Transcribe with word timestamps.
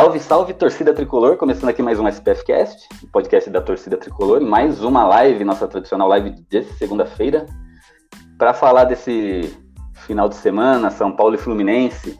Salve, 0.00 0.18
salve 0.18 0.54
torcida 0.54 0.94
tricolor, 0.94 1.36
começando 1.36 1.68
aqui 1.68 1.82
mais 1.82 2.00
um 2.00 2.08
SPF 2.08 2.42
Cast, 2.46 2.88
o 3.02 3.06
podcast 3.08 3.50
da 3.50 3.60
torcida 3.60 3.98
tricolor, 3.98 4.40
mais 4.40 4.82
uma 4.82 5.06
live, 5.06 5.44
nossa 5.44 5.68
tradicional 5.68 6.08
live 6.08 6.30
de 6.48 6.64
segunda-feira, 6.78 7.44
para 8.38 8.54
falar 8.54 8.84
desse 8.84 9.54
final 9.92 10.26
de 10.26 10.36
semana, 10.36 10.90
São 10.90 11.14
Paulo 11.14 11.34
e 11.34 11.38
Fluminense. 11.38 12.18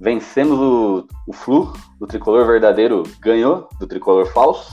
Vencemos 0.00 0.56
o, 0.56 1.08
o 1.26 1.32
Flu, 1.32 1.72
o 1.98 2.06
tricolor 2.06 2.46
verdadeiro 2.46 3.02
ganhou 3.20 3.68
do 3.80 3.88
tricolor 3.88 4.26
falso. 4.26 4.72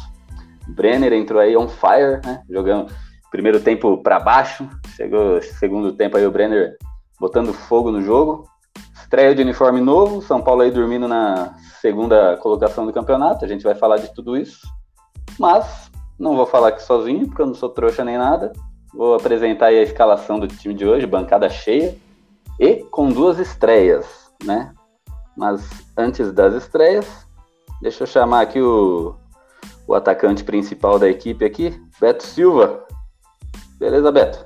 Brenner 0.67 1.13
entrou 1.13 1.41
aí 1.41 1.57
on 1.57 1.67
fire, 1.67 2.21
né? 2.23 2.43
Jogando 2.47 2.93
primeiro 3.31 3.59
tempo 3.59 3.97
para 4.03 4.19
baixo, 4.19 4.69
chegou 4.95 5.41
segundo 5.41 5.91
tempo 5.91 6.15
aí 6.15 6.27
o 6.27 6.31
Brenner 6.31 6.77
botando 7.19 7.51
fogo 7.51 7.91
no 7.91 7.99
jogo. 7.99 8.47
Estreia 9.07 9.33
de 9.33 9.41
uniforme 9.41 9.79
novo, 9.79 10.21
São 10.21 10.41
Paulo 10.41 10.63
aí 10.63 10.69
dormindo 10.69 11.07
na 11.07 11.55
segunda 11.79 12.35
colocação 12.41 12.85
do 12.85 12.91
campeonato. 12.91 13.45
A 13.45 13.47
gente 13.47 13.63
vai 13.63 13.73
falar 13.73 13.95
de 13.95 14.13
tudo 14.13 14.35
isso. 14.35 14.67
Mas 15.39 15.89
não 16.19 16.35
vou 16.35 16.45
falar 16.45 16.67
aqui 16.67 16.83
sozinho, 16.83 17.25
porque 17.25 17.41
eu 17.41 17.45
não 17.45 17.53
sou 17.53 17.69
trouxa 17.69 18.03
nem 18.03 18.17
nada. 18.17 18.51
Vou 18.93 19.15
apresentar 19.15 19.67
aí 19.67 19.79
a 19.79 19.83
escalação 19.83 20.37
do 20.37 20.45
time 20.45 20.73
de 20.73 20.85
hoje, 20.85 21.07
bancada 21.07 21.49
cheia 21.49 21.95
e 22.59 22.83
com 22.91 23.07
duas 23.07 23.39
estreias, 23.39 24.29
né? 24.43 24.73
Mas 25.37 25.69
antes 25.95 26.33
das 26.33 26.53
estreias, 26.53 27.25
deixa 27.81 28.03
eu 28.03 28.07
chamar 28.07 28.41
aqui 28.41 28.59
o, 28.59 29.15
o 29.87 29.95
atacante 29.95 30.43
principal 30.43 30.99
da 30.99 31.07
equipe 31.07 31.45
aqui, 31.45 31.81
Beto 32.01 32.23
Silva. 32.23 32.83
Beleza, 33.79 34.11
Beto? 34.11 34.45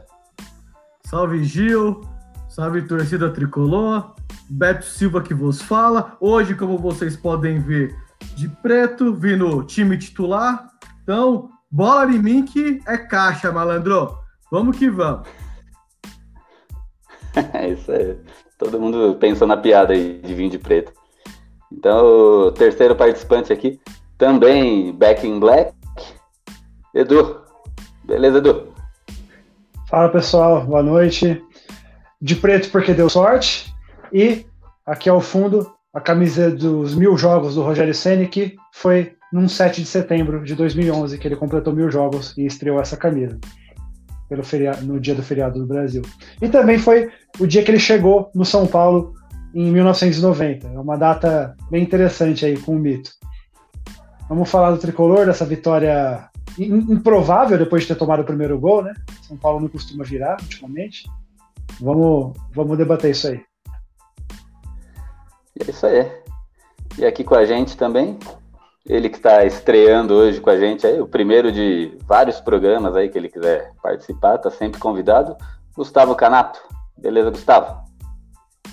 Salve 1.07 1.43
Gil, 1.43 2.01
salve 2.47 2.83
torcida 2.83 3.31
tricolor. 3.31 4.13
Beto 4.49 4.85
Silva 4.85 5.21
que 5.21 5.33
vos 5.33 5.61
fala. 5.61 6.17
Hoje, 6.19 6.55
como 6.55 6.77
vocês 6.77 7.15
podem 7.15 7.59
ver, 7.59 7.95
de 8.35 8.47
preto, 8.47 9.13
vindo 9.13 9.63
time 9.63 9.97
titular. 9.97 10.67
Então, 11.03 11.49
bola 11.69 12.11
em 12.11 12.19
mim 12.19 12.45
que 12.45 12.81
é 12.87 12.97
caixa, 12.97 13.51
malandro. 13.51 14.17
Vamos 14.51 14.77
que 14.77 14.89
vamos. 14.89 15.27
É 17.53 17.69
isso 17.69 17.89
aí. 17.89 18.17
Todo 18.57 18.79
mundo 18.79 19.15
pensou 19.17 19.47
na 19.47 19.55
piada 19.55 19.93
aí 19.93 20.19
de 20.21 20.35
vinho 20.35 20.49
de 20.49 20.59
preto. 20.59 20.91
Então, 21.71 22.05
o 22.47 22.51
terceiro 22.51 22.93
participante 22.93 23.53
aqui, 23.53 23.79
também 24.17 24.93
Back 24.93 25.25
in 25.25 25.39
Black, 25.39 25.73
Edu. 26.93 27.41
Beleza, 28.03 28.39
Edu? 28.39 28.73
Fala 29.89 30.09
pessoal, 30.09 30.65
boa 30.65 30.83
noite. 30.83 31.41
De 32.21 32.35
preto 32.35 32.69
porque 32.69 32.93
deu 32.93 33.09
sorte. 33.09 33.70
E 34.11 34.45
aqui 34.85 35.09
ao 35.09 35.21
fundo, 35.21 35.71
a 35.93 35.99
camisa 35.99 36.49
dos 36.51 36.95
mil 36.95 37.17
jogos 37.17 37.55
do 37.55 37.63
Rogério 37.63 37.93
Senna, 37.93 38.25
que 38.25 38.55
foi 38.73 39.13
num 39.31 39.47
7 39.47 39.81
de 39.81 39.87
setembro 39.87 40.43
de 40.43 40.55
2011 40.55 41.17
que 41.17 41.27
ele 41.27 41.35
completou 41.35 41.73
mil 41.73 41.89
jogos 41.89 42.37
e 42.37 42.45
estreou 42.45 42.79
essa 42.79 42.97
camisa 42.97 43.39
pelo 44.27 44.43
feriado, 44.43 44.85
no 44.85 44.99
dia 44.99 45.15
do 45.15 45.23
feriado 45.23 45.59
do 45.59 45.65
Brasil. 45.65 46.01
E 46.41 46.47
também 46.47 46.77
foi 46.77 47.09
o 47.39 47.45
dia 47.45 47.63
que 47.63 47.71
ele 47.71 47.79
chegou 47.79 48.31
no 48.33 48.45
São 48.45 48.65
Paulo 48.65 49.13
em 49.53 49.69
1990. 49.71 50.67
É 50.67 50.79
uma 50.79 50.97
data 50.97 51.55
bem 51.69 51.83
interessante 51.83 52.45
aí 52.45 52.57
com 52.57 52.75
o 52.75 52.79
mito. 52.79 53.11
Vamos 54.29 54.49
falar 54.49 54.71
do 54.71 54.77
tricolor, 54.77 55.25
dessa 55.25 55.45
vitória 55.45 56.29
improvável 56.57 57.57
depois 57.57 57.83
de 57.83 57.89
ter 57.89 57.95
tomado 57.95 58.21
o 58.21 58.25
primeiro 58.25 58.57
gol, 58.59 58.83
né? 58.83 58.93
São 59.21 59.35
Paulo 59.35 59.59
não 59.59 59.67
costuma 59.67 60.05
virar 60.05 60.37
ultimamente. 60.41 61.03
Vamos, 61.81 62.33
vamos 62.53 62.77
debater 62.77 63.11
isso 63.11 63.27
aí. 63.27 63.41
É 65.61 65.69
isso 65.69 65.85
aí. 65.85 66.11
E 66.97 67.05
aqui 67.05 67.23
com 67.23 67.35
a 67.35 67.45
gente 67.45 67.77
também, 67.77 68.17
ele 68.85 69.09
que 69.09 69.17
está 69.17 69.45
estreando 69.45 70.15
hoje 70.15 70.41
com 70.41 70.49
a 70.49 70.57
gente 70.57 70.85
aí, 70.87 70.99
o 70.99 71.07
primeiro 71.07 71.51
de 71.51 71.97
vários 72.07 72.39
programas 72.39 72.95
aí 72.95 73.09
que 73.09 73.17
ele 73.17 73.29
quiser 73.29 73.71
participar, 73.81 74.39
tá 74.39 74.49
sempre 74.49 74.79
convidado, 74.79 75.37
Gustavo 75.75 76.15
Canato. 76.15 76.59
Beleza, 76.97 77.29
Gustavo? 77.29 77.79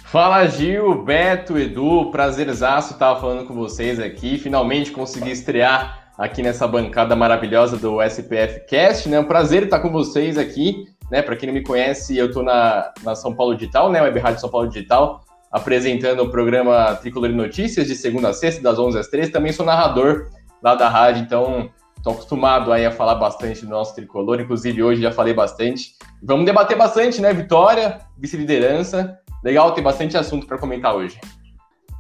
Fala 0.05 0.47
Gil, 0.47 1.05
Beto, 1.05 1.59
Edu, 1.59 2.11
prazerzaço 2.11 2.95
estar 2.95 3.17
falando 3.17 3.47
com 3.47 3.55
vocês 3.55 4.01
aqui. 4.01 4.39
Finalmente 4.39 4.91
consegui 4.91 5.31
estrear 5.31 6.11
aqui 6.17 6.43
nessa 6.43 6.67
bancada 6.67 7.15
maravilhosa 7.15 7.77
do 7.77 8.03
SPF 8.03 8.67
Cast, 8.67 9.09
né? 9.09 9.21
Um 9.21 9.25
prazer 9.25 9.65
estar 9.65 9.81
com 9.81 9.93
vocês 9.93 10.39
aqui, 10.39 10.87
né? 11.11 11.21
Para 11.21 11.37
quem 11.37 11.49
não 11.49 11.55
me 11.55 11.63
conhece, 11.63 12.17
eu 12.17 12.27
estou 12.27 12.43
na, 12.43 12.91
na 13.05 13.15
São 13.15 13.35
Paulo 13.35 13.55
Digital, 13.55 13.91
né? 13.91 14.01
Web 14.01 14.19
Rádio 14.19 14.41
São 14.41 14.51
Paulo 14.51 14.69
Digital 14.69 15.28
apresentando 15.51 16.23
o 16.23 16.31
programa 16.31 16.95
Tricolor 16.97 17.31
Notícias 17.31 17.87
de 17.87 17.95
segunda 17.95 18.31
a 18.31 18.33
sexta, 18.33 18.63
das 18.63 18.79
11 18.79 18.99
às 18.99 19.09
13. 19.09 19.31
Também 19.31 19.53
sou 19.53 19.65
narrador 19.65 20.29
lá 20.63 20.75
da 20.75 20.89
rádio, 20.89 21.23
então 21.23 21.71
estou 21.97 22.13
acostumado 22.13 22.73
aí 22.73 22.85
a 22.85 22.91
falar 22.91 23.15
bastante 23.17 23.65
do 23.65 23.71
nosso 23.71 23.95
tricolor. 23.95 24.41
Inclusive, 24.41 24.83
hoje 24.83 25.03
já 25.03 25.13
falei 25.13 25.35
bastante. 25.35 25.97
Vamos 26.23 26.47
debater 26.47 26.77
bastante, 26.77 27.21
né? 27.21 27.33
Vitória, 27.33 27.99
vice-liderança. 28.17 29.19
Legal, 29.43 29.73
tem 29.73 29.85
bastante 29.85 30.17
assunto 30.17 30.47
para 30.47 30.59
comentar 30.59 30.95
hoje. 30.95 31.19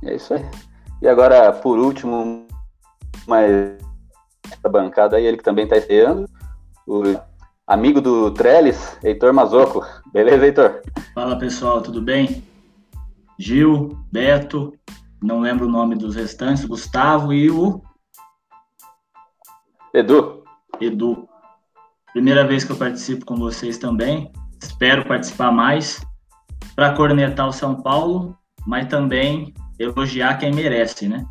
É 0.04 0.14
isso 0.14 0.34
aí. 0.34 0.44
E 1.00 1.08
agora, 1.08 1.52
por 1.52 1.78
último, 1.78 2.46
mais 3.26 3.78
a 4.62 4.68
bancada 4.68 5.16
aí, 5.16 5.26
ele 5.26 5.36
que 5.36 5.44
também 5.44 5.64
está 5.64 5.76
estreando, 5.76 6.28
o 6.86 7.02
amigo 7.66 8.00
do 8.00 8.30
Trellis, 8.32 8.98
Heitor 9.04 9.32
Mazoco. 9.32 9.84
Beleza, 10.12 10.44
Heitor? 10.44 10.80
Fala 11.14 11.38
pessoal, 11.38 11.80
tudo 11.80 12.02
bem? 12.02 12.42
Gil, 13.38 13.96
Beto, 14.10 14.72
não 15.22 15.40
lembro 15.40 15.66
o 15.66 15.70
nome 15.70 15.94
dos 15.94 16.14
restantes, 16.14 16.64
Gustavo 16.64 17.32
e 17.32 17.50
o. 17.50 17.82
Edu. 19.94 20.44
Edu. 20.80 21.28
Primeira 22.12 22.46
vez 22.46 22.64
que 22.64 22.72
eu 22.72 22.76
participo 22.76 23.24
com 23.24 23.36
vocês 23.36 23.78
também. 23.78 24.32
Espero 24.60 25.06
participar 25.06 25.52
mais 25.52 26.04
para 26.74 26.94
cornetar 26.94 27.48
o 27.48 27.52
São 27.52 27.80
Paulo, 27.80 28.36
mas 28.66 28.86
também 28.86 29.54
elogiar 29.78 30.36
quem 30.38 30.52
merece, 30.52 31.08
né? 31.08 31.24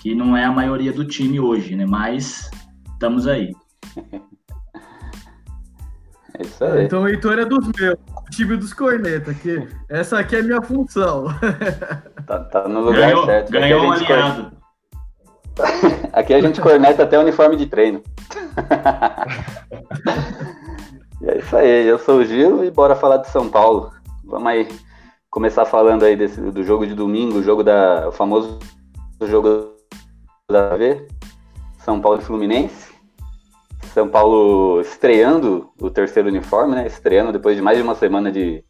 Que 0.00 0.14
não 0.14 0.36
é 0.36 0.44
a 0.44 0.52
maioria 0.52 0.92
do 0.92 1.04
time 1.04 1.38
hoje, 1.38 1.76
né? 1.76 1.86
Mas 1.86 2.50
estamos 2.92 3.26
aí. 3.26 3.52
É 6.38 6.42
isso 6.42 6.64
aí. 6.64 6.84
Então 6.84 7.02
o 7.02 7.08
Heitor 7.08 7.38
é 7.38 7.44
dos 7.44 7.68
meus 7.78 7.96
time 8.30 8.56
dos 8.56 8.74
cornetas, 8.74 9.36
que 9.38 9.66
essa 9.88 10.18
aqui 10.18 10.36
é 10.36 10.40
a 10.40 10.42
minha 10.42 10.62
função. 10.62 11.26
Tá, 12.26 12.40
tá 12.40 12.68
no 12.68 12.80
lugar 12.80 13.10
ganhou, 13.10 13.24
certo. 13.24 13.52
Ganhou 13.52 13.84
um 13.84 13.92
aliado. 13.92 14.52
Aqui 16.12 16.34
a 16.34 16.40
gente 16.40 16.60
corneta 16.60 17.04
até 17.04 17.18
o 17.18 17.22
uniforme 17.22 17.56
de 17.56 17.66
treino. 17.66 18.02
e 21.22 21.30
é 21.30 21.38
isso 21.38 21.56
aí, 21.56 21.86
eu 21.86 21.98
sou 21.98 22.18
o 22.18 22.24
Gil 22.24 22.64
e 22.64 22.70
bora 22.70 22.94
falar 22.94 23.18
de 23.18 23.30
São 23.30 23.48
Paulo. 23.48 23.92
Vamos 24.24 24.48
aí 24.48 24.68
começar 25.30 25.64
falando 25.64 26.04
aí 26.04 26.16
desse, 26.16 26.40
do 26.40 26.62
jogo 26.62 26.86
de 26.86 26.94
domingo, 26.94 27.38
o 27.38 27.42
jogo 27.42 27.62
da. 27.62 28.08
o 28.08 28.12
famoso 28.12 28.58
jogo 29.22 29.74
da 30.50 30.76
V, 30.76 31.06
São 31.78 32.00
Paulo 32.00 32.20
e 32.20 32.24
Fluminense. 32.24 32.95
São 33.96 34.06
Paulo 34.06 34.78
estreando 34.82 35.70
o 35.80 35.88
terceiro 35.88 36.28
uniforme, 36.28 36.74
né? 36.74 36.86
Estreando 36.86 37.32
depois 37.32 37.56
de 37.56 37.62
mais 37.62 37.78
de 37.78 37.82
uma 37.82 37.94
semana 37.94 38.30
de, 38.30 38.62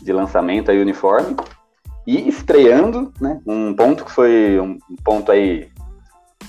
de 0.00 0.10
lançamento 0.10 0.70
aí 0.70 0.78
o 0.78 0.80
uniforme. 0.80 1.36
E 2.06 2.26
estreando, 2.26 3.12
né? 3.20 3.42
Um 3.46 3.74
ponto 3.74 4.06
que 4.06 4.10
foi 4.10 4.58
um 4.58 4.78
ponto 5.04 5.30
aí 5.30 5.68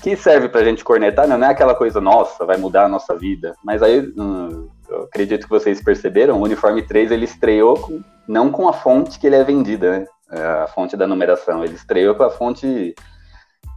que 0.02 0.16
serve 0.16 0.48
pra 0.48 0.64
gente 0.64 0.82
cornetar, 0.82 1.28
né? 1.28 1.36
não 1.36 1.46
é 1.46 1.50
aquela 1.50 1.74
coisa, 1.74 2.00
nossa, 2.00 2.46
vai 2.46 2.56
mudar 2.56 2.86
a 2.86 2.88
nossa 2.88 3.14
vida. 3.14 3.54
Mas 3.62 3.82
aí, 3.82 4.00
hum, 4.16 4.66
eu 4.88 5.02
acredito 5.02 5.44
que 5.44 5.50
vocês 5.50 5.84
perceberam, 5.84 6.40
o 6.40 6.42
uniforme 6.42 6.80
3 6.80 7.10
ele 7.10 7.26
estreou 7.26 7.74
com, 7.74 8.00
não 8.26 8.50
com 8.50 8.66
a 8.66 8.72
fonte 8.72 9.18
que 9.18 9.26
ele 9.26 9.36
é 9.36 9.44
vendida, 9.44 9.98
né? 9.98 10.06
É 10.30 10.42
a 10.62 10.66
fonte 10.68 10.96
da 10.96 11.06
numeração. 11.06 11.62
Ele 11.62 11.74
estreou 11.74 12.14
com 12.14 12.22
a 12.22 12.30
fonte 12.30 12.94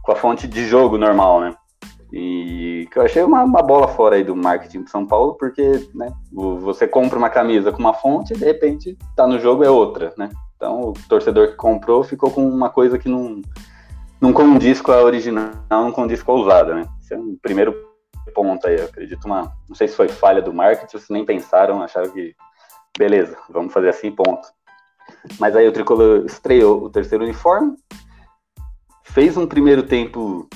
com 0.02 0.12
a 0.12 0.16
fonte 0.16 0.48
de 0.48 0.64
jogo 0.64 0.96
normal, 0.96 1.42
né? 1.42 1.54
E 2.12 2.88
que 2.90 2.98
eu 2.98 3.02
achei 3.02 3.22
uma, 3.22 3.42
uma, 3.42 3.62
bola 3.62 3.88
fora 3.88 4.16
aí 4.16 4.22
do 4.22 4.36
marketing 4.36 4.84
de 4.84 4.90
São 4.90 5.04
Paulo, 5.04 5.34
porque 5.34 5.88
né, 5.94 6.12
você 6.32 6.86
compra 6.86 7.18
uma 7.18 7.28
camisa 7.28 7.72
com 7.72 7.78
uma 7.78 7.94
fonte 7.94 8.32
e 8.32 8.36
de 8.36 8.44
repente 8.44 8.96
tá 9.16 9.26
no 9.26 9.38
jogo 9.38 9.64
é 9.64 9.70
outra, 9.70 10.14
né? 10.16 10.30
Então 10.56 10.90
o 10.90 10.92
torcedor 11.08 11.48
que 11.48 11.56
comprou 11.56 12.04
ficou 12.04 12.30
com 12.30 12.46
uma 12.48 12.70
coisa 12.70 12.96
que 12.96 13.08
não, 13.08 13.42
não 14.20 14.32
condiz 14.32 14.80
com 14.80 14.92
a 14.92 15.02
original, 15.02 15.50
não 15.68 15.90
condiz 15.90 16.22
com 16.22 16.32
a 16.32 16.36
usada, 16.36 16.74
né? 16.74 16.86
Esse 17.00 17.14
é 17.14 17.18
um 17.18 17.36
primeiro 17.42 17.74
ponto 18.34 18.66
aí, 18.66 18.78
eu 18.78 18.84
acredito 18.84 19.24
uma, 19.24 19.52
não 19.68 19.74
sei 19.74 19.88
se 19.88 19.96
foi 19.96 20.08
falha 20.08 20.40
do 20.40 20.52
marketing, 20.52 20.98
se 20.98 21.12
nem 21.12 21.24
pensaram, 21.24 21.82
acharam 21.82 22.10
que 22.10 22.34
beleza, 22.96 23.36
vamos 23.50 23.72
fazer 23.72 23.88
assim, 23.88 24.10
ponto. 24.10 24.46
Mas 25.38 25.54
aí 25.56 25.66
o 25.66 25.72
Tricolor 25.72 26.24
estreou 26.24 26.84
o 26.84 26.90
terceiro 26.90 27.24
uniforme, 27.24 27.76
fez 29.02 29.36
um 29.36 29.46
primeiro 29.46 29.82
tempo 29.82 30.48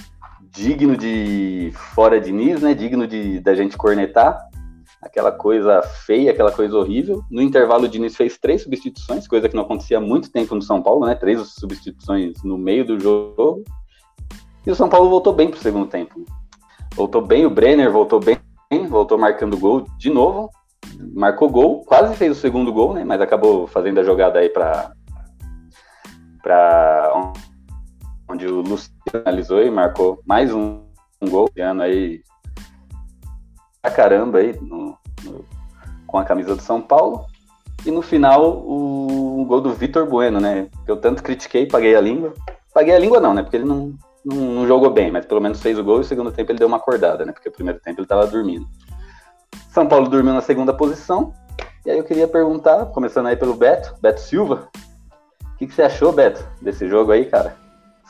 digno 0.51 0.97
de 0.97 1.73
fora 1.95 2.21
de 2.21 2.33
Nis, 2.33 2.61
né? 2.61 2.75
Digno 2.75 3.07
de 3.07 3.41
da 3.41 3.55
gente 3.55 3.77
cornetar. 3.77 4.49
Aquela 5.01 5.33
coisa 5.33 5.81
feia, 5.83 6.31
aquela 6.31 6.53
coisa 6.53 6.77
horrível. 6.77 7.23
No 7.31 7.41
intervalo, 7.41 7.85
o 7.85 7.89
Diniz 7.89 8.15
fez 8.15 8.37
três 8.37 8.63
substituições, 8.63 9.27
coisa 9.27 9.49
que 9.49 9.57
não 9.57 9.63
acontecia 9.63 9.97
há 9.97 10.01
muito 10.01 10.31
tempo 10.31 10.55
no 10.55 10.61
São 10.61 10.83
Paulo, 10.83 11.07
né? 11.07 11.15
Três 11.15 11.41
substituições 11.55 12.43
no 12.45 12.59
meio 12.59 12.85
do 12.85 13.01
jogo. 13.01 13.65
E 14.67 14.71
o 14.71 14.75
São 14.75 14.91
Paulo 14.91 15.09
voltou 15.09 15.33
bem 15.33 15.49
pro 15.49 15.59
segundo 15.59 15.87
tempo. 15.87 16.23
Voltou 16.95 17.23
bem, 17.23 17.47
o 17.47 17.51
Brenner 17.51 17.91
voltou 17.91 18.21
bem, 18.21 18.39
voltou 18.89 19.17
marcando 19.17 19.57
gol 19.57 19.87
de 19.97 20.11
novo. 20.11 20.51
Marcou 21.15 21.49
gol, 21.49 21.83
quase 21.87 22.15
fez 22.17 22.37
o 22.37 22.41
segundo 22.41 22.71
gol, 22.71 22.93
né? 22.93 23.03
Mas 23.03 23.23
acabou 23.23 23.67
fazendo 23.67 24.01
a 24.01 24.05
jogada 24.05 24.39
aí 24.39 24.51
para 24.51 24.93
para 26.43 27.33
onde 28.31 28.47
o 28.47 28.61
Luciano 28.61 28.97
finalizou 29.11 29.63
e 29.63 29.71
marcou 29.71 30.21
mais 30.25 30.53
um, 30.55 30.83
um 31.21 31.29
gol, 31.29 31.51
ano 31.59 31.83
aí 31.83 32.23
a 33.83 33.91
caramba 33.91 34.39
aí 34.39 34.59
no, 34.61 34.97
no, 35.25 35.45
com 36.07 36.19
a 36.19 36.25
camisa 36.25 36.55
do 36.55 36.63
São 36.63 36.81
Paulo. 36.81 37.27
E 37.85 37.91
no 37.91 38.03
final, 38.03 38.59
o, 38.59 39.41
o 39.41 39.45
gol 39.47 39.61
do 39.61 39.73
Vitor 39.73 40.07
Bueno, 40.07 40.39
né? 40.39 40.69
Que 40.85 40.91
eu 40.91 40.97
tanto 40.97 41.23
critiquei, 41.23 41.67
paguei 41.67 41.97
a 41.97 42.01
língua. 42.01 42.35
Paguei 42.75 42.95
a 42.95 42.99
língua 42.99 43.21
não, 43.21 43.33
né? 43.35 43.43
Porque 43.43 43.57
ele 43.57 43.65
não, 43.65 43.95
não, 44.25 44.37
não, 44.37 44.67
jogou 44.67 44.91
bem, 44.91 45.11
mas 45.11 45.25
pelo 45.25 45.41
menos 45.41 45.63
fez 45.63 45.79
o 45.79 45.85
gol 45.85 45.97
e 45.97 45.99
no 45.99 46.05
segundo 46.05 46.31
tempo 46.31 46.53
ele 46.53 46.59
deu 46.59 46.69
uma 46.69 46.77
acordada, 46.77 47.25
né? 47.25 47.33
Porque 47.33 47.49
o 47.49 47.53
primeiro 47.53 47.81
tempo 47.81 47.99
ele 47.99 48.05
estava 48.05 48.27
dormindo. 48.27 48.67
São 49.71 49.87
Paulo 49.87 50.09
dormiu 50.09 50.35
na 50.35 50.43
segunda 50.43 50.75
posição. 50.75 51.33
E 51.85 51.91
aí 51.91 51.97
eu 51.97 52.05
queria 52.05 52.29
perguntar, 52.29 52.87
começando 52.87 53.27
aí 53.27 53.37
pelo 53.37 53.55
Beto, 53.55 53.95
Beto 54.03 54.21
Silva, 54.21 54.69
o 55.55 55.57
que, 55.57 55.67
que 55.67 55.75
você 55.75 55.83
achou, 55.83 56.13
Beto, 56.13 56.47
desse 56.61 56.87
jogo 56.87 57.13
aí, 57.13 57.25
cara? 57.25 57.57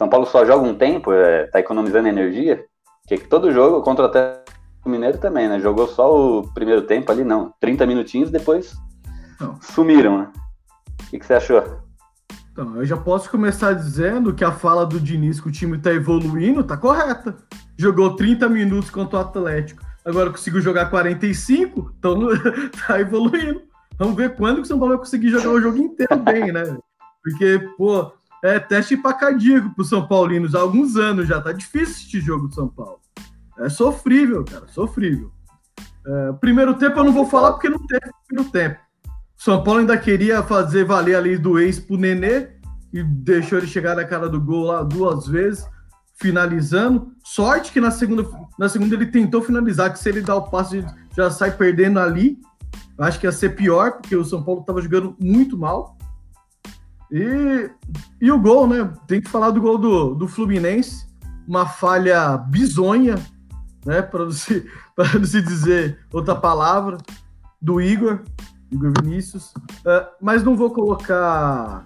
São 0.01 0.09
Paulo 0.09 0.25
só 0.25 0.47
joga 0.47 0.67
um 0.67 0.75
tempo, 0.75 1.13
é, 1.13 1.45
tá 1.49 1.61
economizando 1.61 2.09
energia. 2.09 2.65
Que 3.07 3.19
todo 3.19 3.53
jogo 3.53 3.83
contra 3.83 4.07
o 4.07 4.09
Atlético 4.09 4.89
Mineiro 4.89 5.19
também, 5.19 5.47
né? 5.47 5.61
Jogou 5.61 5.87
só 5.89 6.39
o 6.39 6.49
primeiro 6.55 6.81
tempo 6.87 7.13
ali, 7.13 7.23
não. 7.23 7.53
30 7.61 7.87
minutinhos, 7.87 8.31
depois 8.31 8.75
não. 9.39 9.61
sumiram, 9.61 10.21
né? 10.21 10.29
O 11.03 11.11
que, 11.11 11.19
que 11.19 11.27
você 11.27 11.35
achou? 11.35 11.63
Então, 12.51 12.77
eu 12.77 12.87
já 12.87 12.97
posso 12.97 13.31
começar 13.31 13.75
dizendo 13.75 14.33
que 14.33 14.43
a 14.43 14.51
fala 14.51 14.87
do 14.87 14.99
Diniz 14.99 15.39
que 15.39 15.49
o 15.49 15.53
time 15.53 15.77
tá 15.77 15.93
evoluindo 15.93 16.65
tá 16.65 16.79
correta. 16.79 17.37
Jogou 17.77 18.17
30 18.17 18.49
minutos 18.49 18.89
contra 18.89 19.19
o 19.19 19.21
Atlético. 19.21 19.85
Agora 20.03 20.31
conseguiu 20.31 20.63
jogar 20.63 20.89
45, 20.89 21.95
então 21.99 22.21
tá 22.89 22.99
evoluindo. 22.99 23.61
Vamos 23.99 24.17
ver 24.17 24.35
quando 24.35 24.57
que 24.57 24.63
o 24.63 24.65
São 24.65 24.79
Paulo 24.79 24.95
vai 24.95 25.05
conseguir 25.05 25.29
jogar 25.29 25.51
o 25.51 25.61
jogo 25.61 25.77
inteiro 25.77 26.17
bem, 26.23 26.51
né? 26.51 26.79
Porque, 27.23 27.59
pô, 27.77 28.11
é 28.43 28.59
teste 28.59 28.97
para 28.97 29.15
cardíaco 29.15 29.75
pro 29.75 29.85
São 29.85 30.07
Paulinos 30.07 30.55
há 30.55 30.61
alguns 30.61 30.97
anos 30.97 31.29
já. 31.29 31.41
Tá 31.41 31.53
difícil 31.53 31.95
este 31.95 32.21
jogo 32.21 32.49
do 32.49 32.55
São 32.55 32.69
Paulo. 32.69 33.01
É 33.59 33.69
sofrível, 33.69 34.45
cara, 34.45 34.67
sofrível. 34.69 35.31
É, 36.07 36.33
primeiro 36.33 36.75
tempo 36.75 36.99
eu 36.99 37.05
não 37.05 37.13
vou 37.13 37.27
falar 37.27 37.53
porque 37.53 37.69
não 37.69 37.87
teve 37.87 38.11
primeiro 38.27 38.51
tempo. 38.51 38.79
São 39.37 39.63
Paulo 39.63 39.81
ainda 39.81 39.97
queria 39.97 40.43
fazer 40.43 40.85
valer 40.85 41.15
a 41.15 41.21
lei 41.21 41.37
do 41.37 41.59
ex 41.59 41.79
pro 41.79 41.97
Nenê 41.97 42.49
e 42.93 43.03
deixou 43.03 43.59
ele 43.59 43.67
chegar 43.67 43.95
na 43.95 44.05
cara 44.05 44.29
do 44.29 44.41
gol 44.41 44.65
lá 44.65 44.83
duas 44.83 45.27
vezes, 45.27 45.67
finalizando. 46.17 47.13
Sorte 47.25 47.73
que 47.73 47.81
na 47.81 47.91
segunda, 47.91 48.27
na 48.59 48.69
segunda 48.69 48.95
ele 48.95 49.07
tentou 49.07 49.43
finalizar, 49.43 49.93
que 49.93 49.99
se 49.99 50.09
ele 50.09 50.21
dá 50.21 50.35
o 50.35 50.51
passe 50.51 50.85
já 51.17 51.31
sai 51.31 51.53
perdendo 51.53 51.99
ali. 51.99 52.39
Acho 52.99 53.19
que 53.19 53.27
ia 53.27 53.33
ser 53.33 53.51
pior, 53.51 53.93
porque 53.93 54.15
o 54.15 54.25
São 54.25 54.43
Paulo 54.43 54.61
estava 54.61 54.83
jogando 54.83 55.17
muito 55.19 55.57
mal. 55.57 55.97
E, 57.13 57.71
e 58.21 58.31
o 58.31 58.39
gol, 58.39 58.67
né? 58.67 58.93
Tem 59.07 59.21
que 59.21 59.29
falar 59.29 59.51
do 59.51 59.61
gol 59.61 59.79
do, 59.79 60.15
do 60.15 60.29
Fluminense. 60.29 61.07
Uma 61.47 61.67
falha 61.67 62.37
bizonha, 62.37 63.17
né? 63.85 64.01
Para 64.03 64.25
não, 64.25 64.33
se, 64.33 64.67
não 64.97 65.25
se 65.25 65.43
dizer 65.43 65.99
outra 66.13 66.35
palavra, 66.35 66.99
do 67.61 67.81
Igor, 67.81 68.21
Igor 68.71 68.93
Vinícius. 69.03 69.53
Uh, 69.81 70.07
mas 70.21 70.43
não 70.43 70.57
vou 70.57 70.71
colocar. 70.71 71.85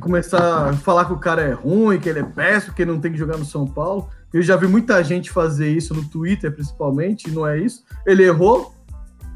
Começar 0.00 0.70
a 0.70 0.72
falar 0.72 1.04
que 1.04 1.12
o 1.12 1.18
cara 1.18 1.42
é 1.42 1.52
ruim, 1.52 2.00
que 2.00 2.08
ele 2.08 2.18
é 2.18 2.24
péssimo, 2.24 2.74
que 2.74 2.82
ele 2.82 2.90
não 2.90 3.00
tem 3.00 3.12
que 3.12 3.18
jogar 3.18 3.38
no 3.38 3.44
São 3.44 3.66
Paulo. 3.66 4.08
Eu 4.32 4.42
já 4.42 4.56
vi 4.56 4.66
muita 4.66 5.02
gente 5.04 5.30
fazer 5.30 5.70
isso 5.70 5.94
no 5.94 6.04
Twitter, 6.04 6.50
principalmente, 6.52 7.30
não 7.30 7.46
é 7.46 7.60
isso. 7.60 7.84
Ele 8.04 8.24
errou, 8.24 8.74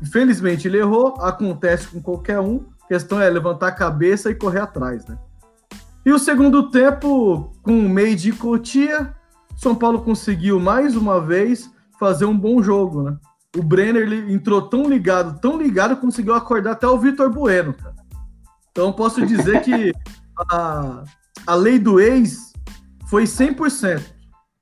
infelizmente 0.02 0.66
ele 0.66 0.78
errou, 0.78 1.20
acontece 1.20 1.86
com 1.86 2.00
qualquer 2.00 2.40
um. 2.40 2.64
A 2.86 2.88
questão 2.88 3.20
é 3.20 3.28
levantar 3.28 3.68
a 3.68 3.72
cabeça 3.72 4.30
e 4.30 4.34
correr 4.34 4.60
atrás, 4.60 5.04
né? 5.06 5.18
E 6.04 6.12
o 6.12 6.20
segundo 6.20 6.70
tempo, 6.70 7.52
com 7.64 7.76
o 7.76 7.88
meio 7.88 8.14
de 8.14 8.30
Cotia, 8.30 9.12
São 9.56 9.74
Paulo 9.74 10.02
conseguiu 10.02 10.60
mais 10.60 10.94
uma 10.94 11.20
vez 11.20 11.68
fazer 11.98 12.26
um 12.26 12.38
bom 12.38 12.62
jogo, 12.62 13.02
né? 13.02 13.16
O 13.56 13.62
Brenner 13.62 14.02
ele 14.02 14.32
entrou 14.32 14.62
tão 14.62 14.88
ligado, 14.88 15.40
tão 15.40 15.60
ligado, 15.60 15.96
conseguiu 15.96 16.34
acordar 16.34 16.72
até 16.72 16.86
o 16.86 16.96
Vitor 16.96 17.28
Bueno, 17.28 17.74
cara. 17.74 17.96
Então 18.70 18.92
posso 18.92 19.26
dizer 19.26 19.62
que 19.62 19.92
a, 20.52 21.02
a 21.44 21.54
lei 21.56 21.76
do 21.76 21.98
ex 21.98 22.52
foi 23.08 23.24
100%. 23.24 24.00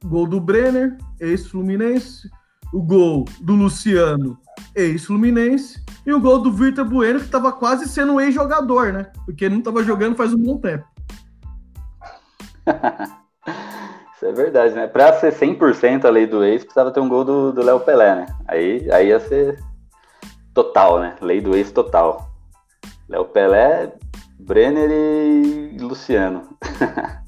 Gol 0.07 0.27
do 0.27 0.41
Brenner, 0.41 0.97
ex-Fluminense. 1.21 2.31
O 2.75 2.83
gol 2.83 3.25
do 3.41 3.55
Luciano, 3.55 4.37
ex-Fluminense, 4.75 5.81
e 6.05 6.13
o 6.13 6.19
gol 6.19 6.41
do 6.41 6.51
Vitor 6.51 6.85
Bueno, 6.85 7.21
que 7.21 7.27
estava 7.27 7.53
quase 7.53 7.89
sendo 7.89 8.15
um 8.15 8.21
ex-jogador, 8.21 8.93
né? 8.93 9.13
Porque 9.25 9.45
ele 9.45 9.55
não 9.55 9.61
estava 9.61 9.85
jogando 9.85 10.17
faz 10.17 10.35
um 10.35 10.43
bom 10.43 10.59
tempo. 10.59 10.85
Isso 14.17 14.27
é 14.27 14.33
verdade, 14.33 14.75
né? 14.75 14.89
Para 14.89 15.13
ser 15.21 15.33
100% 15.33 16.05
a 16.05 16.11
lei 16.11 16.27
do 16.27 16.43
ex, 16.43 16.65
precisava 16.65 16.91
ter 16.91 16.99
um 16.99 17.09
gol 17.09 17.25
do 17.25 17.63
Léo 17.63 17.79
Pelé, 17.79 18.17
né? 18.17 18.27
Aí, 18.49 18.91
aí 18.91 19.07
ia 19.07 19.21
ser 19.21 19.63
total, 20.53 20.99
né? 20.99 21.15
Lei 21.21 21.41
do 21.41 21.55
ex 21.55 21.71
total. 21.71 22.29
Léo 23.09 23.27
Pelé, 23.27 23.93
Brenner 24.41 24.91
e 24.91 25.79
Luciano. 25.79 26.43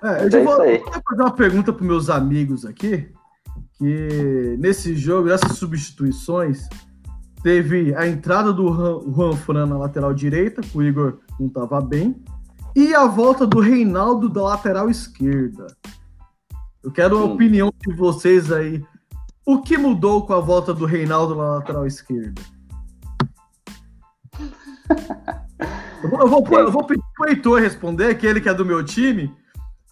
É, 0.00 0.22
eu 0.22 0.28
é 0.28 0.44
vou, 0.44 0.56
vou 0.56 1.02
fazer 1.02 1.22
uma 1.22 1.32
pergunta 1.32 1.72
para 1.72 1.84
meus 1.84 2.08
amigos 2.08 2.64
aqui 2.64 3.12
que 3.78 4.56
nesse 4.58 4.96
jogo, 4.96 5.28
nessas 5.28 5.56
substituições, 5.56 6.68
teve 7.42 7.94
a 7.94 8.06
entrada 8.06 8.52
do 8.52 8.68
Juan 9.12 9.36
Fran 9.36 9.66
na 9.66 9.78
lateral 9.78 10.12
direita, 10.12 10.60
que 10.60 10.76
o 10.76 10.82
Igor 10.82 11.18
não 11.38 11.46
estava 11.46 11.80
bem, 11.80 12.22
e 12.74 12.94
a 12.94 13.06
volta 13.06 13.46
do 13.46 13.60
Reinaldo 13.60 14.28
da 14.28 14.42
lateral 14.42 14.90
esquerda. 14.90 15.66
Eu 16.82 16.90
quero 16.90 17.18
a 17.18 17.24
opinião 17.24 17.72
de 17.86 17.94
vocês 17.94 18.50
aí. 18.52 18.84
O 19.46 19.62
que 19.62 19.78
mudou 19.78 20.26
com 20.26 20.34
a 20.34 20.40
volta 20.40 20.74
do 20.74 20.84
Reinaldo 20.84 21.34
na 21.34 21.56
lateral 21.56 21.86
esquerda? 21.86 22.42
Eu 26.00 26.08
vou, 26.10 26.20
eu 26.20 26.28
vou, 26.28 26.58
eu 26.60 26.70
vou 26.70 26.84
pedir 26.84 27.02
pro 27.16 27.28
Heitor 27.28 27.60
responder, 27.60 28.06
aquele 28.06 28.40
que 28.40 28.48
é 28.48 28.54
do 28.54 28.64
meu 28.64 28.84
time, 28.84 29.34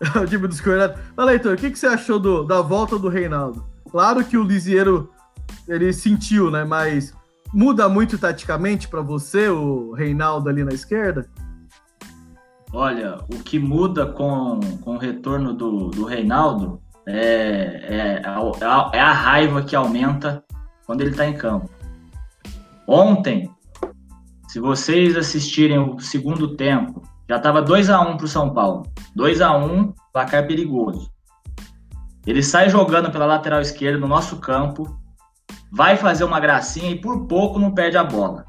o 0.14 0.24
time 0.24 0.46
dos 0.46 0.60
coordenados. 0.60 1.00
Fala, 1.16 1.32
Heitor, 1.32 1.54
o 1.54 1.56
que, 1.56 1.68
que 1.68 1.76
você 1.76 1.88
achou 1.88 2.20
do, 2.20 2.44
da 2.44 2.62
volta 2.62 2.96
do 2.96 3.08
Reinaldo? 3.08 3.66
Claro 3.96 4.22
que 4.22 4.36
o 4.36 4.42
Lisieiro 4.42 5.10
ele 5.66 5.90
sentiu, 5.90 6.50
né? 6.50 6.64
Mas 6.64 7.14
muda 7.50 7.88
muito 7.88 8.18
taticamente 8.18 8.88
para 8.88 9.00
você 9.00 9.48
o 9.48 9.92
Reinaldo 9.94 10.50
ali 10.50 10.62
na 10.62 10.74
esquerda? 10.74 11.26
Olha, 12.74 13.16
o 13.32 13.42
que 13.42 13.58
muda 13.58 14.04
com, 14.04 14.60
com 14.82 14.96
o 14.96 14.98
retorno 14.98 15.54
do, 15.54 15.88
do 15.88 16.04
Reinaldo 16.04 16.78
é, 17.06 17.16
é, 17.16 18.22
é, 18.22 18.66
a, 18.66 18.90
é 18.92 19.00
a 19.00 19.12
raiva 19.12 19.62
que 19.62 19.74
aumenta 19.74 20.44
quando 20.84 21.00
ele 21.00 21.12
está 21.12 21.26
em 21.26 21.32
campo. 21.32 21.70
Ontem, 22.86 23.50
se 24.46 24.60
vocês 24.60 25.16
assistirem 25.16 25.78
o 25.78 25.98
segundo 26.00 26.54
tempo, 26.54 27.00
já 27.26 27.38
estava 27.38 27.62
2 27.62 27.88
a 27.88 27.98
1 28.02 28.18
para 28.18 28.26
o 28.26 28.28
São 28.28 28.52
Paulo. 28.52 28.82
2 29.14 29.40
a 29.40 29.56
1 29.56 29.94
placar 30.12 30.46
perigoso. 30.46 31.15
Ele 32.26 32.42
sai 32.42 32.68
jogando 32.68 33.10
pela 33.10 33.24
lateral 33.24 33.60
esquerda 33.60 33.98
no 33.98 34.08
nosso 34.08 34.38
campo, 34.38 34.98
vai 35.70 35.96
fazer 35.96 36.24
uma 36.24 36.40
gracinha 36.40 36.90
e 36.90 37.00
por 37.00 37.26
pouco 37.26 37.58
não 37.58 37.72
perde 37.72 37.96
a 37.96 38.04
bola. 38.04 38.44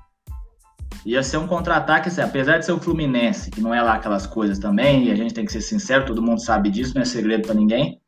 Ia 1.05 1.21
ser 1.23 1.37
um 1.37 1.47
contra-ataque, 1.47 2.09
assim, 2.09 2.21
apesar 2.21 2.57
de 2.57 2.65
ser 2.65 2.71
o 2.71 2.79
Fluminense, 2.79 3.51
que 3.51 3.61
não 3.61 3.73
é 3.73 3.81
lá 3.81 3.93
aquelas 3.93 4.25
coisas 4.25 4.59
também, 4.59 5.05
e 5.05 5.11
a 5.11 5.15
gente 5.15 5.33
tem 5.33 5.45
que 5.45 5.51
ser 5.51 5.61
sincero, 5.61 6.05
todo 6.05 6.21
mundo 6.21 6.41
sabe 6.41 6.69
disso, 6.69 6.95
não 6.95 7.01
é 7.01 7.05
segredo 7.05 7.45
para 7.45 7.55
ninguém. 7.55 8.01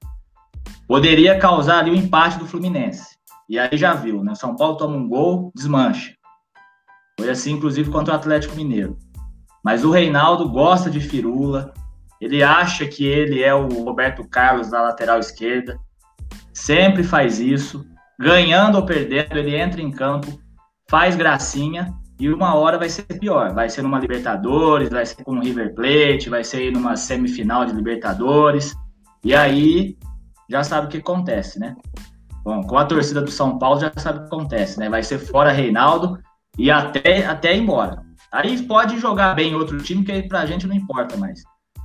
Poderia 0.87 1.37
causar 1.37 1.79
ali 1.79 1.91
o 1.91 1.95
empate 1.95 2.39
do 2.39 2.47
Fluminense. 2.47 3.15
E 3.47 3.57
aí 3.57 3.77
já 3.77 3.93
viu, 3.93 4.23
né? 4.23 4.35
São 4.35 4.55
Paulo 4.55 4.75
toma 4.75 4.95
um 4.95 5.07
gol, 5.07 5.51
desmancha. 5.55 6.13
Foi 7.19 7.29
assim, 7.29 7.53
inclusive, 7.53 7.91
contra 7.91 8.13
o 8.13 8.17
Atlético 8.17 8.55
Mineiro. 8.55 8.97
Mas 9.63 9.83
o 9.83 9.91
Reinaldo 9.91 10.49
gosta 10.49 10.89
de 10.89 10.99
firula, 10.99 11.73
Ele 12.21 12.43
acha 12.43 12.85
que 12.85 13.05
ele 13.05 13.41
é 13.41 13.53
o 13.53 13.67
Roberto 13.83 14.27
Carlos 14.27 14.69
da 14.69 14.81
lateral 14.81 15.19
esquerda. 15.19 15.79
Sempre 16.53 17.03
faz 17.03 17.39
isso. 17.39 17.85
Ganhando 18.19 18.75
ou 18.75 18.85
perdendo, 18.85 19.37
ele 19.37 19.55
entra 19.55 19.81
em 19.81 19.91
campo, 19.91 20.39
faz 20.89 21.15
gracinha 21.15 21.93
e 22.19 22.29
uma 22.29 22.55
hora 22.55 22.77
vai 22.77 22.89
ser 22.89 23.03
pior. 23.03 23.53
Vai 23.53 23.69
ser 23.69 23.81
numa 23.81 23.99
Libertadores, 23.99 24.89
vai 24.89 25.05
ser 25.05 25.23
com 25.23 25.37
o 25.37 25.39
River 25.39 25.73
Plate, 25.73 26.29
vai 26.29 26.43
ser 26.43 26.71
numa 26.71 26.97
semifinal 26.97 27.63
de 27.63 27.71
Libertadores. 27.71 28.75
E 29.23 29.33
aí 29.33 29.97
já 30.49 30.63
sabe 30.63 30.87
o 30.87 30.89
que 30.89 30.97
acontece, 30.97 31.59
né? 31.59 31.75
Bom, 32.43 32.61
com 32.63 32.77
a 32.77 32.85
torcida 32.85 33.21
do 33.21 33.31
São 33.31 33.57
Paulo 33.57 33.79
já 33.79 33.91
sabe 33.95 34.19
o 34.19 34.21
que 34.21 34.27
acontece, 34.27 34.79
né? 34.79 34.89
Vai 34.89 35.03
ser 35.03 35.19
fora 35.19 35.51
Reinaldo 35.51 36.19
e 36.57 36.69
até, 36.69 37.25
até 37.25 37.55
ir 37.55 37.61
embora. 37.61 38.01
Aí 38.31 38.61
pode 38.63 38.99
jogar 38.99 39.33
bem 39.33 39.55
outro 39.55 39.77
time, 39.77 40.03
que 40.03 40.23
pra 40.23 40.45
gente 40.45 40.67
não 40.67 40.75
importa 40.75 41.15
mais. 41.15 41.41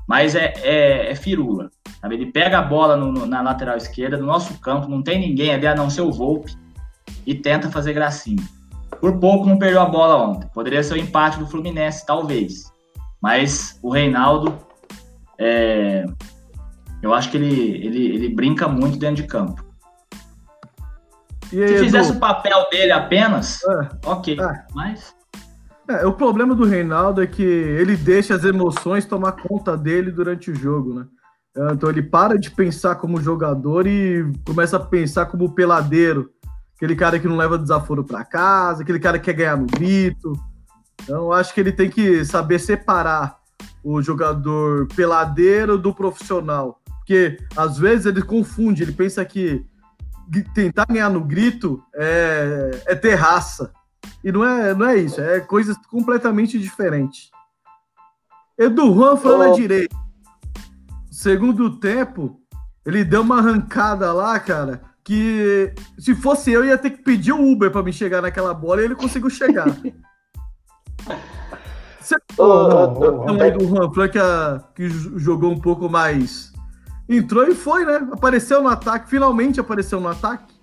Mas 0.07 0.35
é, 0.35 0.53
é, 0.63 1.11
é 1.11 1.15
firula. 1.15 1.71
Sabe? 2.01 2.15
Ele 2.17 2.27
pega 2.27 2.59
a 2.59 2.63
bola 2.63 2.97
no, 2.97 3.11
no, 3.11 3.27
na 3.27 3.41
lateral 3.41 3.77
esquerda, 3.77 4.19
do 4.19 4.27
nosso 4.27 4.59
campo, 4.61 4.89
não 4.89 5.03
tem 5.03 5.19
ninguém 5.19 5.53
ali 5.53 5.67
a 5.67 5.75
não 5.75 5.89
ser 5.89 6.03
o 6.03 6.13
Volpe, 6.13 6.55
e 7.27 7.35
tenta 7.35 7.71
fazer 7.71 7.93
gracinha. 7.95 8.43
Por 9.01 9.19
pouco 9.19 9.47
não 9.47 9.59
perdeu 9.59 9.81
a 9.81 9.87
bola 9.87 10.17
ontem. 10.17 10.49
Poderia 10.53 10.83
ser 10.83 10.95
o 10.95 10.99
empate 10.99 11.39
do 11.39 11.47
Fluminense, 11.47 12.05
talvez. 12.07 12.73
Mas 13.21 13.79
o 13.83 13.91
Reinaldo, 13.91 14.57
é, 15.39 16.05
eu 17.03 17.13
acho 17.15 17.31
que 17.31 17.37
ele, 17.39 17.87
ele, 17.87 18.15
ele 18.15 18.29
brinca 18.29 18.69
muito 18.69 18.99
dentro 18.99 19.17
de 19.17 19.25
campo. 19.25 19.65
E 21.53 21.57
Se 21.57 21.75
aí, 21.75 21.79
fizesse 21.79 22.11
Edu? 22.11 22.19
o 22.19 22.21
papel 22.21 22.69
dele 22.71 22.93
apenas, 22.93 23.61
É. 23.65 23.89
ok. 24.07 24.39
É. 24.41 24.65
Mas 24.75 25.15
É, 25.89 26.07
o 26.07 26.13
problema 26.13 26.55
do 26.55 26.65
Reinaldo 26.65 27.23
é 27.23 27.27
que 27.27 27.43
ele 27.43 27.97
deixa 27.97 28.35
as 28.35 28.45
emoções 28.45 29.05
tomar 29.05 29.33
conta 29.33 29.77
dele 29.77 30.11
durante 30.11 30.51
o 30.51 30.55
jogo, 30.55 30.95
né? 30.95 31.07
Então 31.73 31.89
ele 31.89 32.03
para 32.03 32.37
de 32.37 32.51
pensar 32.51 32.97
como 32.97 33.21
jogador 33.21 33.87
e 33.87 34.33
começa 34.45 34.77
a 34.77 34.81
pensar 34.81 35.27
como 35.27 35.55
peladeiro. 35.55 36.31
Aquele 36.75 36.97
cara 36.97 37.21
que 37.21 37.29
não 37.29 37.37
leva 37.37 37.59
desaforo 37.59 38.03
para 38.03 38.25
casa, 38.25 38.83
aquele 38.83 38.99
cara 38.99 39.19
que 39.19 39.27
quer 39.27 39.35
ganhar 39.35 39.57
no 39.57 39.67
grito. 39.67 40.33
Então 41.03 41.31
acho 41.33 41.55
que 41.55 41.61
ele 41.61 41.71
tem 41.71 41.89
que 41.89 42.25
saber 42.25 42.59
separar 42.59 43.37
o 43.85 44.03
jogador 44.03 44.89
peladeiro 44.97 45.79
do 45.79 45.95
profissional. 45.95 46.81
Porque 46.99 47.39
às 47.55 47.79
vezes 47.79 48.07
ele 48.07 48.23
confunde, 48.23 48.83
ele 48.83 48.93
pensa 48.93 49.25
que 49.25 49.65
tentar 50.55 50.87
ganhar 50.87 51.11
no 51.11 51.23
grito 51.23 51.81
é, 51.95 52.71
é 52.87 52.95
ter 52.97 53.15
raça. 53.15 53.71
E 54.23 54.33
não 54.33 54.45
é, 54.45 54.75
não 54.75 54.87
é 54.87 54.97
isso, 54.97 55.21
é 55.21 55.41
coisas 55.41 55.77
completamente 55.89 56.59
diferentes. 56.59 57.31
Edu 58.59 58.95
Juan 58.95 59.17
foi 59.17 59.37
na 59.37 59.51
Ô. 59.51 59.55
direita. 59.55 59.97
Segundo 61.11 61.79
tempo, 61.79 62.41
ele 62.85 63.05
deu 63.05 63.23
uma 63.23 63.39
arrancada 63.39 64.13
lá, 64.13 64.39
cara, 64.39 64.83
que 65.03 65.73
se 65.99 66.15
fosse 66.15 66.51
eu, 66.53 66.65
ia 66.65 66.79
ter 66.79 66.91
que 66.91 67.03
pedir 67.03 67.33
o 67.33 67.53
Uber 67.53 67.71
pra 67.71 67.83
me 67.83 67.93
chegar 67.93 68.23
naquela 68.23 68.55
bola 68.55 68.81
e 68.81 68.85
ele 68.85 68.95
conseguiu 68.95 69.31
chegar. 69.31 69.67
Você 72.01 72.17
do 73.53 73.67
Juan 73.67 73.93
Fran 73.93 74.09
que, 74.09 74.19
a- 74.19 74.63
que 74.75 74.89
jogou 75.19 75.51
um 75.51 75.59
pouco 75.59 75.89
mais. 75.89 76.53
Entrou 77.09 77.45
e 77.47 77.55
foi, 77.55 77.85
né? 77.85 78.07
Apareceu 78.13 78.63
no 78.63 78.69
ataque, 78.69 79.09
finalmente 79.09 79.59
apareceu 79.59 80.01
no 80.01 80.09
ataque. 80.09 80.54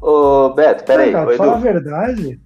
Ô, 0.00 0.50
Beto, 0.50 0.84
peraí. 0.84 1.12
cara, 1.12 1.36
falar 1.36 1.54
a 1.54 1.58
verdade, 1.58 2.40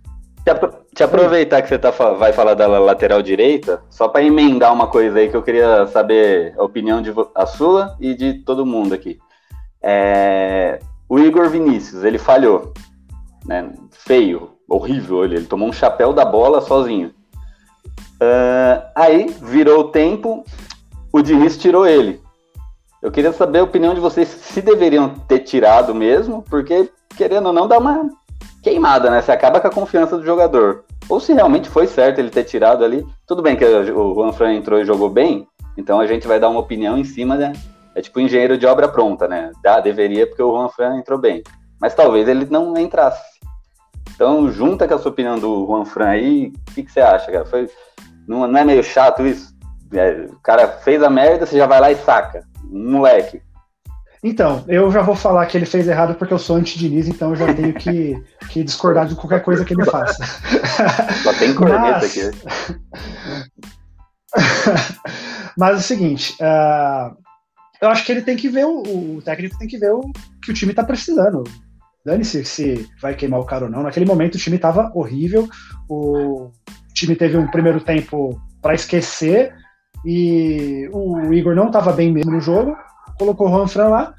te, 0.44 0.50
apro- 0.50 0.74
te 0.94 1.02
aproveitar 1.02 1.62
que 1.62 1.68
você 1.68 1.78
tá, 1.78 1.90
vai 1.90 2.32
falar 2.32 2.54
da 2.54 2.66
lateral 2.66 3.22
direita, 3.22 3.82
só 3.90 4.08
para 4.08 4.24
emendar 4.24 4.72
uma 4.72 4.86
coisa 4.86 5.18
aí 5.18 5.28
que 5.28 5.36
eu 5.36 5.42
queria 5.42 5.86
saber 5.86 6.54
a 6.58 6.62
opinião 6.64 7.00
de 7.02 7.12
a 7.34 7.46
sua 7.46 7.96
e 8.00 8.14
de 8.14 8.34
todo 8.34 8.66
mundo 8.66 8.94
aqui. 8.94 9.18
É, 9.82 10.78
o 11.08 11.18
Igor 11.18 11.48
Vinícius, 11.48 12.04
ele 12.04 12.18
falhou. 12.18 12.72
Né? 13.44 13.72
Feio, 13.90 14.50
horrível 14.68 15.24
ele. 15.24 15.36
Ele 15.36 15.46
tomou 15.46 15.68
um 15.68 15.72
chapéu 15.72 16.12
da 16.12 16.24
bola 16.24 16.60
sozinho. 16.60 17.12
Ah, 18.20 18.92
aí 18.94 19.34
virou 19.42 19.80
o 19.80 19.88
tempo, 19.88 20.44
o 21.12 21.20
Diniz 21.20 21.58
tirou 21.58 21.86
ele. 21.86 22.20
Eu 23.02 23.10
queria 23.10 23.32
saber 23.32 23.58
a 23.58 23.64
opinião 23.64 23.94
de 23.94 24.00
vocês 24.00 24.28
se 24.28 24.62
deveriam 24.62 25.08
ter 25.26 25.40
tirado 25.40 25.92
mesmo, 25.92 26.42
porque 26.48 26.88
querendo 27.16 27.46
ou 27.46 27.52
não 27.52 27.68
dá 27.68 27.78
uma 27.78 28.08
queimada, 28.62 29.10
né? 29.10 29.20
Você 29.20 29.32
acaba 29.32 29.60
com 29.60 29.68
a 29.68 29.72
confiança 29.72 30.16
do 30.16 30.24
jogador. 30.24 30.84
Ou 31.08 31.18
se 31.20 31.32
realmente 31.32 31.68
foi 31.68 31.86
certo 31.86 32.18
ele 32.18 32.30
ter 32.30 32.44
tirado 32.44 32.84
ali. 32.84 33.06
Tudo 33.26 33.42
bem 33.42 33.56
que 33.56 33.64
o 33.64 34.14
Juan 34.14 34.32
Fran 34.32 34.54
entrou 34.54 34.80
e 34.80 34.84
jogou 34.84 35.10
bem, 35.10 35.46
então 35.76 36.00
a 36.00 36.06
gente 36.06 36.26
vai 36.26 36.38
dar 36.38 36.48
uma 36.48 36.60
opinião 36.60 36.96
em 36.96 37.04
cima, 37.04 37.36
né? 37.36 37.52
É 37.94 38.00
tipo 38.00 38.20
engenheiro 38.20 38.56
de 38.56 38.66
obra 38.66 38.88
pronta, 38.88 39.28
né? 39.28 39.50
Dá, 39.62 39.80
deveria 39.80 40.26
porque 40.26 40.42
o 40.42 40.52
Juan 40.52 40.68
Fran 40.68 40.96
entrou 40.96 41.18
bem. 41.18 41.42
Mas 41.80 41.94
talvez 41.94 42.28
ele 42.28 42.46
não 42.48 42.76
entrasse. 42.78 43.22
Então, 44.14 44.50
junta 44.50 44.86
com 44.86 44.94
a 44.94 44.98
sua 44.98 45.10
opinião 45.10 45.38
do 45.38 45.66
Juan 45.66 45.84
Fran 45.84 46.08
aí, 46.08 46.52
o 46.68 46.74
que, 46.74 46.84
que 46.84 46.92
você 46.92 47.00
acha, 47.00 47.30
cara? 47.30 47.44
Foi, 47.44 47.68
não, 48.26 48.46
não 48.46 48.60
é 48.60 48.64
meio 48.64 48.82
chato 48.82 49.26
isso? 49.26 49.52
É, 49.92 50.26
o 50.30 50.40
cara 50.42 50.68
fez 50.68 51.02
a 51.02 51.10
merda, 51.10 51.44
você 51.44 51.56
já 51.56 51.66
vai 51.66 51.80
lá 51.80 51.90
e 51.90 51.96
saca. 51.96 52.44
Um 52.70 52.92
moleque. 52.92 53.42
Então, 54.24 54.64
eu 54.68 54.90
já 54.92 55.02
vou 55.02 55.16
falar 55.16 55.46
que 55.46 55.58
ele 55.58 55.66
fez 55.66 55.88
errado 55.88 56.14
porque 56.14 56.32
eu 56.32 56.38
sou 56.38 56.54
anti-Diniz, 56.56 57.08
então 57.08 57.30
eu 57.30 57.36
já 57.36 57.52
tenho 57.52 57.74
que, 57.74 58.22
que 58.50 58.62
discordar 58.62 59.06
de 59.06 59.16
qualquer 59.16 59.42
coisa 59.42 59.64
que 59.64 59.74
ele 59.74 59.84
faça. 59.84 60.24
Só 61.24 61.32
tem 61.34 61.52
corneta 61.52 61.82
Mas- 61.82 62.04
aqui. 62.04 62.30
Mas 65.58 65.74
é 65.74 65.78
o 65.78 65.82
seguinte, 65.82 66.36
ah, 66.40 67.12
eu 67.80 67.88
acho 67.88 68.06
que 68.06 68.12
ele 68.12 68.22
tem 68.22 68.36
que 68.36 68.48
ver, 68.48 68.64
o, 68.64 69.16
o 69.16 69.22
técnico 69.22 69.58
tem 69.58 69.66
que 69.66 69.76
ver 69.76 69.92
o 69.92 70.00
que 70.42 70.52
o 70.52 70.54
time 70.54 70.72
tá 70.72 70.84
precisando. 70.84 71.42
Dane-se 72.06 72.44
se 72.44 72.88
vai 73.00 73.14
queimar 73.14 73.40
o 73.40 73.44
cara 73.44 73.64
ou 73.64 73.70
não. 73.70 73.82
Naquele 73.82 74.06
momento 74.06 74.36
o 74.36 74.38
time 74.38 74.56
tava 74.56 74.90
horrível, 74.94 75.48
o 75.88 76.50
time 76.94 77.16
teve 77.16 77.36
um 77.36 77.48
primeiro 77.48 77.80
tempo 77.80 78.40
para 78.62 78.74
esquecer 78.74 79.52
e 80.06 80.88
o 80.92 81.32
Igor 81.32 81.54
não 81.54 81.70
tava 81.70 81.92
bem 81.92 82.12
mesmo 82.12 82.30
no 82.30 82.40
jogo, 82.40 82.76
colocou 83.18 83.48
o 83.48 83.50
Juan 83.50 83.66
Fran 83.66 83.88
lá. 83.88 84.14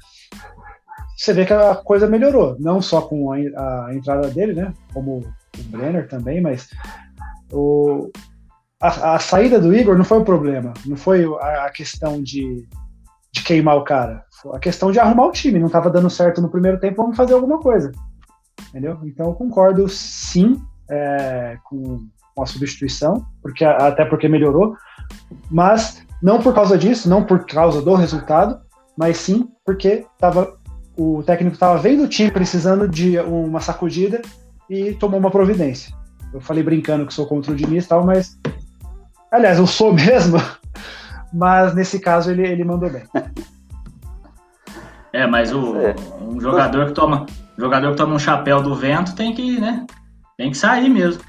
Você 1.16 1.32
vê 1.32 1.46
que 1.46 1.52
a 1.52 1.74
coisa 1.76 2.08
melhorou, 2.08 2.56
não 2.58 2.82
só 2.82 3.00
com 3.00 3.32
a, 3.32 3.36
a 3.36 3.94
entrada 3.94 4.28
dele, 4.28 4.52
né? 4.52 4.74
Como 4.92 5.18
o 5.18 5.62
Brenner 5.70 6.08
também, 6.08 6.40
mas 6.40 6.68
o, 7.52 8.10
a, 8.82 9.14
a 9.14 9.18
saída 9.18 9.60
do 9.60 9.74
Igor 9.74 9.96
não 9.96 10.04
foi 10.04 10.18
o 10.18 10.24
problema, 10.24 10.72
não 10.84 10.96
foi 10.96 11.24
a, 11.40 11.66
a 11.66 11.70
questão 11.70 12.22
de, 12.22 12.66
de 13.32 13.42
queimar 13.42 13.76
o 13.76 13.84
cara, 13.84 14.24
a 14.52 14.58
questão 14.58 14.90
de 14.90 14.98
arrumar 14.98 15.26
o 15.26 15.32
time. 15.32 15.58
Não 15.58 15.68
estava 15.68 15.88
dando 15.88 16.10
certo 16.10 16.42
no 16.42 16.50
primeiro 16.50 16.80
tempo, 16.80 17.02
vamos 17.02 17.16
fazer 17.16 17.34
alguma 17.34 17.60
coisa, 17.60 17.92
entendeu? 18.68 18.98
Então 19.04 19.26
eu 19.26 19.34
concordo 19.34 19.88
sim 19.88 20.60
é, 20.90 21.56
com, 21.64 22.00
com 22.34 22.42
a 22.42 22.46
substituição, 22.46 23.24
porque 23.40 23.64
até 23.64 24.04
porque 24.04 24.28
melhorou, 24.28 24.76
mas 25.50 26.04
não 26.20 26.40
por 26.40 26.54
causa 26.54 26.76
disso, 26.76 27.08
não 27.08 27.24
por 27.24 27.46
causa 27.46 27.80
do 27.80 27.94
resultado, 27.94 28.60
mas 28.96 29.16
sim 29.16 29.48
porque 29.64 30.06
tava, 30.18 30.56
o 30.96 31.22
técnico 31.22 31.54
estava 31.54 31.78
vendo 31.78 32.04
o 32.04 32.08
time 32.08 32.30
precisando 32.30 32.88
de 32.88 33.18
uma 33.20 33.60
sacudida 33.60 34.22
e 34.68 34.92
tomou 34.94 35.18
uma 35.18 35.30
providência. 35.30 35.94
Eu 36.32 36.40
falei 36.40 36.62
brincando 36.62 37.06
que 37.06 37.14
sou 37.14 37.26
contra 37.26 37.52
o 37.52 37.56
Diniz 37.56 37.84
e 37.84 37.88
tal, 37.88 38.04
mas. 38.04 38.38
Aliás, 39.30 39.58
eu 39.58 39.66
sou 39.66 39.92
mesmo, 39.94 40.38
mas 41.32 41.74
nesse 41.74 41.98
caso 42.00 42.30
ele, 42.30 42.46
ele 42.46 42.64
mandou 42.64 42.90
bem. 42.90 43.04
É, 45.12 45.26
mas 45.26 45.52
o, 45.52 45.76
É. 45.76 45.94
um 46.20 46.40
jogador 46.40 46.86
que 46.86 46.92
toma, 46.92 47.26
jogador 47.56 47.92
que 47.92 47.96
toma 47.96 48.14
um 48.14 48.18
chapéu 48.18 48.60
do 48.60 48.74
vento 48.74 49.14
tem 49.14 49.32
que, 49.32 49.60
né? 49.60 49.86
Tem 50.36 50.50
que 50.50 50.56
sair 50.56 50.88
mesmo. 50.88 51.22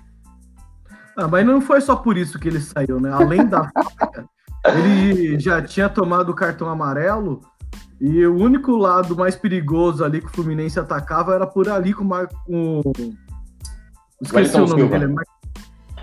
Ah, 1.16 1.28
mas 1.28 1.46
não 1.46 1.62
foi 1.62 1.80
só 1.82 1.96
por 1.96 2.18
isso 2.18 2.40
que 2.40 2.48
ele 2.48 2.60
saiu, 2.60 3.00
né? 3.00 3.12
Além 3.12 3.46
da 3.46 3.70
faca, 4.00 4.26
ele 4.66 5.40
já 5.40 5.62
tinha 5.62 5.88
tomado 5.88 6.30
o 6.30 6.36
cartão 6.36 6.68
amarelo 6.68 7.42
e 8.06 8.24
o 8.28 8.36
único 8.36 8.76
lado 8.78 9.16
mais 9.16 9.36
perigoso 9.36 10.04
ali 10.04 10.22
que 10.22 10.28
o 10.28 10.30
Fluminense 10.30 10.80
atacava 10.80 11.34
era 11.34 11.48
por 11.48 11.68
ali 11.68 11.92
com 11.92 12.04
o 12.04 12.08
Mar... 12.08 12.28
com... 12.46 12.82
Esqueci 14.22 14.36
Wellington 14.36 14.64
o 14.64 14.68
nome 14.68 14.82
Silva. 14.82 15.00
dele. 15.00 15.14
Mar... 15.14 15.26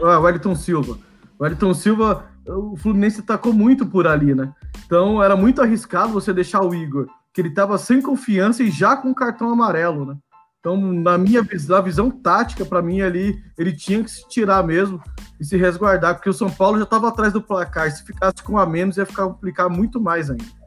Ah, 0.02 0.18
o 0.18 0.22
Wellington 0.22 0.54
Silva. 0.56 0.98
O 1.38 1.44
Wellington 1.44 1.74
Silva, 1.74 2.24
o 2.44 2.76
Fluminense 2.76 3.20
atacou 3.20 3.52
muito 3.52 3.86
por 3.86 4.08
ali, 4.08 4.34
né? 4.34 4.52
Então 4.84 5.22
era 5.22 5.36
muito 5.36 5.62
arriscado 5.62 6.12
você 6.12 6.32
deixar 6.32 6.64
o 6.64 6.74
Igor, 6.74 7.06
que 7.32 7.40
ele 7.40 7.50
tava 7.50 7.78
sem 7.78 8.02
confiança 8.02 8.64
e 8.64 8.70
já 8.70 8.96
com 8.96 9.12
o 9.12 9.14
cartão 9.14 9.52
amarelo, 9.52 10.04
né? 10.04 10.16
Então, 10.58 10.76
na 10.76 11.16
minha 11.16 11.42
visão, 11.42 11.76
na 11.76 11.82
visão 11.82 12.10
tática, 12.10 12.64
para 12.64 12.82
mim 12.82 13.00
ali, 13.00 13.40
ele 13.56 13.72
tinha 13.72 14.02
que 14.02 14.10
se 14.10 14.28
tirar 14.28 14.64
mesmo 14.64 15.00
e 15.38 15.44
se 15.44 15.56
resguardar, 15.56 16.14
porque 16.14 16.30
o 16.30 16.34
São 16.34 16.50
Paulo 16.50 16.78
já 16.78 16.84
estava 16.84 17.08
atrás 17.08 17.32
do 17.32 17.42
placar. 17.42 17.90
Se 17.90 18.04
ficasse 18.04 18.42
com 18.42 18.58
a 18.58 18.66
menos, 18.66 18.96
ia 18.96 19.06
ficar 19.06 19.24
complicar 19.24 19.68
muito 19.68 20.00
mais 20.00 20.30
ainda. 20.30 20.61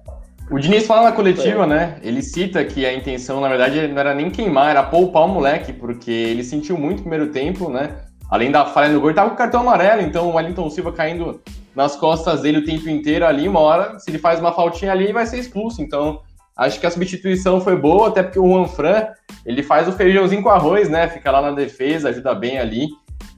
O 0.50 0.60
Diniz 0.60 0.86
fala 0.86 1.10
na 1.10 1.12
coletiva, 1.12 1.66
né? 1.66 1.98
Ele 2.04 2.22
cita 2.22 2.64
que 2.64 2.86
a 2.86 2.94
intenção, 2.94 3.42
na 3.42 3.50
verdade, 3.50 3.88
não 3.88 4.00
era 4.00 4.14
nem 4.14 4.30
queimar, 4.30 4.70
era 4.70 4.84
poupar 4.84 5.26
o 5.26 5.28
moleque, 5.28 5.74
porque 5.74 6.12
ele 6.12 6.44
sentiu 6.44 6.78
muito 6.78 6.98
no 6.98 7.04
primeiro 7.04 7.32
tempo, 7.32 7.68
né? 7.68 7.98
Além 8.30 8.52
da 8.52 8.66
falha 8.66 8.94
no 8.94 9.00
gol, 9.00 9.10
ele 9.10 9.16
tava 9.16 9.32
com 9.32 9.36
cartão 9.36 9.62
amarelo, 9.62 10.02
então 10.02 10.30
o 10.30 10.36
Wellington 10.36 10.70
Silva 10.70 10.92
caindo 10.92 11.42
nas 11.76 11.96
costas 11.96 12.42
dele 12.42 12.60
o 12.60 12.66
tempo 12.66 12.88
inteiro 12.88 13.26
ali, 13.26 13.48
uma 13.48 13.60
hora, 13.60 14.00
se 14.00 14.10
ele 14.10 14.20
faz 14.20 14.40
uma 14.40 14.52
faltinha 14.52 14.92
ali, 14.92 15.12
vai 15.12 15.26
ser 15.26 15.40
expulso. 15.40 15.82
Então, 15.82 16.22
acho 16.56 16.80
que 16.80 16.86
a 16.86 16.92
substituição 16.92 17.60
foi 17.60 17.76
boa, 17.76 18.10
até 18.10 18.22
porque 18.22 18.40
o 18.40 18.48
Juan 18.48 18.68
Fran, 18.68 19.08
ele 19.46 19.64
faz 19.64 19.88
o 19.88 19.92
feijãozinho 19.92 20.44
com 20.44 20.50
arroz, 20.50 20.90
né? 20.90 21.08
Fica 21.08 21.32
lá 21.32 21.42
na 21.42 21.52
defesa, 21.52 22.10
ajuda 22.10 22.36
bem 22.36 22.60
ali. 22.60 22.88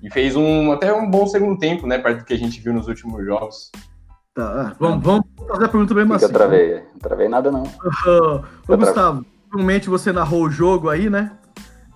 E 0.04 0.12
fez 0.12 0.36
um 0.36 0.72
até 0.72 0.94
um 0.94 1.10
bom 1.10 1.26
segundo 1.26 1.58
tempo, 1.58 1.88
né? 1.88 1.98
Perto 1.98 2.20
do 2.20 2.26
que 2.26 2.34
a 2.34 2.38
gente 2.38 2.60
viu 2.60 2.74
nos 2.74 2.88
últimos 2.88 3.26
jogos. 3.26 3.72
Tá, 4.38 4.76
vamos, 4.80 5.04
vamos 5.04 5.26
fazer 5.48 5.66
a 5.66 5.68
pergunta 5.68 5.96
bem 5.96 6.04
Que 6.04 6.10
macia. 6.12 6.28
eu 6.28 6.32
travei? 6.32 6.76
Não 6.76 7.00
travei 7.00 7.28
nada, 7.28 7.50
não. 7.50 7.64
Ô, 7.64 8.78
Gustavo, 8.78 9.26
provavelmente 9.50 9.90
você 9.90 10.12
narrou 10.12 10.44
o 10.44 10.52
jogo 10.52 10.90
aí, 10.92 11.10
né? 11.10 11.32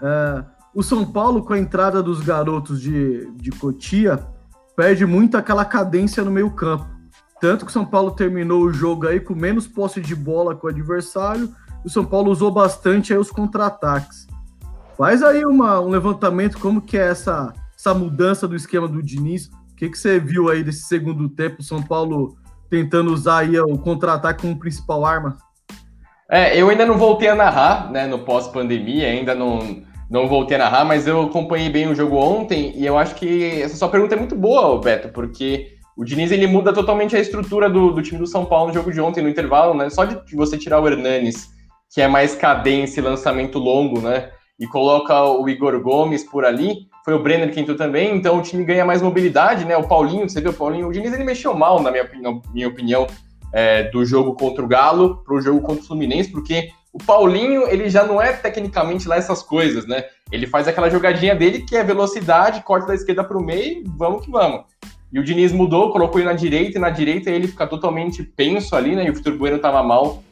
É, 0.01 0.43
o 0.73 0.81
São 0.81 1.05
Paulo, 1.05 1.43
com 1.45 1.53
a 1.53 1.59
entrada 1.59 2.01
dos 2.01 2.19
garotos 2.21 2.81
de, 2.81 3.29
de 3.35 3.51
Cotia, 3.51 4.25
perde 4.75 5.05
muito 5.05 5.37
aquela 5.37 5.63
cadência 5.63 6.23
no 6.23 6.31
meio 6.31 6.49
campo. 6.49 6.87
Tanto 7.39 7.63
que 7.63 7.69
o 7.69 7.73
São 7.73 7.85
Paulo 7.85 8.09
terminou 8.09 8.63
o 8.63 8.73
jogo 8.73 9.05
aí 9.05 9.19
com 9.19 9.35
menos 9.35 9.67
posse 9.67 10.01
de 10.01 10.15
bola 10.15 10.55
com 10.55 10.65
o 10.65 10.69
adversário, 10.71 11.53
e 11.85 11.87
o 11.87 11.91
São 11.91 12.03
Paulo 12.03 12.31
usou 12.31 12.49
bastante 12.49 13.13
aí 13.13 13.19
os 13.19 13.29
contra-ataques. 13.29 14.25
Faz 14.97 15.21
aí 15.21 15.45
uma, 15.45 15.79
um 15.79 15.89
levantamento, 15.89 16.57
como 16.57 16.81
que 16.81 16.97
é 16.97 17.07
essa, 17.07 17.53
essa 17.77 17.93
mudança 17.93 18.47
do 18.47 18.55
esquema 18.55 18.87
do 18.87 19.03
Diniz. 19.03 19.51
Que, 19.81 19.89
que 19.89 19.97
você 19.97 20.19
viu 20.19 20.47
aí 20.47 20.63
desse 20.63 20.83
segundo 20.83 21.27
tempo, 21.27 21.63
São 21.63 21.81
Paulo 21.81 22.37
tentando 22.69 23.11
usar 23.11 23.39
aí 23.39 23.59
o 23.59 23.79
contra-ataque 23.79 24.43
como 24.43 24.59
principal 24.59 25.03
arma? 25.03 25.37
É, 26.29 26.55
eu 26.55 26.69
ainda 26.69 26.85
não 26.85 26.99
voltei 26.99 27.27
a 27.27 27.33
narrar, 27.33 27.91
né, 27.91 28.05
no 28.05 28.19
pós-pandemia, 28.19 29.07
ainda 29.07 29.33
não, 29.33 29.81
não 30.07 30.27
voltei 30.27 30.55
a 30.55 30.59
narrar, 30.59 30.85
mas 30.85 31.07
eu 31.07 31.23
acompanhei 31.23 31.67
bem 31.67 31.87
o 31.87 31.95
jogo 31.95 32.15
ontem 32.15 32.73
e 32.75 32.85
eu 32.85 32.95
acho 32.95 33.15
que 33.15 33.59
essa 33.59 33.75
sua 33.75 33.89
pergunta 33.89 34.13
é 34.13 34.19
muito 34.19 34.35
boa, 34.35 34.79
Beto, 34.79 35.09
porque 35.09 35.73
o 35.97 36.05
Diniz 36.05 36.31
ele 36.31 36.45
muda 36.45 36.71
totalmente 36.71 37.15
a 37.15 37.19
estrutura 37.19 37.67
do, 37.67 37.91
do 37.91 38.03
time 38.03 38.19
do 38.19 38.27
São 38.27 38.45
Paulo 38.45 38.67
no 38.67 38.75
jogo 38.75 38.91
de 38.91 39.01
ontem, 39.01 39.23
no 39.23 39.29
intervalo, 39.29 39.73
né? 39.73 39.89
Só 39.89 40.05
de 40.05 40.35
você 40.35 40.59
tirar 40.59 40.79
o 40.79 40.87
Hernanes, 40.87 41.49
que 41.91 42.01
é 42.01 42.07
mais 42.07 42.35
cadência 42.35 43.01
e 43.01 43.03
lançamento 43.03 43.57
longo, 43.57 43.99
né? 43.99 44.29
E 44.59 44.67
coloca 44.67 45.23
o 45.23 45.49
Igor 45.49 45.81
Gomes 45.81 46.23
por 46.23 46.45
ali, 46.45 46.85
foi 47.03 47.13
o 47.13 47.21
Brenner 47.21 47.51
que 47.51 47.59
entrou 47.59 47.75
também, 47.75 48.15
então 48.15 48.37
o 48.37 48.41
time 48.41 48.63
ganha 48.63 48.85
mais 48.85 49.01
mobilidade, 49.01 49.65
né? 49.65 49.75
O 49.75 49.87
Paulinho, 49.87 50.29
você 50.29 50.39
viu 50.39 50.51
o 50.51 50.53
Paulinho? 50.53 50.87
O 50.87 50.91
Diniz 50.91 51.13
ele 51.13 51.23
mexeu 51.23 51.55
mal, 51.55 51.81
na 51.81 51.91
minha, 51.91 52.03
opinião- 52.03 52.41
minha 52.53 52.67
opinião, 52.67 53.07
é, 53.53 53.83
do 53.83 54.05
jogo 54.05 54.33
contra 54.33 54.63
o 54.63 54.67
Galo 54.67 55.23
para 55.25 55.33
o 55.33 55.41
jogo 55.41 55.61
contra 55.61 55.83
o 55.83 55.87
Fluminense, 55.87 56.31
porque 56.31 56.69
o 56.93 56.97
Paulinho, 56.97 57.67
ele 57.67 57.89
já 57.89 58.05
não 58.05 58.21
é 58.21 58.33
tecnicamente 58.33 59.07
lá 59.07 59.15
essas 59.15 59.41
coisas, 59.41 59.87
né? 59.87 60.03
Ele 60.31 60.45
faz 60.45 60.67
aquela 60.67 60.89
jogadinha 60.89 61.35
dele 61.35 61.61
que 61.61 61.75
é 61.75 61.83
velocidade, 61.83 62.63
corta 62.63 62.87
da 62.87 62.95
esquerda 62.95 63.23
para 63.23 63.37
o 63.37 63.43
meio, 63.43 63.83
vamos 63.97 64.25
que 64.25 64.31
vamos. 64.31 64.61
E 65.11 65.19
o 65.19 65.23
Diniz 65.23 65.51
mudou, 65.51 65.91
colocou 65.91 66.19
ele 66.19 66.29
na 66.29 66.35
direita, 66.35 66.77
e 66.77 66.81
na 66.81 66.89
direita 66.89 67.29
ele 67.29 67.47
fica 67.47 67.67
totalmente 67.67 68.23
penso 68.23 68.75
ali, 68.75 68.95
né? 68.95 69.05
E 69.05 69.09
o 69.09 69.13
Vitor 69.13 69.35
Bueno 69.35 69.59
tava 69.59 69.83
mal. 69.83 70.23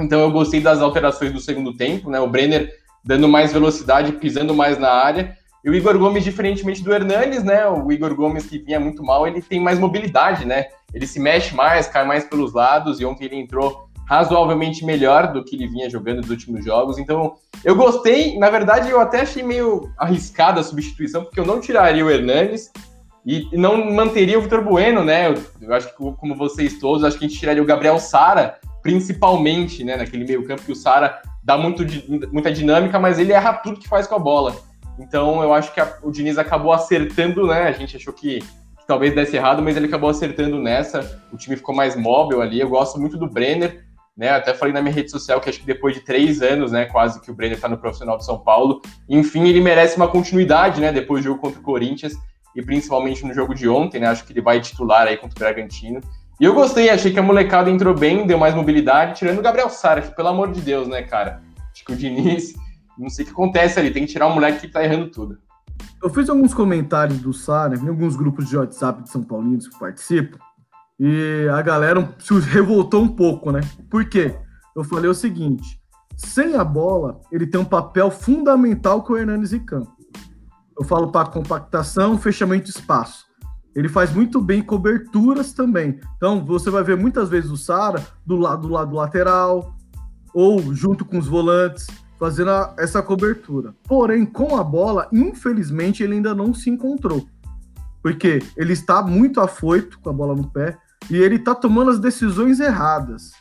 Então 0.00 0.20
eu 0.20 0.30
gostei 0.30 0.60
das 0.60 0.80
alterações 0.80 1.32
do 1.32 1.38
segundo 1.38 1.76
tempo, 1.76 2.10
né? 2.10 2.18
O 2.18 2.26
Brenner 2.26 2.72
dando 3.04 3.28
mais 3.28 3.52
velocidade, 3.52 4.12
pisando 4.12 4.54
mais 4.54 4.78
na 4.78 4.90
área. 4.90 5.36
E 5.64 5.70
o 5.70 5.74
Igor 5.74 5.98
Gomes, 5.98 6.22
diferentemente 6.22 6.82
do 6.82 6.92
Hernanes, 6.92 7.42
né? 7.42 7.66
O 7.66 7.90
Igor 7.90 8.14
Gomes, 8.14 8.44
que 8.44 8.58
vinha 8.58 8.78
muito 8.78 9.02
mal, 9.02 9.26
ele 9.26 9.40
tem 9.40 9.58
mais 9.58 9.78
mobilidade, 9.78 10.44
né? 10.44 10.66
Ele 10.92 11.06
se 11.06 11.18
mexe 11.18 11.54
mais, 11.54 11.88
cai 11.88 12.06
mais 12.06 12.24
pelos 12.24 12.52
lados, 12.52 13.00
e 13.00 13.04
ontem 13.04 13.24
ele 13.24 13.36
entrou 13.36 13.88
razoavelmente 14.06 14.84
melhor 14.84 15.32
do 15.32 15.42
que 15.42 15.56
ele 15.56 15.66
vinha 15.66 15.88
jogando 15.88 16.18
nos 16.18 16.28
últimos 16.28 16.62
jogos. 16.62 16.98
Então, 16.98 17.36
eu 17.64 17.74
gostei. 17.74 18.38
Na 18.38 18.50
verdade, 18.50 18.90
eu 18.90 19.00
até 19.00 19.22
achei 19.22 19.42
meio 19.42 19.90
arriscada 19.96 20.60
a 20.60 20.64
substituição, 20.64 21.24
porque 21.24 21.40
eu 21.40 21.46
não 21.46 21.60
tiraria 21.60 22.04
o 22.04 22.10
Hernanes 22.10 22.70
e 23.24 23.48
não 23.56 23.90
manteria 23.90 24.38
o 24.38 24.42
Vitor 24.42 24.62
Bueno, 24.62 25.02
né? 25.02 25.28
Eu, 25.28 25.42
eu 25.62 25.72
acho 25.72 25.88
que, 25.88 25.94
como 25.94 26.36
vocês 26.36 26.78
todos, 26.78 27.02
acho 27.02 27.18
que 27.18 27.24
a 27.24 27.28
gente 27.28 27.40
tiraria 27.40 27.62
o 27.62 27.66
Gabriel 27.66 27.98
Sara, 27.98 28.58
principalmente, 28.82 29.82
né? 29.82 29.96
Naquele 29.96 30.26
meio 30.26 30.46
campo 30.46 30.62
que 30.62 30.72
o 30.72 30.76
Sara 30.76 31.22
dá 31.42 31.56
muito, 31.56 31.82
muita 32.30 32.52
dinâmica, 32.52 32.98
mas 32.98 33.18
ele 33.18 33.32
erra 33.32 33.54
tudo 33.54 33.80
que 33.80 33.88
faz 33.88 34.06
com 34.06 34.16
a 34.16 34.18
bola. 34.18 34.54
Então, 34.98 35.42
eu 35.42 35.52
acho 35.52 35.72
que 35.72 35.80
a- 35.80 35.98
o 36.02 36.10
Diniz 36.10 36.38
acabou 36.38 36.72
acertando, 36.72 37.46
né? 37.46 37.62
A 37.62 37.72
gente 37.72 37.96
achou 37.96 38.12
que, 38.12 38.38
que 38.40 38.86
talvez 38.86 39.14
desse 39.14 39.36
errado, 39.36 39.62
mas 39.62 39.76
ele 39.76 39.86
acabou 39.86 40.08
acertando 40.10 40.58
nessa. 40.58 41.20
O 41.32 41.36
time 41.36 41.56
ficou 41.56 41.74
mais 41.74 41.96
móvel 41.96 42.40
ali. 42.40 42.60
Eu 42.60 42.68
gosto 42.68 43.00
muito 43.00 43.16
do 43.18 43.28
Brenner, 43.28 43.84
né? 44.16 44.30
Até 44.30 44.54
falei 44.54 44.72
na 44.72 44.80
minha 44.80 44.94
rede 44.94 45.10
social 45.10 45.40
que 45.40 45.48
acho 45.48 45.58
que 45.60 45.66
depois 45.66 45.94
de 45.94 46.00
três 46.00 46.42
anos, 46.42 46.70
né? 46.72 46.84
Quase 46.86 47.20
que 47.20 47.30
o 47.30 47.34
Brenner 47.34 47.60
tá 47.60 47.68
no 47.68 47.76
profissional 47.78 48.16
de 48.16 48.24
São 48.24 48.38
Paulo. 48.38 48.80
Enfim, 49.08 49.48
ele 49.48 49.60
merece 49.60 49.96
uma 49.96 50.06
continuidade, 50.08 50.80
né? 50.80 50.92
Depois 50.92 51.22
do 51.22 51.28
jogo 51.28 51.40
contra 51.40 51.58
o 51.58 51.62
Corinthians 51.62 52.12
e 52.54 52.62
principalmente 52.62 53.26
no 53.26 53.34
jogo 53.34 53.52
de 53.52 53.68
ontem, 53.68 54.00
né? 54.00 54.06
Acho 54.06 54.24
que 54.24 54.32
ele 54.32 54.40
vai 54.40 54.60
titular 54.60 55.08
aí 55.08 55.16
contra 55.16 55.36
o 55.36 55.40
Bragantino. 55.40 56.00
E 56.40 56.44
eu 56.44 56.54
gostei, 56.54 56.88
achei 56.90 57.12
que 57.12 57.18
a 57.18 57.22
molecada 57.22 57.70
entrou 57.70 57.94
bem, 57.94 58.26
deu 58.26 58.38
mais 58.38 58.54
mobilidade, 58.54 59.14
tirando 59.18 59.38
o 59.38 59.42
Gabriel 59.42 59.70
Sara, 59.70 60.02
que 60.02 60.14
pelo 60.14 60.28
amor 60.28 60.50
de 60.52 60.60
Deus, 60.60 60.86
né, 60.88 61.02
cara? 61.02 61.40
Acho 61.72 61.84
que 61.84 61.92
o 61.92 61.96
Diniz, 61.96 62.54
não 62.98 63.08
sei 63.08 63.24
o 63.24 63.26
que 63.26 63.32
acontece 63.32 63.78
ali, 63.78 63.90
tem 63.90 64.06
que 64.06 64.12
tirar 64.12 64.28
um 64.28 64.34
moleque 64.34 64.60
que 64.60 64.68
tá 64.68 64.84
errando 64.84 65.10
tudo. 65.10 65.38
Eu 66.02 66.10
fiz 66.10 66.28
alguns 66.28 66.54
comentários 66.54 67.18
do 67.18 67.32
Sara 67.32 67.76
em 67.76 67.88
alguns 67.88 68.16
grupos 68.16 68.48
de 68.48 68.56
WhatsApp 68.56 69.02
de 69.02 69.10
São 69.10 69.22
Paulinos 69.22 69.68
que 69.68 69.78
participam 69.78 70.38
e 70.98 71.48
a 71.52 71.60
galera 71.60 72.14
se 72.18 72.38
revoltou 72.40 73.02
um 73.02 73.08
pouco, 73.08 73.50
né? 73.50 73.60
Por 73.90 74.08
quê? 74.08 74.36
Eu 74.76 74.84
falei 74.84 75.10
o 75.10 75.14
seguinte: 75.14 75.80
sem 76.16 76.54
a 76.54 76.64
bola, 76.64 77.20
ele 77.32 77.46
tem 77.46 77.60
um 77.60 77.64
papel 77.64 78.10
fundamental 78.10 79.02
com 79.02 79.14
o 79.14 79.18
Hernanes 79.18 79.52
em 79.52 79.64
campo. 79.64 79.92
Eu 80.78 80.84
falo 80.84 81.10
para 81.10 81.28
compactação, 81.28 82.18
fechamento 82.18 82.64
de 82.64 82.70
espaço. 82.70 83.24
Ele 83.74 83.88
faz 83.88 84.12
muito 84.12 84.40
bem 84.40 84.62
coberturas 84.62 85.52
também. 85.52 85.98
Então, 86.16 86.44
você 86.44 86.70
vai 86.70 86.84
ver 86.84 86.96
muitas 86.96 87.28
vezes 87.28 87.50
o 87.50 87.56
Sara 87.56 88.04
do 88.24 88.36
lado 88.36 88.68
do 88.68 88.72
lado 88.72 88.94
lateral 88.94 89.74
ou 90.32 90.74
junto 90.74 91.04
com 91.04 91.18
os 91.18 91.26
volantes 91.26 91.86
fazendo 92.24 92.52
a- 92.52 92.74
essa 92.78 93.02
cobertura. 93.02 93.74
Porém, 93.86 94.24
com 94.24 94.56
a 94.56 94.64
bola, 94.64 95.06
infelizmente, 95.12 96.02
ele 96.02 96.14
ainda 96.14 96.34
não 96.34 96.54
se 96.54 96.70
encontrou. 96.70 97.26
Porque 98.02 98.42
ele 98.56 98.72
está 98.72 99.02
muito 99.02 99.42
afoito 99.42 100.00
com 100.00 100.08
a 100.08 100.12
bola 100.12 100.34
no 100.34 100.50
pé 100.50 100.78
e 101.10 101.16
ele 101.16 101.36
está 101.36 101.54
tomando 101.54 101.90
as 101.90 101.98
decisões 101.98 102.60
erradas 102.60 103.32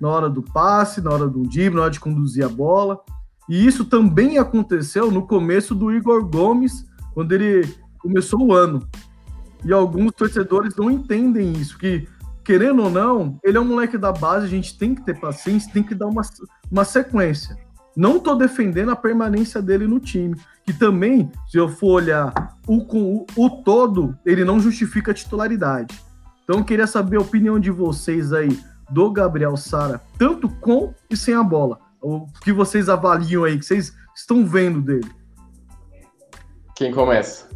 na 0.00 0.08
hora 0.08 0.28
do 0.28 0.42
passe, 0.42 1.00
na 1.00 1.10
hora 1.10 1.28
do 1.28 1.44
drible, 1.44 1.76
na 1.76 1.82
hora 1.82 1.90
de 1.92 2.00
conduzir 2.00 2.44
a 2.44 2.48
bola. 2.48 2.98
E 3.48 3.64
isso 3.64 3.84
também 3.84 4.38
aconteceu 4.38 5.08
no 5.12 5.24
começo 5.24 5.72
do 5.72 5.92
Igor 5.92 6.24
Gomes, 6.24 6.84
quando 7.14 7.30
ele 7.30 7.72
começou 8.00 8.42
o 8.44 8.52
ano. 8.52 8.84
E 9.64 9.72
alguns 9.72 10.10
torcedores 10.10 10.74
não 10.74 10.90
entendem 10.90 11.52
isso, 11.52 11.78
que 11.78 12.08
querendo 12.44 12.82
ou 12.82 12.90
não, 12.90 13.38
ele 13.44 13.56
é 13.56 13.60
um 13.60 13.64
moleque 13.64 13.96
da 13.96 14.10
base, 14.10 14.46
a 14.46 14.48
gente 14.48 14.76
tem 14.76 14.96
que 14.96 15.04
ter 15.04 15.20
paciência, 15.20 15.72
tem 15.72 15.84
que 15.84 15.94
dar 15.94 16.08
uma, 16.08 16.22
uma 16.68 16.84
sequência. 16.84 17.56
Não 17.96 18.18
tô 18.18 18.34
defendendo 18.34 18.90
a 18.90 18.96
permanência 18.96 19.60
dele 19.60 19.86
no 19.86 20.00
time, 20.00 20.36
que 20.64 20.72
também, 20.72 21.30
se 21.48 21.58
eu 21.58 21.68
for 21.68 22.02
olhar 22.02 22.32
o, 22.66 22.78
o, 22.78 23.26
o 23.36 23.50
todo, 23.62 24.16
ele 24.24 24.44
não 24.44 24.58
justifica 24.58 25.10
a 25.10 25.14
titularidade. 25.14 26.00
Então 26.44 26.58
eu 26.58 26.64
queria 26.64 26.86
saber 26.86 27.16
a 27.16 27.20
opinião 27.20 27.58
de 27.60 27.70
vocês 27.70 28.32
aí 28.32 28.58
do 28.90 29.10
Gabriel 29.10 29.56
Sara, 29.56 30.00
tanto 30.18 30.48
com 30.48 30.94
e 31.10 31.16
sem 31.16 31.34
a 31.34 31.42
bola. 31.42 31.78
O 32.00 32.26
que 32.42 32.52
vocês 32.52 32.88
avaliam 32.88 33.44
aí, 33.44 33.58
que 33.58 33.64
vocês 33.64 33.94
estão 34.14 34.44
vendo 34.44 34.80
dele. 34.80 35.10
Quem 36.74 36.92
começa? 36.92 37.48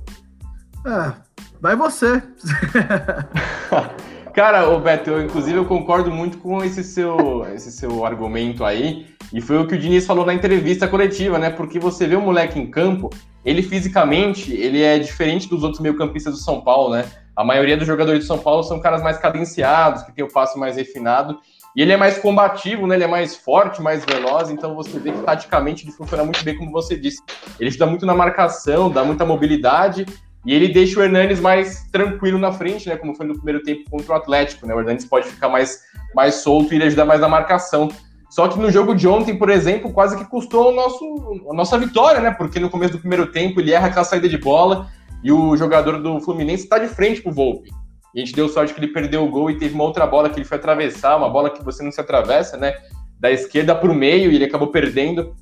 Ah, 0.85 1.15
vai 1.61 1.75
você. 1.75 2.23
Cara, 4.37 4.69
ô 4.69 4.79
Beto, 4.79 5.09
eu, 5.09 5.23
inclusive 5.23 5.57
eu 5.57 5.65
concordo 5.65 6.11
muito 6.11 6.37
com 6.37 6.63
esse 6.63 6.85
seu, 6.85 7.47
esse 7.55 7.73
seu 7.73 8.05
argumento 8.05 8.67
aí, 8.67 9.07
e 9.33 9.41
foi 9.41 9.57
o 9.57 9.67
que 9.67 9.75
o 9.75 9.79
Diniz 9.79 10.07
falou 10.07 10.27
na 10.27 10.35
entrevista 10.35 10.87
coletiva, 10.87 11.39
né? 11.39 11.49
Porque 11.49 11.79
você 11.79 12.07
vê 12.07 12.17
o 12.17 12.21
moleque 12.21 12.59
em 12.61 12.71
campo, 12.71 13.09
ele 13.43 13.63
fisicamente, 13.63 14.53
ele 14.53 14.83
é 14.83 14.99
diferente 14.99 15.49
dos 15.49 15.63
outros 15.63 15.81
meio-campistas 15.81 16.35
do 16.35 16.39
São 16.39 16.61
Paulo, 16.61 16.95
né? 16.95 17.07
A 17.35 17.43
maioria 17.43 17.79
dos 17.79 17.87
jogadores 17.87 18.25
do 18.25 18.27
São 18.27 18.39
Paulo 18.39 18.63
são 18.63 18.79
caras 18.79 19.03
mais 19.03 19.17
cadenciados, 19.17 20.03
que 20.03 20.13
tem 20.13 20.23
o 20.23 20.31
passe 20.31 20.59
mais 20.59 20.77
refinado, 20.77 21.39
e 21.75 21.81
ele 21.81 21.93
é 21.93 21.97
mais 21.97 22.19
combativo, 22.19 22.87
né? 22.87 22.97
Ele 22.97 23.05
é 23.05 23.09
mais 23.09 23.35
forte, 23.35 23.81
mais 23.81 24.05
veloz, 24.05 24.51
então 24.51 24.75
você 24.75 24.99
vê 24.99 25.13
que 25.13 25.23
taticamente 25.23 25.87
ele 25.87 25.93
funciona 25.93 26.23
muito 26.23 26.45
bem, 26.45 26.59
como 26.59 26.71
você 26.71 26.95
disse. 26.95 27.23
Ele 27.59 27.71
ajuda 27.71 27.87
muito 27.87 28.05
na 28.05 28.15
marcação, 28.15 28.91
dá 28.91 29.03
muita 29.03 29.25
mobilidade, 29.25 30.05
e 30.47 30.55
ele 30.55 30.69
deixa 30.69 31.01
o 31.01 31.03
Hernanes 31.03 31.41
mais 31.41 31.89
tranquilo 31.91 32.39
na 32.39 32.53
frente, 32.53 32.89
né? 32.89 32.97
Como 32.97 33.17
foi 33.17 33.27
no 33.27 33.35
primeiro 33.35 33.65
tempo 33.65 33.91
contra 33.91 34.13
o 34.13 34.17
Atlético, 34.17 34.65
né? 34.65 34.73
O 34.73 34.79
Hernanes 34.79 35.05
pode 35.05 35.27
ficar 35.27 35.49
mais, 35.49 35.81
mais 36.15 36.37
solto 36.37 36.73
e 36.73 36.77
ele 36.77 36.85
ajuda 36.85 37.05
mais 37.05 37.21
na 37.21 37.29
marcação. 37.29 37.89
Só 38.31 38.47
que 38.47 38.57
no 38.57 38.71
jogo 38.71 38.95
de 38.95 39.09
ontem, 39.09 39.37
por 39.37 39.51
exemplo, 39.51 39.93
quase 39.93 40.17
que 40.17 40.25
custou 40.25 40.71
o 40.71 40.75
nosso, 40.75 41.05
a 41.51 41.55
nossa 41.55 41.77
vitória, 41.77 42.21
né? 42.21 42.31
Porque 42.31 42.61
no 42.61 42.71
começo 42.71 42.93
do 42.93 43.01
primeiro 43.01 43.27
tempo 43.33 43.61
ele 43.61 43.73
erra 43.73 43.89
aquela 43.89 44.05
saída 44.05 44.29
de 44.29 44.39
bola 44.39 44.89
e 45.23 45.33
o 45.33 45.57
jogador 45.57 46.01
do 46.01 46.21
Fluminense 46.21 46.63
está 46.63 46.79
de 46.79 46.87
frente 46.87 47.21
pro 47.21 47.33
Volpe. 47.33 47.69
A 48.15 48.19
gente 48.19 48.33
deu 48.33 48.49
sorte 48.49 48.73
que 48.73 48.79
ele 48.79 48.93
perdeu 48.93 49.25
o 49.25 49.29
gol 49.29 49.51
e 49.51 49.59
teve 49.59 49.75
uma 49.75 49.85
outra 49.85 50.07
bola 50.07 50.31
que 50.31 50.39
ele 50.39 50.47
foi 50.47 50.59
atravessar, 50.59 51.17
uma 51.17 51.29
bola 51.29 51.51
que 51.51 51.65
você 51.65 51.83
não 51.83 51.91
se 51.91 52.01
atravessa, 52.01 52.57
né? 52.57 52.73
Da 53.19 53.33
esquerda 53.33 53.75
para 53.75 53.91
o 53.91 53.95
meio 53.95 54.31
e 54.31 54.37
ele 54.37 54.45
acabou 54.45 54.69
perdendo. 54.69 55.35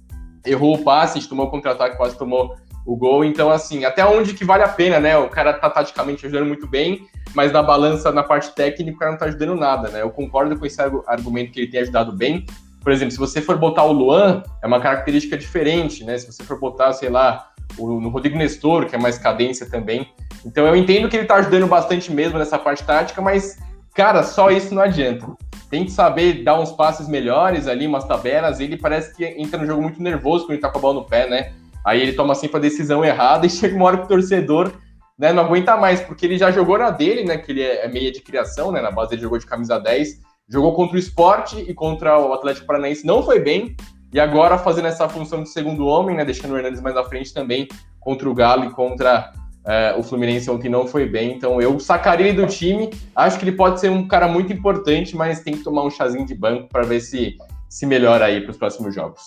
Errou 0.47 0.77
o 0.77 0.83
passe, 0.83 1.19
a 1.19 1.21
gente 1.21 1.29
tomou 1.29 1.47
o 1.47 1.51
contra-ataque, 1.51 1.99
quase 1.99 2.17
tomou 2.17 2.57
o 2.85 2.97
gol. 2.97 3.25
Então, 3.25 3.51
assim, 3.51 3.85
até 3.85 4.05
onde 4.05 4.35
que 4.35 4.45
vale 4.45 4.63
a 4.63 4.69
pena, 4.69 5.01
né? 5.01 5.17
O 5.17 5.29
cara 5.29 5.53
tá 5.53 5.71
taticamente 5.71 6.27
ajudando 6.27 6.47
muito 6.47 6.67
bem, 6.67 7.07
mas 7.35 7.53
na 7.53 7.63
balança, 7.63 8.13
na 8.13 8.23
parte 8.23 8.55
técnica, 8.55 8.97
o 8.97 8.99
cara 8.99 9.13
não 9.13 9.19
tá 9.19 9.27
ajudando 9.27 9.55
nada, 9.55 9.89
né? 9.89 10.03
Eu 10.03 10.11
concordo 10.11 10.59
com 10.59 10.67
esse 10.67 10.81
argumento 11.07 11.53
que 11.53 11.61
ele 11.61 11.71
tem 11.71 11.81
ajudado 11.81 12.13
bem. 12.13 12.45
Por 12.83 12.93
exemplo, 12.93 13.13
se 13.13 13.19
você 13.19 13.41
for 13.41 13.57
botar 13.57 13.85
o 13.85 13.93
Luan, 13.93 14.43
é 14.63 14.67
uma 14.67 14.81
característica 14.81 15.39
diferente, 15.39 16.05
né? 16.05 16.19
Se 16.19 16.31
você 16.31 16.45
for 16.45 16.61
botar, 16.61 16.93
sei 16.93 17.09
lá, 17.09 17.51
o, 17.79 18.01
no 18.01 18.11
Rodrigo 18.11 18.37
Nestor, 18.37 18.87
que 18.87 18.95
é 18.95 18.99
mais 18.99 19.17
cadência 19.17 19.67
também. 19.69 20.07
Então 20.45 20.67
eu 20.67 20.77
entendo 20.77 21.09
que 21.09 21.17
ele 21.17 21.27
tá 21.27 21.37
ajudando 21.37 21.67
bastante 21.67 22.13
mesmo 22.13 22.39
nessa 22.39 22.59
parte 22.59 22.85
tática, 22.85 23.23
mas, 23.23 23.59
cara, 23.95 24.23
só 24.23 24.51
isso 24.51 24.75
não 24.75 24.83
adianta. 24.83 25.27
Tem 25.71 25.87
que 25.87 25.91
saber 25.91 26.45
dar 26.45 26.61
uns 26.61 26.71
passes 26.73 27.09
melhores 27.09 27.67
ali, 27.67 27.87
umas 27.87 28.05
tabelas. 28.05 28.61
Ele 28.61 28.77
parece 28.77 29.15
que 29.17 29.25
entra 29.25 29.59
no 29.59 29.67
jogo 29.67 29.81
muito 29.81 30.03
nervoso 30.03 30.45
quando 30.45 30.53
ele 30.53 30.61
tá 30.61 30.69
com 30.69 30.79
a 30.79 30.81
bola 30.81 30.95
no 31.01 31.05
pé, 31.05 31.29
né? 31.29 31.53
Aí 31.85 32.01
ele 32.01 32.13
toma 32.13 32.35
sempre 32.35 32.57
a 32.57 32.61
decisão 32.61 33.05
errada 33.05 33.47
e 33.47 33.51
chega 33.51 33.77
uma 33.77 33.87
hora 33.87 33.99
que 33.99 34.05
o 34.05 34.09
torcedor 34.09 34.73
né, 35.19 35.33
não 35.33 35.45
aguenta 35.45 35.77
mais, 35.77 36.01
porque 36.01 36.27
ele 36.27 36.39
já 36.39 36.51
jogou 36.51 36.79
na 36.79 36.91
dele, 36.91 37.25
né? 37.25 37.39
Que 37.39 37.53
ele 37.53 37.63
é, 37.63 37.85
é 37.85 37.89
meia 37.89 38.11
de 38.11 38.21
criação, 38.21 38.73
né? 38.73 38.81
Na 38.81 38.91
base 38.91 39.15
ele 39.15 39.23
jogou 39.23 39.39
de 39.39 39.47
camisa 39.47 39.79
10, 39.79 40.21
jogou 40.49 40.75
contra 40.75 40.97
o 40.97 40.99
esporte 40.99 41.57
e 41.57 41.73
contra 41.73 42.19
o 42.19 42.33
Atlético 42.33 42.67
Paranaense, 42.67 43.07
não 43.07 43.23
foi 43.23 43.41
bem. 43.41 43.77
E 44.13 44.21
agora 44.21 44.59
fazendo 44.59 44.87
essa 44.87 45.09
função 45.09 45.43
de 45.43 45.49
segundo 45.49 45.87
homem, 45.87 46.17
né? 46.17 46.25
Deixando 46.25 46.53
o 46.53 46.57
Hernandes 46.57 46.81
mais 46.81 46.97
à 46.97 47.05
frente 47.05 47.33
também 47.33 47.69
contra 48.01 48.29
o 48.29 48.35
Galo 48.35 48.65
e 48.65 48.71
contra 48.71 49.33
é, 49.67 49.95
o 49.97 50.03
Fluminense 50.03 50.51
ontem 50.51 50.69
não 50.69 50.87
foi 50.87 51.07
bem. 51.07 51.33
Então 51.33 51.61
eu 51.61 51.79
sacaria 51.81 52.29
ele 52.29 52.41
do 52.41 52.47
time. 52.47 52.91
Acho 53.15 53.39
que 53.39 53.45
ele 53.45 53.57
pode 53.57 53.81
ser 53.81 53.91
um 53.91 54.07
cara 54.07 54.29
muito 54.29 54.53
importante, 54.53 55.17
mas 55.17 55.41
tem 55.41 55.57
que 55.57 55.65
tomar 55.65 55.85
um 55.85 55.91
chazinho 55.91 56.27
de 56.27 56.35
banco 56.35 56.69
para 56.69 56.83
ver 56.83 57.01
se 57.01 57.37
se 57.69 57.87
melhora 57.87 58.27
aí 58.27 58.41
para 58.41 58.53
os 58.53 58.57
próximos 58.57 58.95
jogos. 58.95 59.21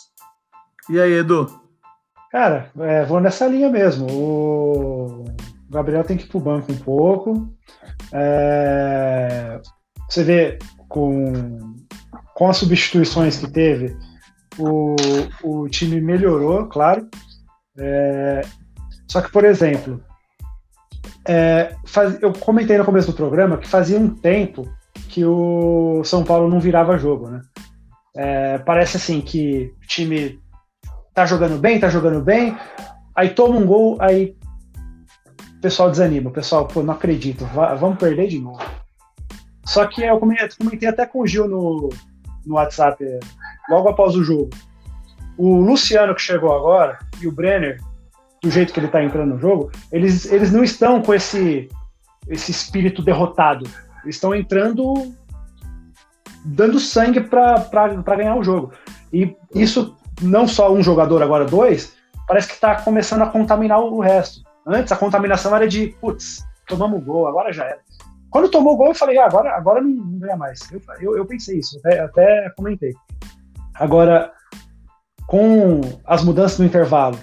E 0.90 0.98
aí, 0.98 1.12
Edu? 1.12 1.67
Cara, 2.32 2.72
é, 2.80 3.06
vou 3.06 3.20
nessa 3.20 3.48
linha 3.48 3.70
mesmo. 3.70 4.08
O 4.10 5.26
Gabriel 5.70 6.04
tem 6.04 6.18
que 6.18 6.26
ir 6.26 6.28
pro 6.28 6.40
banco 6.40 6.72
um 6.72 6.78
pouco. 6.78 7.54
É, 8.14 9.60
você 10.10 10.24
vê 10.24 10.60
com, 10.88 11.76
com 12.34 12.50
as 12.50 12.58
substituições 12.58 13.38
que 13.38 13.52
teve, 13.52 13.98
o, 14.58 14.96
o 15.44 15.70
time 15.70 16.02
melhorou, 16.02 16.68
claro. 16.68 17.08
É, 17.78 18.42
só 19.08 19.22
que, 19.22 19.32
por 19.32 19.44
exemplo, 19.44 20.04
é, 21.28 21.76
faz, 21.86 22.22
eu 22.22 22.34
comentei 22.34 22.78
no 22.78 22.86
começo 22.86 23.08
do 23.08 23.18
programa 23.18 23.58
que 23.58 23.68
fazia 23.68 24.00
um 24.00 24.10
tempo 24.10 24.68
que 25.10 25.24
o 25.26 26.04
São 26.04 26.24
Paulo 26.24 26.50
não 26.50 26.60
virava 26.60 26.98
jogo, 26.98 27.30
né? 27.30 27.42
É, 28.16 28.58
parece 28.60 28.98
assim 28.98 29.22
que 29.22 29.74
o 29.84 29.88
time 29.88 30.40
tá 31.18 31.26
jogando 31.26 31.58
bem, 31.58 31.80
tá 31.80 31.90
jogando 31.90 32.22
bem, 32.22 32.56
aí 33.16 33.32
toma 33.32 33.58
um 33.58 33.66
gol, 33.66 33.98
aí 34.00 34.38
o 35.58 35.60
pessoal 35.60 35.90
desanima, 35.90 36.30
o 36.30 36.32
pessoal, 36.32 36.68
pô, 36.68 36.84
não 36.84 36.94
acredito, 36.94 37.44
vamos 37.80 37.98
perder 37.98 38.28
de 38.28 38.38
novo. 38.38 38.64
Só 39.66 39.88
que 39.88 40.04
eu 40.04 40.20
comentei 40.20 40.88
até 40.88 41.08
com 41.08 41.22
o 41.22 41.26
Gil 41.26 41.48
no, 41.48 41.90
no 42.46 42.54
WhatsApp, 42.54 43.04
logo 43.68 43.90
após 43.90 44.16
o 44.16 44.24
jogo. 44.24 44.52
O 45.36 45.60
Luciano 45.60 46.14
que 46.14 46.22
chegou 46.22 46.56
agora 46.56 47.00
e 47.20 47.28
o 47.28 47.32
Brenner, 47.32 47.82
do 48.44 48.52
jeito 48.52 48.72
que 48.72 48.80
ele 48.80 48.88
tá 48.88 49.04
entrando 49.04 49.34
no 49.34 49.40
jogo, 49.40 49.72
eles, 49.92 50.32
eles 50.32 50.52
não 50.52 50.64
estão 50.64 51.02
com 51.02 51.16
esse, 51.16 51.68
esse 52.30 52.52
espírito 52.52 53.02
derrotado. 53.02 53.68
Eles 54.04 54.18
estão 54.18 54.36
entrando 54.36 54.94
dando 56.46 56.80
sangue 56.80 57.22
para 57.22 58.16
ganhar 58.16 58.36
o 58.36 58.44
jogo. 58.44 58.72
E 59.12 59.36
isso 59.56 59.98
não 60.22 60.48
só 60.48 60.74
um 60.74 60.82
jogador, 60.82 61.22
agora 61.22 61.46
dois, 61.46 61.96
parece 62.28 62.48
que 62.48 62.54
está 62.54 62.76
começando 62.82 63.22
a 63.22 63.28
contaminar 63.28 63.80
o 63.80 64.00
resto. 64.00 64.42
Antes 64.66 64.92
a 64.92 64.98
contaminação 64.98 65.56
era 65.56 65.68
de, 65.68 65.96
putz, 66.02 66.46
tomamos 66.68 67.04
gol, 67.04 67.28
agora 67.28 67.54
já 67.54 67.66
era. 67.66 67.80
Quando 68.30 68.50
tomou 68.50 68.74
o 68.74 68.78
gol, 68.78 68.88
eu 68.88 68.96
falei, 68.96 69.18
ah, 69.18 69.26
agora, 69.26 69.56
agora 69.56 69.82
não, 69.82 70.20
ganha 70.20 70.36
mais. 70.36 70.60
Eu, 70.72 70.82
eu, 71.00 71.18
eu 71.18 71.26
pensei 71.26 71.60
isso, 71.60 71.80
até, 71.80 72.00
até 72.02 72.50
comentei. 72.58 72.94
Agora, 73.76 74.32
com 75.26 75.82
as 76.06 76.24
mudanças 76.24 76.60
no 76.60 76.66
intervalo, 76.66 77.18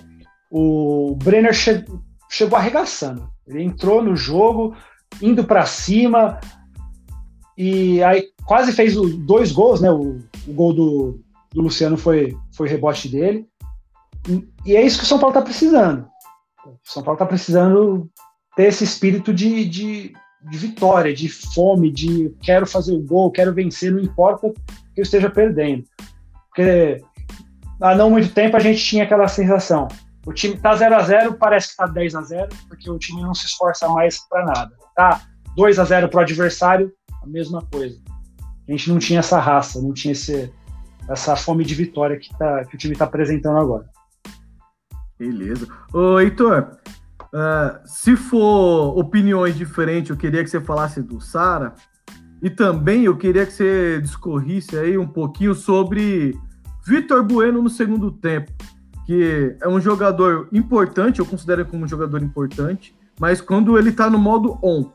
o 0.50 1.16
Brenner 1.22 1.54
che 1.54 1.84
chegou 2.30 2.56
arregaçando. 2.56 3.28
Ele 3.46 3.62
entrou 3.62 4.02
no 4.02 4.16
jogo, 4.16 4.74
indo 5.20 5.44
para 5.44 5.66
cima, 5.66 6.40
e 7.56 8.02
aí 8.02 8.28
quase 8.46 8.72
fez 8.72 8.94
dois 8.94 9.52
gols, 9.52 9.80
né? 9.80 9.90
O, 9.90 10.18
o 10.46 10.52
gol 10.52 10.72
do, 10.72 11.23
do 11.54 11.62
Luciano 11.62 11.96
foi, 11.96 12.36
foi 12.54 12.68
rebote 12.68 13.08
dele. 13.08 13.46
E, 14.66 14.76
é 14.76 14.82
isso 14.82 14.98
que 14.98 15.04
o 15.04 15.06
São 15.06 15.18
Paulo 15.18 15.30
está 15.32 15.42
precisando. 15.42 16.06
O 16.66 16.76
São 16.82 17.02
Paulo 17.02 17.14
está 17.14 17.24
precisando 17.24 18.10
ter 18.56 18.64
esse 18.64 18.82
espírito 18.82 19.32
de, 19.32 19.64
de, 19.64 20.12
de, 20.50 20.58
vitória, 20.58 21.14
de 21.14 21.28
fome, 21.28 21.92
de 21.92 22.34
quero 22.42 22.66
fazer 22.66 22.92
o 22.92 23.02
gol, 23.02 23.30
quero 23.30 23.54
vencer, 23.54 23.92
não 23.92 24.00
importa 24.00 24.52
que 24.94 25.00
eu 25.00 25.02
esteja 25.02 25.30
perdendo. 25.30 25.84
Porque 26.48 27.00
há 27.80 27.94
não 27.94 28.10
muito 28.10 28.34
tempo 28.34 28.56
a 28.56 28.60
gente 28.60 28.82
tinha 28.82 29.04
aquela 29.04 29.28
sensação. 29.28 29.86
O 30.26 30.32
time 30.32 30.56
tá 30.56 30.74
0 30.74 30.96
a 30.96 31.02
0 31.02 31.34
parece 31.34 31.68
que 31.70 31.76
tá 31.76 31.86
10 31.86 32.14
a 32.16 32.22
0 32.22 32.48
porque 32.68 32.90
o 32.90 32.98
time 32.98 33.22
não 33.22 33.34
se 33.34 33.46
esforça 33.46 33.88
mais 33.88 34.18
para 34.28 34.44
nada. 34.44 34.72
Tá 34.96 35.20
2 35.54 35.78
a 35.78 35.84
0 35.84 36.08
pro 36.08 36.20
adversário, 36.20 36.90
a 37.22 37.26
mesma 37.26 37.62
coisa. 37.70 37.96
A 38.66 38.72
gente 38.72 38.90
não 38.90 38.98
tinha 38.98 39.20
essa 39.20 39.38
raça, 39.38 39.80
não 39.82 39.92
tinha 39.92 40.12
esse, 40.12 40.50
essa 41.08 41.36
fome 41.36 41.64
de 41.64 41.74
vitória 41.74 42.18
que, 42.18 42.30
tá, 42.36 42.64
que 42.64 42.74
o 42.74 42.78
time 42.78 42.92
está 42.92 43.04
apresentando 43.04 43.58
agora. 43.58 43.86
Beleza. 45.18 45.68
Ô, 45.92 46.18
Heitor, 46.18 46.76
uh, 47.32 47.80
se 47.86 48.16
for 48.16 48.98
opiniões 48.98 49.56
diferentes, 49.56 50.10
eu 50.10 50.16
queria 50.16 50.42
que 50.42 50.50
você 50.50 50.60
falasse 50.60 51.02
do 51.02 51.20
Sara. 51.20 51.74
E 52.42 52.50
também 52.50 53.04
eu 53.04 53.16
queria 53.16 53.46
que 53.46 53.52
você 53.52 54.00
discorrisse 54.02 54.76
aí 54.76 54.98
um 54.98 55.06
pouquinho 55.06 55.54
sobre 55.54 56.38
Vitor 56.86 57.22
Bueno 57.22 57.62
no 57.62 57.70
segundo 57.70 58.10
tempo, 58.10 58.52
que 59.06 59.56
é 59.62 59.68
um 59.68 59.80
jogador 59.80 60.48
importante, 60.52 61.20
eu 61.20 61.26
considero 61.26 61.64
como 61.64 61.84
um 61.84 61.88
jogador 61.88 62.22
importante, 62.22 62.94
mas 63.18 63.40
quando 63.40 63.78
ele 63.78 63.92
tá 63.92 64.10
no 64.10 64.18
modo 64.18 64.58
on, 64.62 64.90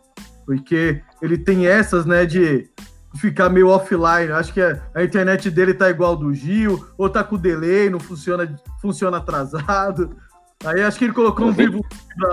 porque 0.45 1.01
ele 1.21 1.37
tem 1.37 1.65
essas, 1.65 2.05
né, 2.05 2.25
de 2.25 2.69
ficar 3.15 3.49
meio 3.49 3.69
offline. 3.69 4.31
Acho 4.31 4.53
que 4.53 4.61
a 4.61 5.03
internet 5.03 5.49
dele 5.49 5.73
tá 5.73 5.89
igual 5.89 6.15
do 6.15 6.33
Gil, 6.33 6.85
ou 6.97 7.09
tá 7.09 7.23
com 7.23 7.37
delay, 7.37 7.89
não 7.89 7.99
funciona, 7.99 8.55
funciona 8.81 9.17
atrasado. 9.17 10.15
Aí 10.65 10.81
acho 10.81 10.97
que 10.97 11.05
ele 11.05 11.13
colocou 11.13 11.47
um 11.47 11.51
vivo 11.51 11.81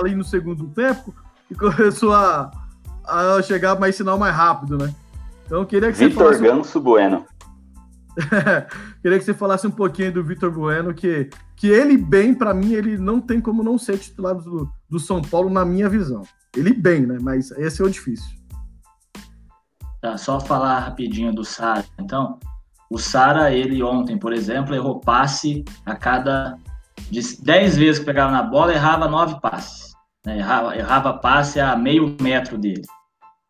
ali 0.01 0.15
no 0.15 0.25
segundo 0.25 0.69
tempo 0.69 1.15
e 1.51 1.55
começou 1.55 2.13
a, 2.13 2.51
a 3.07 3.41
chegar 3.43 3.79
mais 3.79 3.95
sinal 3.95 4.19
mais 4.19 4.35
rápido, 4.35 4.77
né? 4.77 4.93
Então 5.47 5.65
queria 5.65 5.93
que 5.93 5.99
Vitor 5.99 6.11
você 6.11 6.39
falasse... 6.39 6.43
Ganso 6.43 6.81
Bueno. 6.81 7.25
queria 9.03 9.19
que 9.19 9.25
você 9.25 9.35
falasse 9.35 9.67
um 9.67 9.71
pouquinho 9.71 10.13
do 10.13 10.25
Vitor 10.25 10.51
Bueno, 10.51 10.93
que, 10.93 11.31
que 11.55 11.69
ele 11.69 11.97
bem, 11.97 12.35
para 12.35 12.53
mim, 12.53 12.73
ele 12.73 12.99
não 12.99 13.21
tem 13.21 13.41
como 13.41 13.63
não 13.63 13.79
ser 13.79 13.99
titular 13.99 14.35
do, 14.35 14.69
do 14.91 14.99
São 14.99 15.23
Paulo, 15.23 15.49
na 15.49 15.65
minha 15.65 15.89
visão. 15.89 16.23
Ele 16.57 16.73
bem, 16.73 17.07
né? 17.07 17.19
Mas 17.21 17.51
esse 17.53 17.81
é 17.81 17.85
o 17.85 17.91
difícil. 17.91 18.37
Tá, 20.07 20.17
só 20.17 20.39
falar 20.39 20.79
rapidinho 20.79 21.35
do 21.35 21.45
Sara. 21.45 21.85
Então, 21.99 22.39
o 22.89 22.97
Sara, 22.97 23.53
ele 23.53 23.83
ontem, 23.83 24.17
por 24.17 24.33
exemplo, 24.33 24.73
errou 24.73 25.01
passe 25.01 25.65
a 25.85 25.97
cada 25.97 26.57
de 27.11 27.21
10 27.43 27.77
vezes 27.77 27.99
que 27.99 28.07
pegava 28.07 28.31
na 28.31 28.45
bola, 28.45 28.73
errava 28.73 29.09
9 29.09 29.41
passes. 29.41 29.97
Né? 30.25 30.39
Errava, 30.39 30.77
errava 30.77 31.13
passe 31.15 31.59
a 31.59 31.75
meio 31.75 32.17
metro 32.23 32.57
dele. 32.57 32.83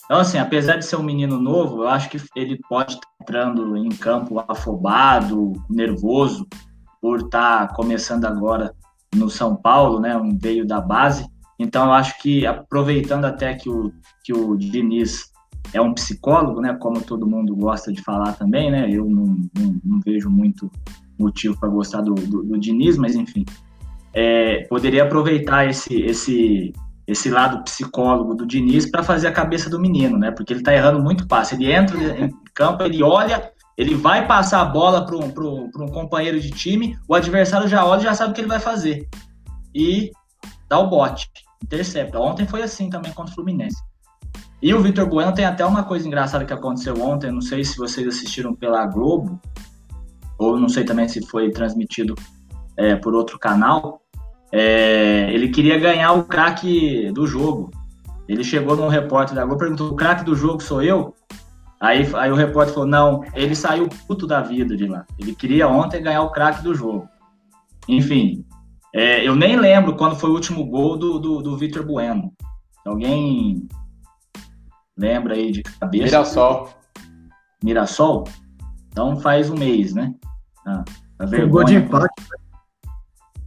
Então, 0.07 0.21
assim, 0.21 0.39
apesar 0.39 0.77
de 0.77 0.87
ser 0.87 0.97
um 0.97 1.03
menino 1.03 1.39
novo, 1.39 1.83
eu 1.83 1.89
acho 1.89 2.09
que 2.09 2.19
ele 2.35 2.59
pode 2.71 2.95
estar 2.95 3.07
entrando 3.21 3.77
em 3.77 3.91
campo 3.91 4.43
afobado, 4.49 5.53
nervoso, 5.69 6.49
por 7.03 7.21
estar 7.21 7.69
começando 7.75 8.25
agora 8.25 8.75
no 9.15 9.29
São 9.29 9.55
Paulo, 9.55 10.01
né? 10.01 10.17
Um 10.17 10.39
veio 10.39 10.67
da 10.67 10.81
base. 10.81 11.27
Então, 11.59 11.85
eu 11.85 11.93
acho 11.93 12.19
que, 12.23 12.47
aproveitando 12.47 13.27
até 13.27 13.53
que 13.53 13.69
o, 13.69 13.93
que 14.25 14.33
o 14.33 14.57
Diniz 14.57 15.36
é 15.73 15.81
um 15.81 15.93
psicólogo, 15.95 16.61
né? 16.61 16.75
Como 16.81 17.03
todo 17.03 17.27
mundo 17.27 17.55
gosta 17.55 17.93
de 17.93 18.03
falar 18.03 18.33
também, 18.33 18.71
né? 18.71 18.89
Eu 18.91 19.05
não, 19.05 19.37
não, 19.55 19.81
não 19.85 20.01
vejo 20.05 20.31
muito 20.31 20.71
motivo 21.19 21.59
para 21.59 21.69
gostar 21.69 22.03
do, 22.03 22.15
do, 22.15 22.43
do, 22.43 22.59
Diniz, 22.59 22.97
mas 22.97 23.15
enfim, 23.15 23.45
é, 24.13 24.67
poderia 24.69 25.05
aproveitar 25.05 25.67
esse, 25.67 25.95
esse, 26.03 26.73
esse 27.07 27.31
lado 27.31 27.65
psicólogo 27.65 28.35
do 28.35 28.47
Diniz 28.47 28.91
para 28.91 29.03
fazer 29.03 29.29
a 29.29 29.33
cabeça 29.33 29.71
do 29.71 29.81
menino, 29.81 30.19
né? 30.19 30.31
Porque 30.31 30.53
ele 30.53 30.61
está 30.61 30.75
errando 30.75 31.03
muito 31.03 31.27
passe. 31.27 31.55
Ele 31.55 31.73
entra 31.73 31.99
em 32.21 32.31
campo, 32.55 32.83
ele 32.83 33.03
olha, 33.03 33.51
ele 33.77 33.95
vai 33.95 34.27
passar 34.27 34.63
a 34.63 34.67
bola 34.67 35.05
para 35.05 35.17
um, 35.17 35.71
um 35.81 35.89
companheiro 35.89 36.41
de 36.41 36.51
time, 36.51 36.99
o 37.09 37.15
adversário 37.15 37.69
já 37.69 37.85
olha 37.85 38.01
e 38.01 38.05
já 38.05 38.15
sabe 38.15 38.31
o 38.31 38.35
que 38.35 38.41
ele 38.41 38.49
vai 38.49 38.61
fazer. 38.61 39.09
E 39.75 40.11
dá 40.69 40.79
o 40.79 40.89
bote, 40.89 41.29
intercepta. 41.63 42.19
Ontem 42.19 42.47
foi 42.47 42.63
assim 42.63 42.89
também 42.89 43.13
contra 43.13 43.33
o 43.33 43.35
Fluminense. 43.35 43.77
E 44.63 44.73
o 44.73 44.81
Vitor 44.81 45.07
Bueno 45.07 45.35
tem 45.35 45.45
até 45.45 45.65
uma 45.65 45.85
coisa 45.85 46.07
engraçada 46.07 46.45
que 46.45 46.53
aconteceu 46.53 47.01
ontem, 47.01 47.31
não 47.31 47.43
sei 47.43 47.63
se 47.65 47.77
vocês 47.77 48.07
assistiram 48.07 48.55
pela 48.55 48.87
Globo, 48.87 49.41
ou 50.39 50.59
não 50.59 50.69
sei 50.69 50.85
também 50.85 51.09
se 51.09 51.25
foi 51.27 51.51
transmitido 51.51 52.15
é, 52.77 52.97
por 52.97 53.15
outro 53.15 53.39
canal, 53.39 54.03
é, 54.53 55.31
ele 55.33 55.49
queria 55.49 55.79
ganhar 55.79 56.13
o 56.13 56.25
craque 56.25 57.11
do 57.13 57.27
jogo. 57.27 57.71
Ele 58.29 58.43
chegou 58.43 58.77
num 58.77 58.89
repórter 58.89 59.35
da 59.35 59.45
Globo 59.45 59.61
perguntou: 59.61 59.91
o 59.91 59.97
craque 59.97 60.25
do 60.25 60.35
jogo 60.35 60.63
sou 60.63 60.83
eu? 60.83 61.15
Aí, 61.81 62.09
aí 62.15 62.31
o 62.31 62.35
repórter 62.35 62.75
falou: 62.75 62.89
não, 62.89 63.23
ele 63.35 63.55
saiu 63.55 63.89
puto 64.07 64.27
da 64.27 64.41
vida 64.41 64.77
de 64.77 64.87
lá. 64.87 65.05
Ele 65.19 65.35
queria 65.35 65.69
ontem 65.69 66.03
ganhar 66.03 66.23
o 66.23 66.31
craque 66.31 66.63
do 66.63 66.75
jogo. 66.75 67.09
Enfim, 67.89 68.45
é, 68.95 69.27
eu 69.27 69.37
nem 69.37 69.57
lembro 69.57 69.95
quando 69.95 70.17
foi 70.17 70.31
o 70.31 70.35
último 70.35 70.65
gol 70.65 70.97
do, 70.97 71.19
do, 71.19 71.43
do 71.43 71.57
Vitor 71.57 71.85
Bueno. 71.85 72.33
Alguém 72.85 73.67
lembra 74.97 75.35
aí 75.35 75.53
de 75.53 75.63
cabeça? 75.63 76.05
Mirassol. 76.05 76.69
Mirassol? 77.63 78.25
Então 78.89 79.17
faz 79.17 79.51
um 79.51 79.57
mês, 79.57 79.95
né? 79.95 80.15
Ah, 80.67 80.85
a 81.19 81.27
vergonha, 81.27 81.67
de 81.67 81.75
empate. 81.77 82.23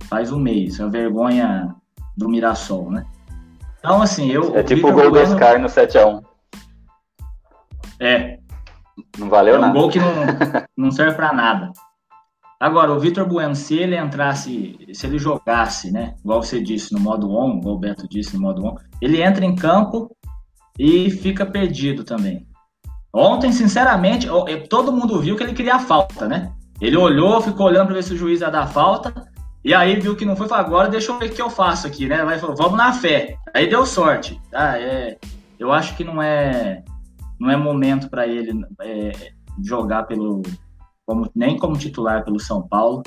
Faz 0.04 0.32
um 0.32 0.40
mês. 0.40 0.80
A 0.80 0.88
vergonha 0.88 1.76
do 2.16 2.30
Mirassol, 2.30 2.92
né? 2.92 3.06
Então, 3.80 4.02
assim, 4.02 4.30
eu. 4.30 4.56
É 4.56 4.64
tipo 4.64 4.90
o 4.90 4.94
gol 4.94 5.12
do 5.12 5.20
Oscar 5.20 5.60
no 5.60 5.68
7x1. 5.68 6.22
É. 8.00 8.40
Não 9.18 9.30
valeu 9.30 9.56
é 9.56 9.58
um 9.58 9.62
nada. 9.62 9.74
gol 9.74 9.90
que 9.90 10.00
não, 10.00 10.14
não 10.78 10.92
serve 10.92 11.16
para 11.16 11.34
nada. 11.34 11.72
Agora, 12.60 12.92
o 12.92 13.00
Vitor 13.00 13.26
Bueno, 13.26 13.56
se 13.56 13.76
ele 13.76 13.98
entrasse, 13.98 14.78
se 14.94 15.08
ele 15.08 15.18
jogasse, 15.18 15.92
né? 15.92 16.16
Igual 16.24 16.44
você 16.44 16.62
disse 16.62 16.94
no 16.94 17.00
modo 17.00 17.32
on, 17.32 17.58
igual 17.58 17.76
o 17.76 17.80
Beto 17.80 18.08
disse 18.10 18.36
no 18.36 18.42
modo 18.42 18.66
on, 18.66 18.76
ele 19.02 19.22
entra 19.22 19.46
em 19.46 19.56
campo 19.56 20.14
e 20.80 21.12
fica 21.12 21.46
perdido 21.46 22.06
também. 22.06 22.48
Ontem, 23.14 23.52
sinceramente, 23.52 24.28
todo 24.70 24.94
mundo 24.94 25.20
viu 25.20 25.36
que 25.36 25.44
ele 25.44 25.54
queria 25.54 25.78
falta, 25.78 26.26
né? 26.26 26.54
Ele 26.80 26.96
olhou, 26.96 27.42
ficou 27.42 27.68
olhando 27.68 27.88
para 27.88 27.96
ver 27.96 28.04
se 28.04 28.14
o 28.14 28.18
juiz 28.18 28.40
ia 28.40 28.50
dar 28.50 28.68
falta, 28.68 29.14
e 29.64 29.74
aí 29.74 30.00
viu 30.00 30.16
que 30.16 30.24
não 30.24 30.38
foi, 30.38 30.48
falou, 30.48 30.66
agora 30.66 30.88
deixa 30.88 31.12
eu 31.12 31.20
ver 31.20 31.30
o 31.30 31.34
que 31.34 31.42
eu 31.42 31.50
faço 31.50 31.86
aqui, 31.86 32.08
né? 32.08 32.18
Falou, 32.40 32.56
vamos 32.56 32.78
na 32.78 32.94
fé. 32.94 33.36
Aí 33.54 33.70
deu 33.70 33.86
sorte. 33.86 34.40
Tá? 34.50 34.80
É, 34.80 35.18
eu 35.60 35.74
acho 35.74 35.98
que 35.98 36.04
não 36.04 36.22
é, 36.22 36.82
não 37.38 37.52
é 37.52 37.58
momento 37.58 38.10
para 38.10 38.26
ele 38.26 38.66
é, 38.82 39.12
jogar 39.62 40.04
pelo, 40.04 40.42
como, 41.06 41.30
nem 41.36 41.58
como 41.58 41.78
titular 41.78 42.24
pelo 42.24 42.40
São 42.40 42.66
Paulo. 42.66 43.04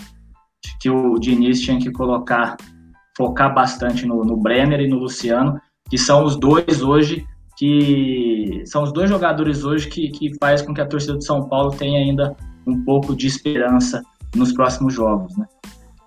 Acho 0.64 0.78
que 0.78 0.90
o 0.90 1.18
Diniz 1.18 1.60
tinha 1.62 1.78
que 1.78 1.90
colocar, 1.90 2.56
focar 3.16 3.54
bastante 3.54 4.04
no, 4.04 4.22
no 4.22 4.36
Brenner 4.36 4.80
e 4.80 4.88
no 4.88 4.98
Luciano, 4.98 5.58
que 5.88 5.96
são 5.96 6.22
os 6.24 6.36
dois 6.36 6.82
hoje 6.82 7.26
que 7.56 8.62
são 8.66 8.82
os 8.82 8.92
dois 8.92 9.08
jogadores 9.08 9.64
hoje 9.64 9.88
que, 9.88 10.08
que 10.10 10.34
faz 10.38 10.62
com 10.62 10.72
que 10.72 10.80
a 10.80 10.86
torcida 10.86 11.14
do 11.14 11.24
São 11.24 11.48
Paulo 11.48 11.70
tenha 11.70 11.98
ainda 11.98 12.36
um 12.66 12.84
pouco 12.84 13.14
de 13.14 13.26
esperança 13.26 14.02
nos 14.34 14.52
próximos 14.52 14.94
jogos, 14.94 15.36
né? 15.36 15.46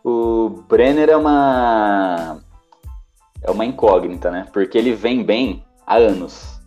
O 0.03 0.63
Brenner 0.67 1.10
é 1.10 1.17
uma 1.17 2.39
é 3.41 3.51
uma 3.51 3.65
incógnita, 3.65 4.31
né? 4.31 4.47
Porque 4.51 4.77
ele 4.77 4.93
vem 4.93 5.23
bem 5.23 5.63
há 5.86 5.97
anos. 5.97 6.60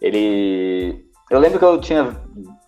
Ele 0.00 1.04
eu 1.30 1.38
lembro 1.38 1.58
que 1.58 1.64
eu 1.64 1.80
tinha 1.80 2.16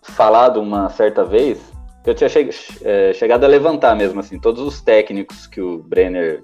falado 0.03 0.61
uma 0.61 0.89
certa 0.89 1.23
vez 1.23 1.59
que 2.03 2.09
eu 2.09 2.15
tinha 2.15 2.29
che 2.29 2.49
é, 2.83 3.13
chegado 3.13 3.43
a 3.43 3.47
levantar 3.47 3.95
mesmo 3.95 4.19
assim 4.19 4.39
todos 4.39 4.61
os 4.61 4.81
técnicos 4.81 5.47
que 5.47 5.61
o 5.61 5.83
Brenner 5.83 6.43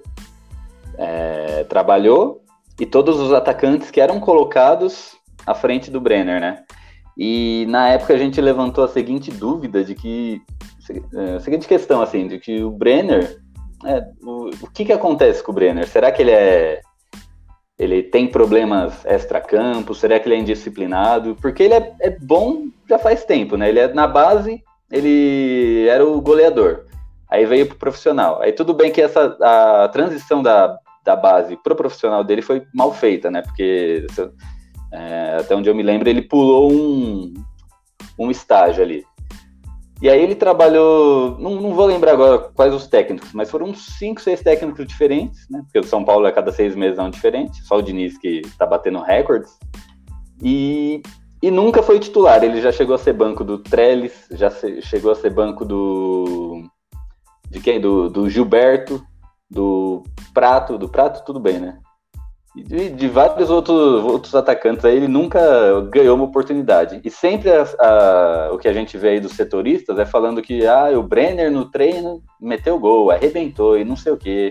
é, 0.96 1.64
trabalhou 1.64 2.42
e 2.80 2.86
todos 2.86 3.20
os 3.20 3.30
atacantes 3.32 3.90
que 3.90 4.00
eram 4.00 4.18
colocados 4.18 5.12
à 5.46 5.54
frente 5.54 5.90
do 5.90 6.00
Brenner, 6.00 6.40
né? 6.40 6.64
E 7.16 7.66
na 7.68 7.88
época 7.90 8.14
a 8.14 8.16
gente 8.16 8.40
levantou 8.40 8.82
a 8.82 8.88
seguinte 8.88 9.30
dúvida 9.30 9.84
de 9.84 9.94
que 9.94 10.40
é, 11.14 11.36
a 11.36 11.40
seguinte 11.40 11.68
questão 11.68 12.00
assim, 12.00 12.26
de 12.26 12.38
que 12.38 12.64
o 12.64 12.70
Brenner, 12.70 13.38
é, 13.84 14.02
o, 14.22 14.48
o 14.62 14.70
que 14.72 14.86
que 14.86 14.92
acontece 14.92 15.42
com 15.42 15.52
o 15.52 15.54
Brenner? 15.54 15.86
Será 15.86 16.10
que 16.10 16.22
ele 16.22 16.30
é 16.30 16.80
ele 17.78 18.02
tem 18.02 18.26
problemas 18.26 19.04
extra-campo? 19.06 19.94
Será 19.94 20.18
que 20.18 20.28
ele 20.28 20.36
é 20.36 20.38
indisciplinado? 20.38 21.36
Porque 21.40 21.62
ele 21.62 21.74
é, 21.74 21.94
é, 22.00 22.10
bom 22.10 22.68
já 22.88 22.98
faz 22.98 23.24
tempo, 23.24 23.56
né? 23.56 23.68
Ele 23.68 23.78
é 23.78 23.92
na 23.92 24.06
base, 24.06 24.62
ele 24.90 25.86
era 25.86 26.06
o 26.06 26.20
goleador. 26.20 26.84
Aí 27.28 27.44
veio 27.44 27.66
pro 27.66 27.76
profissional. 27.76 28.40
Aí 28.40 28.52
tudo 28.52 28.74
bem 28.74 28.90
que 28.90 29.00
essa 29.00 29.36
a 29.40 29.88
transição 29.88 30.42
da, 30.42 30.78
da 31.10 31.16
base 31.16 31.56
pro 31.56 31.74
profissional 31.74 32.22
dele 32.22 32.40
foi 32.40 32.62
mal 32.72 32.92
feita, 32.92 33.30
né? 33.30 33.42
Porque 33.42 34.06
é, 34.92 35.38
até 35.40 35.56
onde 35.56 35.68
eu 35.68 35.74
me 35.74 35.82
lembro, 35.82 36.08
ele 36.08 36.22
pulou 36.22 36.70
um, 36.70 37.34
um 38.16 38.30
estágio 38.30 38.82
ali. 38.82 39.04
E 40.00 40.08
aí 40.08 40.22
ele 40.22 40.34
trabalhou, 40.34 41.36
não, 41.38 41.60
não 41.60 41.74
vou 41.74 41.84
lembrar 41.84 42.12
agora 42.12 42.38
quais 42.38 42.72
os 42.72 42.86
técnicos, 42.86 43.32
mas 43.34 43.50
foram 43.50 43.66
uns 43.66 43.98
5, 43.98 44.20
6 44.20 44.40
técnicos 44.40 44.86
diferentes, 44.86 45.46
né? 45.50 45.60
Porque 45.64 45.80
o 45.80 45.84
São 45.84 46.04
Paulo 46.04 46.26
a 46.26 46.32
cada 46.32 46.52
seis 46.52 46.74
meses 46.74 46.98
é 46.98 47.02
um 47.02 47.10
diferente, 47.10 47.62
só 47.64 47.76
o 47.76 47.82
Diniz 47.82 48.16
que 48.16 48.40
tá 48.56 48.64
batendo 48.64 49.02
recordes. 49.02 49.50
E, 50.42 51.02
e 51.42 51.50
nunca 51.50 51.82
foi 51.82 51.98
titular, 51.98 52.42
ele 52.42 52.62
já 52.62 52.72
chegou 52.72 52.94
a 52.94 52.98
ser 52.98 53.12
banco 53.12 53.44
do 53.44 53.58
Trellis, 53.58 54.26
já 54.30 54.48
se, 54.48 54.80
chegou 54.80 55.10
a 55.10 55.16
ser 55.16 55.30
banco 55.30 55.64
do. 55.64 56.62
De 57.50 57.60
quem? 57.60 57.80
Do, 57.80 58.08
do 58.08 58.30
Gilberto, 58.30 59.04
do 59.50 60.02
Prato, 60.32 60.78
do 60.78 60.88
Prato, 60.88 61.24
tudo 61.24 61.40
bem, 61.40 61.58
né? 61.58 61.78
E 62.56 62.62
de, 62.64 62.90
de, 62.90 63.08
vários 63.08 63.48
outros, 63.48 64.02
outros 64.04 64.34
atacantes 64.34 64.84
aí, 64.84 64.96
ele 64.96 65.06
nunca 65.06 65.40
ganhou 65.82 66.16
uma 66.16 66.24
oportunidade. 66.24 67.00
E 67.04 67.10
sempre 67.10 67.50
a, 67.50 67.62
a, 67.62 68.50
o 68.52 68.58
que 68.58 68.66
a 68.66 68.72
gente 68.72 68.98
vê 68.98 69.10
aí 69.10 69.20
dos 69.20 69.32
setoristas 69.32 69.98
é 69.98 70.04
falando 70.04 70.42
que 70.42 70.66
ah, 70.66 70.90
o 70.98 71.02
Brenner 71.02 71.50
no 71.50 71.70
treino 71.70 72.22
meteu 72.40 72.78
gol, 72.78 73.10
arrebentou 73.10 73.78
e 73.78 73.84
não 73.84 73.96
sei 73.96 74.12
o 74.12 74.16
quê. 74.16 74.50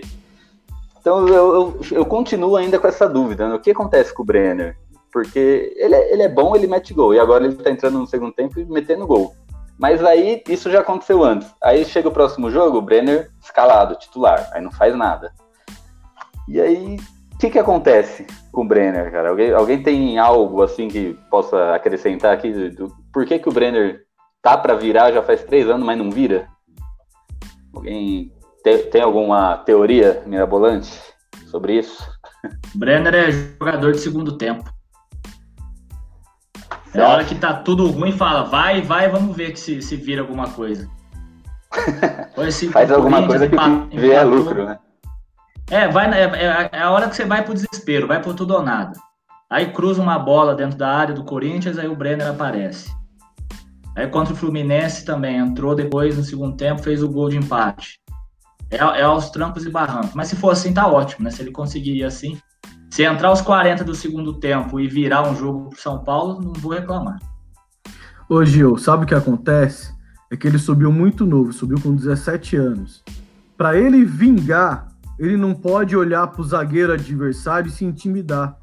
Então 0.98 1.28
eu, 1.28 1.34
eu, 1.34 1.80
eu 1.92 2.06
continuo 2.06 2.56
ainda 2.56 2.78
com 2.78 2.86
essa 2.86 3.06
dúvida, 3.06 3.48
né? 3.48 3.54
o 3.54 3.60
que 3.60 3.70
acontece 3.70 4.14
com 4.14 4.22
o 4.22 4.26
Brenner? 4.26 4.76
Porque 5.12 5.74
ele 5.76 5.94
é, 5.94 6.12
ele 6.12 6.22
é 6.22 6.28
bom, 6.28 6.54
ele 6.54 6.66
mete 6.66 6.94
gol, 6.94 7.12
e 7.12 7.18
agora 7.18 7.44
ele 7.44 7.56
tá 7.56 7.70
entrando 7.70 7.98
no 7.98 8.06
segundo 8.06 8.32
tempo 8.32 8.60
e 8.60 8.64
metendo 8.64 9.06
gol. 9.06 9.34
Mas 9.80 10.04
aí 10.04 10.42
isso 10.46 10.70
já 10.70 10.80
aconteceu 10.80 11.24
antes. 11.24 11.50
Aí 11.62 11.86
chega 11.86 12.06
o 12.06 12.12
próximo 12.12 12.50
jogo, 12.50 12.76
o 12.76 12.82
Brenner 12.82 13.30
escalado, 13.42 13.96
titular, 13.96 14.50
aí 14.52 14.60
não 14.60 14.70
faz 14.70 14.94
nada. 14.94 15.32
E 16.46 16.60
aí, 16.60 16.96
o 17.32 17.38
que, 17.38 17.48
que 17.48 17.58
acontece 17.58 18.26
com 18.52 18.60
o 18.60 18.68
Brenner, 18.68 19.10
cara? 19.10 19.30
Alguém, 19.30 19.52
alguém 19.52 19.82
tem 19.82 20.18
algo 20.18 20.62
assim 20.62 20.88
que 20.88 21.18
possa 21.30 21.74
acrescentar 21.74 22.34
aqui? 22.34 22.52
Do, 22.52 22.88
do 22.88 22.96
por 23.10 23.24
que, 23.24 23.38
que 23.38 23.48
o 23.48 23.52
Brenner 23.52 24.02
tá 24.42 24.58
para 24.58 24.74
virar 24.74 25.12
já 25.12 25.22
faz 25.22 25.44
três 25.44 25.66
anos, 25.66 25.86
mas 25.86 25.96
não 25.96 26.10
vira? 26.10 26.46
Alguém 27.72 28.30
te, 28.62 28.78
tem 28.90 29.00
alguma 29.00 29.56
teoria 29.58 30.22
mirabolante 30.26 30.90
sobre 31.46 31.78
isso? 31.78 32.06
Brenner 32.74 33.14
é 33.14 33.30
jogador 33.30 33.92
de 33.92 34.00
segundo 34.00 34.36
tempo. 34.36 34.70
É 36.92 37.02
hora 37.02 37.24
que 37.24 37.34
tá 37.34 37.54
tudo 37.54 37.86
ruim, 37.88 38.12
fala, 38.12 38.44
vai, 38.44 38.82
vai, 38.82 39.08
vamos 39.08 39.36
ver 39.36 39.52
que 39.52 39.60
se, 39.60 39.80
se 39.80 39.96
vira 39.96 40.22
alguma 40.22 40.48
coisa. 40.48 40.88
Faz 42.72 42.90
alguma 42.90 43.26
coisa 43.26 43.48
que 43.48 43.96
vê 43.96 44.10
é 44.12 44.24
lucro, 44.24 44.64
né? 44.64 44.78
É, 45.70 45.86
vai, 45.86 46.10
é, 46.12 46.24
é, 46.24 46.70
é, 46.72 46.82
a 46.82 46.90
hora 46.90 47.08
que 47.08 47.14
você 47.14 47.24
vai 47.24 47.44
pro 47.44 47.54
desespero, 47.54 48.08
vai 48.08 48.20
por 48.20 48.34
tudo 48.34 48.54
ou 48.54 48.62
nada. 48.62 48.98
Aí 49.48 49.72
cruza 49.72 50.02
uma 50.02 50.18
bola 50.18 50.54
dentro 50.54 50.76
da 50.76 50.88
área 50.88 51.14
do 51.14 51.24
Corinthians, 51.24 51.78
aí 51.78 51.86
o 51.86 51.94
Brenner 51.94 52.28
aparece. 52.28 52.92
Aí 53.96 54.06
contra 54.08 54.34
o 54.34 54.36
Fluminense 54.36 55.04
também, 55.04 55.36
entrou 55.36 55.74
depois 55.74 56.16
no 56.16 56.24
segundo 56.24 56.56
tempo, 56.56 56.82
fez 56.82 57.02
o 57.02 57.08
gol 57.08 57.28
de 57.28 57.36
empate. 57.36 58.00
É, 58.70 58.76
é 58.76 59.02
aos 59.02 59.30
trancos 59.30 59.64
e 59.64 59.70
barrancos. 59.70 60.14
Mas 60.14 60.28
se 60.28 60.36
for 60.36 60.50
assim, 60.50 60.72
tá 60.72 60.88
ótimo, 60.88 61.24
né? 61.24 61.30
Se 61.30 61.42
ele 61.42 61.52
conseguir 61.52 62.02
assim. 62.04 62.38
Se 62.90 63.04
entrar 63.04 63.28
aos 63.28 63.40
40 63.40 63.84
do 63.84 63.94
segundo 63.94 64.34
tempo 64.34 64.80
e 64.80 64.88
virar 64.88 65.28
um 65.28 65.36
jogo 65.36 65.70
pro 65.70 65.80
São 65.80 66.02
Paulo, 66.02 66.40
não 66.42 66.52
vou 66.52 66.72
reclamar. 66.72 67.20
Ô 68.28 68.44
Gil, 68.44 68.76
sabe 68.76 69.04
o 69.04 69.06
que 69.06 69.14
acontece? 69.14 69.94
É 70.30 70.36
que 70.36 70.46
ele 70.46 70.58
subiu 70.58 70.90
muito 70.90 71.24
novo, 71.24 71.52
subiu 71.52 71.80
com 71.80 71.94
17 71.94 72.56
anos. 72.56 73.04
Para 73.56 73.76
ele 73.76 74.04
vingar, 74.04 74.88
ele 75.18 75.36
não 75.36 75.54
pode 75.54 75.96
olhar 75.96 76.26
para 76.26 76.40
o 76.40 76.44
zagueiro 76.44 76.92
adversário 76.92 77.68
e 77.68 77.72
se 77.72 77.84
intimidar. 77.84 78.56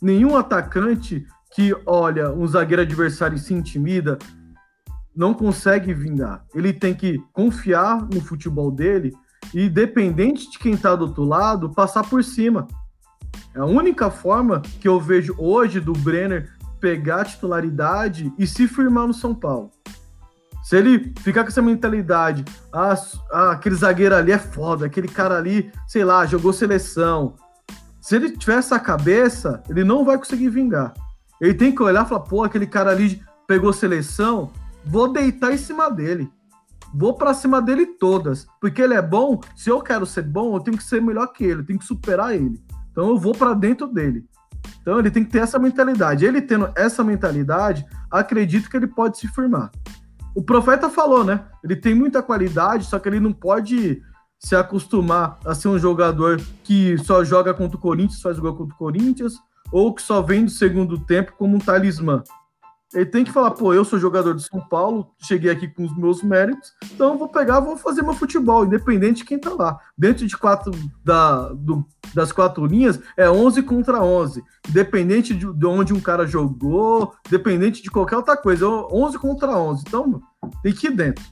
Nenhum 0.00 0.36
atacante 0.36 1.26
que 1.52 1.74
olha 1.84 2.30
um 2.30 2.46
zagueiro 2.46 2.82
adversário 2.82 3.36
e 3.36 3.40
se 3.40 3.52
intimida 3.52 4.18
não 5.14 5.34
consegue 5.34 5.92
vingar. 5.92 6.44
Ele 6.54 6.72
tem 6.72 6.94
que 6.94 7.22
confiar 7.32 8.06
no 8.08 8.20
futebol 8.22 8.70
dele 8.70 9.12
e, 9.52 9.68
dependente 9.68 10.50
de 10.50 10.58
quem 10.58 10.72
está 10.72 10.96
do 10.96 11.06
outro 11.06 11.24
lado, 11.24 11.74
passar 11.74 12.08
por 12.08 12.24
cima. 12.24 12.66
É 13.54 13.60
a 13.60 13.64
única 13.64 14.10
forma 14.10 14.60
que 14.80 14.88
eu 14.88 15.00
vejo 15.00 15.34
hoje 15.38 15.80
do 15.80 15.92
Brenner 15.92 16.50
pegar 16.80 17.22
a 17.22 17.24
titularidade 17.24 18.32
e 18.38 18.46
se 18.46 18.66
firmar 18.66 19.06
no 19.06 19.14
São 19.14 19.34
Paulo. 19.34 19.70
Se 20.62 20.76
ele 20.76 21.12
ficar 21.20 21.42
com 21.42 21.48
essa 21.48 21.62
mentalidade, 21.62 22.44
ah, 22.72 22.94
ah, 23.32 23.50
aquele 23.52 23.74
zagueiro 23.74 24.14
ali 24.14 24.30
é 24.30 24.38
foda, 24.38 24.86
aquele 24.86 25.08
cara 25.08 25.36
ali, 25.36 25.72
sei 25.88 26.04
lá, 26.04 26.26
jogou 26.26 26.52
seleção. 26.52 27.34
Se 28.00 28.16
ele 28.16 28.36
tiver 28.36 28.58
essa 28.58 28.78
cabeça, 28.78 29.62
ele 29.68 29.84
não 29.84 30.04
vai 30.04 30.16
conseguir 30.16 30.48
vingar. 30.48 30.94
Ele 31.40 31.54
tem 31.54 31.74
que 31.74 31.82
olhar 31.82 32.04
e 32.04 32.08
falar, 32.08 32.20
pô, 32.20 32.44
aquele 32.44 32.66
cara 32.66 32.90
ali 32.90 33.22
pegou 33.46 33.72
seleção, 33.72 34.52
vou 34.84 35.12
deitar 35.12 35.52
em 35.52 35.58
cima 35.58 35.90
dele. 35.90 36.30
vou 36.92 37.14
para 37.14 37.34
cima 37.34 37.62
dele 37.62 37.86
todas. 37.86 38.46
Porque 38.60 38.82
ele 38.82 38.94
é 38.94 39.02
bom, 39.02 39.40
se 39.56 39.70
eu 39.70 39.80
quero 39.80 40.04
ser 40.04 40.22
bom, 40.22 40.54
eu 40.54 40.60
tenho 40.60 40.76
que 40.76 40.84
ser 40.84 41.00
melhor 41.00 41.28
que 41.28 41.44
ele, 41.44 41.60
eu 41.60 41.66
tenho 41.66 41.78
que 41.78 41.84
superar 41.84 42.34
ele. 42.34 42.60
Então 42.90 43.08
eu 43.08 43.18
vou 43.18 43.32
para 43.32 43.54
dentro 43.54 43.86
dele. 43.86 44.24
Então 44.80 44.98
ele 44.98 45.10
tem 45.10 45.24
que 45.24 45.30
ter 45.30 45.40
essa 45.40 45.58
mentalidade. 45.58 46.24
Ele 46.24 46.40
tendo 46.40 46.70
essa 46.76 47.04
mentalidade, 47.04 47.84
acredito 48.10 48.68
que 48.68 48.76
ele 48.76 48.86
pode 48.86 49.18
se 49.18 49.28
firmar. 49.28 49.70
O 50.34 50.42
profeta 50.42 50.88
falou, 50.88 51.24
né? 51.24 51.44
Ele 51.62 51.76
tem 51.76 51.94
muita 51.94 52.22
qualidade, 52.22 52.84
só 52.84 52.98
que 52.98 53.08
ele 53.08 53.20
não 53.20 53.32
pode 53.32 54.00
se 54.38 54.56
acostumar 54.56 55.38
a 55.44 55.54
ser 55.54 55.68
um 55.68 55.78
jogador 55.78 56.40
que 56.64 56.96
só 56.98 57.22
joga 57.22 57.52
contra 57.52 57.76
o 57.76 57.80
Corinthians, 57.80 58.22
faz 58.22 58.38
gol 58.38 58.54
contra 58.54 58.74
o 58.74 58.78
Corinthians, 58.78 59.34
ou 59.70 59.94
que 59.94 60.00
só 60.00 60.22
vem 60.22 60.44
do 60.44 60.50
segundo 60.50 60.98
tempo 60.98 61.32
como 61.36 61.56
um 61.56 61.60
talismã. 61.60 62.22
Ele 62.92 63.06
tem 63.06 63.22
que 63.22 63.30
falar, 63.30 63.52
pô, 63.52 63.72
eu 63.72 63.84
sou 63.84 64.00
jogador 64.00 64.34
de 64.34 64.42
São 64.42 64.60
Paulo, 64.60 65.12
cheguei 65.22 65.48
aqui 65.48 65.68
com 65.68 65.84
os 65.84 65.96
meus 65.96 66.24
méritos, 66.24 66.72
então 66.92 67.16
vou 67.16 67.28
pegar, 67.28 67.60
vou 67.60 67.76
fazer 67.76 68.02
meu 68.02 68.14
futebol, 68.14 68.64
independente 68.64 69.18
de 69.18 69.24
quem 69.24 69.38
tá 69.38 69.50
lá. 69.50 69.78
Dentro 69.96 70.26
de 70.26 70.36
quatro 70.36 70.72
da, 71.04 71.50
do, 71.50 71.86
das 72.12 72.32
quatro 72.32 72.66
linhas, 72.66 72.98
é 73.16 73.30
11 73.30 73.62
contra 73.62 74.02
11. 74.02 74.42
Independente 74.68 75.32
de, 75.34 75.52
de 75.52 75.66
onde 75.66 75.94
um 75.94 76.00
cara 76.00 76.26
jogou, 76.26 77.14
dependente 77.30 77.80
de 77.80 77.90
qualquer 77.92 78.16
outra 78.16 78.36
coisa, 78.36 78.66
11 78.68 79.18
contra 79.20 79.56
11. 79.56 79.84
Então, 79.86 80.20
tem 80.60 80.72
que 80.72 80.88
ir 80.88 80.96
dentro. 80.96 81.24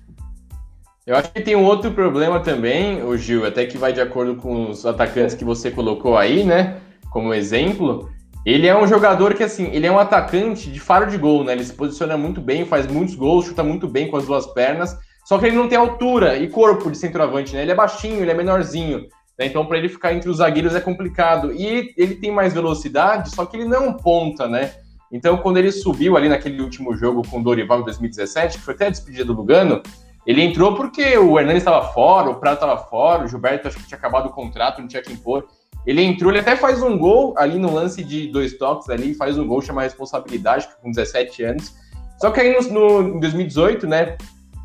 Eu 1.04 1.16
acho 1.16 1.32
que 1.32 1.40
tem 1.40 1.56
um 1.56 1.64
outro 1.64 1.90
problema 1.90 2.38
também, 2.38 3.02
o 3.02 3.16
Gil, 3.16 3.44
até 3.44 3.66
que 3.66 3.78
vai 3.78 3.92
de 3.92 4.00
acordo 4.00 4.36
com 4.36 4.70
os 4.70 4.86
atacantes 4.86 5.34
que 5.34 5.44
você 5.44 5.70
colocou 5.72 6.16
aí, 6.16 6.44
né, 6.44 6.80
como 7.10 7.34
exemplo, 7.34 8.10
ele 8.48 8.66
é 8.66 8.74
um 8.74 8.86
jogador 8.86 9.34
que, 9.34 9.42
assim, 9.42 9.68
ele 9.72 9.86
é 9.86 9.92
um 9.92 9.98
atacante 9.98 10.70
de 10.70 10.80
faro 10.80 11.06
de 11.06 11.18
gol, 11.18 11.44
né? 11.44 11.52
Ele 11.52 11.64
se 11.64 11.74
posiciona 11.74 12.16
muito 12.16 12.40
bem, 12.40 12.64
faz 12.64 12.86
muitos 12.86 13.14
gols, 13.14 13.44
chuta 13.44 13.62
muito 13.62 13.86
bem 13.86 14.08
com 14.10 14.16
as 14.16 14.24
duas 14.24 14.46
pernas. 14.46 14.96
Só 15.26 15.38
que 15.38 15.44
ele 15.44 15.56
não 15.56 15.68
tem 15.68 15.76
altura 15.76 16.38
e 16.38 16.48
corpo 16.48 16.90
de 16.90 16.96
centroavante, 16.96 17.54
né? 17.54 17.60
Ele 17.60 17.72
é 17.72 17.74
baixinho, 17.74 18.22
ele 18.22 18.30
é 18.30 18.34
menorzinho. 18.34 19.00
Né? 19.38 19.44
Então, 19.44 19.66
para 19.66 19.76
ele 19.76 19.90
ficar 19.90 20.14
entre 20.14 20.30
os 20.30 20.38
zagueiros 20.38 20.74
é 20.74 20.80
complicado. 20.80 21.52
E 21.52 21.92
ele 21.94 22.14
tem 22.14 22.32
mais 22.32 22.54
velocidade, 22.54 23.34
só 23.34 23.44
que 23.44 23.54
ele 23.54 23.66
não 23.66 23.92
ponta, 23.92 24.48
né? 24.48 24.72
Então, 25.12 25.36
quando 25.36 25.58
ele 25.58 25.70
subiu 25.70 26.16
ali 26.16 26.30
naquele 26.30 26.62
último 26.62 26.96
jogo 26.96 27.20
com 27.28 27.40
o 27.40 27.42
Dorival 27.42 27.80
em 27.80 27.84
2017, 27.84 28.56
que 28.56 28.64
foi 28.64 28.72
até 28.72 28.86
a 28.86 28.90
despedida 28.90 29.26
do 29.26 29.34
Lugano, 29.34 29.82
ele 30.26 30.42
entrou 30.42 30.74
porque 30.74 31.18
o 31.18 31.38
Hernani 31.38 31.58
estava 31.58 31.86
fora, 31.92 32.30
o 32.30 32.36
Prato 32.36 32.64
estava 32.64 32.78
fora, 32.78 33.24
o 33.24 33.28
Gilberto 33.28 33.68
acho 33.68 33.76
que 33.76 33.86
tinha 33.86 33.98
acabado 33.98 34.26
o 34.26 34.32
contrato, 34.32 34.80
não 34.80 34.88
tinha 34.88 35.02
quem 35.02 35.16
pôr. 35.16 35.46
Ele 35.88 36.02
entrou, 36.02 36.30
ele 36.30 36.40
até 36.40 36.54
faz 36.54 36.82
um 36.82 36.98
gol 36.98 37.32
ali 37.38 37.58
no 37.58 37.72
lance 37.72 38.04
de 38.04 38.26
dois 38.26 38.58
toques 38.58 38.90
ali, 38.90 39.14
faz 39.14 39.38
um 39.38 39.46
gol, 39.46 39.62
chama 39.62 39.80
responsabilidade, 39.80 40.68
com 40.82 40.90
17 40.90 41.42
anos. 41.44 41.72
Só 42.20 42.30
que 42.30 42.40
aí 42.40 42.54
no, 42.54 43.00
no, 43.00 43.16
em 43.16 43.20
2018, 43.20 43.86
né, 43.86 44.18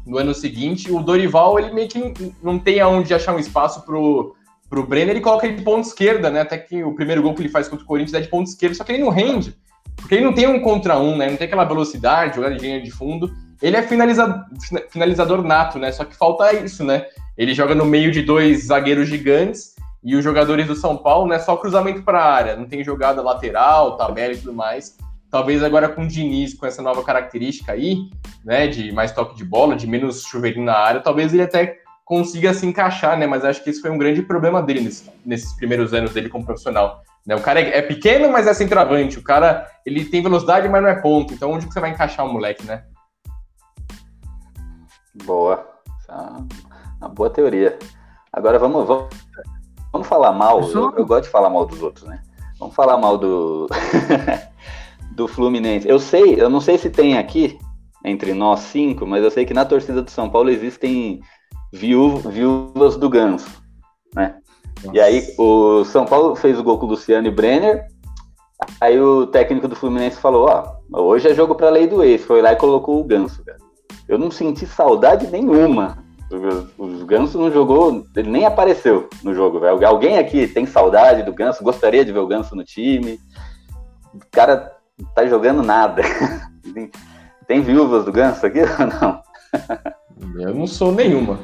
no 0.06 0.18
ano 0.18 0.34
seguinte, 0.34 0.92
o 0.92 1.00
Dorival, 1.00 1.58
ele 1.58 1.72
meio 1.72 1.88
que 1.88 2.34
não 2.44 2.60
tem 2.60 2.82
aonde 2.82 3.14
achar 3.14 3.34
um 3.34 3.40
espaço 3.40 3.86
pro, 3.86 4.36
pro 4.70 4.86
Brenner, 4.86 5.12
ele 5.12 5.22
coloca 5.22 5.48
ele 5.48 5.56
de 5.56 5.64
ponta 5.64 5.88
esquerda, 5.88 6.30
né, 6.30 6.42
até 6.42 6.58
que 6.58 6.84
o 6.84 6.94
primeiro 6.94 7.22
gol 7.22 7.34
que 7.34 7.42
ele 7.42 7.48
faz 7.48 7.70
contra 7.70 7.86
o 7.86 7.88
Corinthians 7.88 8.16
é 8.16 8.20
de 8.20 8.28
ponta 8.28 8.50
esquerda, 8.50 8.76
só 8.76 8.84
que 8.84 8.92
ele 8.92 9.04
não 9.04 9.10
rende, 9.10 9.56
porque 9.96 10.16
ele 10.16 10.26
não 10.26 10.34
tem 10.34 10.46
um 10.46 10.60
contra 10.60 11.00
um, 11.00 11.16
né, 11.16 11.30
não 11.30 11.38
tem 11.38 11.48
aquela 11.48 11.64
velocidade, 11.64 12.36
jogar 12.36 12.50
de 12.50 12.60
linha 12.60 12.82
de 12.82 12.92
fundo, 12.92 13.34
ele 13.62 13.78
é 13.78 13.82
finalizador 14.90 15.42
nato, 15.42 15.80
né, 15.80 15.90
só 15.90 16.04
que 16.04 16.18
falta 16.18 16.54
isso, 16.54 16.84
né, 16.84 17.06
ele 17.38 17.54
joga 17.54 17.74
no 17.74 17.86
meio 17.86 18.12
de 18.12 18.24
dois 18.24 18.66
zagueiros 18.66 19.08
gigantes, 19.08 19.74
e 20.04 20.16
os 20.16 20.24
jogadores 20.24 20.68
do 20.68 20.76
São 20.76 20.98
Paulo, 20.98 21.28
né, 21.28 21.40
só 21.40 21.56
cruzamento 21.56 22.04
para 22.04 22.20
a 22.20 22.34
área, 22.34 22.56
não 22.58 22.66
tem 22.66 22.84
jogada 22.84 23.22
lateral, 23.22 23.96
tabela 23.96 24.34
e 24.34 24.38
tudo 24.38 24.54
mais. 24.54 24.98
Talvez 25.32 25.64
agora 25.64 25.88
com 25.88 26.04
o 26.04 26.08
Diniz, 26.08 26.54
com 26.54 26.66
essa 26.66 26.82
nova 26.82 27.04
característica 27.04 27.72
aí, 27.72 28.10
né, 28.44 28.68
de 28.68 28.92
mais 28.92 29.14
toque 29.14 29.36
de 29.36 29.46
bola, 29.46 29.76
de 29.76 29.88
menos 29.88 30.24
chuveirinho 30.24 30.66
na 30.66 30.78
área, 30.78 31.02
talvez 31.02 31.34
ele 31.34 31.42
até 31.42 31.78
consiga 32.04 32.54
se 32.54 32.66
encaixar, 32.66 33.18
né, 33.18 33.26
mas 33.26 33.46
acho 33.46 33.64
que 33.64 33.70
isso 33.70 33.82
foi 33.82 33.90
um 33.90 33.98
grande 33.98 34.22
problema 34.22 34.62
dele 34.62 34.82
nesse, 34.82 35.10
nesses 35.26 35.54
primeiros 35.54 35.94
anos 35.94 36.14
dele 36.14 36.28
como 36.28 36.46
profissional. 36.46 37.02
Né, 37.26 37.34
o 37.36 37.42
cara 37.42 37.62
é, 37.62 37.78
é, 37.78 37.82
pequeno, 37.82 38.30
mas 38.30 38.46
é 38.46 38.54
centroavante. 38.54 39.18
O 39.18 39.24
cara, 39.24 39.66
ele 39.86 40.04
tem 40.04 40.22
velocidade, 40.22 40.68
mas 40.68 40.82
não 40.82 40.90
é 40.90 41.02
ponto. 41.02 41.34
Então, 41.34 41.52
onde 41.52 41.66
que 41.66 41.74
você 41.74 41.80
vai 41.80 41.92
encaixar 41.92 42.26
o 42.26 42.34
moleque, 42.34 42.66
né? 42.66 42.84
Boa. 45.24 45.66
É 46.10 47.06
uma 47.06 47.10
boa 47.10 47.30
teoria. 47.30 47.80
Agora 48.32 48.60
vamos, 48.60 48.86
vamos 48.86 49.23
Vamos 49.94 50.08
falar 50.08 50.34
mal, 50.34 50.60
eu, 50.60 50.92
eu, 50.98 51.06
gosto 51.06 51.26
de 51.26 51.30
falar 51.30 51.52
mal 51.52 51.68
dos 51.68 51.84
outros, 51.84 52.08
né? 52.08 52.20
Vamos 52.60 52.74
falar 52.74 52.98
mal 52.98 53.16
do 53.16 53.70
do 55.16 55.28
Fluminense. 55.28 55.88
Eu 55.88 56.00
sei, 56.00 56.42
eu 56.42 56.50
não 56.50 56.60
sei 56.60 56.80
se 56.80 56.90
tem 56.90 57.16
aqui 57.16 57.60
entre 58.04 58.34
nós 58.34 58.62
cinco, 58.62 59.06
mas 59.06 59.24
eu 59.24 59.30
sei 59.30 59.46
que 59.46 59.54
na 59.54 59.64
torcida 59.64 60.02
do 60.02 60.10
São 60.10 60.28
Paulo 60.28 60.50
existem 60.50 61.22
viúvas 61.72 62.98
do 62.98 63.08
Ganso, 63.08 63.62
né? 64.16 64.36
Nossa. 64.84 64.98
E 64.98 65.00
aí 65.00 65.24
o 65.38 65.86
São 65.86 66.06
Paulo 66.06 66.36
fez 66.36 66.58
o 66.58 66.64
gol 66.64 66.80
com 66.80 66.88
o 66.88 66.90
Luciano 66.90 67.28
e 67.28 67.32
Brenner. 67.32 67.86
Aí 68.82 69.00
o 69.00 69.28
técnico 69.28 69.68
do 69.68 69.76
Fluminense 69.76 70.20
falou: 70.20 70.50
Ó, 70.50 71.04
hoje 71.04 71.30
é 71.30 71.36
jogo 71.36 71.54
para 71.54 71.70
lei 71.70 71.86
do 71.86 72.04
ex. 72.04 72.26
Foi 72.26 72.42
lá 72.42 72.54
e 72.54 72.58
colocou 72.58 73.00
o 73.00 73.04
Ganso, 73.04 73.46
cara. 73.46 73.60
Eu 74.08 74.18
não 74.18 74.32
senti 74.32 74.66
saudade 74.66 75.28
nenhuma 75.28 76.03
o 76.78 77.06
Ganso 77.06 77.38
não 77.38 77.52
jogou, 77.52 78.06
ele 78.16 78.30
nem 78.30 78.46
apareceu 78.46 79.10
no 79.24 79.34
jogo, 79.34 79.60
velho. 79.60 79.86
Alguém 79.86 80.18
aqui 80.18 80.48
tem 80.48 80.66
saudade 80.66 81.24
do 81.24 81.34
Ganso, 81.34 81.64
gostaria 81.64 82.04
de 82.04 82.12
ver 82.12 82.20
o 82.20 82.28
Ganso 82.28 82.56
no 82.56 82.64
time. 82.64 83.20
O 84.14 84.20
cara 84.32 84.76
tá 85.16 85.26
jogando 85.26 85.62
nada. 85.62 86.02
tem, 86.74 86.92
tem 87.48 87.62
viúvas 87.62 88.06
do 88.06 88.12
Ganso 88.12 88.46
aqui 88.46 88.60
ou 88.62 88.88
não? 88.88 89.22
Eu 90.40 90.54
não 90.54 90.66
sou 90.66 90.92
nenhuma. 90.92 91.40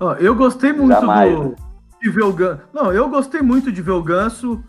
Ó, 0.00 0.14
eu 0.14 0.34
gostei 0.34 0.72
muito 0.72 1.00
Jamais, 1.00 1.34
do, 1.34 1.48
né? 1.50 1.56
de 2.00 2.10
ver 2.10 2.22
o 2.22 2.32
Ganso. 2.32 2.62
Não, 2.72 2.92
eu 2.92 3.08
gostei 3.08 3.42
muito 3.42 3.70
de 3.70 3.82
ver 3.82 3.90
o 3.90 4.02
Ganso, 4.02 4.62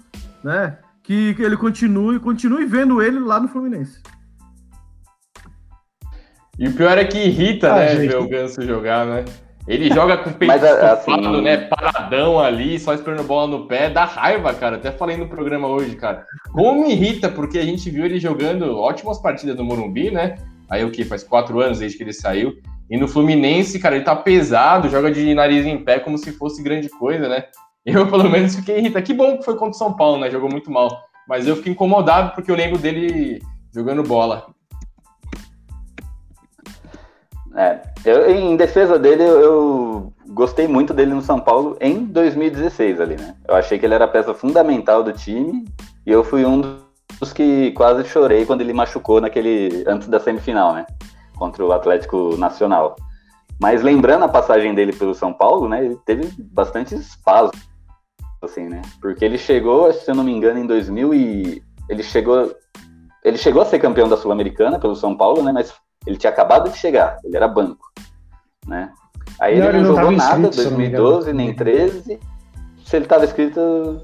né? 0.43 0.79
Que, 1.03 1.33
que 1.35 1.41
ele 1.41 1.55
continue, 1.55 2.19
continue 2.19 2.65
vendo 2.65 3.01
ele 3.01 3.19
lá 3.19 3.39
no 3.39 3.47
Fluminense. 3.47 4.01
E 6.59 6.67
o 6.67 6.73
pior 6.73 6.97
é 6.97 7.05
que 7.05 7.17
irrita, 7.17 7.71
ah, 7.71 7.77
né, 7.77 7.95
gente. 7.95 8.07
ver 8.09 8.17
o 8.17 8.27
Ganso 8.27 8.61
jogar, 8.61 9.05
né? 9.05 9.23
Ele 9.65 9.87
joga 9.93 10.17
com 10.17 10.29
o 10.29 10.33
peito 10.33 10.51
Mas, 10.51 10.61
estofado, 10.61 11.29
assim... 11.29 11.41
né? 11.41 11.57
Paradão 11.57 12.37
ali, 12.37 12.77
só 12.77 12.93
esperando 12.93 13.23
bola 13.23 13.47
no 13.47 13.65
pé, 13.65 13.89
dá 13.89 14.03
raiva, 14.03 14.53
cara. 14.53 14.75
Até 14.75 14.91
falei 14.91 15.15
no 15.15 15.27
programa 15.27 15.69
hoje, 15.69 15.95
cara. 15.95 16.25
Como 16.51 16.81
me 16.81 16.91
irrita, 16.91 17.29
porque 17.29 17.59
a 17.59 17.63
gente 17.63 17.89
viu 17.89 18.03
ele 18.03 18.19
jogando 18.19 18.77
ótimas 18.77 19.21
partidas 19.21 19.55
no 19.55 19.63
Morumbi, 19.63 20.11
né? 20.11 20.35
Aí 20.69 20.83
o 20.83 20.91
que? 20.91 21.05
Faz 21.05 21.23
quatro 21.23 21.61
anos 21.61 21.79
desde 21.79 21.97
que 21.97 22.03
ele 22.03 22.11
saiu. 22.11 22.55
E 22.89 22.97
no 22.97 23.07
Fluminense, 23.07 23.79
cara, 23.79 23.95
ele 23.95 24.03
tá 24.03 24.15
pesado, 24.15 24.89
joga 24.89 25.09
de 25.11 25.33
nariz 25.33 25.65
em 25.65 25.77
pé 25.77 25.99
como 25.99 26.17
se 26.17 26.33
fosse 26.33 26.61
grande 26.61 26.89
coisa, 26.89 27.29
né? 27.29 27.45
Eu, 27.85 28.05
pelo 28.07 28.29
menos, 28.29 28.55
fiquei 28.55 28.79
irritado. 28.79 29.05
Que 29.05 29.13
bom 29.13 29.37
que 29.37 29.45
foi 29.45 29.53
contra 29.53 29.71
o 29.71 29.73
São 29.73 29.93
Paulo, 29.93 30.19
né? 30.19 30.29
Jogou 30.29 30.49
muito 30.49 30.69
mal. 30.69 30.89
Mas 31.27 31.47
eu 31.47 31.55
fiquei 31.55 31.71
incomodado 31.71 32.33
porque 32.33 32.51
eu 32.51 32.55
lembro 32.55 32.77
dele 32.77 33.39
jogando 33.73 34.03
bola. 34.03 34.47
É, 37.55 37.79
eu, 38.05 38.29
em 38.29 38.55
defesa 38.55 38.99
dele, 38.99 39.23
eu, 39.23 40.13
gostei 40.27 40.67
muito 40.67 40.93
dele 40.93 41.13
no 41.13 41.21
São 41.21 41.39
Paulo 41.39 41.75
em 41.81 42.05
2016 42.05 43.01
ali, 43.01 43.15
né? 43.15 43.35
Eu 43.47 43.55
achei 43.55 43.79
que 43.79 43.85
ele 43.85 43.95
era 43.95 44.05
a 44.05 44.09
peça 44.09 44.33
fundamental 44.33 45.03
do 45.03 45.11
time 45.11 45.65
e 46.05 46.11
eu 46.11 46.23
fui 46.23 46.45
um 46.45 46.61
dos 47.19 47.33
que 47.33 47.71
quase 47.71 48.07
chorei 48.07 48.45
quando 48.45 48.61
ele 48.61 48.73
machucou 48.73 49.19
naquele 49.19 49.83
antes 49.87 50.07
da 50.07 50.19
semifinal, 50.19 50.73
né? 50.73 50.85
Contra 51.35 51.65
o 51.65 51.71
Atlético 51.71 52.37
Nacional. 52.37 52.95
Mas 53.59 53.81
lembrando 53.81 54.23
a 54.23 54.29
passagem 54.29 54.73
dele 54.73 54.93
pelo 54.93 55.13
São 55.13 55.33
Paulo, 55.33 55.67
né? 55.67 55.83
Ele 55.83 55.97
teve 56.05 56.31
bastante 56.39 56.95
espaço, 56.95 57.51
assim, 58.41 58.69
né? 58.69 58.81
Porque 59.01 59.25
ele 59.25 59.37
chegou, 59.37 59.91
se 59.91 60.09
eu 60.09 60.15
não 60.15 60.23
me 60.23 60.31
engano, 60.31 60.59
em 60.59 60.67
2000 60.67 61.13
e 61.13 61.63
ele 61.89 62.03
chegou 62.03 62.55
ele 63.23 63.37
chegou 63.37 63.61
a 63.61 63.65
ser 63.65 63.79
campeão 63.79 64.07
da 64.07 64.15
Sul-Americana 64.15 64.79
pelo 64.79 64.95
São 64.95 65.15
Paulo, 65.15 65.43
né? 65.43 65.51
Mas 65.51 65.73
ele 66.09 66.17
tinha 66.17 66.31
acabado 66.31 66.69
de 66.69 66.77
chegar, 66.77 67.17
ele 67.23 67.35
era 67.35 67.47
banco, 67.47 67.91
né? 68.67 68.91
Aí 69.39 69.53
ele 69.53 69.61
não, 69.61 69.69
ele 69.69 69.79
não 69.79 69.95
jogou 69.95 70.11
nada, 70.11 70.47
inscrito, 70.47 70.69
2012, 70.69 71.33
nem 71.33 71.53
13. 71.53 72.19
Se 72.83 72.95
ele 72.95 73.05
estava 73.05 73.23
escrito, 73.23 74.01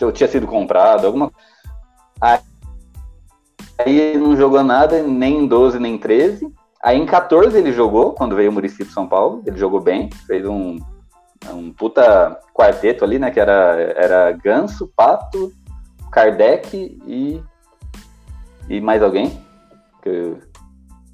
eu 0.00 0.12
tinha 0.12 0.28
sido 0.28 0.46
comprado, 0.46 1.06
alguma 1.06 1.30
Aí 3.78 3.98
ele 3.98 4.18
não 4.18 4.36
jogou 4.36 4.62
nada, 4.64 5.02
nem 5.02 5.44
em 5.44 5.46
12, 5.46 5.78
nem 5.78 5.94
em 5.94 5.98
13. 5.98 6.52
Aí 6.82 6.98
em 6.98 7.06
14 7.06 7.56
ele 7.56 7.72
jogou, 7.72 8.12
quando 8.12 8.34
veio 8.34 8.50
o 8.50 8.52
Muricy 8.52 8.84
de 8.84 8.92
São 8.92 9.06
Paulo, 9.06 9.42
ele 9.46 9.56
jogou 9.56 9.80
bem, 9.80 10.10
fez 10.26 10.44
um, 10.46 10.78
um 11.52 11.72
puta 11.72 12.40
quarteto 12.52 13.04
ali, 13.04 13.18
né? 13.18 13.30
Que 13.30 13.38
era, 13.38 13.76
era 13.96 14.32
Ganso, 14.32 14.90
Pato, 14.96 15.52
Kardec 16.10 17.00
e, 17.06 17.40
e 18.68 18.80
mais 18.80 19.02
alguém. 19.02 19.40
Que 20.02 20.36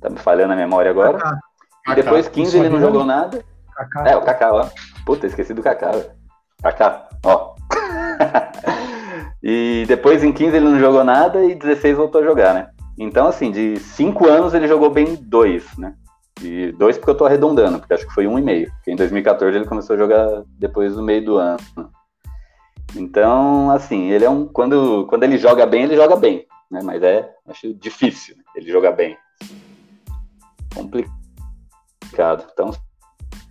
Tá 0.05 0.11
me 0.11 0.18
falhando 0.18 0.52
a 0.52 0.57
memória 0.57 0.90
agora. 0.90 1.16
Cacá. 1.16 1.38
E 1.88 1.94
depois 1.94 2.28
15 2.28 2.59
ele 2.59 2.68
não 2.68 2.78
jogou 2.78 3.07
nada. 3.07 3.42
Cacá. 3.74 4.07
É, 4.07 4.14
o 4.14 4.20
Kaká, 4.20 4.52
ó. 4.52 4.68
Puta, 5.07 5.26
esqueci 5.26 5.55
do 5.55 5.62
Kaká, 5.62 5.92
velho. 5.92 6.11
Kaká, 6.62 7.09
ó. 7.24 7.55
e 9.42 9.86
depois 9.88 10.22
em 10.22 10.30
15 10.30 10.57
ele 10.57 10.68
não 10.68 10.78
jogou 10.78 11.02
nada 11.05 11.42
e 11.42 11.55
16 11.55 11.96
voltou 11.96 12.20
a 12.20 12.24
jogar, 12.24 12.52
né? 12.52 12.68
Então, 12.98 13.28
assim, 13.28 13.50
de 13.50 13.78
5 13.78 14.28
anos 14.28 14.52
ele 14.52 14.68
jogou 14.68 14.90
bem 14.90 15.16
2, 15.16 15.78
né? 15.78 15.94
E 16.42 16.70
dois 16.72 16.98
porque 16.98 17.12
eu 17.12 17.16
tô 17.16 17.24
arredondando, 17.24 17.78
porque 17.78 17.94
acho 17.94 18.07
que 18.07 18.12
foi 18.12 18.26
um 18.26 18.38
e 18.38 18.42
meio. 18.42 18.70
Porque 18.72 18.90
em 18.90 18.96
2014 18.96 19.57
ele 19.57 19.64
começou 19.64 19.96
a 19.96 19.98
jogar 19.98 20.42
depois 20.59 20.94
do 20.94 21.02
meio 21.02 21.24
do 21.24 21.38
ano. 21.38 21.59
Então, 22.94 23.70
assim, 23.70 24.11
ele 24.11 24.26
é 24.26 24.28
um. 24.30 24.46
Quando, 24.46 25.07
quando 25.07 25.22
ele 25.22 25.38
joga 25.38 25.64
bem, 25.64 25.84
ele 25.84 25.96
joga 25.96 26.14
bem. 26.14 26.44
Né? 26.70 26.80
Mas 26.84 27.02
é, 27.02 27.32
acho 27.48 27.72
difícil 27.72 28.36
ele 28.55 28.70
jogar 28.70 28.92
bem. 28.92 29.16
Complicado. 30.75 32.45
Então, 32.53 32.70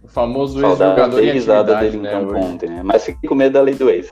o 0.03 0.07
famoso 0.07 0.63
ex-jogador 0.63 1.23
em 1.23 1.31
risada 1.31 1.75
dele 1.77 1.97
né, 1.97 2.09
em 2.09 2.27
campo 2.27 2.35
ontem, 2.37 2.69
né? 2.69 2.83
Mas 2.83 3.05
fiquei 3.05 3.27
com 3.27 3.35
medo 3.35 3.53
da 3.53 3.61
lei 3.61 3.75
do 3.75 3.89
ex. 3.89 4.11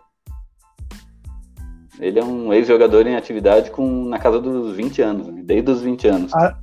Ele 2.00 2.20
é 2.20 2.24
um 2.24 2.52
ex-jogador 2.52 3.06
em 3.06 3.16
atividade 3.16 3.70
com, 3.70 4.06
na 4.06 4.18
casa 4.18 4.40
dos 4.40 4.76
20 4.76 5.02
anos, 5.02 5.28
né? 5.28 5.42
desde 5.44 5.70
os 5.70 5.82
20 5.82 6.08
anos. 6.08 6.34
A, 6.34 6.58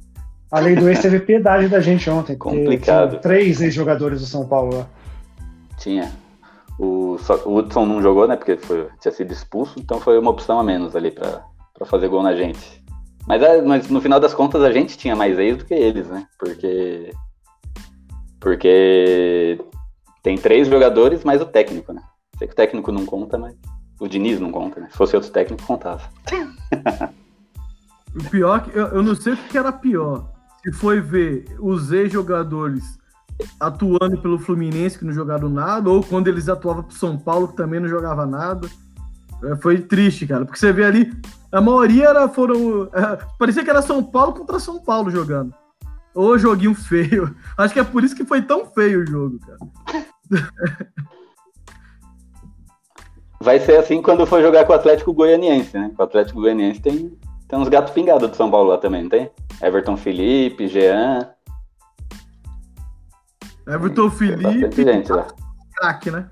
a 0.50 0.58
lei 0.58 0.74
do 0.74 0.88
ex 0.88 1.00
teve 1.00 1.20
piedade 1.20 1.68
da 1.68 1.80
gente 1.80 2.10
ontem. 2.10 2.36
Complicado. 2.36 3.20
Três 3.20 3.60
ex-jogadores 3.60 4.20
do 4.20 4.26
São 4.26 4.48
Paulo 4.48 4.78
lá. 4.78 4.86
Tinha. 5.76 6.10
O, 6.78 7.18
só, 7.18 7.36
o 7.44 7.56
Hudson 7.56 7.86
não 7.86 8.02
jogou, 8.02 8.26
né? 8.26 8.36
Porque 8.36 8.56
foi, 8.56 8.88
tinha 9.00 9.12
sido 9.12 9.32
expulso, 9.32 9.78
então 9.78 10.00
foi 10.00 10.18
uma 10.18 10.30
opção 10.30 10.58
a 10.58 10.64
menos 10.64 10.96
ali 10.96 11.10
para 11.10 11.42
fazer 11.84 12.08
gol 12.08 12.22
na 12.22 12.34
gente. 12.34 12.82
Mas, 13.28 13.42
é, 13.42 13.62
mas 13.62 13.88
no 13.88 14.00
final 14.00 14.18
das 14.18 14.32
contas 14.32 14.62
a 14.62 14.72
gente 14.72 14.96
tinha 14.96 15.14
mais 15.14 15.38
ex 15.38 15.58
do 15.58 15.64
que 15.64 15.74
eles, 15.74 16.08
né? 16.08 16.26
Porque. 16.38 17.12
Porque 18.40 19.60
tem 20.22 20.38
três 20.38 20.68
jogadores 20.68 21.24
mais 21.24 21.40
o 21.40 21.46
técnico, 21.46 21.92
né? 21.92 22.02
Sei 22.38 22.46
que 22.46 22.54
o 22.54 22.56
técnico 22.56 22.90
não 22.90 23.04
conta, 23.04 23.36
mas 23.36 23.54
o 24.00 24.08
Diniz 24.08 24.40
não 24.40 24.50
conta, 24.50 24.80
né? 24.80 24.88
Se 24.90 24.96
fosse 24.96 25.14
outro 25.14 25.30
técnico, 25.30 25.62
contava. 25.66 26.02
O 28.14 28.30
pior 28.30 28.64
que 28.64 28.76
eu, 28.76 28.86
eu 28.86 29.02
não 29.02 29.14
sei 29.14 29.34
o 29.34 29.36
que 29.36 29.58
era 29.58 29.70
pior. 29.70 30.28
Se 30.62 30.72
foi 30.72 31.00
ver 31.00 31.44
os 31.60 31.92
ex-jogadores 31.92 32.98
atuando 33.60 34.20
pelo 34.20 34.38
Fluminense, 34.38 34.98
que 34.98 35.04
não 35.04 35.12
jogaram 35.12 35.48
nada, 35.48 35.88
ou 35.88 36.02
quando 36.02 36.28
eles 36.28 36.48
atuavam 36.48 36.82
pro 36.82 36.96
São 36.96 37.16
Paulo, 37.16 37.48
que 37.48 37.56
também 37.56 37.78
não 37.78 37.88
jogava 37.88 38.26
nada. 38.26 38.68
É, 39.44 39.56
foi 39.56 39.80
triste, 39.80 40.26
cara. 40.26 40.44
Porque 40.44 40.58
você 40.58 40.72
vê 40.72 40.84
ali, 40.84 41.12
a 41.52 41.60
maioria 41.60 42.08
era, 42.08 42.28
foram. 42.28 42.84
É, 42.92 43.18
parecia 43.38 43.62
que 43.64 43.70
era 43.70 43.82
São 43.82 44.02
Paulo 44.02 44.32
contra 44.32 44.58
São 44.58 44.82
Paulo 44.82 45.10
jogando. 45.10 45.54
Ô, 46.14 46.36
joguinho 46.36 46.74
feio. 46.74 47.34
Acho 47.56 47.74
que 47.74 47.80
é 47.80 47.84
por 47.84 48.02
isso 48.02 48.16
que 48.16 48.24
foi 48.24 48.42
tão 48.42 48.66
feio 48.66 49.02
o 49.02 49.06
jogo, 49.06 49.38
cara. 49.40 49.58
Vai 53.40 53.60
ser 53.60 53.78
assim 53.78 54.02
quando 54.02 54.26
for 54.26 54.42
jogar 54.42 54.64
com 54.64 54.72
o 54.72 54.76
Atlético 54.76 55.12
Goianiense, 55.12 55.78
né? 55.78 55.92
O 55.96 56.02
Atlético 56.02 56.40
Goianiense 56.40 56.80
tem, 56.80 57.16
tem 57.46 57.58
uns 57.58 57.68
gatos 57.68 57.92
pingados 57.92 58.28
do 58.28 58.36
São 58.36 58.50
Paulo 58.50 58.70
lá 58.70 58.78
também, 58.78 59.04
não 59.04 59.10
tem? 59.10 59.30
Everton 59.62 59.96
Felipe, 59.96 60.66
Jean. 60.66 61.30
Everton 63.64 64.10
Felipe. 64.10 64.82
gente 64.82 65.12
lá. 65.12 65.28
Craque, 65.76 66.10
né? 66.10 66.28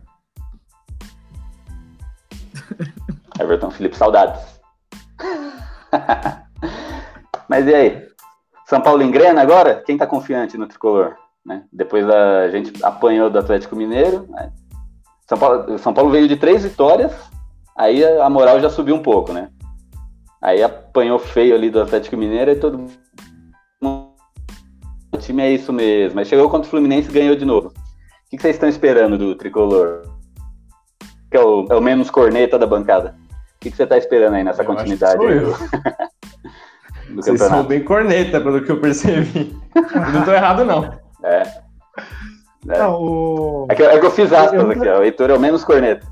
Everton 3.40 3.70
Felipe, 3.70 3.96
saudades. 3.96 4.40
Mas 7.48 7.66
e 7.66 7.74
aí? 7.74 8.06
São 8.66 8.80
Paulo 8.80 9.02
engrena 9.02 9.40
agora? 9.40 9.82
Quem 9.86 9.96
tá 9.96 10.06
confiante 10.06 10.58
no 10.58 10.66
tricolor? 10.66 11.16
Né? 11.44 11.64
Depois 11.72 12.08
a 12.08 12.48
gente 12.50 12.72
apanhou 12.84 13.30
do 13.30 13.38
Atlético 13.38 13.76
Mineiro, 13.76 14.26
né? 14.28 14.52
São 15.28 15.38
Paulo, 15.38 15.78
São 15.78 15.94
Paulo 15.94 16.10
veio 16.10 16.28
de 16.28 16.36
três 16.36 16.64
vitórias, 16.64 17.12
aí 17.76 18.04
a 18.04 18.28
moral 18.28 18.60
já 18.60 18.70
subiu 18.70 18.94
um 18.94 19.02
pouco, 19.02 19.32
né? 19.32 19.50
Aí 20.42 20.62
apanhou 20.62 21.18
feio 21.18 21.54
ali 21.54 21.70
do 21.70 21.80
Atlético 21.80 22.16
Mineiro 22.16 22.50
e 22.50 22.56
todo 22.56 22.78
mundo. 22.78 22.92
O 25.16 25.18
time 25.18 25.42
é 25.42 25.50
isso 25.50 25.72
mesmo. 25.72 26.16
Mas 26.16 26.28
chegou 26.28 26.48
contra 26.50 26.66
o 26.66 26.70
Fluminense 26.70 27.08
e 27.08 27.12
ganhou 27.12 27.34
de 27.34 27.44
novo. 27.44 27.68
O 27.68 27.72
que 28.30 28.38
vocês 28.38 28.56
estão 28.56 28.68
esperando 28.68 29.16
do 29.16 29.34
tricolor? 29.34 30.02
Que 31.30 31.36
é 31.36 31.40
o, 31.40 31.66
é 31.70 31.74
o 31.74 31.80
menos 31.80 32.10
corneta 32.10 32.58
da 32.58 32.66
bancada. 32.66 33.16
O 33.66 33.70
que 33.70 33.76
você 33.76 33.82
está 33.82 33.98
esperando 33.98 34.34
aí 34.34 34.44
nessa 34.44 34.62
eu 34.62 34.66
continuidade? 34.66 35.24
Aí 35.24 35.40
do, 35.40 35.50
do 37.14 37.22
Vocês 37.22 37.40
são 37.40 37.64
bem 37.64 37.82
corneta, 37.82 38.40
pelo 38.40 38.62
que 38.62 38.70
eu 38.70 38.80
percebi. 38.80 39.56
não 40.12 40.20
estou 40.20 40.34
errado, 40.34 40.64
não. 40.64 40.84
É. 41.24 41.42
É. 42.68 42.78
Não, 42.78 43.00
o... 43.00 43.66
é, 43.70 43.74
que, 43.74 43.82
é 43.82 43.98
que 43.98 44.06
eu 44.06 44.10
fiz 44.10 44.32
aspas 44.32 44.60
eu... 44.60 44.70
aqui, 44.70 44.88
ó. 44.88 44.98
o 44.98 45.02
Heitor 45.02 45.30
é 45.30 45.34
o 45.34 45.40
menos 45.40 45.64
corneta. 45.64 46.06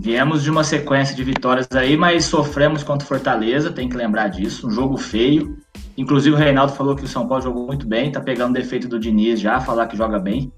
Viemos 0.00 0.42
de 0.42 0.50
uma 0.50 0.64
sequência 0.64 1.14
de 1.14 1.22
vitórias 1.22 1.68
aí, 1.72 1.96
mas 1.96 2.24
sofremos 2.24 2.82
contra 2.82 3.04
o 3.04 3.08
Fortaleza, 3.08 3.70
tem 3.70 3.88
que 3.88 3.96
lembrar 3.96 4.28
disso. 4.28 4.66
Um 4.66 4.70
jogo 4.70 4.96
feio. 4.96 5.56
Inclusive 5.96 6.34
o 6.34 6.38
Reinaldo 6.38 6.72
falou 6.72 6.96
que 6.96 7.04
o 7.04 7.08
São 7.08 7.28
Paulo 7.28 7.42
jogou 7.42 7.66
muito 7.66 7.86
bem, 7.86 8.10
tá 8.10 8.20
pegando 8.20 8.54
defeito 8.54 8.88
do 8.88 8.98
Diniz 8.98 9.38
já, 9.40 9.60
falar 9.60 9.86
que 9.86 9.96
joga 9.96 10.18
bem. 10.18 10.52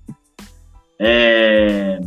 É... 0.98 2.00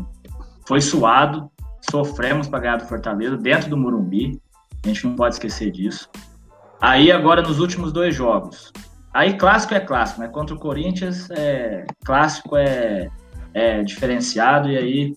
Foi 0.66 0.82
suado, 0.82 1.52
sofremos 1.90 2.48
para 2.48 2.60
ganhar 2.60 2.78
do 2.78 2.86
Fortaleza 2.86 3.38
dentro 3.38 3.70
do 3.70 3.78
Morumbi. 3.78 4.40
A 4.84 4.88
gente 4.88 5.06
não 5.06 5.16
pode 5.16 5.36
esquecer 5.36 5.72
disso. 5.72 6.10
Aí 6.80 7.12
agora 7.12 7.42
nos 7.42 7.60
últimos 7.60 7.92
dois 7.92 8.16
jogos, 8.16 8.72
Aí 9.18 9.36
clássico 9.36 9.74
é 9.74 9.80
clássico, 9.80 10.22
né? 10.22 10.28
Contra 10.28 10.56
o 10.56 10.60
Corinthians, 10.60 11.28
é, 11.32 11.88
clássico 12.06 12.56
é, 12.56 13.10
é 13.52 13.82
diferenciado 13.82 14.70
e 14.70 14.78
aí 14.78 15.16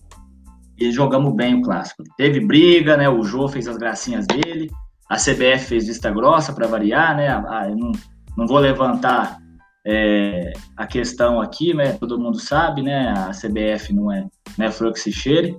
e 0.75 0.91
jogamos 0.91 1.35
bem 1.35 1.53
o 1.53 1.61
clássico. 1.61 2.03
Teve 2.17 2.39
briga, 2.39 2.97
né? 2.97 3.07
O 3.07 3.23
Jô 3.23 3.47
fez 3.47 3.67
as 3.67 3.77
gracinhas 3.77 4.25
dele, 4.25 4.71
a 5.07 5.17
CBF 5.17 5.65
fez 5.65 5.85
vista 5.85 6.09
grossa 6.09 6.51
para 6.51 6.65
variar, 6.65 7.15
né? 7.15 7.27
Ah, 7.29 7.67
não, 7.69 7.91
não 8.35 8.47
vou 8.47 8.57
levantar 8.57 9.37
é, 9.85 10.51
a 10.75 10.87
questão 10.87 11.39
aqui, 11.39 11.71
né? 11.71 11.93
Todo 11.93 12.19
mundo 12.19 12.39
sabe, 12.39 12.81
né? 12.81 13.09
A 13.09 13.29
CBF 13.29 13.93
não 13.93 14.11
é, 14.11 14.25
não 14.57 14.65
é 14.65 14.71
flor 14.71 14.93
que 14.93 14.99
se 14.99 15.11
cheire. 15.11 15.55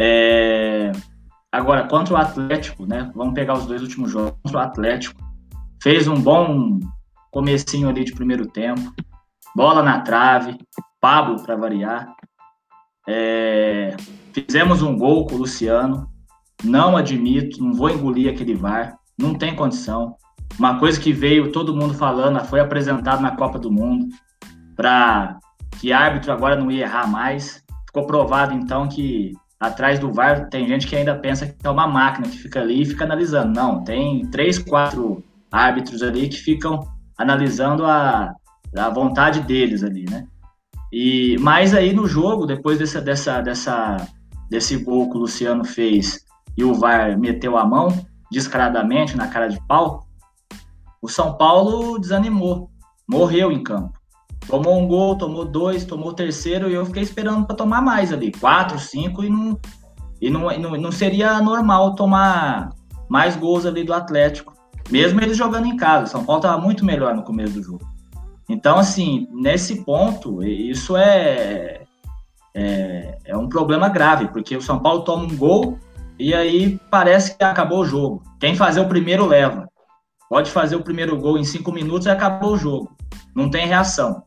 É, 0.00 0.92
agora, 1.50 1.88
contra 1.88 2.14
o 2.14 2.16
Atlético, 2.16 2.86
né? 2.86 3.10
Vamos 3.16 3.34
pegar 3.34 3.54
os 3.54 3.66
dois 3.66 3.82
últimos 3.82 4.12
jogos. 4.12 4.38
Contra 4.44 4.58
o 4.58 4.62
Atlético, 4.62 5.20
fez 5.82 6.06
um 6.06 6.20
bom 6.20 6.78
comecinho 7.32 7.88
ali 7.88 8.04
de 8.04 8.14
primeiro 8.14 8.46
tempo, 8.46 8.94
bola 9.54 9.82
na 9.82 10.00
trave, 10.00 10.56
Pablo 11.00 11.42
para 11.42 11.56
variar. 11.56 12.14
É, 13.08 13.96
fizemos 14.32 14.82
um 14.82 14.96
gol 14.96 15.26
com 15.26 15.34
o 15.34 15.38
Luciano, 15.38 16.08
não 16.62 16.96
admito, 16.96 17.62
não 17.62 17.72
vou 17.72 17.90
engolir 17.90 18.32
aquele 18.32 18.54
VAR, 18.54 18.96
não 19.18 19.34
tem 19.34 19.56
condição. 19.56 20.16
Uma 20.58 20.78
coisa 20.78 21.00
que 21.00 21.12
veio 21.12 21.52
todo 21.52 21.76
mundo 21.76 21.94
falando, 21.94 22.42
foi 22.44 22.60
apresentado 22.60 23.20
na 23.20 23.36
Copa 23.36 23.58
do 23.58 23.70
Mundo, 23.70 24.08
para 24.76 25.38
que 25.80 25.92
árbitro 25.92 26.32
agora 26.32 26.56
não 26.56 26.70
ia 26.70 26.84
errar 26.84 27.06
mais. 27.06 27.64
Ficou 27.86 28.06
provado 28.06 28.54
então 28.54 28.88
que 28.88 29.32
atrás 29.58 29.98
do 29.98 30.12
VAR 30.12 30.48
tem 30.48 30.66
gente 30.68 30.86
que 30.86 30.94
ainda 30.94 31.14
pensa 31.16 31.46
que 31.46 31.66
é 31.66 31.70
uma 31.70 31.86
máquina 31.86 32.28
que 32.28 32.38
fica 32.38 32.60
ali 32.60 32.82
e 32.82 32.86
fica 32.86 33.04
analisando. 33.04 33.52
Não, 33.52 33.82
tem 33.82 34.26
três, 34.26 34.58
quatro 34.58 35.22
árbitros 35.50 36.02
ali 36.02 36.28
que 36.28 36.36
ficam 36.36 36.80
analisando 37.16 37.84
a, 37.84 38.32
a 38.76 38.90
vontade 38.90 39.40
deles 39.40 39.82
ali, 39.82 40.04
né? 40.08 40.26
E 40.92 41.36
mais 41.38 41.74
aí 41.74 41.92
no 41.92 42.06
jogo, 42.06 42.46
depois 42.46 42.78
dessa, 42.78 43.00
dessa, 43.00 43.40
dessa, 43.40 43.96
desse 44.48 44.76
gol 44.76 45.10
que 45.10 45.16
o 45.16 45.20
Luciano 45.20 45.64
fez 45.64 46.24
e 46.56 46.64
o 46.64 46.74
VAR 46.74 47.18
meteu 47.18 47.58
a 47.58 47.66
mão 47.66 47.88
descaradamente 48.30 49.16
na 49.16 49.26
cara 49.26 49.48
de 49.48 49.60
pau, 49.66 50.06
o 51.00 51.08
São 51.08 51.36
Paulo 51.36 51.98
desanimou, 51.98 52.70
morreu 53.08 53.52
em 53.52 53.62
campo. 53.62 53.97
Tomou 54.48 54.78
um 54.78 54.88
gol, 54.88 55.16
tomou 55.16 55.44
dois, 55.44 55.84
tomou 55.84 56.08
o 56.08 56.14
terceiro 56.14 56.68
e 56.68 56.74
eu 56.74 56.86
fiquei 56.86 57.02
esperando 57.02 57.46
para 57.46 57.54
tomar 57.54 57.82
mais 57.82 58.12
ali, 58.12 58.32
quatro, 58.32 58.78
cinco 58.78 59.22
e 59.22 59.30
não 59.30 59.58
e 60.20 60.30
não, 60.30 60.58
não, 60.58 60.70
não 60.76 60.90
seria 60.90 61.40
normal 61.40 61.94
tomar 61.94 62.70
mais 63.08 63.36
gols 63.36 63.64
ali 63.64 63.84
do 63.84 63.92
Atlético 63.92 64.58
mesmo 64.90 65.20
eles 65.20 65.36
jogando 65.36 65.66
em 65.66 65.76
casa. 65.76 66.06
São 66.06 66.24
Paulo 66.24 66.40
estava 66.40 66.60
muito 66.60 66.84
melhor 66.84 67.14
no 67.14 67.22
começo 67.22 67.54
do 67.54 67.62
jogo. 67.62 67.86
Então, 68.48 68.78
assim, 68.78 69.28
nesse 69.30 69.84
ponto, 69.84 70.42
isso 70.42 70.96
é, 70.96 71.82
é, 72.54 73.18
é, 73.24 73.36
um 73.36 73.48
problema 73.48 73.88
grave, 73.88 74.28
porque 74.28 74.56
o 74.56 74.62
São 74.62 74.78
Paulo 74.78 75.02
toma 75.02 75.24
um 75.24 75.36
gol 75.36 75.78
e 76.18 76.32
aí 76.34 76.78
parece 76.90 77.36
que 77.36 77.44
acabou 77.44 77.80
o 77.80 77.84
jogo. 77.84 78.22
Quem 78.40 78.56
fazer 78.56 78.80
o 78.80 78.88
primeiro 78.88 79.26
leva. 79.26 79.68
Pode 80.30 80.50
fazer 80.50 80.76
o 80.76 80.82
primeiro 80.82 81.16
gol 81.18 81.38
em 81.38 81.44
cinco 81.44 81.72
minutos 81.72 82.06
e 82.06 82.10
acabou 82.10 82.52
o 82.52 82.58
jogo. 82.58 82.96
Não 83.34 83.50
tem 83.50 83.66
reação. 83.66 84.22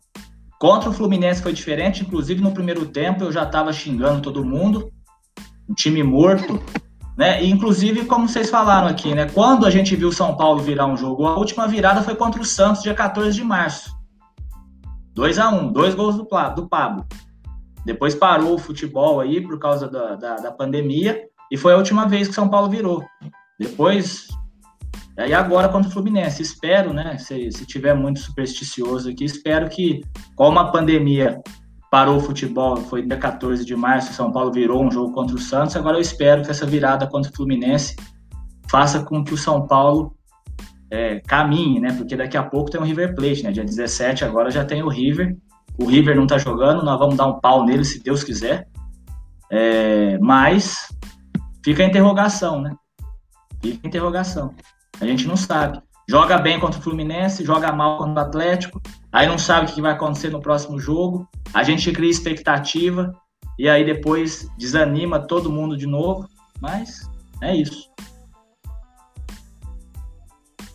Contra 0.61 0.91
o 0.91 0.93
Fluminense 0.93 1.41
foi 1.41 1.53
diferente, 1.53 2.03
inclusive 2.03 2.39
no 2.39 2.53
primeiro 2.53 2.85
tempo 2.85 3.23
eu 3.23 3.31
já 3.31 3.41
estava 3.41 3.73
xingando 3.73 4.21
todo 4.21 4.45
mundo, 4.45 4.91
um 5.67 5.73
time 5.73 6.03
morto, 6.03 6.61
né? 7.17 7.43
E, 7.43 7.49
inclusive, 7.49 8.05
como 8.05 8.29
vocês 8.29 8.47
falaram 8.47 8.87
aqui, 8.87 9.15
né? 9.15 9.27
Quando 9.27 9.65
a 9.65 9.71
gente 9.71 9.95
viu 9.95 10.09
o 10.09 10.13
São 10.13 10.37
Paulo 10.37 10.61
virar 10.61 10.85
um 10.85 10.95
jogo, 10.95 11.25
a 11.25 11.35
última 11.35 11.67
virada 11.67 12.03
foi 12.03 12.13
contra 12.13 12.39
o 12.39 12.45
Santos, 12.45 12.83
dia 12.83 12.93
14 12.93 13.35
de 13.35 13.43
março. 13.43 13.89
2 15.15 15.39
a 15.39 15.49
1 15.49 15.73
dois 15.73 15.95
gols 15.95 16.15
do, 16.15 16.27
do 16.55 16.69
Pablo. 16.69 17.07
Depois 17.83 18.13
parou 18.13 18.53
o 18.53 18.59
futebol 18.59 19.19
aí 19.19 19.41
por 19.41 19.57
causa 19.57 19.89
da, 19.89 20.13
da, 20.13 20.35
da 20.35 20.51
pandemia 20.51 21.23
e 21.51 21.57
foi 21.57 21.73
a 21.73 21.77
última 21.77 22.07
vez 22.07 22.27
que 22.27 22.35
São 22.35 22.47
Paulo 22.47 22.69
virou. 22.69 23.03
Depois 23.59 24.27
E 25.17 25.33
agora 25.33 25.69
contra 25.69 25.89
o 25.89 25.91
Fluminense, 25.91 26.41
espero, 26.41 26.93
né? 26.93 27.17
Se, 27.17 27.51
se 27.51 27.65
tiver 27.65 27.93
muito 27.93 28.19
supersticioso 28.19 29.09
aqui, 29.09 29.25
espero 29.25 29.69
que, 29.69 30.01
como 30.35 30.57
a 30.57 30.71
pandemia 30.71 31.39
parou 31.91 32.17
o 32.17 32.21
futebol, 32.21 32.77
foi 32.77 33.05
dia 33.05 33.17
14 33.17 33.65
de 33.65 33.75
março, 33.75 34.13
São 34.13 34.31
Paulo 34.31 34.51
virou 34.51 34.81
um 34.83 34.89
jogo 34.89 35.13
contra 35.13 35.35
o 35.35 35.39
Santos, 35.39 35.75
agora 35.75 35.97
eu 35.97 36.01
espero 36.01 36.41
que 36.41 36.49
essa 36.49 36.65
virada 36.65 37.05
contra 37.05 37.29
o 37.29 37.35
Fluminense 37.35 37.95
faça 38.69 39.03
com 39.03 39.21
que 39.23 39.33
o 39.33 39.37
São 39.37 39.67
Paulo 39.67 40.15
é, 40.89 41.19
caminhe, 41.19 41.81
né? 41.81 41.93
Porque 41.93 42.15
daqui 42.15 42.37
a 42.37 42.43
pouco 42.43 42.71
tem 42.71 42.79
o 42.79 42.83
River 42.83 43.13
Plate, 43.13 43.43
né? 43.43 43.51
Dia 43.51 43.65
17 43.65 44.23
agora 44.23 44.49
já 44.49 44.63
tem 44.63 44.81
o 44.81 44.89
River. 44.89 45.35
O 45.77 45.85
River 45.85 46.15
não 46.15 46.25
tá 46.25 46.37
jogando, 46.37 46.83
nós 46.83 46.97
vamos 46.97 47.15
dar 47.15 47.27
um 47.27 47.39
pau 47.39 47.65
nele 47.65 47.83
se 47.83 48.01
Deus 48.01 48.23
quiser. 48.23 48.67
É, 49.49 50.17
mas 50.19 50.87
fica 51.63 51.83
a 51.83 51.85
interrogação, 51.85 52.61
né? 52.61 52.73
Fica 53.61 53.79
a 53.83 53.87
interrogação. 53.87 54.53
A 54.99 55.05
gente 55.05 55.27
não 55.27 55.37
sabe. 55.37 55.81
Joga 56.09 56.37
bem 56.37 56.59
contra 56.59 56.79
o 56.79 56.83
Fluminense, 56.83 57.45
joga 57.45 57.71
mal 57.71 57.97
contra 57.97 58.23
o 58.23 58.25
Atlético, 58.25 58.81
aí 59.11 59.27
não 59.27 59.37
sabe 59.37 59.71
o 59.71 59.73
que 59.73 59.81
vai 59.81 59.93
acontecer 59.93 60.29
no 60.29 60.41
próximo 60.41 60.79
jogo. 60.79 61.27
A 61.53 61.63
gente 61.63 61.91
cria 61.91 62.09
expectativa 62.09 63.15
e 63.57 63.69
aí 63.69 63.85
depois 63.85 64.49
desanima 64.57 65.19
todo 65.19 65.51
mundo 65.51 65.77
de 65.77 65.87
novo. 65.87 66.27
Mas 66.59 67.09
é 67.41 67.55
isso. 67.55 67.89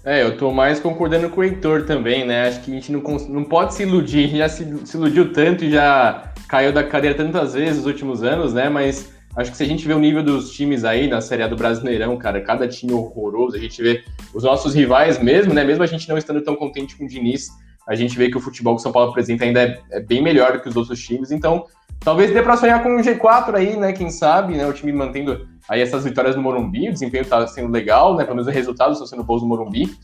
É, 0.05 0.23
eu 0.23 0.37
tô 0.37 0.53
mais 0.53 0.79
concordando 0.79 1.29
com 1.29 1.41
o 1.41 1.45
Heitor 1.45 1.85
também, 1.85 2.25
né? 2.25 2.47
Acho 2.47 2.61
que 2.63 2.71
a 2.71 2.75
gente 2.75 2.93
não, 2.93 3.01
não 3.29 3.43
pode 3.43 3.75
se 3.75 3.83
iludir, 3.83 4.29
já 4.39 4.49
se, 4.49 4.87
se 4.87 4.97
iludiu 4.97 5.33
tanto 5.33 5.65
e 5.65 5.71
já 5.71 6.33
caiu 6.49 6.73
da 6.73 6.85
cadeira 6.85 7.17
tantas 7.17 7.55
vezes 7.55 7.79
nos 7.79 7.87
últimos 7.87 8.23
anos, 8.23 8.55
né? 8.55 8.69
Mas 8.69 9.13
acho 9.37 9.51
que 9.51 9.57
se 9.57 9.63
a 9.63 9.67
gente 9.67 9.87
vê 9.87 9.93
o 9.93 9.99
nível 9.99 10.23
dos 10.23 10.53
times 10.53 10.85
aí 10.85 11.09
na 11.09 11.21
Série 11.21 11.43
A 11.43 11.49
do 11.49 11.57
Brasileirão, 11.57 12.17
cara, 12.17 12.41
cada 12.41 12.67
time 12.67 12.93
horroroso, 12.93 13.57
a 13.57 13.59
gente 13.59 13.81
vê 13.83 14.03
os 14.35 14.45
nossos 14.45 14.75
rivais 14.75 15.23
mesmo, 15.23 15.53
né? 15.53 15.63
Mesmo 15.63 15.85
a 15.85 15.87
gente 15.87 16.09
não 16.09 16.17
estando 16.17 16.41
tão 16.43 16.57
contente 16.57 16.97
com 16.97 17.05
o 17.05 17.09
Diniz, 17.09 17.49
a 17.87 17.95
gente 17.95 18.17
vê 18.17 18.31
que 18.31 18.37
o 18.37 18.41
futebol 18.41 18.75
que 18.75 18.81
o 18.81 18.83
São 18.83 18.93
Paulo 18.93 19.11
apresenta 19.11 19.45
ainda 19.45 19.63
é, 19.63 19.81
é 19.93 20.01
bem 20.01 20.23
melhor 20.23 20.55
do 20.55 20.61
que 20.61 20.69
os 20.69 20.77
outros 20.77 21.01
times, 21.01 21.31
então 21.31 21.67
talvez 22.01 22.33
dê 22.33 22.43
para 22.43 22.57
sonhar 22.57 22.83
com 22.83 22.97
um 22.97 23.01
G4 23.01 23.55
aí, 23.55 23.77
né? 23.77 23.93
Quem 23.93 24.11
sabe, 24.11 24.55
né? 24.55 24.67
O 24.67 24.73
time 24.73 24.93
mantendo 24.93 25.47
aí 25.69 25.81
essas 25.81 26.05
vitórias 26.05 26.35
no 26.35 26.43
Morumbi, 26.43 26.89
o 26.89 26.93
desempenho 26.93 27.25
tá 27.25 27.47
sendo 27.47 27.71
legal, 27.71 28.17
né? 28.17 28.25
Pelo 28.25 28.37
menos 28.37 28.49
os 28.49 28.55
resultados 28.55 28.95
estão 28.95 29.07
sendo 29.07 29.23
bons 29.23 29.43
no 29.43 29.49
Morumbi. 29.49 29.95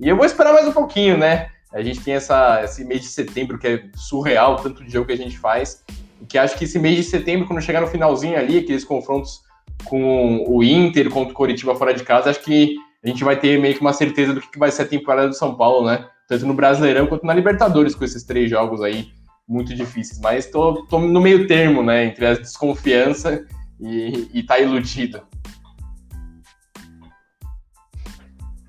E 0.00 0.08
eu 0.08 0.16
vou 0.16 0.24
esperar 0.24 0.52
mais 0.52 0.66
um 0.66 0.72
pouquinho, 0.72 1.18
né? 1.18 1.48
A 1.72 1.82
gente 1.82 2.00
tem 2.00 2.14
essa, 2.14 2.62
esse 2.64 2.84
mês 2.84 3.02
de 3.02 3.08
setembro 3.08 3.58
que 3.58 3.66
é 3.66 3.84
surreal, 3.94 4.56
tanto 4.56 4.82
de 4.82 4.90
jogo 4.90 5.06
que 5.06 5.12
a 5.12 5.16
gente 5.16 5.38
faz, 5.38 5.84
que 6.28 6.38
acho 6.38 6.56
que 6.56 6.64
esse 6.64 6.78
mês 6.78 6.96
de 6.96 7.02
setembro, 7.04 7.46
quando 7.46 7.60
chegar 7.60 7.80
no 7.80 7.86
finalzinho 7.86 8.38
ali, 8.38 8.58
aqueles 8.58 8.84
confrontos 8.84 9.42
com 9.84 10.44
o 10.46 10.62
Inter 10.62 11.10
contra 11.10 11.32
o 11.32 11.36
Coritiba 11.36 11.74
fora 11.74 11.94
de 11.94 12.02
casa, 12.02 12.30
acho 12.30 12.42
que 12.42 12.76
a 13.04 13.08
gente 13.08 13.22
vai 13.22 13.38
ter 13.38 13.60
meio 13.60 13.74
que 13.74 13.80
uma 13.80 13.92
certeza 13.92 14.34
do 14.34 14.40
que 14.40 14.58
vai 14.58 14.70
ser 14.70 14.82
a 14.82 14.86
temporada 14.86 15.28
do 15.28 15.34
São 15.34 15.54
Paulo, 15.54 15.86
né? 15.86 16.06
Tanto 16.26 16.46
no 16.46 16.54
Brasileirão 16.54 17.06
quanto 17.06 17.24
na 17.24 17.34
Libertadores, 17.34 17.94
com 17.94 18.04
esses 18.04 18.24
três 18.24 18.50
jogos 18.50 18.82
aí 18.82 19.08
muito 19.48 19.74
difíceis. 19.74 20.20
Mas 20.20 20.46
tô, 20.46 20.84
tô 20.86 20.98
no 20.98 21.20
meio 21.20 21.46
termo, 21.46 21.82
né? 21.82 22.04
Entre 22.04 22.26
a 22.26 22.34
desconfiança 22.34 23.46
e, 23.80 24.28
e 24.34 24.42
tá 24.42 24.58
iludido. 24.58 25.22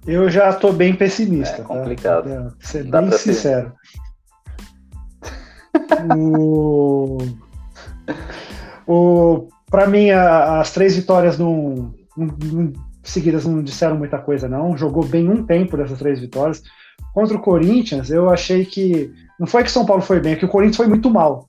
Eu 0.07 0.29
já 0.29 0.53
tô 0.53 0.71
bem 0.71 0.95
pessimista. 0.95 1.61
É 1.61 1.63
complicado. 1.63 2.29
Tá? 2.29 2.53
Ser 2.61 2.85
Dá 2.85 3.01
bem 3.01 3.11
sincero. 3.11 3.73
O... 6.17 7.17
o... 8.87 9.47
Para 9.69 9.87
mim, 9.87 10.09
a, 10.09 10.59
as 10.59 10.71
três 10.71 10.95
vitórias 10.95 11.37
não, 11.37 11.93
não, 12.17 12.73
seguidas 13.03 13.45
não 13.45 13.63
disseram 13.63 13.97
muita 13.97 14.17
coisa, 14.17 14.47
não. 14.47 14.77
Jogou 14.77 15.05
bem 15.05 15.29
um 15.29 15.45
tempo 15.45 15.77
dessas 15.77 15.99
três 15.99 16.19
vitórias. 16.19 16.63
Contra 17.13 17.37
o 17.37 17.41
Corinthians, 17.41 18.09
eu 18.09 18.29
achei 18.29 18.65
que. 18.65 19.11
Não 19.39 19.47
foi 19.47 19.63
que 19.63 19.69
o 19.69 19.73
São 19.73 19.85
Paulo 19.85 20.01
foi 20.01 20.19
bem, 20.19 20.33
é 20.33 20.35
que 20.35 20.45
o 20.45 20.49
Corinthians 20.49 20.77
foi 20.77 20.87
muito 20.87 21.09
mal. 21.09 21.47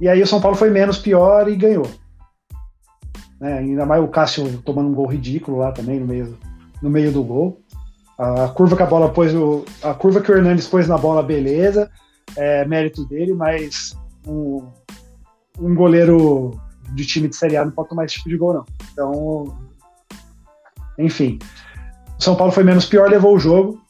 E 0.00 0.08
aí 0.08 0.22
o 0.22 0.26
São 0.26 0.40
Paulo 0.40 0.56
foi 0.56 0.70
menos 0.70 0.98
pior 0.98 1.48
e 1.48 1.56
ganhou. 1.56 1.88
Né? 3.40 3.58
Ainda 3.58 3.86
mais 3.86 4.02
o 4.02 4.08
Cássio 4.08 4.60
tomando 4.62 4.88
um 4.88 4.94
gol 4.94 5.06
ridículo 5.06 5.58
lá 5.58 5.72
também 5.72 6.00
no 6.00 6.06
meio, 6.06 6.36
no 6.82 6.90
meio 6.90 7.12
do 7.12 7.22
gol. 7.22 7.60
A 8.18 8.48
curva 8.48 8.76
que 8.76 8.82
a 8.82 8.86
bola 8.86 9.10
pôs, 9.10 9.32
a 9.82 9.94
curva 9.94 10.20
que 10.20 10.30
o 10.30 10.36
Hernandes 10.36 10.66
pôs 10.66 10.88
na 10.88 10.98
bola, 10.98 11.22
beleza, 11.22 11.88
é 12.38 12.64
mérito 12.64 13.04
dele, 13.04 13.34
mas 13.34 13.96
um, 14.26 14.66
um 15.58 15.74
goleiro 15.74 16.58
de 16.94 17.04
time 17.04 17.28
de 17.28 17.36
Série 17.36 17.56
A 17.56 17.64
não 17.64 17.72
pode 17.72 17.88
tomar 17.88 18.04
esse 18.04 18.14
tipo 18.14 18.28
de 18.28 18.36
gol, 18.36 18.54
não. 18.54 18.64
Então, 18.92 19.58
enfim. 20.98 21.38
O 22.18 22.22
São 22.22 22.34
Paulo 22.34 22.52
foi 22.52 22.64
menos 22.64 22.86
pior, 22.86 23.10
levou 23.10 23.34
o 23.34 23.38
jogo. 23.38 23.80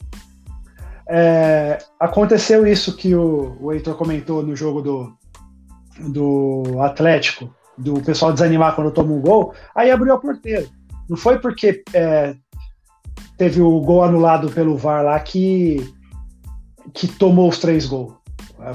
É, 1.07 1.79
aconteceu 1.99 2.67
isso 2.67 2.95
que 2.95 3.15
o, 3.15 3.57
o 3.59 3.71
Heitor 3.71 3.95
comentou 3.95 4.43
no 4.43 4.55
jogo 4.55 4.81
do, 4.81 5.13
do 5.99 6.81
Atlético, 6.81 7.53
do 7.77 8.01
pessoal 8.01 8.33
desanimar 8.33 8.75
quando 8.75 8.91
toma 8.91 9.13
um 9.13 9.21
gol, 9.21 9.53
aí 9.73 9.89
abriu 9.89 10.13
a 10.13 10.19
porteira. 10.19 10.67
Não 11.09 11.17
foi 11.17 11.39
porque 11.39 11.83
é, 11.93 12.35
teve 13.37 13.61
o 13.61 13.79
gol 13.79 14.03
anulado 14.03 14.51
pelo 14.51 14.77
VAR 14.77 15.03
lá 15.03 15.19
que, 15.19 15.77
que 16.93 17.07
tomou 17.07 17.49
os 17.49 17.57
três 17.57 17.87
gols. 17.87 18.18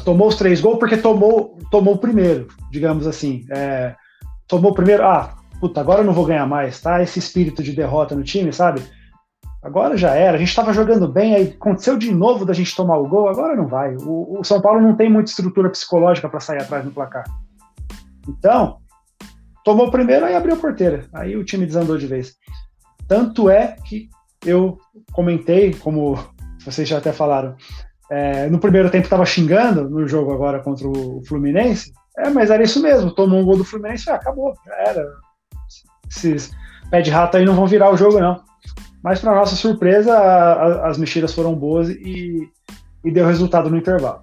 Tomou 0.05 0.29
os 0.29 0.37
três 0.37 0.61
gols 0.61 0.79
porque 0.79 0.97
tomou, 0.97 1.59
tomou 1.71 1.95
o 1.95 1.99
primeiro, 1.99 2.49
digamos 2.71 3.07
assim. 3.07 3.45
É, 3.51 3.95
tomou 4.49 4.73
o 4.73 4.75
primeiro, 4.75 5.05
ah, 5.05 5.35
puta, 5.61 5.81
agora 5.81 6.01
eu 6.01 6.05
não 6.05 6.13
vou 6.13 6.25
ganhar 6.25 6.47
mais, 6.47 6.81
tá? 6.81 7.03
Esse 7.03 7.19
espírito 7.19 7.63
de 7.63 7.73
derrota 7.73 8.15
no 8.15 8.23
time, 8.23 8.53
sabe? 8.53 8.83
Agora 9.63 9.97
já 9.97 10.15
era, 10.15 10.37
a 10.37 10.39
gente 10.39 10.49
estava 10.49 10.75
jogando 10.75 11.09
bem, 11.09 11.35
aí 11.35 11.55
aconteceu 11.59 11.97
de 11.97 12.13
novo 12.13 12.45
da 12.45 12.53
gente 12.53 12.77
tomar 12.77 12.99
o 12.99 13.09
gol, 13.09 13.29
agora 13.29 13.57
não 13.57 13.67
vai. 13.67 13.97
O, 13.97 14.41
o 14.41 14.45
São 14.45 14.61
Paulo 14.61 14.81
não 14.81 14.95
tem 14.95 15.11
muita 15.11 15.31
estrutura 15.31 15.71
psicológica 15.71 16.29
para 16.29 16.41
sair 16.41 16.61
atrás 16.61 16.85
no 16.85 16.91
placar. 16.91 17.25
Então, 18.29 18.79
tomou 19.65 19.87
o 19.87 19.91
primeiro, 19.91 20.27
aí 20.27 20.35
abriu 20.35 20.55
a 20.55 20.59
porteira. 20.59 21.07
Aí 21.15 21.35
o 21.35 21.45
time 21.45 21.65
desandou 21.65 21.97
de 21.97 22.07
vez. 22.07 22.35
Tanto 23.09 23.49
é 23.49 23.77
que 23.87 24.09
eu 24.45 24.79
comentei, 25.13 25.73
como 25.75 26.19
vocês 26.63 26.87
já 26.87 26.99
até 26.99 27.13
falaram, 27.13 27.57
é, 28.11 28.49
no 28.49 28.59
primeiro 28.59 28.91
tempo 28.91 29.05
estava 29.05 29.25
xingando 29.25 29.89
no 29.89 30.07
jogo 30.07 30.33
agora 30.33 30.61
contra 30.61 30.87
o 30.87 31.23
Fluminense. 31.27 31.93
É, 32.19 32.31
mas 32.31 32.51
era 32.51 32.63
isso 32.63 32.81
mesmo. 32.81 33.11
Tomou 33.11 33.41
um 33.41 33.45
gol 33.45 33.57
do 33.57 33.65
Fluminense, 33.65 34.11
ah, 34.11 34.15
acabou, 34.15 34.55
era. 34.87 35.05
Esses 36.09 36.53
pé 36.91 37.01
de 37.01 37.11
rato 37.11 37.37
aí 37.37 37.45
não 37.45 37.57
vão 37.57 37.67
virar 37.67 37.91
o 37.91 37.97
jogo, 37.97 38.21
não. 38.21 38.41
Mas, 39.03 39.21
para 39.21 39.35
nossa 39.35 39.57
surpresa, 39.57 40.17
a, 40.17 40.53
a, 40.53 40.89
as 40.89 40.97
mexidas 40.97 41.35
foram 41.35 41.55
boas 41.55 41.91
e, 41.91 42.49
e, 43.05 43.11
deu 43.11 43.27
resultado 43.27 43.69
no 43.69 43.77
intervalo. 43.77 44.21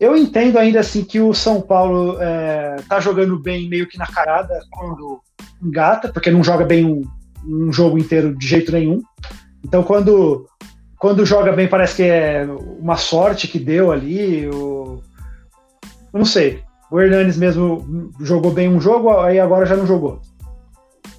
Eu 0.00 0.16
entendo 0.16 0.58
ainda 0.58 0.80
assim 0.80 1.04
que 1.04 1.20
o 1.20 1.34
São 1.34 1.60
Paulo 1.60 2.16
é, 2.20 2.76
tá 2.88 3.00
jogando 3.00 3.38
bem 3.38 3.68
meio 3.68 3.86
que 3.86 3.98
na 3.98 4.06
carada 4.06 4.58
quando 4.70 5.20
engata, 5.62 6.10
porque 6.10 6.30
não 6.30 6.42
joga 6.42 6.64
bem 6.64 6.86
um, 6.86 7.02
um 7.44 7.72
jogo 7.72 7.98
inteiro 7.98 8.34
de 8.36 8.46
jeito 8.46 8.72
nenhum. 8.72 9.02
Então, 9.64 9.82
quando, 9.82 10.46
quando 11.02 11.26
joga 11.26 11.50
bem, 11.50 11.66
parece 11.66 11.96
que 11.96 12.02
é 12.04 12.46
uma 12.78 12.96
sorte 12.96 13.48
que 13.48 13.58
deu 13.58 13.90
ali. 13.90 14.44
Eu 14.44 15.02
não 16.12 16.24
sei. 16.24 16.62
O 16.92 17.00
Hernanes 17.00 17.36
mesmo 17.36 18.12
jogou 18.20 18.52
bem 18.52 18.68
um 18.68 18.80
jogo, 18.80 19.18
aí 19.18 19.40
agora 19.40 19.66
já 19.66 19.74
não 19.74 19.84
jogou. 19.84 20.20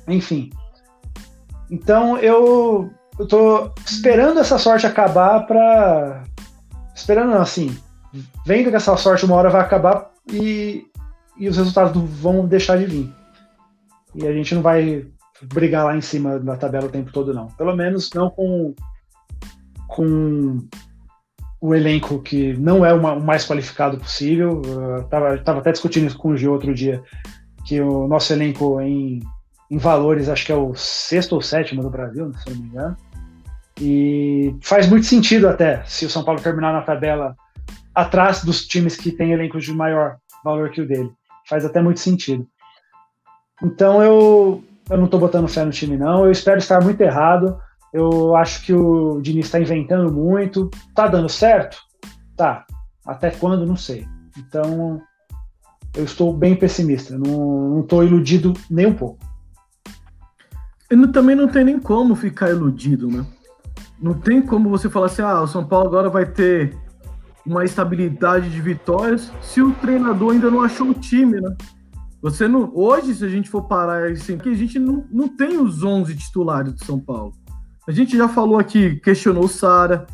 Enfim. 0.07 0.51
Então, 1.69 2.17
eu, 2.17 2.89
eu 3.19 3.27
tô 3.27 3.73
esperando 3.85 4.39
essa 4.39 4.57
sorte 4.57 4.87
acabar 4.87 5.45
para 5.45 6.23
Esperando 6.95 7.31
não, 7.31 7.41
assim. 7.41 7.77
Vendo 8.45 8.69
que 8.69 8.77
essa 8.77 8.95
sorte 8.95 9.25
uma 9.25 9.35
hora 9.35 9.49
vai 9.49 9.59
acabar 9.59 10.11
e, 10.31 10.85
e 11.37 11.49
os 11.49 11.57
resultados 11.57 12.01
vão 12.21 12.47
deixar 12.47 12.77
de 12.77 12.85
vir. 12.85 13.13
E 14.15 14.25
a 14.25 14.31
gente 14.31 14.55
não 14.55 14.61
vai 14.61 15.05
brigar 15.41 15.83
lá 15.83 15.97
em 15.97 16.01
cima 16.01 16.39
da 16.39 16.55
tabela 16.55 16.85
o 16.85 16.91
tempo 16.91 17.11
todo, 17.11 17.33
não. 17.33 17.47
Pelo 17.47 17.75
menos 17.75 18.11
não 18.13 18.29
com, 18.29 18.73
com 19.87 20.59
o 21.61 21.73
elenco 21.73 22.21
que 22.21 22.53
não 22.57 22.85
é 22.85 22.93
uma, 22.93 23.13
o 23.13 23.23
mais 23.23 23.45
qualificado 23.45 23.97
possível. 23.97 24.61
Eu 24.65 25.03
tava, 25.05 25.37
tava 25.37 25.59
até 25.59 25.71
discutindo 25.71 26.07
isso 26.07 26.17
com 26.17 26.29
o 26.29 26.37
Gil 26.37 26.51
outro 26.51 26.73
dia, 26.73 27.01
que 27.65 27.79
o 27.79 28.07
nosso 28.07 28.33
elenco 28.33 28.81
em, 28.81 29.21
em 29.71 29.77
valores 29.77 30.27
acho 30.27 30.45
que 30.45 30.51
é 30.51 30.55
o 30.55 30.75
sexto 30.75 31.33
ou 31.33 31.41
sétimo 31.41 31.81
do 31.81 31.89
Brasil, 31.89 32.31
se 32.33 32.49
não 32.49 32.57
me 32.57 32.67
engano. 32.67 32.97
E 33.79 34.55
faz 34.61 34.89
muito 34.89 35.05
sentido 35.05 35.47
até 35.47 35.83
se 35.85 36.05
o 36.05 36.09
São 36.09 36.23
Paulo 36.23 36.41
terminar 36.41 36.73
na 36.73 36.81
tabela 36.81 37.35
atrás 37.95 38.43
dos 38.43 38.65
times 38.67 38.95
que 38.95 39.11
têm 39.11 39.31
elencos 39.31 39.63
de 39.63 39.73
maior 39.73 40.17
valor 40.43 40.69
que 40.69 40.81
o 40.81 40.87
dele. 40.87 41.11
Faz 41.47 41.65
até 41.65 41.81
muito 41.81 41.99
sentido. 41.99 42.45
Então 43.63 44.03
eu 44.03 44.63
eu 44.89 44.97
não 44.97 45.05
estou 45.05 45.19
botando 45.19 45.47
fé 45.47 45.63
no 45.63 45.71
time, 45.71 45.97
não. 45.97 46.25
Eu 46.25 46.31
espero 46.31 46.57
estar 46.57 46.81
muito 46.83 46.99
errado. 46.99 47.57
Eu 47.93 48.35
acho 48.35 48.65
que 48.65 48.73
o 48.73 49.21
Diniz 49.21 49.45
está 49.45 49.59
inventando 49.59 50.11
muito. 50.11 50.69
Tá 50.95 51.07
dando 51.07 51.29
certo? 51.29 51.77
Tá. 52.35 52.65
Até 53.05 53.29
quando? 53.29 53.65
Não 53.65 53.75
sei. 53.75 54.07
Então, 54.37 54.99
eu 55.95 56.03
estou 56.03 56.35
bem 56.35 56.55
pessimista. 56.55 57.17
Não 57.17 57.81
estou 57.81 58.03
iludido 58.03 58.53
nem 58.69 58.87
um 58.87 58.93
pouco. 58.93 59.19
E 60.89 61.07
também 61.07 61.35
não 61.35 61.47
tem 61.47 61.63
nem 61.63 61.79
como 61.79 62.15
ficar 62.15 62.49
iludido, 62.49 63.07
né? 63.07 63.25
não 64.03 64.13
tem 64.13 64.41
como 64.41 64.69
você 64.69 64.89
falar 64.89 65.05
assim, 65.05 65.21
ah, 65.21 65.41
o 65.41 65.47
São 65.47 65.65
Paulo 65.65 65.87
agora 65.87 66.09
vai 66.09 66.25
ter 66.25 66.77
uma 67.45 67.63
estabilidade 67.63 68.49
de 68.49 68.59
vitórias 68.59 69.31
se 69.41 69.61
o 69.61 69.71
treinador 69.75 70.33
ainda 70.33 70.51
não 70.51 70.61
achou 70.61 70.89
o 70.89 70.93
time, 70.93 71.39
né? 71.39 71.55
Você 72.21 72.45
não, 72.45 72.69
hoje, 72.75 73.15
se 73.15 73.23
a 73.23 73.29
gente 73.29 73.49
for 73.49 73.63
parar 73.63 74.11
assim, 74.11 74.37
que 74.37 74.49
a 74.49 74.53
gente 74.53 74.77
não, 74.77 75.05
não 75.09 75.29
tem 75.29 75.57
os 75.57 75.83
11 75.83 76.15
titulares 76.17 76.73
do 76.73 76.83
São 76.83 76.99
Paulo. 76.99 77.33
A 77.85 77.91
gente 77.91 78.15
já 78.15 78.29
falou 78.29 78.57
aqui, 78.57 78.95
questionou 78.95 79.43
o 79.43 79.49
Sara, 79.49 80.07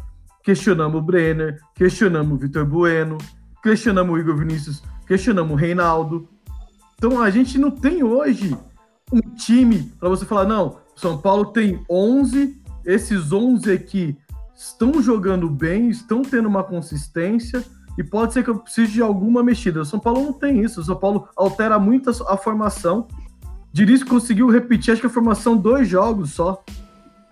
questionamos 0.43 0.99
o 0.99 1.03
Brenner, 1.03 1.59
questionamos 1.76 2.34
o 2.34 2.38
Vitor 2.38 2.65
Bueno, 2.65 3.17
questionamos 3.61 4.15
o 4.15 4.20
Igor 4.20 4.38
Vinícius, 4.38 4.82
questionamos 5.05 5.51
o 5.51 5.55
Reinaldo. 5.55 6.28
Então 6.97 7.22
a 7.22 7.30
gente 7.30 7.59
não 7.59 7.70
tem 7.70 8.01
hoje 8.01 8.57
um 9.13 9.22
time 9.36 9.91
para 9.99 10.09
você 10.09 10.26
falar, 10.26 10.45
não, 10.45 10.80
São 10.95 11.20
Paulo 11.20 11.45
tem 11.45 11.84
11, 11.88 12.59
esses 12.86 13.32
11 13.32 13.72
aqui 13.72 14.17
estão 14.55 14.99
jogando 15.01 15.47
bem, 15.47 15.89
estão 15.89 16.24
tendo 16.24 16.49
uma 16.49 16.63
consistência 16.63 17.63
e 17.99 18.03
pode 18.03 18.34
ser 18.34 18.43
que 18.43 18.49
eu 18.49 18.57
precise 18.57 18.93
de 18.93 19.01
alguma 19.01 19.43
mexida. 19.43 19.82
O 19.82 19.86
São 19.86 19.99
Paulo 19.99 20.24
não 20.24 20.34
tem 20.34 20.63
isso. 20.63 20.82
O 20.82 20.84
São 20.84 20.95
Paulo 20.95 21.28
altera 21.36 21.78
muito 21.78 22.09
a, 22.09 22.34
a 22.34 22.38
formação. 22.38 23.07
Diniz 23.72 24.03
conseguiu 24.03 24.49
repetir, 24.49 24.91
acho 24.91 25.01
que 25.01 25.07
a 25.07 25.11
formação 25.11 25.55
dois 25.55 25.88
jogos 25.88 26.32
só. 26.32 26.63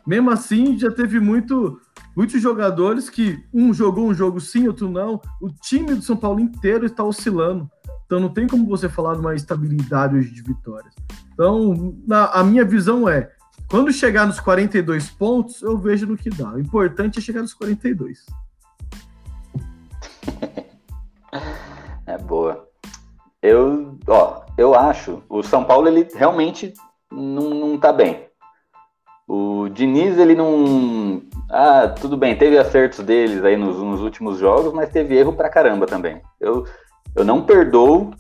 Mesmo 0.08 0.32
assim, 0.32 0.80
já 0.80 0.89
teve 0.89 1.20
muito, 1.20 1.82
muitos 2.16 2.41
jogadores 2.41 3.10
que 3.10 3.43
um 3.53 3.74
jogou 3.74 4.08
um 4.08 4.14
jogo 4.14 4.39
sim, 4.39 4.66
outro 4.66 4.89
não. 4.89 5.22
O 5.41 5.49
time 5.49 5.93
do 5.93 6.01
São 6.01 6.16
Paulo 6.16 6.39
inteiro 6.39 6.86
está 6.86 7.03
oscilando. 7.03 7.70
Então 8.05 8.22
não 8.22 8.30
tem 8.30 8.47
como 8.47 8.66
você 8.66 8.88
falar 8.88 9.16
de 9.16 9.20
uma 9.20 9.36
estabilidade 9.36 10.16
hoje 10.16 10.32
de 10.32 10.41
vitórias. 10.41 10.95
Então, 11.34 11.93
na, 12.08 12.28
a 12.28 12.41
minha 12.41 12.64
visão 12.64 13.08
é, 13.08 13.30
quando 13.70 13.91
chegar 13.91 14.26
nos 14.26 14.39
42 14.39 15.10
pontos, 15.10 15.62
eu 15.62 15.78
vejo 15.78 16.08
no 16.08 16.16
que 16.16 16.30
dá. 16.30 16.53
O 16.53 16.60
importante 16.60 17.20
é 17.20 17.22
chegar 17.22 17.41
nos 17.41 17.53
42. 17.53 18.26
É 22.08 22.18
boa. 22.18 22.66
Eu, 23.41 23.99
ó, 24.08 24.45
eu 24.58 24.74
acho, 24.74 25.22
o 25.28 25.43
São 25.43 25.66
Paulo 25.66 25.89
ele 25.89 26.08
realmente 26.16 26.74
não, 27.12 27.49
não 27.49 27.78
tá 27.78 27.91
bem. 27.91 28.26
O 29.28 29.67
Diniz, 29.69 30.17
ele 30.17 30.36
não. 30.36 31.21
Ah, 31.49 31.88
tudo 31.88 32.15
bem, 32.15 32.38
teve 32.38 32.57
acertos 32.57 33.03
deles 33.03 33.43
aí 33.43 33.57
nos, 33.57 33.78
nos 33.78 34.01
últimos 34.01 34.38
jogos, 34.38 34.73
mas 34.73 34.89
teve 34.89 35.17
erro 35.17 35.34
pra 35.34 35.49
caramba 35.49 35.86
também. 35.86 36.21
Eu, 36.39 36.65
eu 37.15 37.25
não 37.25 37.41
perdoo 37.41 38.11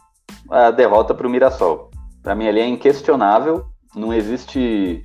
a 0.49 0.71
derrota 0.71 1.13
pro 1.13 1.29
Mirassol. 1.29 1.91
Para 2.21 2.35
mim, 2.35 2.47
ali 2.47 2.59
é 2.59 2.67
inquestionável. 2.67 3.65
Não 3.95 4.13
existe 4.13 5.03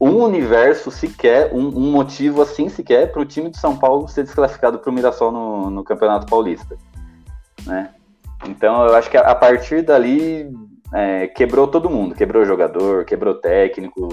um 0.00 0.22
universo 0.22 0.90
sequer, 0.90 1.54
um, 1.54 1.68
um 1.68 1.92
motivo 1.92 2.42
assim 2.42 2.68
sequer 2.68 3.12
para 3.12 3.22
o 3.22 3.24
time 3.24 3.48
de 3.48 3.56
São 3.56 3.76
Paulo 3.76 4.08
ser 4.08 4.24
desclassificado 4.24 4.78
para 4.80 4.90
o 4.90 4.92
Mirassol 4.92 5.30
no, 5.30 5.70
no 5.70 5.84
Campeonato 5.84 6.26
Paulista. 6.26 6.76
Né? 7.64 7.90
Então 8.48 8.84
eu 8.84 8.96
acho 8.96 9.08
que 9.08 9.16
a, 9.16 9.34
partir 9.34 9.82
dali 9.82 10.50
é, 10.92 11.28
quebrou 11.28 11.68
todo 11.68 11.88
mundo, 11.88 12.14
quebrou 12.16 12.44
jogador, 12.44 13.04
quebrou 13.04 13.34
técnico. 13.34 14.08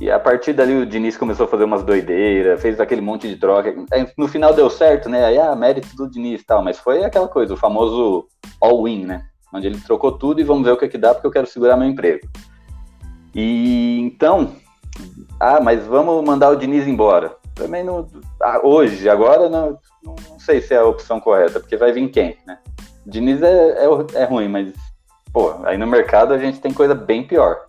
E 0.00 0.10
a 0.10 0.18
partir 0.18 0.52
dali 0.52 0.74
o 0.74 0.86
Diniz 0.86 1.16
começou 1.16 1.46
a 1.46 1.48
fazer 1.48 1.64
umas 1.64 1.84
doideiras, 1.84 2.60
fez 2.60 2.80
aquele 2.80 3.00
monte 3.00 3.28
de 3.28 3.36
troca. 3.36 3.74
No 4.16 4.26
final 4.26 4.52
deu 4.52 4.68
certo, 4.68 5.08
né? 5.08 5.24
Aí, 5.24 5.38
ah, 5.38 5.54
mérito 5.54 5.94
do 5.96 6.10
Diniz 6.10 6.40
e 6.40 6.44
tal, 6.44 6.62
mas 6.62 6.78
foi 6.78 7.04
aquela 7.04 7.28
coisa, 7.28 7.54
o 7.54 7.56
famoso 7.56 8.26
all-in, 8.60 9.04
né? 9.04 9.24
Onde 9.52 9.66
ele 9.66 9.80
trocou 9.80 10.12
tudo 10.12 10.40
e 10.40 10.44
vamos 10.44 10.64
ver 10.64 10.72
o 10.72 10.76
que, 10.76 10.86
é 10.86 10.88
que 10.88 10.98
dá, 10.98 11.14
porque 11.14 11.26
eu 11.26 11.30
quero 11.30 11.46
segurar 11.46 11.76
meu 11.76 11.88
emprego. 11.88 12.26
E 13.34 14.00
então, 14.00 14.56
ah, 15.38 15.60
mas 15.60 15.84
vamos 15.86 16.24
mandar 16.24 16.50
o 16.50 16.56
Diniz 16.56 16.86
embora. 16.86 17.36
Também 17.54 17.84
não. 17.84 18.06
Ah, 18.40 18.60
hoje, 18.62 19.08
agora, 19.08 19.48
não, 19.48 19.78
não 20.02 20.16
sei 20.38 20.60
se 20.60 20.74
é 20.74 20.78
a 20.78 20.84
opção 20.84 21.20
correta, 21.20 21.60
porque 21.60 21.76
vai 21.76 21.92
vir 21.92 22.08
quem, 22.08 22.36
né? 22.46 22.58
Diniz 23.06 23.42
é, 23.42 23.84
é, 23.84 24.20
é 24.22 24.24
ruim, 24.24 24.48
mas, 24.48 24.72
pô, 25.32 25.54
aí 25.64 25.76
no 25.76 25.86
mercado 25.86 26.32
a 26.32 26.38
gente 26.38 26.60
tem 26.60 26.72
coisa 26.72 26.94
bem 26.94 27.26
pior. 27.26 27.66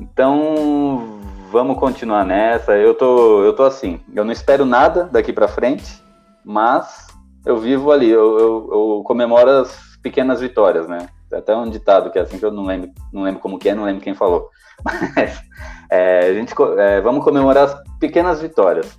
Então, 0.00 1.20
vamos 1.50 1.78
continuar 1.78 2.24
nessa. 2.24 2.76
Eu 2.76 2.94
tô, 2.94 3.42
eu 3.42 3.52
tô 3.52 3.64
assim, 3.64 4.00
eu 4.14 4.24
não 4.24 4.32
espero 4.32 4.64
nada 4.64 5.04
daqui 5.04 5.32
para 5.32 5.48
frente, 5.48 6.02
mas 6.44 7.06
eu 7.44 7.58
vivo 7.58 7.90
ali, 7.90 8.08
eu, 8.08 8.38
eu, 8.38 8.70
eu, 8.72 9.02
comemoro 9.04 9.50
as 9.50 9.96
pequenas 10.02 10.40
vitórias, 10.40 10.88
né? 10.88 11.08
Até 11.32 11.54
um 11.54 11.68
ditado 11.68 12.10
que 12.10 12.18
é 12.18 12.22
assim 12.22 12.38
que 12.38 12.44
eu 12.44 12.50
não 12.50 12.64
lembro, 12.64 12.90
não 13.12 13.22
lembro 13.22 13.40
como 13.40 13.58
que 13.58 13.68
é, 13.68 13.74
não 13.74 13.84
lembro 13.84 14.02
quem 14.02 14.14
falou. 14.14 14.48
Mas 14.84 15.42
é, 15.90 16.20
a 16.20 16.34
gente 16.34 16.54
é, 16.78 17.00
vamos 17.00 17.24
comemorar 17.24 17.64
as 17.64 17.82
pequenas 17.98 18.40
vitórias. 18.40 18.98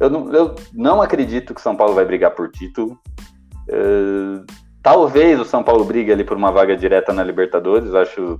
Eu 0.00 0.10
não, 0.10 0.32
eu 0.32 0.54
não 0.72 1.00
acredito 1.00 1.54
que 1.54 1.60
São 1.60 1.76
Paulo 1.76 1.94
vai 1.94 2.04
brigar 2.04 2.32
por 2.32 2.50
título. 2.50 2.98
Uh, 3.68 4.44
talvez 4.82 5.38
o 5.38 5.44
São 5.44 5.62
Paulo 5.62 5.84
brigue 5.84 6.12
ali 6.12 6.24
por 6.24 6.36
uma 6.36 6.50
vaga 6.50 6.76
direta 6.76 7.12
na 7.12 7.22
Libertadores, 7.22 7.94
acho 7.94 8.38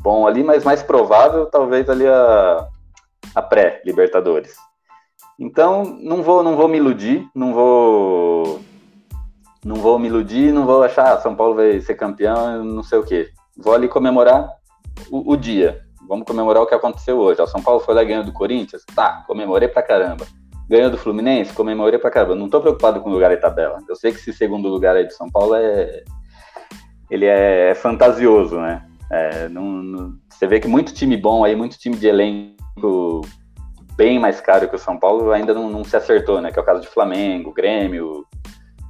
bom 0.00 0.26
ali, 0.26 0.42
mas 0.42 0.64
mais 0.64 0.82
provável 0.82 1.46
talvez 1.46 1.88
ali 1.88 2.06
a, 2.06 2.68
a 3.34 3.42
pré-Libertadores. 3.42 4.56
Então 5.38 5.84
não 6.00 6.22
vou, 6.22 6.42
não 6.42 6.56
vou 6.56 6.68
me 6.68 6.78
iludir, 6.78 7.28
não 7.34 7.52
vou, 7.52 8.60
não 9.64 9.76
vou 9.76 9.98
me 9.98 10.08
iludir, 10.08 10.52
não 10.52 10.64
vou 10.64 10.82
achar 10.82 11.12
ah, 11.12 11.20
São 11.20 11.34
Paulo 11.34 11.56
vai 11.56 11.80
ser 11.80 11.94
campeão, 11.94 12.64
não 12.64 12.82
sei 12.82 12.98
o 12.98 13.04
quê. 13.04 13.30
Vou 13.56 13.74
ali 13.74 13.88
comemorar 13.88 14.48
o, 15.10 15.32
o 15.32 15.36
dia. 15.36 15.82
Vamos 16.08 16.26
comemorar 16.26 16.62
o 16.62 16.66
que 16.66 16.74
aconteceu 16.74 17.18
hoje. 17.18 17.40
O 17.40 17.46
São 17.46 17.62
Paulo 17.62 17.80
foi 17.80 17.94
lá 17.94 18.02
e 18.02 18.06
ganhou 18.06 18.24
do 18.24 18.32
Corinthians, 18.32 18.84
tá? 18.94 19.24
Comemorei 19.26 19.68
pra 19.68 19.82
caramba 19.82 20.26
ganhou 20.68 20.90
do 20.90 20.98
Fluminense, 20.98 21.52
comemorei 21.52 21.98
pra 21.98 22.10
caramba. 22.10 22.34
Não 22.34 22.48
tô 22.48 22.60
preocupado 22.60 23.00
com 23.00 23.10
o 23.10 23.12
lugar 23.12 23.30
e 23.32 23.36
tabela. 23.36 23.78
Eu 23.88 23.96
sei 23.96 24.12
que 24.12 24.18
esse 24.18 24.32
segundo 24.32 24.68
lugar 24.68 24.96
aí 24.96 25.06
de 25.06 25.14
São 25.14 25.30
Paulo 25.30 25.54
é. 25.54 26.02
Ele 27.10 27.26
é 27.26 27.74
fantasioso, 27.74 28.58
né? 28.58 28.84
É, 29.10 29.48
não, 29.48 29.64
não... 29.64 30.14
você 30.28 30.46
vê 30.46 30.58
que 30.58 30.68
muito 30.68 30.94
time 30.94 31.16
bom 31.16 31.44
aí, 31.44 31.54
muito 31.54 31.78
time 31.78 31.96
de 31.96 32.06
elenco 32.06 33.20
bem 33.96 34.18
mais 34.18 34.40
caro 34.40 34.68
que 34.68 34.74
o 34.74 34.78
São 34.78 34.98
Paulo 34.98 35.30
ainda 35.30 35.54
não, 35.54 35.70
não 35.70 35.84
se 35.84 35.96
acertou, 35.96 36.40
né? 36.40 36.50
Que 36.50 36.58
é 36.58 36.62
o 36.62 36.64
caso 36.64 36.80
de 36.80 36.88
Flamengo, 36.88 37.52
Grêmio, 37.52 38.26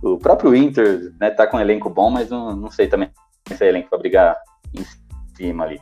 o 0.03 0.19
próprio 0.19 0.55
Inter, 0.55 1.13
né? 1.21 1.31
Tá 1.31 1.47
com 1.47 1.57
um 1.57 1.61
elenco 1.61 1.91
bom, 1.91 2.11
mas 2.11 2.31
não, 2.31 2.57
não 2.57 2.71
sei 2.71 2.87
também 2.87 3.11
se 3.49 3.63
é 3.63 3.69
elenco 3.69 3.91
pra 3.91 3.99
brigar 3.99 4.37
em 4.75 4.85
cima 5.37 5.65
ali. 5.65 5.81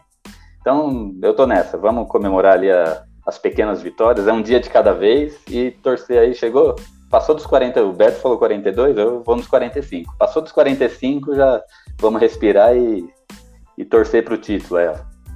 Então, 0.60 1.14
eu 1.22 1.34
tô 1.34 1.46
nessa. 1.46 1.76
Vamos 1.78 2.08
comemorar 2.08 2.54
ali 2.54 2.70
a, 2.70 3.04
as 3.26 3.38
pequenas 3.38 3.82
vitórias, 3.82 4.26
é 4.26 4.32
um 4.32 4.42
dia 4.42 4.60
de 4.60 4.68
cada 4.68 4.92
vez 4.92 5.40
e 5.48 5.70
torcer 5.70 6.18
aí, 6.18 6.34
chegou, 6.34 6.74
passou 7.10 7.34
dos 7.34 7.46
40, 7.46 7.82
o 7.82 7.92
Beto 7.92 8.20
falou 8.20 8.38
42, 8.38 8.96
eu 8.96 9.22
vou 9.22 9.36
nos 9.36 9.46
45. 9.46 10.16
Passou 10.18 10.42
dos 10.42 10.52
45, 10.52 11.34
já 11.34 11.62
vamos 12.00 12.20
respirar 12.20 12.76
e, 12.76 13.04
e 13.82 13.84
torcer 13.84 14.24
pro 14.24 14.38
título, 14.38 14.78
é, 14.78 14.92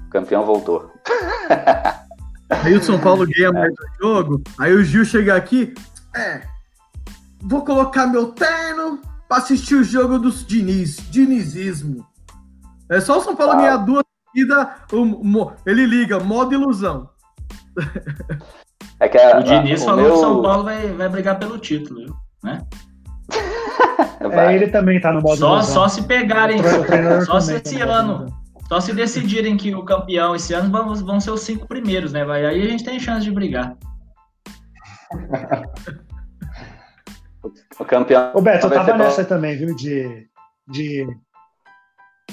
o 0.06 0.10
campeão 0.10 0.44
voltou. 0.44 0.90
Aí 2.48 2.74
o 2.74 2.82
São 2.82 2.98
Paulo 2.98 3.26
ganha 3.26 3.50
mais 3.52 3.72
o 3.72 4.00
jogo, 4.00 4.42
aí 4.60 4.72
o 4.72 4.84
Gil 4.84 5.04
chega 5.04 5.34
aqui, 5.34 5.74
é, 6.14 6.42
vou 7.42 7.64
colocar 7.64 8.06
meu 8.06 8.28
terno 8.28 9.00
pra 9.28 9.38
assistir 9.38 9.74
o 9.74 9.82
jogo 9.82 10.16
dos 10.16 10.46
Diniz, 10.46 10.96
dinizismo. 11.10 12.06
É 12.88 13.00
só 13.00 13.18
o 13.18 13.20
São 13.20 13.34
Paulo 13.34 13.54
ah. 13.54 13.56
ganhar 13.56 13.76
duas 13.78 14.04
seguidas, 14.28 14.68
ele 15.66 15.86
liga, 15.86 16.20
modo 16.20 16.54
ilusão. 16.54 17.10
É 19.00 19.08
que 19.08 19.18
a, 19.18 19.40
o 19.40 19.42
Diniz 19.42 19.82
a, 19.82 19.84
falou 19.84 20.04
meu... 20.04 20.12
que 20.12 20.18
o 20.18 20.20
São 20.20 20.42
Paulo 20.42 20.62
vai, 20.62 20.88
vai 20.92 21.08
brigar 21.08 21.40
pelo 21.40 21.58
título, 21.58 22.00
viu? 22.00 22.16
né? 22.44 22.64
é, 24.20 24.54
ele 24.54 24.68
também 24.68 25.00
tá 25.00 25.12
no 25.12 25.20
modo 25.20 25.36
só, 25.36 25.60
só 25.62 25.88
se 25.88 26.02
pegarem, 26.02 26.58
só 27.24 27.40
se 27.40 27.54
esse 27.54 27.78
tá 27.78 27.84
ano, 27.84 28.26
só 28.68 28.80
se 28.80 28.92
decidirem 28.92 29.56
que 29.56 29.74
o 29.74 29.84
campeão 29.84 30.34
esse 30.34 30.54
ano 30.54 30.70
vão, 30.70 30.94
vão 30.94 31.20
ser 31.20 31.30
os 31.30 31.42
cinco 31.42 31.66
primeiros, 31.66 32.12
né? 32.12 32.24
Vai, 32.24 32.44
aí 32.44 32.62
a 32.62 32.68
gente 32.68 32.84
tem 32.84 32.98
chance 32.98 33.24
de 33.24 33.30
brigar. 33.30 33.76
o 37.78 37.84
campeão. 37.84 38.32
O 38.34 38.40
Beto, 38.40 38.66
eu 38.66 38.70
tava 38.70 38.96
nessa 38.96 39.22
bom. 39.22 39.28
também, 39.28 39.56
viu? 39.56 39.74
De, 39.74 40.26
de 40.68 41.06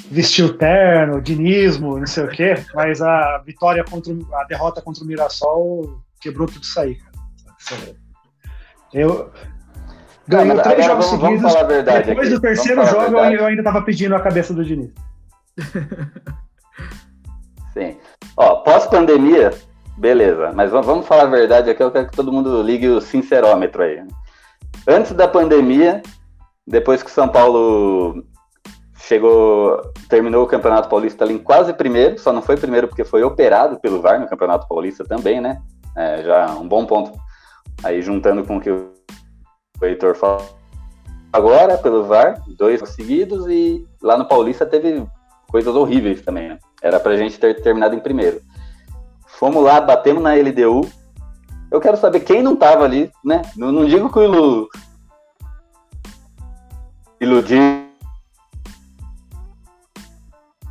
vestir 0.09 0.45
o 0.45 0.53
terno, 0.53 1.21
dinismo, 1.21 1.99
não 1.99 2.07
sei 2.07 2.23
o 2.23 2.29
quê, 2.29 2.55
mas 2.73 3.01
a 3.01 3.39
vitória 3.45 3.84
contra 3.84 4.13
a 4.13 4.43
derrota 4.45 4.81
contra 4.81 5.03
o 5.03 5.07
Mirassol 5.07 6.01
quebrou 6.19 6.47
tudo 6.47 6.63
isso 6.63 6.79
aí, 6.79 6.95
cara. 6.95 7.13
Eu 8.93 9.31
ganhei 10.28 10.57
três 10.57 10.86
jogos 10.86 11.05
vamos, 11.05 11.21
seguidos. 11.21 11.53
Vamos 11.53 11.67
verdade 11.67 12.07
depois 12.07 12.28
aqui. 12.28 12.36
do 12.36 12.41
terceiro 12.41 12.86
jogo, 12.86 13.17
eu 13.17 13.45
ainda 13.45 13.63
tava 13.63 13.82
pedindo 13.82 14.15
a 14.15 14.19
cabeça 14.19 14.53
do 14.53 14.63
Diniz. 14.63 14.91
Sim. 17.74 17.97
Ó, 18.38 18.57
pós-pandemia, 18.57 19.51
beleza, 19.97 20.51
mas 20.53 20.71
vamos 20.71 21.07
falar 21.07 21.24
a 21.24 21.28
verdade 21.28 21.69
aqui, 21.69 21.82
eu 21.82 21.91
quero 21.91 22.07
que 22.07 22.15
todo 22.15 22.32
mundo 22.32 22.61
ligue 22.61 22.88
o 22.88 23.01
sincerômetro 23.01 23.84
aí. 23.84 24.03
Antes 24.88 25.11
da 25.13 25.28
pandemia, 25.28 26.01
depois 26.65 27.01
que 27.01 27.09
o 27.09 27.13
São 27.13 27.28
Paulo 27.28 28.24
chegou, 28.99 29.82
terminou 30.07 30.43
o 30.43 30.47
Campeonato 30.47 30.88
Paulista 30.88 31.24
ali 31.24 31.34
em 31.34 31.39
quase 31.39 31.74
primeiro, 31.74 32.17
só 32.19 32.32
não 32.32 32.41
foi 32.41 32.57
primeiro 32.57 32.88
porque 32.88 33.03
foi 33.03 33.24
operado 33.24 33.80
pelo 33.80 34.01
VAR 34.01 34.19
no 34.19 34.28
Campeonato 34.28 34.67
Paulista 34.67 35.03
também, 35.03 35.41
né? 35.41 35.61
É, 35.95 36.24
já 36.24 36.47
um 36.55 36.67
bom 36.67 36.86
ponto, 36.86 37.11
Aí 37.82 38.01
juntando 38.01 38.43
com 38.43 38.57
o 38.57 38.61
que 38.61 38.69
o 38.69 38.93
Heitor 39.86 40.15
falou 40.15 40.63
agora 41.34 41.79
pelo 41.79 42.03
VAR, 42.03 42.39
dois 42.47 42.79
seguidos, 42.91 43.47
e 43.47 43.88
lá 43.99 44.15
no 44.15 44.27
Paulista 44.27 44.67
teve 44.67 45.03
coisas 45.49 45.75
horríveis 45.75 46.21
também. 46.21 46.49
Né? 46.49 46.59
Era 46.79 46.99
pra 46.99 47.17
gente 47.17 47.39
ter 47.39 47.59
terminado 47.61 47.95
em 47.95 47.99
primeiro. 47.99 48.39
Fomos 49.25 49.63
lá, 49.63 49.81
batemos 49.81 50.21
na 50.21 50.36
LDU. 50.36 50.88
Eu 51.71 51.81
quero 51.81 51.97
saber 51.97 52.19
quem 52.19 52.43
não 52.43 52.55
tava 52.55 52.84
ali, 52.84 53.11
né? 53.25 53.41
Não, 53.57 53.71
não 53.71 53.86
digo 53.86 54.11
que 54.13 54.19
o 54.19 54.69
iludir. 57.19 57.89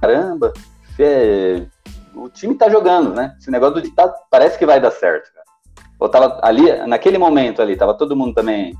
Caramba, 0.01 0.53
é... 0.99 1.67
o 2.15 2.29
time 2.29 2.55
tá 2.55 2.69
jogando, 2.71 3.13
né? 3.15 3.35
Esse 3.41 3.51
negócio 3.51 3.75
do 3.75 3.83
ditado 3.83 4.15
parece 4.31 4.57
que 4.57 4.67
vai 4.67 4.81
dar 4.81 4.93
certo. 4.93 5.33
Cara. 5.33 5.47
Eu 6.01 6.09
tava 6.09 6.41
ali, 6.43 6.87
naquele 6.87 7.19
momento 7.19 7.61
ali, 7.61 7.77
tava 7.77 7.95
todo 7.95 8.17
mundo 8.17 8.35
também 8.35 8.77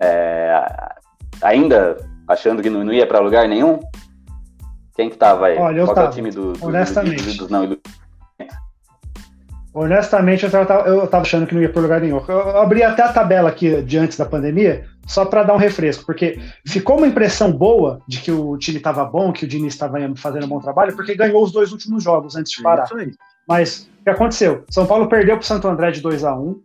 é, 0.00 0.94
ainda 1.42 1.96
achando 2.28 2.62
que 2.62 2.70
não, 2.70 2.84
não 2.84 2.92
ia 2.92 3.06
para 3.06 3.20
lugar 3.20 3.48
nenhum? 3.48 3.80
Quem 4.94 5.10
que 5.10 5.16
tava 5.16 5.46
aí? 5.46 5.58
Olha, 5.58 5.80
eu 5.80 5.84
Qual 5.84 5.94
tava, 5.94 6.08
é 6.08 6.10
o 6.10 6.14
time 6.14 6.30
do, 6.30 6.52
do, 6.54 6.66
honestamente. 6.66 7.22
do, 7.22 7.46
do, 7.46 7.46
do, 7.46 7.52
não, 7.52 7.78
Honestamente, 9.74 10.42
eu 10.42 10.50
tava, 10.50 10.88
eu 10.88 11.06
tava 11.06 11.22
achando 11.22 11.46
que 11.46 11.54
não 11.54 11.60
ia 11.60 11.68
para 11.68 11.82
lugar 11.82 12.00
nenhum. 12.00 12.18
Eu 12.26 12.56
abri 12.56 12.82
até 12.82 13.02
a 13.02 13.12
tabela 13.12 13.50
aqui 13.50 13.82
de 13.82 13.98
antes 13.98 14.16
da 14.16 14.24
pandemia, 14.24 14.86
só 15.06 15.26
para 15.26 15.42
dar 15.42 15.52
um 15.52 15.58
refresco, 15.58 16.06
porque 16.06 16.40
ficou 16.66 16.96
uma 16.96 17.06
impressão 17.06 17.52
boa 17.52 18.00
de 18.08 18.22
que 18.22 18.32
o 18.32 18.56
time 18.56 18.78
estava 18.78 19.04
bom, 19.04 19.34
que 19.34 19.44
o 19.44 19.48
Diniz 19.48 19.74
estava 19.74 19.98
fazendo 20.16 20.46
um 20.46 20.48
bom 20.48 20.60
trabalho, 20.60 20.96
porque 20.96 21.14
ganhou 21.14 21.44
os 21.44 21.52
dois 21.52 21.72
últimos 21.72 22.02
jogos 22.02 22.36
antes 22.36 22.52
de 22.52 22.62
parar. 22.62 22.88
Mas 23.46 23.86
o 24.00 24.04
que 24.04 24.08
aconteceu? 24.08 24.64
São 24.70 24.86
Paulo 24.86 25.10
perdeu 25.10 25.36
para 25.36 25.42
o 25.42 25.46
Santo 25.46 25.68
André 25.68 25.90
de 25.90 26.00
2 26.00 26.24
a 26.24 26.34
1 26.34 26.58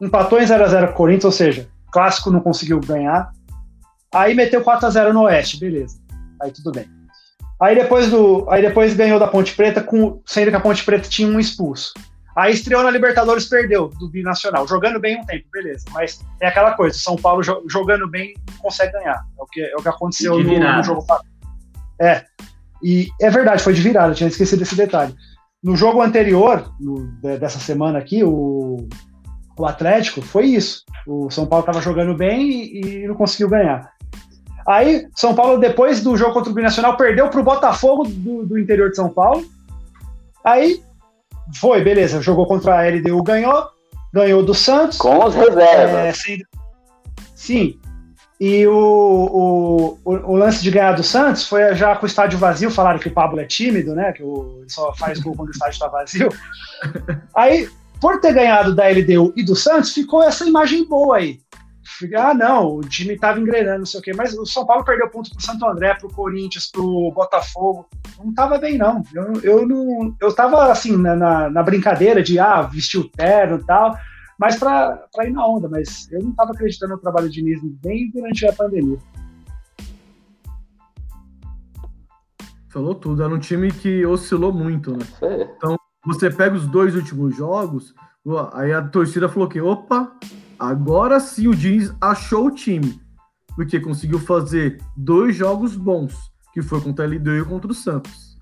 empatou 0.00 0.40
em 0.40 0.44
0x0 0.44 0.86
com 0.86 0.92
o 0.92 0.96
Corinthians, 0.96 1.24
ou 1.26 1.32
seja, 1.32 1.68
clássico 1.90 2.30
não 2.30 2.40
conseguiu 2.40 2.80
ganhar. 2.80 3.30
Aí 4.14 4.34
meteu 4.34 4.62
4 4.62 4.86
a 4.86 4.90
0 4.90 5.12
no 5.12 5.22
Oeste, 5.22 5.58
beleza. 5.58 5.98
Aí 6.40 6.50
tudo 6.50 6.72
bem. 6.72 6.88
Aí 7.60 7.74
depois 7.74 8.10
do, 8.10 8.46
aí 8.50 8.60
depois 8.60 8.94
ganhou 8.94 9.18
da 9.18 9.26
Ponte 9.26 9.54
Preta 9.54 9.82
com 9.82 10.20
sendo 10.26 10.50
que 10.50 10.56
a 10.56 10.60
Ponte 10.60 10.84
Preta 10.84 11.08
tinha 11.08 11.28
um 11.28 11.40
expulso. 11.40 11.92
Aí 12.36 12.52
estreou 12.52 12.82
na 12.82 12.90
Libertadores, 12.90 13.46
perdeu 13.46 13.88
do 13.88 14.10
Binacional, 14.10 14.68
jogando 14.68 15.00
bem 15.00 15.18
um 15.18 15.24
tempo, 15.24 15.46
beleza. 15.50 15.86
Mas 15.90 16.20
é 16.38 16.48
aquela 16.48 16.72
coisa, 16.72 16.98
São 16.98 17.16
Paulo 17.16 17.42
jogando 17.42 18.06
bem 18.10 18.34
não 18.50 18.58
consegue 18.58 18.92
ganhar. 18.92 19.24
É 19.38 19.42
o 19.42 19.46
que, 19.46 19.60
é 19.62 19.74
o 19.74 19.82
que 19.82 19.88
aconteceu 19.88 20.38
no, 20.38 20.58
no, 20.58 20.82
jogo. 20.82 21.06
É. 21.98 22.26
E 22.82 23.08
é 23.22 23.30
verdade, 23.30 23.62
foi 23.62 23.72
de 23.72 23.80
virada, 23.80 24.12
tinha 24.12 24.28
esquecido 24.28 24.62
esse 24.62 24.76
detalhe. 24.76 25.14
No 25.62 25.74
jogo 25.76 26.02
anterior, 26.02 26.70
no, 26.78 27.06
dessa 27.22 27.58
semana 27.58 27.98
aqui, 27.98 28.22
o, 28.22 28.86
o 29.58 29.66
Atlético, 29.66 30.20
foi 30.22 30.46
isso. 30.46 30.84
O 31.06 31.30
São 31.30 31.46
Paulo 31.46 31.62
estava 31.62 31.80
jogando 31.80 32.14
bem 32.14 32.50
e, 32.50 32.80
e, 32.80 33.08
não 33.08 33.14
conseguiu 33.14 33.48
ganhar. 33.48 33.90
Aí, 34.66 35.06
São 35.14 35.34
Paulo, 35.34 35.58
depois 35.58 36.02
do 36.02 36.16
jogo 36.16 36.34
contra 36.34 36.50
o 36.50 36.54
Binacional, 36.54 36.96
perdeu 36.96 37.28
para 37.28 37.40
o 37.40 37.44
Botafogo 37.44 38.04
do, 38.06 38.44
do, 38.44 38.58
interior 38.58 38.90
de 38.90 38.96
São 38.96 39.08
Paulo. 39.08 39.44
Aí, 40.44 40.82
foi, 41.54 41.82
beleza, 41.82 42.20
jogou 42.20 42.46
contra 42.46 42.80
a 42.80 42.88
LDU, 42.88 43.22
ganhou. 43.22 43.68
Ganhou 44.12 44.42
do 44.42 44.54
Santos. 44.54 44.98
Com 44.98 45.24
os 45.24 45.34
reservas. 45.34 45.94
É, 45.94 46.12
sim, 46.12 46.38
sim. 47.34 47.80
E 48.38 48.66
o, 48.66 49.98
o, 50.04 50.10
o, 50.32 50.36
lance 50.36 50.62
de 50.62 50.70
ganhar 50.70 50.92
do 50.92 51.02
Santos 51.02 51.48
foi 51.48 51.74
já 51.74 51.96
com 51.96 52.04
o 52.04 52.06
estádio 52.06 52.38
vazio, 52.38 52.70
falaram 52.70 52.98
que 52.98 53.08
o 53.08 53.12
Pablo 53.12 53.40
é 53.40 53.46
tímido, 53.46 53.94
né? 53.94 54.12
Que 54.12 54.22
o, 54.22 54.58
ele 54.60 54.70
só 54.70 54.94
faz 54.94 55.18
gol 55.20 55.34
quando 55.34 55.48
o 55.48 55.52
estádio 55.52 55.72
está 55.72 55.88
vazio. 55.88 56.28
Aí 57.34 57.68
por 58.00 58.20
ter 58.20 58.32
ganhado 58.32 58.74
da 58.74 58.88
LDU 58.88 59.32
e 59.36 59.42
do 59.42 59.56
Santos, 59.56 59.92
ficou 59.92 60.22
essa 60.22 60.46
imagem 60.46 60.84
boa 60.84 61.16
aí. 61.16 61.38
Ah, 62.18 62.34
não, 62.34 62.76
o 62.76 62.80
time 62.82 63.14
estava 63.14 63.40
engrenando, 63.40 63.78
não 63.78 63.86
sei 63.86 64.00
o 64.00 64.02
quê, 64.02 64.12
mas 64.14 64.34
o 64.34 64.44
São 64.44 64.66
Paulo 64.66 64.84
perdeu 64.84 65.08
ponto 65.08 65.30
pro 65.30 65.40
Santo 65.40 65.64
André, 65.66 65.94
pro 65.94 66.12
Corinthians, 66.12 66.70
pro 66.70 67.10
Botafogo. 67.12 67.86
Não 68.18 68.30
estava 68.30 68.58
bem, 68.58 68.76
não. 68.76 69.02
Eu, 69.14 69.40
eu 69.42 69.66
não. 69.66 70.14
Eu 70.20 70.34
tava 70.34 70.70
assim, 70.70 70.96
na, 70.96 71.16
na, 71.16 71.48
na 71.48 71.62
brincadeira 71.62 72.22
de 72.22 72.38
ah, 72.38 72.62
vestir 72.62 73.00
o 73.00 73.08
terno 73.08 73.56
e 73.56 73.64
tal, 73.64 73.96
mas 74.38 74.58
para 74.58 75.08
ir 75.24 75.30
na 75.30 75.46
onda, 75.46 75.68
mas 75.68 76.10
eu 76.12 76.22
não 76.22 76.30
estava 76.30 76.52
acreditando 76.52 76.94
no 76.94 77.00
trabalho 77.00 77.30
de 77.30 77.40
Diniz 77.40 77.60
nem 77.82 78.10
durante 78.10 78.46
a 78.46 78.52
pandemia. 78.52 78.98
Falou 82.68 82.94
tudo, 82.94 83.22
era 83.22 83.34
um 83.34 83.38
time 83.38 83.72
que 83.72 84.04
oscilou 84.04 84.52
muito, 84.52 84.92
né? 84.92 85.06
Então, 85.56 85.78
você 86.06 86.30
pega 86.30 86.54
os 86.54 86.66
dois 86.66 86.94
últimos 86.94 87.36
jogos, 87.36 87.92
aí 88.52 88.72
a 88.72 88.80
torcida 88.80 89.28
falou 89.28 89.48
que, 89.48 89.60
opa, 89.60 90.12
agora 90.58 91.18
sim 91.18 91.48
o 91.48 91.54
Diniz 91.54 91.92
achou 92.00 92.46
o 92.46 92.50
time. 92.50 93.00
Porque 93.56 93.80
conseguiu 93.80 94.20
fazer 94.20 94.80
dois 94.96 95.34
jogos 95.34 95.74
bons, 95.74 96.14
que 96.52 96.62
foi 96.62 96.80
contra 96.80 97.04
a 97.04 97.08
LDU 97.08 97.36
e 97.36 97.44
contra 97.44 97.70
o 97.70 97.74
Santos. 97.74 98.36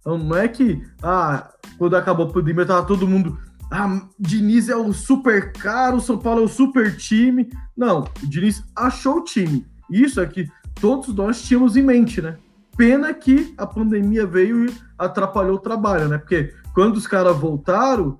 Então 0.00 0.16
não 0.16 0.36
é 0.36 0.48
que, 0.48 0.82
ah, 1.02 1.50
quando 1.76 1.96
acabou 1.96 2.26
a 2.26 2.32
pandemia, 2.32 2.64
tava 2.64 2.86
todo 2.86 3.08
mundo. 3.08 3.38
Ah, 3.70 4.02
Diniz 4.18 4.68
é 4.68 4.76
o 4.76 4.92
super 4.92 5.52
caro, 5.52 5.96
o 5.96 6.00
São 6.00 6.18
Paulo 6.18 6.42
é 6.42 6.44
o 6.44 6.48
super 6.48 6.96
time. 6.96 7.50
Não, 7.76 8.04
o 8.22 8.26
Diniz 8.26 8.62
achou 8.76 9.18
o 9.18 9.24
time. 9.24 9.66
Isso 9.90 10.20
é 10.20 10.26
que 10.26 10.48
todos 10.80 11.14
nós 11.14 11.42
tínhamos 11.42 11.76
em 11.76 11.82
mente, 11.82 12.22
né? 12.22 12.36
Pena 12.76 13.12
que 13.12 13.54
a 13.56 13.66
pandemia 13.66 14.26
veio 14.26 14.66
e 14.66 14.74
atrapalhou 14.98 15.56
o 15.56 15.60
trabalho, 15.60 16.08
né? 16.08 16.18
Porque 16.18 16.52
quando 16.74 16.96
os 16.96 17.06
caras 17.06 17.36
voltaram, 17.36 18.18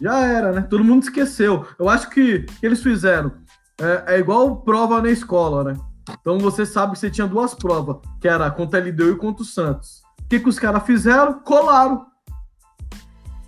já 0.00 0.18
era, 0.18 0.52
né? 0.52 0.62
Todo 0.62 0.84
mundo 0.84 1.04
esqueceu. 1.04 1.64
Eu 1.78 1.88
acho 1.88 2.10
que 2.10 2.44
eles 2.60 2.82
fizeram. 2.82 3.32
É, 3.80 4.14
é, 4.14 4.18
igual 4.18 4.56
prova 4.56 5.00
na 5.00 5.10
escola, 5.10 5.64
né? 5.64 5.76
Então 6.20 6.38
você 6.38 6.66
sabe 6.66 6.92
que 6.92 6.98
você 6.98 7.10
tinha 7.10 7.26
duas 7.26 7.54
provas, 7.54 7.96
que 8.20 8.26
era 8.26 8.50
contra 8.50 8.80
a 8.80 8.82
LDU 8.82 9.12
e 9.12 9.16
contra 9.16 9.42
o 9.42 9.46
Santos. 9.46 10.02
O 10.20 10.28
que, 10.28 10.40
que 10.40 10.48
os 10.48 10.58
caras 10.58 10.84
fizeram? 10.84 11.40
Colaram. 11.40 12.06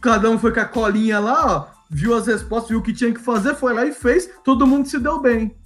Cada 0.01 0.31
um 0.31 0.39
foi 0.39 0.53
com 0.53 0.61
a 0.61 0.65
colinha 0.65 1.19
lá, 1.19 1.47
ó, 1.47 1.67
viu 1.91 2.15
as 2.15 2.27
respostas, 2.27 2.69
viu 2.69 2.79
o 2.79 2.83
que 2.83 2.93
tinha 2.93 3.13
que 3.13 3.21
fazer, 3.21 3.55
foi 3.55 3.73
lá 3.73 3.87
e 3.87 3.93
fez, 3.93 4.31
todo 4.45 4.67
mundo 4.67 4.87
se 4.87 4.99
deu 4.99 5.19
bem. 5.21 5.57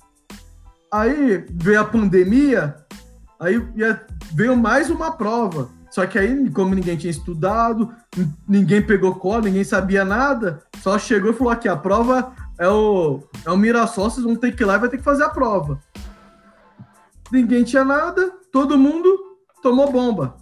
Aí 0.92 1.44
veio 1.50 1.80
a 1.80 1.84
pandemia, 1.84 2.76
aí 3.38 3.58
veio 4.32 4.56
mais 4.56 4.88
uma 4.88 5.10
prova. 5.10 5.68
Só 5.90 6.06
que 6.06 6.18
aí, 6.18 6.50
como 6.50 6.74
ninguém 6.74 6.96
tinha 6.96 7.10
estudado, 7.10 7.94
ninguém 8.46 8.82
pegou 8.82 9.14
cola, 9.14 9.42
ninguém 9.42 9.64
sabia 9.64 10.04
nada, 10.04 10.62
só 10.82 10.98
chegou 10.98 11.30
e 11.30 11.34
falou 11.34 11.52
aqui, 11.52 11.68
a 11.68 11.76
prova 11.76 12.32
é 12.58 12.68
o, 12.68 13.22
é 13.44 13.50
o 13.50 13.56
Mirassol, 13.56 14.10
vocês 14.10 14.24
vão 14.24 14.36
ter 14.36 14.54
que 14.54 14.62
ir 14.62 14.66
lá 14.66 14.76
e 14.76 14.80
vai 14.80 14.88
ter 14.88 14.98
que 14.98 15.02
fazer 15.02 15.24
a 15.24 15.30
prova. 15.30 15.78
Ninguém 17.32 17.64
tinha 17.64 17.84
nada, 17.84 18.32
todo 18.52 18.78
mundo 18.78 19.08
tomou 19.62 19.90
bomba. 19.90 20.36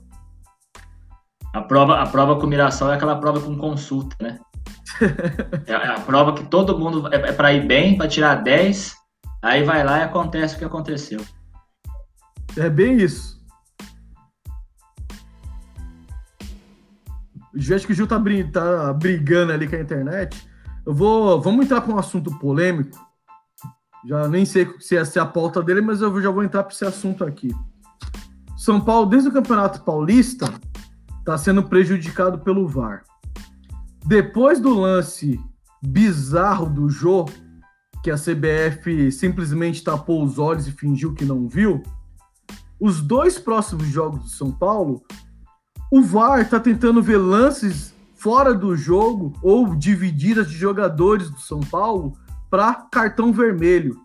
A 1.52 1.62
prova, 1.62 2.00
a 2.00 2.06
prova 2.06 2.36
com 2.36 2.46
o 2.46 2.48
Mirassol 2.48 2.92
é 2.92 2.96
aquela 2.96 3.16
prova 3.16 3.40
com 3.40 3.56
consulta, 3.56 4.16
né? 4.20 4.38
é 5.66 5.74
a 5.74 6.00
prova 6.00 6.32
que 6.32 6.44
todo 6.44 6.78
mundo 6.78 7.08
é, 7.12 7.16
é 7.16 7.32
para 7.32 7.52
ir 7.52 7.66
bem, 7.66 7.96
para 7.96 8.08
tirar 8.08 8.36
10, 8.36 8.94
aí 9.42 9.62
vai 9.62 9.84
lá 9.84 9.98
e 9.98 10.02
acontece 10.02 10.54
o 10.56 10.58
que 10.58 10.64
aconteceu. 10.64 11.20
É 12.56 12.70
bem 12.70 12.96
isso. 12.96 13.35
Acho 17.56 17.86
que 17.86 17.92
o 17.92 17.94
Gil 17.94 18.06
tá, 18.06 18.22
tá 18.52 18.92
brigando 18.92 19.52
ali 19.52 19.68
com 19.68 19.76
a 19.76 19.80
internet. 19.80 20.48
Eu 20.84 20.94
vou. 20.94 21.40
Vamos 21.40 21.64
entrar 21.64 21.80
para 21.80 21.94
um 21.94 21.98
assunto 21.98 22.30
polêmico. 22.38 22.98
Já 24.06 24.28
nem 24.28 24.44
sei 24.44 24.68
se 24.78 24.96
é 24.96 25.20
a 25.20 25.26
pauta 25.26 25.62
dele, 25.62 25.80
mas 25.80 26.00
eu 26.00 26.20
já 26.22 26.30
vou 26.30 26.44
entrar 26.44 26.62
para 26.62 26.72
esse 26.72 26.84
assunto 26.84 27.24
aqui. 27.24 27.52
São 28.56 28.80
Paulo, 28.80 29.06
desde 29.06 29.28
o 29.28 29.32
Campeonato 29.32 29.82
Paulista, 29.82 30.52
está 31.18 31.36
sendo 31.36 31.62
prejudicado 31.64 32.38
pelo 32.38 32.68
VAR. 32.68 33.02
Depois 34.04 34.60
do 34.60 34.72
lance 34.78 35.40
bizarro 35.82 36.66
do 36.66 36.88
Jô, 36.88 37.26
que 38.02 38.10
a 38.10 38.16
CBF 38.16 39.10
simplesmente 39.10 39.82
tapou 39.82 40.22
os 40.22 40.38
olhos 40.38 40.68
e 40.68 40.72
fingiu 40.72 41.12
que 41.12 41.24
não 41.24 41.48
viu, 41.48 41.82
os 42.78 43.00
dois 43.00 43.38
próximos 43.38 43.88
jogos 43.88 44.22
do 44.22 44.28
São 44.28 44.52
Paulo 44.52 45.02
o 45.90 46.02
VAR 46.02 46.40
está 46.40 46.58
tentando 46.58 47.02
ver 47.02 47.18
lances 47.18 47.94
fora 48.14 48.54
do 48.54 48.76
jogo 48.76 49.32
ou 49.42 49.74
divididas 49.74 50.50
de 50.50 50.56
jogadores 50.56 51.30
do 51.30 51.38
São 51.38 51.60
Paulo 51.60 52.16
para 52.50 52.74
cartão 52.74 53.32
vermelho. 53.32 54.00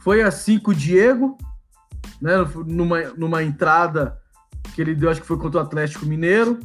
Foi 0.00 0.22
assim 0.22 0.58
com 0.58 0.70
o 0.70 0.74
Diego, 0.74 1.36
né, 2.20 2.32
numa, 2.66 3.02
numa 3.16 3.42
entrada 3.42 4.18
que 4.74 4.80
ele 4.80 4.94
deu, 4.94 5.10
acho 5.10 5.20
que 5.20 5.26
foi 5.26 5.38
contra 5.38 5.60
o 5.60 5.62
Atlético 5.62 6.06
Mineiro, 6.06 6.60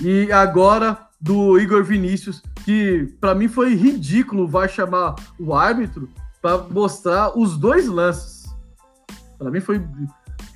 e 0.00 0.30
agora 0.32 1.06
do 1.20 1.58
Igor 1.58 1.82
Vinícius, 1.84 2.42
que 2.64 3.14
para 3.20 3.34
mim 3.34 3.48
foi 3.48 3.74
ridículo 3.74 4.44
o 4.44 4.48
VAR 4.48 4.68
chamar 4.68 5.14
o 5.38 5.54
árbitro 5.54 6.08
para 6.40 6.58
mostrar 6.58 7.36
os 7.36 7.56
dois 7.56 7.86
lances. 7.86 8.44
Para 9.38 9.50
mim 9.50 9.60
foi 9.60 9.84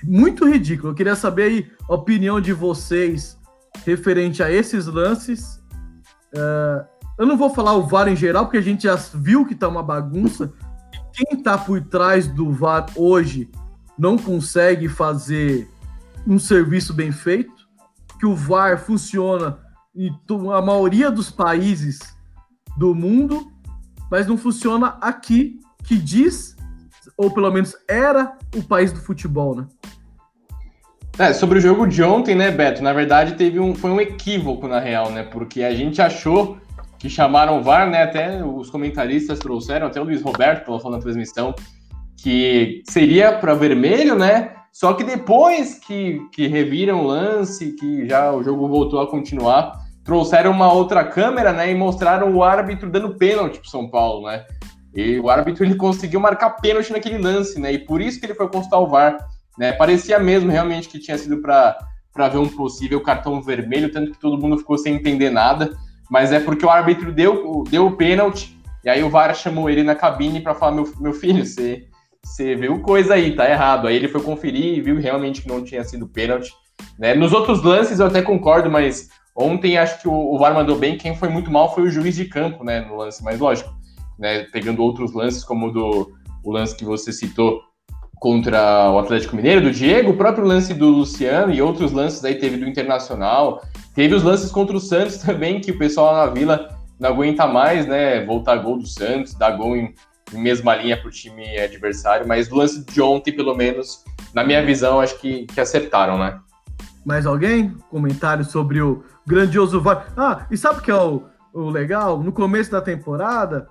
muito 0.02 0.48
ridículo. 0.48 0.90
Eu 0.90 0.94
queria 0.94 1.16
saber 1.16 1.42
aí 1.42 1.70
a 1.88 1.94
opinião 1.94 2.40
de 2.40 2.52
vocês 2.52 3.38
referente 3.84 4.42
a 4.42 4.50
esses 4.50 4.86
lances. 4.86 5.60
Uh, 6.32 6.84
eu 7.18 7.26
não 7.26 7.36
vou 7.36 7.50
falar 7.50 7.74
o 7.74 7.86
VAR 7.86 8.08
em 8.08 8.16
geral, 8.16 8.44
porque 8.44 8.58
a 8.58 8.62
gente 8.62 8.84
já 8.84 8.96
viu 9.14 9.44
que 9.44 9.54
tá 9.54 9.68
uma 9.68 9.82
bagunça. 9.82 10.52
Quem 11.12 11.42
tá 11.42 11.58
por 11.58 11.80
trás 11.82 12.26
do 12.26 12.50
VAR 12.50 12.86
hoje 12.96 13.50
não 13.98 14.16
consegue 14.16 14.88
fazer 14.88 15.68
um 16.26 16.38
serviço 16.38 16.94
bem 16.94 17.12
feito, 17.12 17.68
que 18.18 18.26
o 18.26 18.34
VAR 18.34 18.78
funciona 18.78 19.58
em 19.94 20.10
a 20.54 20.62
maioria 20.62 21.10
dos 21.10 21.30
países 21.30 21.98
do 22.76 22.94
mundo, 22.94 23.52
mas 24.10 24.26
não 24.26 24.38
funciona 24.38 24.98
aqui, 25.00 25.60
que 25.84 25.96
diz, 25.96 26.56
ou 27.20 27.30
pelo 27.30 27.50
menos 27.50 27.76
era, 27.86 28.32
o 28.56 28.62
país 28.62 28.92
do 28.92 28.98
futebol, 28.98 29.54
né? 29.54 29.66
É, 31.18 31.34
sobre 31.34 31.58
o 31.58 31.60
jogo 31.60 31.86
de 31.86 32.02
ontem, 32.02 32.34
né, 32.34 32.50
Beto? 32.50 32.82
Na 32.82 32.94
verdade, 32.94 33.34
teve 33.34 33.60
um, 33.60 33.74
foi 33.74 33.90
um 33.90 34.00
equívoco, 34.00 34.66
na 34.66 34.80
real, 34.80 35.10
né? 35.10 35.22
Porque 35.22 35.62
a 35.62 35.74
gente 35.74 36.00
achou 36.00 36.56
que 36.98 37.10
chamaram 37.10 37.58
o 37.58 37.62
VAR, 37.62 37.90
né? 37.90 38.04
Até 38.04 38.42
os 38.42 38.70
comentaristas 38.70 39.38
trouxeram, 39.38 39.86
até 39.86 40.00
o 40.00 40.04
Luiz 40.04 40.22
Roberto 40.22 40.64
falou 40.64 40.92
na 40.92 40.98
transmissão, 40.98 41.54
que 42.16 42.82
seria 42.88 43.34
para 43.34 43.52
vermelho, 43.52 44.14
né? 44.14 44.52
Só 44.72 44.94
que 44.94 45.04
depois 45.04 45.78
que, 45.78 46.22
que 46.32 46.46
reviram 46.46 47.02
o 47.02 47.06
lance, 47.06 47.72
que 47.72 48.08
já 48.08 48.32
o 48.32 48.42
jogo 48.42 48.66
voltou 48.66 48.98
a 48.98 49.06
continuar, 49.06 49.72
trouxeram 50.02 50.52
uma 50.52 50.72
outra 50.72 51.04
câmera, 51.04 51.52
né? 51.52 51.70
E 51.70 51.74
mostraram 51.74 52.34
o 52.34 52.42
árbitro 52.42 52.88
dando 52.88 53.14
pênalti 53.16 53.58
pro 53.58 53.68
São 53.68 53.90
Paulo, 53.90 54.26
né? 54.26 54.46
E 54.94 55.18
o 55.18 55.30
árbitro 55.30 55.64
ele 55.64 55.74
conseguiu 55.74 56.20
marcar 56.20 56.50
pênalti 56.50 56.92
naquele 56.92 57.18
lance, 57.18 57.60
né? 57.60 57.72
E 57.72 57.78
por 57.78 58.00
isso 58.00 58.18
que 58.18 58.26
ele 58.26 58.34
foi 58.34 58.48
consultar 58.48 58.78
o 58.78 58.88
VAR. 58.88 59.16
Né? 59.58 59.72
Parecia 59.72 60.18
mesmo 60.18 60.50
realmente 60.50 60.88
que 60.88 60.98
tinha 60.98 61.16
sido 61.16 61.40
para 61.40 62.28
ver 62.28 62.38
um 62.38 62.48
possível 62.48 63.00
cartão 63.00 63.42
vermelho, 63.42 63.92
tanto 63.92 64.12
que 64.12 64.18
todo 64.18 64.40
mundo 64.40 64.58
ficou 64.58 64.76
sem 64.78 64.94
entender 64.94 65.30
nada. 65.30 65.76
Mas 66.10 66.32
é 66.32 66.40
porque 66.40 66.66
o 66.66 66.70
árbitro 66.70 67.12
deu, 67.12 67.62
deu 67.70 67.86
o 67.86 67.96
pênalti, 67.96 68.58
e 68.84 68.88
aí 68.88 69.02
o 69.02 69.10
VAR 69.10 69.34
chamou 69.34 69.70
ele 69.70 69.82
na 69.82 69.94
cabine 69.94 70.40
para 70.40 70.54
falar: 70.54 70.72
meu, 70.72 70.92
meu 70.98 71.12
filho, 71.12 71.46
você 71.46 71.86
você 72.22 72.54
viu 72.54 72.80
coisa 72.80 73.14
aí, 73.14 73.34
tá 73.34 73.48
errado. 73.48 73.86
Aí 73.86 73.96
ele 73.96 74.08
foi 74.08 74.22
conferir 74.22 74.76
e 74.76 74.80
viu 74.80 74.98
realmente 74.98 75.42
que 75.42 75.48
não 75.48 75.64
tinha 75.64 75.82
sido 75.84 76.06
pênalti. 76.06 76.52
Né? 76.98 77.14
Nos 77.14 77.32
outros 77.32 77.62
lances 77.62 77.98
eu 77.98 78.06
até 78.06 78.20
concordo, 78.20 78.70
mas 78.70 79.08
ontem 79.34 79.78
acho 79.78 80.00
que 80.00 80.08
o, 80.08 80.12
o 80.12 80.38
VAR 80.38 80.54
mandou 80.54 80.76
bem. 80.76 80.98
Quem 80.98 81.16
foi 81.16 81.28
muito 81.28 81.50
mal 81.50 81.74
foi 81.74 81.84
o 81.84 81.90
juiz 81.90 82.14
de 82.14 82.26
campo, 82.26 82.62
né? 82.62 82.80
No 82.82 82.96
lance, 82.96 83.24
mas 83.24 83.40
lógico, 83.40 83.74
né? 84.20 84.44
Pegando 84.52 84.82
outros 84.82 85.12
lances, 85.12 85.42
como 85.42 85.68
o 85.68 85.72
do 85.72 86.12
o 86.42 86.52
lance 86.52 86.74
que 86.74 86.84
você 86.84 87.12
citou 87.12 87.60
contra 88.14 88.90
o 88.90 88.98
Atlético 88.98 89.36
Mineiro, 89.36 89.62
do 89.62 89.70
Diego, 89.70 90.10
o 90.10 90.16
próprio 90.16 90.44
lance 90.44 90.74
do 90.74 90.88
Luciano 90.88 91.52
e 91.52 91.60
outros 91.60 91.90
lances 91.92 92.24
aí 92.24 92.34
teve 92.34 92.58
do 92.58 92.68
Internacional. 92.68 93.62
Teve 93.94 94.14
os 94.14 94.22
lances 94.22 94.50
contra 94.50 94.76
o 94.76 94.80
Santos 94.80 95.18
também, 95.24 95.60
que 95.60 95.70
o 95.70 95.78
pessoal 95.78 96.14
na 96.14 96.32
Vila 96.32 96.68
não 96.98 97.10
aguenta 97.10 97.46
mais, 97.46 97.86
né? 97.86 98.24
Voltar 98.24 98.56
gol 98.56 98.78
do 98.78 98.86
Santos, 98.86 99.34
dar 99.34 99.52
gol 99.52 99.74
em 99.74 99.94
mesma 100.32 100.76
linha 100.76 100.96
para 100.96 101.08
o 101.08 101.10
time 101.10 101.58
adversário, 101.58 102.28
mas 102.28 102.46
do 102.46 102.56
lance 102.56 102.84
de 102.84 103.02
ontem, 103.02 103.32
pelo 103.32 103.54
menos, 103.54 104.04
na 104.32 104.44
minha 104.44 104.64
visão, 104.64 105.00
acho 105.00 105.18
que, 105.18 105.46
que 105.46 105.60
acertaram, 105.60 106.18
né? 106.18 106.38
Mais 107.04 107.26
alguém? 107.26 107.74
Comentário 107.90 108.44
sobre 108.44 108.80
o 108.80 109.02
grandioso 109.26 109.80
VAR. 109.80 110.12
Ah, 110.16 110.46
e 110.50 110.56
sabe 110.56 110.78
o 110.78 110.82
que 110.82 110.90
é 110.90 110.94
o, 110.94 111.24
o 111.52 111.70
legal? 111.70 112.22
No 112.22 112.30
começo 112.30 112.70
da 112.70 112.80
temporada, 112.80 113.66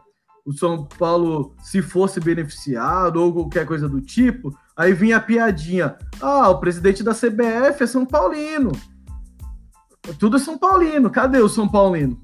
o 0.50 0.54
São 0.54 0.84
Paulo, 0.84 1.54
se 1.62 1.80
fosse 1.80 2.20
beneficiado 2.20 3.18
ou 3.18 3.32
qualquer 3.32 3.68
coisa 3.68 3.88
do 3.88 4.02
tipo, 4.02 4.52
aí 4.76 4.94
vinha 4.94 5.18
a 5.18 5.22
piadinha. 5.22 5.96
Ah, 6.20 6.50
o 6.50 6.60
presidente 6.60 7.04
da 7.04 7.14
CBF 7.14 7.84
é 7.84 7.86
São 7.86 8.04
Paulino. 8.04 8.72
Tudo 10.18 10.38
é 10.38 10.40
São 10.40 10.58
Paulino. 10.58 11.12
Cadê 11.12 11.38
o 11.38 11.48
São 11.48 11.70
Paulino? 11.70 12.20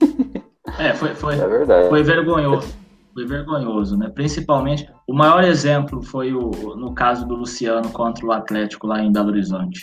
É, 0.76 0.92
foi, 0.92 1.14
foi, 1.14 1.34
é 1.38 1.46
verdade. 1.46 1.88
foi 1.88 2.02
vergonhoso. 2.02 2.74
Foi 3.14 3.24
vergonhoso, 3.24 3.96
né? 3.96 4.08
Principalmente, 4.08 4.90
o 5.06 5.14
maior 5.14 5.44
exemplo 5.44 6.02
foi 6.02 6.34
o, 6.34 6.50
no 6.74 6.92
caso 6.92 7.24
do 7.28 7.36
Luciano 7.36 7.90
contra 7.90 8.26
o 8.26 8.32
Atlético 8.32 8.88
lá 8.88 9.00
em 9.00 9.12
Belo 9.12 9.28
Horizonte. 9.28 9.80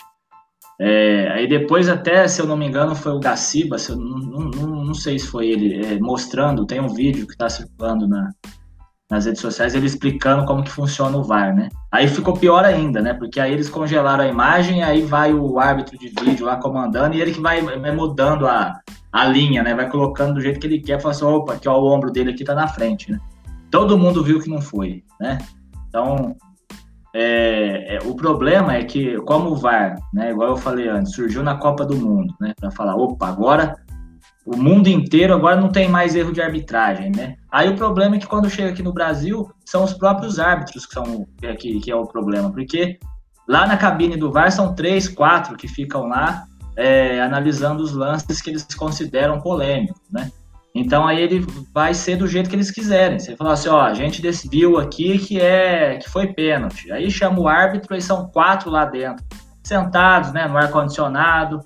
É, 0.84 1.28
aí 1.34 1.48
depois 1.48 1.88
até, 1.88 2.28
se 2.28 2.42
eu 2.42 2.48
não 2.48 2.58
me 2.58 2.66
engano, 2.66 2.96
foi 2.96 3.12
o 3.12 3.20
Gaciba, 3.20 3.78
se 3.78 3.92
eu, 3.92 3.98
não, 3.98 4.18
não, 4.50 4.84
não 4.86 4.94
sei 4.96 5.20
se 5.20 5.28
foi 5.28 5.48
ele, 5.48 5.86
é, 5.86 6.00
mostrando, 6.00 6.66
tem 6.66 6.82
um 6.82 6.88
vídeo 6.88 7.28
que 7.28 7.34
está 7.34 7.48
circulando 7.48 8.08
na, 8.08 8.32
nas 9.08 9.26
redes 9.26 9.42
sociais, 9.42 9.76
ele 9.76 9.86
explicando 9.86 10.44
como 10.44 10.64
que 10.64 10.72
funciona 10.72 11.16
o 11.16 11.24
VAR, 11.24 11.56
né? 11.56 11.70
Aí 11.92 12.08
ficou 12.08 12.36
pior 12.36 12.66
ainda, 12.66 13.00
né? 13.00 13.14
Porque 13.14 13.40
aí 13.40 13.54
eles 13.54 13.70
congelaram 13.70 14.24
a 14.24 14.28
imagem, 14.28 14.82
aí 14.82 15.04
vai 15.04 15.32
o 15.32 15.60
árbitro 15.60 16.00
de 16.00 16.08
vídeo 16.08 16.48
lá 16.48 16.56
comandando, 16.56 17.16
e 17.16 17.22
ele 17.22 17.32
que 17.32 17.40
vai, 17.40 17.62
vai 17.62 17.92
mudando 17.96 18.48
a, 18.48 18.80
a 19.14 19.26
linha, 19.26 19.62
né? 19.62 19.76
Vai 19.76 19.88
colocando 19.88 20.34
do 20.34 20.42
jeito 20.42 20.60
que 20.60 20.66
ele 20.66 20.82
quer, 20.82 21.00
fala 21.00 21.14
assim, 21.14 21.26
opa, 21.26 21.54
aqui 21.54 21.70
ó, 21.70 21.80
o 21.80 21.94
ombro 21.94 22.10
dele 22.10 22.32
aqui 22.32 22.44
tá 22.44 22.56
na 22.56 22.68
frente, 22.68 23.12
né? 23.12 23.20
Todo 23.70 24.00
mundo 24.00 24.24
viu 24.24 24.40
que 24.40 24.50
não 24.50 24.62
foi, 24.62 25.04
né? 25.20 25.38
Então, 25.88 26.36
é, 27.14 27.96
é, 27.96 28.00
o 28.06 28.16
problema 28.16 28.76
é 28.76 28.84
que, 28.84 29.18
como 29.22 29.52
o 29.52 29.56
VAR, 29.56 29.96
né, 30.14 30.32
igual 30.32 30.50
eu 30.50 30.58
falei 30.58 30.88
antes, 30.88 31.14
surgiu 31.14 31.44
na 31.44 31.56
Copa 31.56 31.86
do 31.86 31.96
Mundo, 31.96 32.34
né? 32.40 32.54
Para 32.58 32.72
falar, 32.72 32.96
opa, 32.96 33.28
agora 33.28 33.76
o 34.46 34.58
mundo 34.58 34.88
inteiro 34.88 35.34
agora 35.34 35.60
não 35.60 35.70
tem 35.70 35.88
mais 35.88 36.16
erro 36.16 36.32
de 36.32 36.42
arbitragem, 36.42 37.12
né? 37.12 37.36
Aí 37.52 37.70
o 37.70 37.76
problema 37.76 38.16
é 38.16 38.20
que 38.20 38.28
quando 38.28 38.50
chega 38.50 38.70
aqui 38.70 38.82
no 38.82 38.94
Brasil, 38.94 39.52
são 39.66 39.84
os 39.84 39.94
próprios 39.94 40.40
árbitros 40.40 40.86
que 40.86 40.94
são 40.94 41.28
é, 41.42 41.54
que, 41.56 41.80
que 41.80 41.92
é 41.92 41.96
o 41.96 42.08
problema, 42.08 42.52
porque 42.52 42.98
lá 43.48 43.68
na 43.68 43.78
cabine 43.78 44.18
do 44.18 44.32
VAR 44.32 44.52
são 44.52 44.74
três, 44.74 45.08
quatro 45.08 45.56
que 45.56 45.68
ficam 45.68 46.08
lá 46.08 46.46
é, 46.76 47.22
analisando 47.22 47.84
os 47.84 47.92
lances 47.94 48.42
que 48.42 48.50
eles 48.50 48.64
consideram 48.74 49.42
polêmicos, 49.42 50.02
né? 50.10 50.32
Então 50.74 51.06
aí 51.06 51.22
ele 51.22 51.46
vai 51.74 51.94
ser 51.94 52.16
do 52.16 52.28
jeito 52.28 52.50
que 52.50 52.56
eles 52.56 52.72
quiserem. 52.72 53.20
Você 53.20 53.36
fala 53.36 53.54
assim, 53.54 53.70
ó, 53.70 53.82
a 53.82 53.94
gente 53.94 54.22
decidiu 54.22 54.78
aqui 54.78 55.18
que 55.20 55.40
é 55.40 55.98
que 55.98 56.10
foi 56.10 56.28
pênalti. 56.28 56.92
Aí 56.92 57.12
chama 57.12 57.40
o 57.40 57.48
árbitro 57.48 57.96
e 57.96 58.02
são 58.02 58.28
quatro 58.30 58.70
lá 58.70 58.86
dentro, 58.86 59.26
sentados, 59.64 60.32
né, 60.32 60.48
no 60.48 60.58
ar 60.58 60.72
condicionado. 60.72 61.60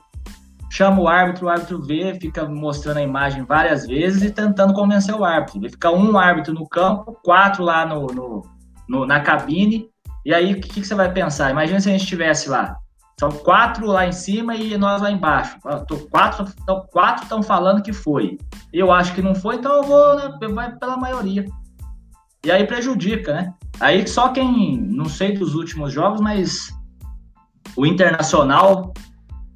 Chama 0.72 1.02
o 1.02 1.08
árbitro, 1.08 1.46
o 1.46 1.50
árbitro 1.50 1.82
vê, 1.82 2.16
fica 2.20 2.46
mostrando 2.46 2.98
a 2.98 3.04
imagem 3.04 3.44
várias 3.44 3.86
vezes 3.86 4.24
e 4.24 4.32
tentando 4.32 4.74
convencer 4.74 5.14
o 5.14 5.24
árbitro. 5.24 5.60
Ele 5.60 5.70
fica 5.70 5.92
um 5.92 6.18
árbitro 6.18 6.54
no 6.54 6.68
campo, 6.68 7.18
quatro 7.24 7.64
lá 7.64 7.86
no, 7.86 8.08
no, 8.08 8.42
no 8.90 9.06
na 9.06 9.20
cabine. 9.20 9.88
E 10.26 10.34
aí 10.34 10.54
o 10.54 10.60
que, 10.60 10.68
que, 10.68 10.84
você 10.84 10.96
vai 10.96 11.12
pensar? 11.14 11.52
Imagina 11.52 11.80
se 11.80 11.88
a 11.88 11.92
gente 11.92 12.02
estivesse 12.02 12.50
lá 12.50 12.76
são 13.20 13.32
quatro 13.32 13.88
lá 13.88 14.06
em 14.06 14.12
cima 14.12 14.56
e 14.56 14.78
nós 14.78 15.02
lá 15.02 15.10
embaixo. 15.10 15.58
Quatro 16.12 16.46
estão 16.46 16.86
quatro 16.92 17.44
falando 17.44 17.82
que 17.82 17.94
foi. 17.94 18.38
Eu 18.74 18.92
acho 18.92 19.14
que 19.14 19.22
não 19.22 19.34
foi, 19.34 19.56
então 19.56 19.78
eu 19.78 19.84
vou 19.84 20.16
né, 20.16 20.48
vai 20.54 20.76
pela 20.76 20.98
maioria. 20.98 21.46
E 22.46 22.52
aí 22.52 22.68
prejudica, 22.68 23.34
né? 23.34 23.54
Aí 23.80 24.06
só 24.08 24.30
quem, 24.30 24.78
não 24.78 25.06
sei 25.06 25.38
dos 25.38 25.56
últimos 25.56 25.94
jogos, 25.94 26.22
mas 26.22 26.70
o 27.76 27.86
Internacional 27.86 28.94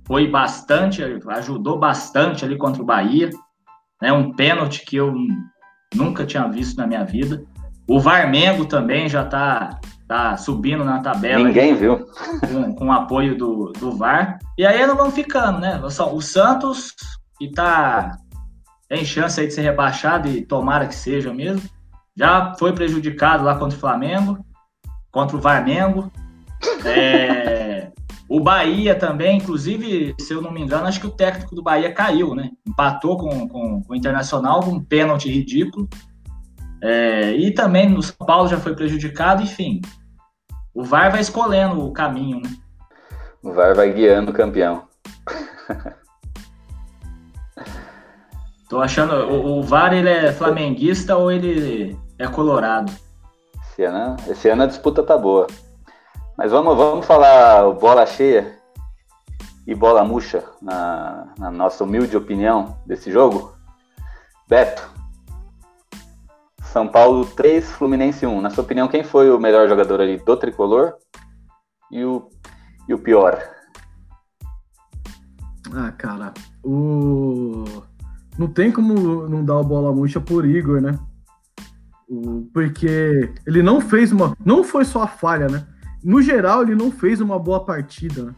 foi 0.07 0.27
bastante, 0.27 1.03
ajudou 1.03 1.77
bastante 1.77 2.43
ali 2.43 2.57
contra 2.57 2.81
o 2.81 2.85
Bahia. 2.85 3.29
Né? 4.01 4.11
Um 4.11 4.33
pênalti 4.33 4.85
que 4.85 4.95
eu 4.95 5.13
nunca 5.93 6.25
tinha 6.25 6.47
visto 6.47 6.77
na 6.77 6.87
minha 6.87 7.03
vida. 7.03 7.43
O 7.87 7.99
Varmengo 7.99 8.65
também 8.65 9.07
já 9.09 9.23
está 9.23 9.79
tá 10.09 10.35
subindo 10.35 10.83
na 10.83 10.99
tabela. 10.99 11.43
Ninguém 11.43 11.75
viu. 11.75 12.07
Com, 12.41 12.73
com 12.73 12.87
o 12.87 12.91
apoio 12.91 13.37
do, 13.37 13.71
do 13.79 13.95
VAR. 13.95 14.39
E 14.57 14.65
aí 14.65 14.85
não 14.87 14.97
vão 14.97 15.11
ficando, 15.11 15.59
né? 15.59 15.79
O 16.11 16.19
Santos, 16.19 16.95
que 17.37 17.51
tá. 17.51 18.17
Tem 18.89 19.05
chance 19.05 19.39
aí 19.39 19.45
de 19.45 19.53
ser 19.53 19.61
rebaixado 19.61 20.27
e 20.27 20.43
tomara 20.43 20.87
que 20.87 20.95
seja 20.95 21.31
mesmo. 21.31 21.61
Já 22.17 22.55
foi 22.57 22.73
prejudicado 22.73 23.43
lá 23.43 23.55
contra 23.55 23.77
o 23.77 23.79
Flamengo, 23.79 24.43
contra 25.11 25.37
o 25.37 25.39
Varmengo. 25.39 26.11
É, 26.83 27.91
o 28.27 28.39
Bahia 28.39 28.95
também, 28.95 29.37
inclusive, 29.37 30.15
se 30.19 30.33
eu 30.33 30.41
não 30.41 30.51
me 30.51 30.59
engano, 30.59 30.87
acho 30.87 30.99
que 30.99 31.07
o 31.07 31.11
técnico 31.11 31.53
do 31.53 31.61
Bahia 31.61 31.93
caiu, 31.93 32.33
né? 32.33 32.49
Empatou 32.67 33.15
com, 33.15 33.47
com, 33.47 33.83
com 33.83 33.93
o 33.93 33.95
Internacional, 33.95 34.61
com 34.61 34.71
um 34.71 34.83
pênalti 34.83 35.29
ridículo. 35.29 35.87
É, 36.81 37.31
e 37.33 37.51
também 37.51 37.87
no 37.87 38.01
São 38.01 38.25
Paulo 38.25 38.47
já 38.47 38.57
foi 38.57 38.75
prejudicado, 38.75 39.43
enfim. 39.43 39.79
O 40.79 40.83
VAR 40.85 41.11
vai 41.11 41.19
escolhendo 41.19 41.85
o 41.85 41.91
caminho, 41.91 42.41
né? 42.41 42.49
O 43.43 43.51
VAR 43.51 43.75
vai 43.75 43.91
guiando 43.91 44.31
o 44.31 44.33
campeão. 44.33 44.87
Tô 48.69 48.81
achando. 48.81 49.13
O, 49.13 49.59
o 49.59 49.61
VAR 49.61 49.93
ele 49.93 50.07
é 50.07 50.31
flamenguista 50.31 51.17
ou 51.17 51.29
ele 51.29 51.99
é 52.17 52.25
colorado? 52.29 52.93
Esse 53.61 53.83
ano, 53.83 54.15
esse 54.29 54.47
ano 54.47 54.63
a 54.63 54.67
disputa 54.67 55.03
tá 55.03 55.17
boa. 55.17 55.47
Mas 56.37 56.49
vamos, 56.49 56.77
vamos 56.77 57.05
falar 57.05 57.69
bola 57.73 58.05
cheia 58.05 58.57
e 59.67 59.75
bola 59.75 60.05
murcha, 60.05 60.45
na, 60.61 61.27
na 61.37 61.51
nossa 61.51 61.83
humilde 61.83 62.15
opinião 62.15 62.77
desse 62.85 63.11
jogo. 63.11 63.53
Beto, 64.47 64.89
são 66.71 66.87
Paulo 66.87 67.25
3, 67.25 67.71
Fluminense 67.71 68.25
1. 68.25 68.41
Na 68.41 68.49
sua 68.49 68.63
opinião, 68.63 68.87
quem 68.87 69.03
foi 69.03 69.29
o 69.29 69.39
melhor 69.39 69.67
jogador 69.67 70.01
ali 70.01 70.17
do 70.17 70.37
tricolor? 70.37 70.93
E 71.91 72.03
o, 72.03 72.29
e 72.87 72.93
o 72.93 72.99
pior? 72.99 73.41
Ah, 75.73 75.91
cara, 75.91 76.33
o... 76.63 77.63
não 78.37 78.47
tem 78.47 78.71
como 78.71 79.27
não 79.27 79.43
dar 79.43 79.59
a 79.59 79.63
bola 79.63 79.93
murcha 79.93 80.21
por 80.21 80.45
Igor, 80.45 80.79
né? 80.79 80.97
O... 82.07 82.47
Porque 82.53 83.33
ele 83.45 83.63
não 83.63 83.81
fez 83.81 84.11
uma. 84.11 84.35
Não 84.43 84.63
foi 84.63 84.85
só 84.85 85.03
a 85.03 85.07
falha, 85.07 85.47
né? 85.47 85.65
No 86.03 86.21
geral, 86.21 86.61
ele 86.61 86.75
não 86.75 86.91
fez 86.91 87.19
uma 87.19 87.39
boa 87.39 87.65
partida, 87.65 88.23
né? 88.23 88.35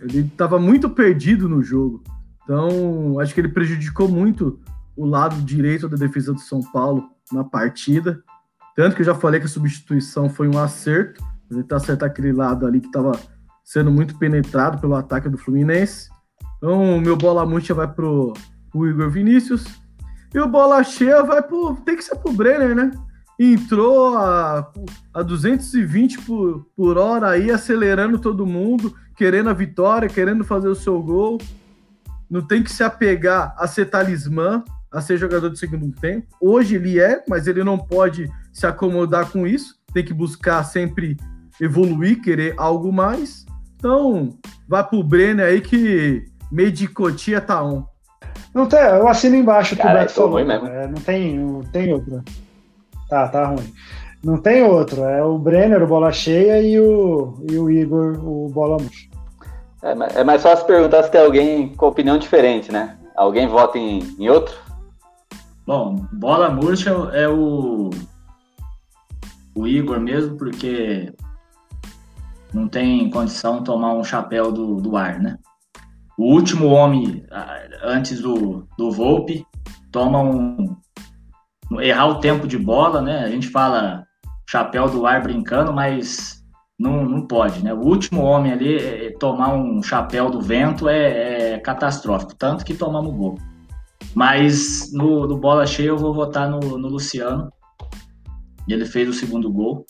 Ele 0.00 0.20
estava 0.20 0.58
muito 0.58 0.90
perdido 0.90 1.48
no 1.48 1.62
jogo. 1.62 2.02
Então, 2.42 3.18
acho 3.20 3.34
que 3.34 3.40
ele 3.40 3.48
prejudicou 3.48 4.08
muito 4.08 4.60
o 4.96 5.04
lado 5.04 5.40
direito 5.42 5.88
da 5.88 5.96
defesa 5.96 6.32
do 6.32 6.40
São 6.40 6.60
Paulo 6.72 7.08
na 7.32 7.44
partida. 7.44 8.22
Tanto 8.76 8.94
que 8.94 9.02
eu 9.02 9.06
já 9.06 9.14
falei 9.14 9.40
que 9.40 9.46
a 9.46 9.50
substituição 9.50 10.28
foi 10.28 10.48
um 10.48 10.58
acerto. 10.58 11.22
Tentar 11.48 11.76
acertar 11.76 12.08
aquele 12.08 12.32
lado 12.32 12.66
ali 12.66 12.80
que 12.80 12.86
estava 12.86 13.12
sendo 13.64 13.90
muito 13.90 14.16
penetrado 14.18 14.78
pelo 14.78 14.94
ataque 14.94 15.28
do 15.28 15.38
Fluminense. 15.38 16.08
Então, 16.56 17.00
meu 17.00 17.16
bola 17.16 17.44
murcha 17.44 17.74
vai 17.74 17.88
pro, 17.88 18.32
pro 18.70 18.88
Igor 18.88 19.10
Vinícius. 19.10 19.64
E 20.34 20.38
o 20.38 20.48
bola 20.48 20.82
cheia 20.84 21.22
vai 21.22 21.42
pro. 21.42 21.76
Tem 21.76 21.96
que 21.96 22.04
ser 22.04 22.16
pro 22.16 22.32
Brenner, 22.32 22.74
né? 22.74 22.90
Entrou 23.38 24.16
a, 24.16 24.70
a 25.14 25.22
220 25.22 26.20
por, 26.22 26.66
por 26.76 26.98
hora 26.98 27.30
aí, 27.30 27.50
acelerando 27.50 28.18
todo 28.18 28.46
mundo, 28.46 28.94
querendo 29.16 29.48
a 29.48 29.52
vitória, 29.52 30.08
querendo 30.08 30.44
fazer 30.44 30.68
o 30.68 30.74
seu 30.74 31.00
gol. 31.00 31.38
Não 32.28 32.42
tem 32.42 32.62
que 32.62 32.70
se 32.70 32.82
apegar 32.82 33.54
a 33.56 33.66
ser 33.66 33.86
talismã, 33.86 34.62
a 34.92 35.00
ser 35.00 35.16
jogador 35.18 35.50
de 35.50 35.58
segundo 35.58 35.90
tempo. 36.00 36.26
Hoje 36.40 36.76
ele 36.76 36.98
é, 36.98 37.22
mas 37.28 37.46
ele 37.46 37.62
não 37.62 37.78
pode 37.78 38.30
se 38.52 38.66
acomodar 38.66 39.30
com 39.30 39.46
isso. 39.46 39.74
Tem 39.92 40.04
que 40.04 40.14
buscar 40.14 40.62
sempre 40.64 41.16
evoluir, 41.60 42.20
querer 42.22 42.54
algo 42.56 42.92
mais. 42.92 43.44
Então, 43.76 44.36
vai 44.66 44.82
pro 44.84 45.02
Brenner 45.02 45.46
aí 45.46 45.60
que 45.60 46.24
Medicotia 46.50 47.40
tá 47.40 47.62
on. 47.62 47.84
Não 48.54 48.66
tem, 48.66 48.80
eu 48.80 49.06
assino 49.06 49.36
embaixo 49.36 49.76
que 49.76 49.82
o 49.82 49.84
Cara, 49.84 50.00
Beto 50.00 50.12
falou. 50.12 50.32
ruim 50.32 50.44
mesmo. 50.44 50.66
É, 50.66 50.86
não 50.86 51.00
tem, 51.00 51.38
não 51.38 51.60
tem 51.60 51.92
outro. 51.92 52.22
Tá, 53.08 53.28
tá 53.28 53.46
ruim. 53.46 53.72
Não 54.22 54.38
tem 54.38 54.62
outro. 54.62 55.04
É 55.04 55.22
o 55.22 55.38
Brenner, 55.38 55.82
o 55.82 55.86
bola 55.86 56.10
cheia, 56.10 56.60
e 56.60 56.78
o, 56.80 57.44
e 57.50 57.56
o 57.56 57.70
Igor, 57.70 58.18
o 58.18 58.48
bola 58.48 58.78
murcha. 58.82 59.08
É, 59.82 60.20
é 60.20 60.24
mais 60.24 60.42
fácil 60.42 60.66
perguntar 60.66 61.04
se 61.04 61.10
tem 61.10 61.20
alguém 61.20 61.68
com 61.74 61.86
opinião 61.86 62.18
diferente, 62.18 62.72
né? 62.72 62.96
Alguém 63.14 63.46
vota 63.46 63.78
em, 63.78 64.00
em 64.18 64.28
outro? 64.28 64.54
Bom, 65.68 65.96
bola 66.14 66.48
murcha 66.48 66.88
é 67.12 67.28
o, 67.28 67.90
o 69.54 69.66
Igor 69.68 70.00
mesmo, 70.00 70.34
porque 70.38 71.12
não 72.54 72.66
tem 72.66 73.10
condição 73.10 73.58
de 73.58 73.64
tomar 73.64 73.92
um 73.92 74.02
chapéu 74.02 74.50
do, 74.50 74.76
do 74.76 74.96
ar, 74.96 75.20
né? 75.20 75.36
O 76.16 76.32
último 76.32 76.68
homem 76.68 77.22
ah, 77.30 77.58
antes 77.82 78.18
do, 78.22 78.66
do 78.78 78.90
Volpe 78.90 79.44
toma 79.92 80.22
um. 80.22 80.74
errar 81.80 82.06
o 82.06 82.20
tempo 82.20 82.48
de 82.48 82.56
bola, 82.56 83.02
né? 83.02 83.18
A 83.18 83.28
gente 83.28 83.48
fala 83.48 84.06
chapéu 84.48 84.88
do 84.88 85.04
ar 85.04 85.22
brincando, 85.22 85.70
mas 85.70 86.42
não, 86.80 87.04
não 87.04 87.26
pode, 87.26 87.62
né? 87.62 87.74
O 87.74 87.84
último 87.84 88.22
homem 88.22 88.52
ali 88.52 88.78
eh, 88.78 89.14
tomar 89.20 89.52
um 89.52 89.82
chapéu 89.82 90.30
do 90.30 90.40
vento 90.40 90.88
é, 90.88 91.56
é 91.56 91.58
catastrófico, 91.58 92.34
tanto 92.36 92.64
que 92.64 92.72
tomamos 92.72 93.14
gol. 93.14 93.36
Mas 94.14 94.90
no, 94.92 95.26
no 95.26 95.38
bola 95.38 95.66
cheia 95.66 95.88
eu 95.88 95.98
vou 95.98 96.12
votar 96.14 96.48
no, 96.50 96.58
no 96.78 96.88
Luciano. 96.88 97.50
Ele 98.68 98.84
fez 98.84 99.08
o 99.08 99.12
segundo 99.12 99.50
gol. 99.52 99.84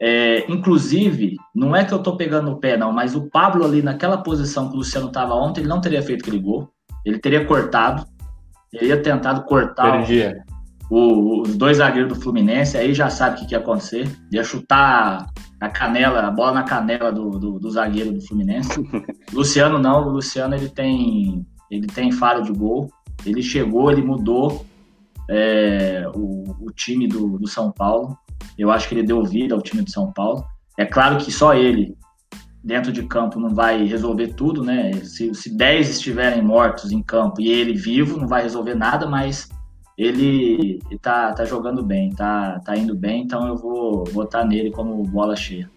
É, 0.00 0.50
inclusive, 0.50 1.36
não 1.54 1.74
é 1.74 1.84
que 1.84 1.92
eu 1.94 1.98
tô 2.02 2.16
pegando 2.16 2.50
no 2.50 2.58
pé, 2.58 2.76
não, 2.76 2.92
mas 2.92 3.14
o 3.14 3.30
Pablo 3.30 3.64
ali 3.64 3.80
naquela 3.80 4.18
posição 4.18 4.68
que 4.68 4.74
o 4.74 4.78
Luciano 4.78 5.06
estava 5.08 5.34
ontem, 5.34 5.60
ele 5.60 5.68
não 5.68 5.80
teria 5.80 6.02
feito 6.02 6.22
aquele 6.22 6.38
gol. 6.38 6.68
Ele 7.04 7.18
teria 7.18 7.44
cortado. 7.46 8.04
Ele 8.72 8.86
ia 8.88 9.00
tentado 9.02 9.44
cortar 9.44 10.00
o- 10.90 10.96
o- 10.98 11.42
os 11.42 11.56
dois 11.56 11.78
zagueiros 11.78 12.12
do 12.12 12.20
Fluminense, 12.20 12.76
aí 12.76 12.92
já 12.92 13.08
sabe 13.08 13.36
o 13.36 13.38
que, 13.40 13.46
que 13.46 13.54
ia 13.54 13.58
acontecer. 13.58 14.10
Ia 14.32 14.44
chutar 14.44 15.26
a 15.60 15.68
canela, 15.70 16.20
a 16.20 16.30
bola 16.30 16.52
na 16.52 16.62
canela 16.64 17.10
do, 17.10 17.30
do, 17.30 17.58
do 17.58 17.70
zagueiro 17.70 18.12
do 18.12 18.20
Fluminense. 18.20 18.68
Luciano 19.32 19.78
não, 19.78 20.06
o 20.08 20.10
Luciano 20.10 20.54
ele 20.54 20.68
tem, 20.68 21.46
ele 21.70 21.86
tem 21.86 22.12
faro 22.12 22.42
de 22.42 22.52
gol. 22.52 22.90
Ele 23.24 23.42
chegou, 23.42 23.90
ele 23.90 24.02
mudou 24.02 24.64
é, 25.28 26.04
o, 26.14 26.56
o 26.60 26.70
time 26.70 27.06
do, 27.06 27.38
do 27.38 27.48
São 27.48 27.72
Paulo. 27.72 28.16
Eu 28.58 28.70
acho 28.70 28.88
que 28.88 28.94
ele 28.94 29.06
deu 29.06 29.24
vida 29.24 29.54
ao 29.54 29.62
time 29.62 29.82
do 29.82 29.90
São 29.90 30.12
Paulo. 30.12 30.44
É 30.78 30.84
claro 30.84 31.18
que 31.18 31.32
só 31.32 31.54
ele, 31.54 31.96
dentro 32.62 32.92
de 32.92 33.02
campo, 33.04 33.40
não 33.40 33.54
vai 33.54 33.84
resolver 33.84 34.34
tudo, 34.34 34.62
né? 34.62 34.92
Se, 35.04 35.34
se 35.34 35.56
10 35.56 35.90
estiverem 35.90 36.42
mortos 36.42 36.92
em 36.92 37.02
campo 37.02 37.40
e 37.40 37.48
ele 37.48 37.74
vivo, 37.74 38.18
não 38.18 38.28
vai 38.28 38.42
resolver 38.42 38.74
nada, 38.74 39.06
mas 39.06 39.48
ele 39.96 40.78
tá, 41.00 41.32
tá 41.32 41.44
jogando 41.44 41.82
bem, 41.82 42.10
tá, 42.10 42.60
tá 42.60 42.76
indo 42.76 42.94
bem, 42.94 43.22
então 43.22 43.46
eu 43.46 43.56
vou 43.56 44.04
votar 44.04 44.46
nele 44.46 44.70
como 44.70 45.02
bola 45.04 45.34
cheia. 45.34 45.70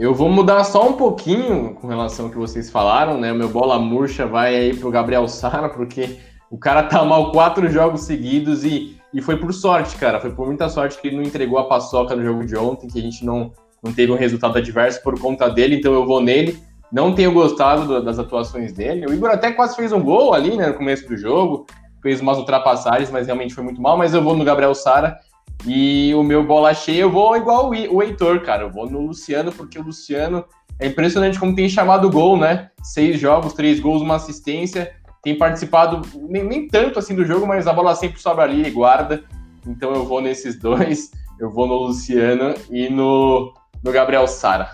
Eu 0.00 0.14
vou 0.14 0.30
mudar 0.30 0.64
só 0.64 0.88
um 0.88 0.94
pouquinho 0.94 1.74
com 1.74 1.86
relação 1.86 2.24
ao 2.24 2.30
que 2.30 2.38
vocês 2.38 2.70
falaram, 2.70 3.20
né? 3.20 3.30
O 3.32 3.34
meu 3.34 3.50
bola 3.50 3.78
murcha 3.78 4.26
vai 4.26 4.56
aí 4.56 4.74
pro 4.74 4.90
Gabriel 4.90 5.28
Sara, 5.28 5.68
porque 5.68 6.16
o 6.50 6.56
cara 6.56 6.84
tá 6.84 7.04
mal 7.04 7.30
quatro 7.32 7.68
jogos 7.68 8.04
seguidos 8.04 8.64
e, 8.64 8.96
e 9.12 9.20
foi 9.20 9.36
por 9.36 9.52
sorte, 9.52 9.96
cara. 9.96 10.18
Foi 10.18 10.30
por 10.30 10.46
muita 10.46 10.70
sorte 10.70 10.98
que 10.98 11.08
ele 11.08 11.16
não 11.16 11.22
entregou 11.22 11.58
a 11.58 11.68
paçoca 11.68 12.16
no 12.16 12.24
jogo 12.24 12.46
de 12.46 12.56
ontem, 12.56 12.88
que 12.88 12.98
a 12.98 13.02
gente 13.02 13.26
não, 13.26 13.52
não 13.82 13.92
teve 13.92 14.10
um 14.10 14.16
resultado 14.16 14.56
adverso 14.56 15.02
por 15.02 15.20
conta 15.20 15.50
dele, 15.50 15.76
então 15.76 15.92
eu 15.92 16.06
vou 16.06 16.22
nele. 16.22 16.58
Não 16.90 17.14
tenho 17.14 17.30
gostado 17.34 17.86
do- 17.86 18.02
das 18.02 18.18
atuações 18.18 18.72
dele. 18.72 19.04
O 19.06 19.12
Igor 19.12 19.28
até 19.28 19.52
quase 19.52 19.76
fez 19.76 19.92
um 19.92 20.00
gol 20.02 20.32
ali, 20.32 20.56
né, 20.56 20.68
no 20.68 20.74
começo 20.74 21.06
do 21.06 21.14
jogo. 21.14 21.66
Fez 22.02 22.22
umas 22.22 22.38
ultrapassagens, 22.38 23.10
mas 23.10 23.26
realmente 23.26 23.52
foi 23.54 23.62
muito 23.62 23.82
mal. 23.82 23.98
Mas 23.98 24.14
eu 24.14 24.22
vou 24.22 24.34
no 24.34 24.44
Gabriel 24.46 24.74
Sara. 24.74 25.18
E 25.66 26.14
o 26.14 26.22
meu 26.22 26.44
bola 26.44 26.72
cheia, 26.72 27.02
eu 27.02 27.10
vou 27.10 27.36
igual 27.36 27.70
o 27.70 28.02
Heitor, 28.02 28.40
cara. 28.42 28.62
Eu 28.62 28.70
vou 28.70 28.88
no 28.88 29.00
Luciano, 29.00 29.52
porque 29.52 29.78
o 29.78 29.82
Luciano 29.82 30.44
é 30.78 30.86
impressionante 30.86 31.38
como 31.38 31.54
tem 31.54 31.68
chamado 31.68 32.10
gol, 32.10 32.36
né? 32.36 32.70
Seis 32.82 33.20
jogos, 33.20 33.52
três 33.52 33.78
gols, 33.78 34.00
uma 34.00 34.16
assistência. 34.16 34.96
Tem 35.22 35.36
participado 35.36 36.00
nem, 36.28 36.42
nem 36.42 36.66
tanto 36.66 36.98
assim 36.98 37.14
do 37.14 37.26
jogo, 37.26 37.46
mas 37.46 37.66
a 37.66 37.72
bola 37.72 37.94
sempre 37.94 38.20
sobra 38.20 38.44
ali 38.44 38.66
e 38.66 38.70
guarda. 38.70 39.22
Então 39.66 39.92
eu 39.92 40.04
vou 40.04 40.22
nesses 40.22 40.58
dois. 40.58 41.10
Eu 41.38 41.50
vou 41.50 41.66
no 41.66 41.74
Luciano 41.74 42.54
e 42.70 42.88
no, 42.88 43.52
no 43.82 43.92
Gabriel 43.92 44.26
Sara. 44.26 44.70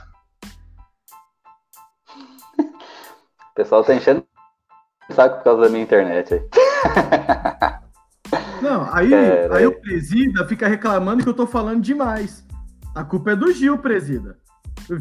O 2.58 3.54
pessoal 3.54 3.82
tá 3.82 3.94
enchendo 3.94 4.24
o 5.08 5.14
saco 5.14 5.38
por 5.38 5.44
causa 5.44 5.62
da 5.62 5.68
minha 5.68 5.82
internet 5.82 6.34
aí. 6.34 6.42
Não, 8.62 8.88
aí, 8.92 9.12
aí 9.50 9.66
o 9.66 9.80
presida 9.80 10.46
fica 10.46 10.66
reclamando 10.66 11.22
que 11.22 11.28
eu 11.28 11.34
tô 11.34 11.46
falando 11.46 11.82
demais. 11.82 12.44
A 12.94 13.04
culpa 13.04 13.32
é 13.32 13.36
do 13.36 13.52
Gil, 13.52 13.78
presida. 13.78 14.38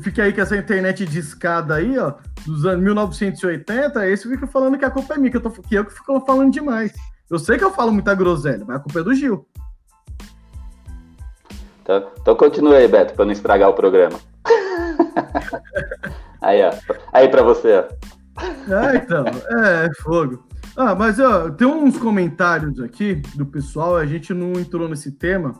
Fiquei 0.01 0.25
aí 0.25 0.33
com 0.33 0.41
essa 0.41 0.57
internet 0.57 1.05
de 1.05 1.19
escada 1.19 1.75
aí, 1.75 1.97
ó, 1.97 2.13
dos 2.45 2.65
anos 2.65 2.83
1980, 2.83 4.07
esse 4.09 4.27
fica 4.27 4.47
falando 4.47 4.77
que 4.77 4.85
a 4.85 4.89
culpa 4.89 5.13
é 5.13 5.17
minha, 5.17 5.29
que 5.29 5.37
eu, 5.37 5.41
tô, 5.41 5.51
que 5.51 5.75
eu 5.75 5.85
que 5.85 5.93
fico 5.93 6.19
falando 6.25 6.51
demais. 6.51 6.91
Eu 7.29 7.37
sei 7.37 7.57
que 7.57 7.63
eu 7.63 7.71
falo 7.71 7.91
muita 7.91 8.15
groselha, 8.15 8.65
mas 8.65 8.77
a 8.77 8.79
culpa 8.79 8.99
é 8.99 9.03
do 9.03 9.13
Gil. 9.13 9.47
Então, 11.81 12.11
então 12.19 12.35
continua 12.35 12.77
aí, 12.77 12.87
Beto, 12.87 13.13
pra 13.13 13.25
não 13.25 13.31
estragar 13.31 13.69
o 13.69 13.73
programa. 13.73 14.19
aí, 16.41 16.63
ó. 16.63 16.71
Aí 17.13 17.29
pra 17.29 17.43
você, 17.43 17.73
ó. 17.79 18.15
É, 18.41 18.95
então, 18.97 19.23
é, 19.25 19.89
fogo. 20.01 20.43
Ah, 20.77 20.93
mas 20.93 21.19
ó, 21.19 21.49
tem 21.49 21.67
uns 21.67 21.97
comentários 21.97 22.79
aqui 22.81 23.15
do 23.35 23.45
pessoal, 23.45 23.95
a 23.95 24.05
gente 24.05 24.33
não 24.33 24.53
entrou 24.59 24.89
nesse 24.89 25.11
tema, 25.11 25.53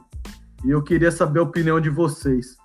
e 0.64 0.72
eu 0.72 0.82
queria 0.84 1.12
saber 1.12 1.40
a 1.40 1.44
opinião 1.44 1.80
de 1.80 1.90
vocês. 1.90 2.58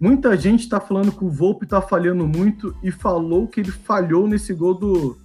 Muita 0.00 0.36
gente 0.36 0.68
tá 0.68 0.80
falando 0.80 1.12
que 1.12 1.24
o 1.24 1.30
Volpe 1.30 1.64
tá 1.64 1.80
falhando 1.80 2.26
muito 2.26 2.74
e 2.82 2.90
falou 2.90 3.46
que 3.46 3.60
ele 3.60 3.70
falhou 3.70 4.26
nesse 4.26 4.52
gol 4.52 4.74
do, 4.74 5.16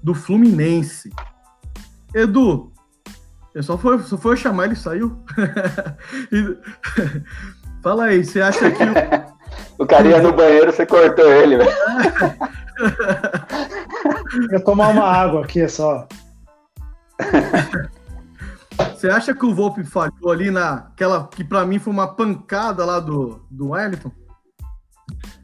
do 0.00 0.14
Fluminense. 0.14 1.10
Edu, 2.14 2.72
eu 3.52 3.62
só 3.64 3.76
foi, 3.76 3.98
só 4.00 4.16
foi 4.16 4.32
eu 4.32 4.36
chamar, 4.36 4.66
ele 4.66 4.76
saiu. 4.76 5.18
E- 6.30 6.56
Fala 7.82 8.04
aí, 8.04 8.24
você 8.24 8.40
acha 8.40 8.70
que 8.70 8.82
o, 8.84 9.32
O 9.82 9.86
carinha 9.86 10.22
no 10.22 10.32
banheiro, 10.32 10.72
você 10.72 10.86
cortou 10.86 11.28
ele, 11.32 11.56
velho. 11.56 11.70
Eu 14.50 14.64
tomar 14.64 14.88
uma 14.88 15.04
água 15.04 15.44
aqui 15.44 15.68
só. 15.68 16.06
Você 18.94 19.08
acha 19.08 19.34
que 19.34 19.44
o 19.44 19.54
Volpe 19.54 19.84
falhou 19.84 20.30
ali 20.30 20.50
naquela 20.50 21.28
que 21.28 21.44
pra 21.44 21.66
mim 21.66 21.78
foi 21.78 21.92
uma 21.92 22.14
pancada 22.14 22.84
lá 22.84 23.00
do, 23.00 23.44
do 23.50 23.70
Wellington? 23.70 24.10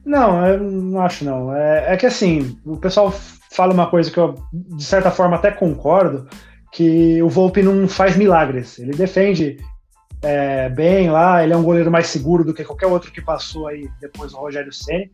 Não, 0.04 0.46
eu 0.46 0.58
não 0.60 1.00
acho 1.00 1.24
não. 1.24 1.54
É, 1.54 1.92
é 1.92 1.96
que 1.96 2.06
assim, 2.06 2.58
o 2.64 2.76
pessoal 2.76 3.12
fala 3.50 3.74
uma 3.74 3.90
coisa 3.90 4.10
que 4.10 4.18
eu, 4.18 4.34
de 4.52 4.84
certa 4.84 5.10
forma, 5.10 5.36
até 5.36 5.50
concordo, 5.50 6.26
que 6.72 7.22
o 7.22 7.28
Volpe 7.28 7.62
não 7.62 7.88
faz 7.88 8.16
milagres. 8.16 8.78
Ele 8.78 8.92
defende 8.92 9.58
é, 10.22 10.68
bem 10.68 11.10
lá, 11.10 11.42
ele 11.42 11.52
é 11.52 11.56
um 11.56 11.62
goleiro 11.62 11.90
mais 11.90 12.06
seguro 12.06 12.44
do 12.44 12.54
que 12.54 12.64
qualquer 12.64 12.86
outro 12.86 13.12
que 13.12 13.20
passou 13.20 13.66
aí 13.66 13.88
depois 14.00 14.32
do 14.32 14.38
Rogério 14.38 14.72
Ceni, 14.72 15.10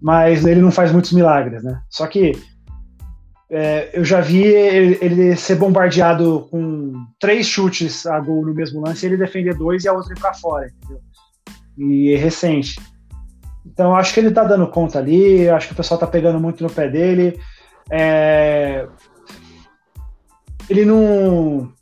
mas 0.00 0.44
ele 0.44 0.60
não 0.60 0.70
faz 0.70 0.92
muitos 0.92 1.12
milagres, 1.12 1.62
né? 1.62 1.80
Só 1.88 2.06
que 2.06 2.32
É, 3.48 3.90
eu 3.94 4.04
já 4.04 4.20
vi 4.20 4.42
ele, 4.42 4.98
ele, 5.00 5.36
ser 5.36 5.54
bombardeado 5.54 6.48
com 6.50 6.92
três 7.20 7.46
chutes 7.46 8.04
a 8.04 8.18
gol 8.18 8.44
no 8.44 8.52
mesmo 8.52 8.80
lance, 8.80 9.06
ele 9.06 9.16
defender 9.16 9.54
dois 9.54 9.84
e 9.84 9.88
a 9.88 9.92
outra 9.92 10.12
ir 10.12 10.18
para 10.18 10.34
fora, 10.34 10.66
entendeu? 10.66 11.00
E 11.78 12.12
é 12.12 12.16
recente. 12.16 12.80
Então 13.64 13.94
acho 13.94 14.12
que 14.12 14.18
ele 14.18 14.32
tá 14.32 14.42
dando 14.42 14.66
conta 14.66 14.98
ali, 14.98 15.48
acho 15.48 15.68
que 15.68 15.74
o 15.74 15.76
pessoal 15.76 16.00
tá 16.00 16.08
pegando 16.08 16.40
muito 16.40 16.62
no 16.62 16.70
pé 16.70 16.88
dele. 16.88 17.38
É... 17.88 18.88
Ele 20.68 20.84
não, 20.84 21.72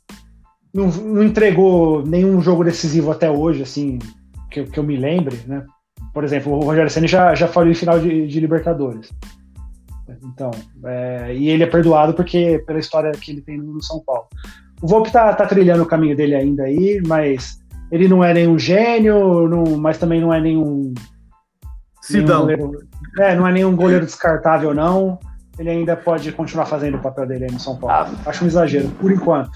não, 0.71 0.87
não, 0.87 1.23
entregou 1.23 2.05
nenhum 2.05 2.41
jogo 2.41 2.63
decisivo 2.63 3.11
até 3.11 3.29
hoje, 3.29 3.63
assim, 3.63 3.97
que, 4.51 4.65
que 4.65 4.79
eu 4.79 4.83
me 4.83 4.97
lembre, 4.97 5.39
né? 5.47 5.65
Por 6.15 6.23
exemplo, 6.23 6.53
o 6.53 6.63
Rogério 6.63 6.89
Senna 6.89 7.07
já, 7.07 7.35
já 7.35 7.45
falou 7.45 7.69
em 7.69 7.75
final 7.75 7.99
de, 7.99 8.25
de 8.25 8.39
Libertadores. 8.39 9.11
Então, 10.23 10.49
é, 10.85 11.35
e 11.35 11.49
ele 11.49 11.63
é 11.63 11.67
perdoado 11.67 12.13
porque 12.13 12.63
pela 12.65 12.79
história 12.79 13.11
que 13.11 13.31
ele 13.31 13.41
tem 13.41 13.57
no 13.57 13.83
São 13.83 13.99
Paulo. 13.99 14.25
O 14.81 14.87
Volpe 14.87 15.11
tá, 15.11 15.33
tá 15.33 15.45
trilhando 15.45 15.83
o 15.83 15.85
caminho 15.85 16.15
dele 16.15 16.33
ainda 16.33 16.63
aí, 16.63 17.01
mas 17.05 17.59
ele 17.91 18.07
não 18.07 18.23
é 18.23 18.33
nenhum 18.33 18.57
gênio, 18.57 19.49
não, 19.49 19.77
mas 19.77 19.97
também 19.97 20.21
não 20.21 20.33
é 20.33 20.39
nenhum. 20.39 20.93
Sidão. 22.01 22.45
Nenhum 22.45 22.59
goleiro, 22.59 22.87
é, 23.19 23.35
não 23.35 23.45
é 23.45 23.51
nenhum 23.51 23.75
goleiro 23.75 24.05
descartável, 24.05 24.73
não. 24.73 25.19
Ele 25.59 25.69
ainda 25.69 25.97
pode 25.97 26.31
continuar 26.31 26.65
fazendo 26.65 26.95
o 26.95 27.01
papel 27.01 27.27
dele 27.27 27.43
aí 27.43 27.51
no 27.51 27.59
São 27.59 27.75
Paulo. 27.75 27.93
Ah. 27.93 28.29
Acho 28.29 28.45
um 28.45 28.47
exagero, 28.47 28.87
por 29.01 29.11
enquanto. 29.11 29.51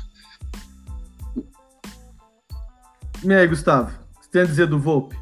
E 3.23 3.33
aí, 3.33 3.47
Gustavo? 3.47 3.91
O 3.91 4.19
que 4.19 4.25
você 4.25 4.31
tem 4.31 4.41
a 4.41 4.45
dizer 4.45 4.67
do 4.67 4.77
Volpe? 4.77 5.15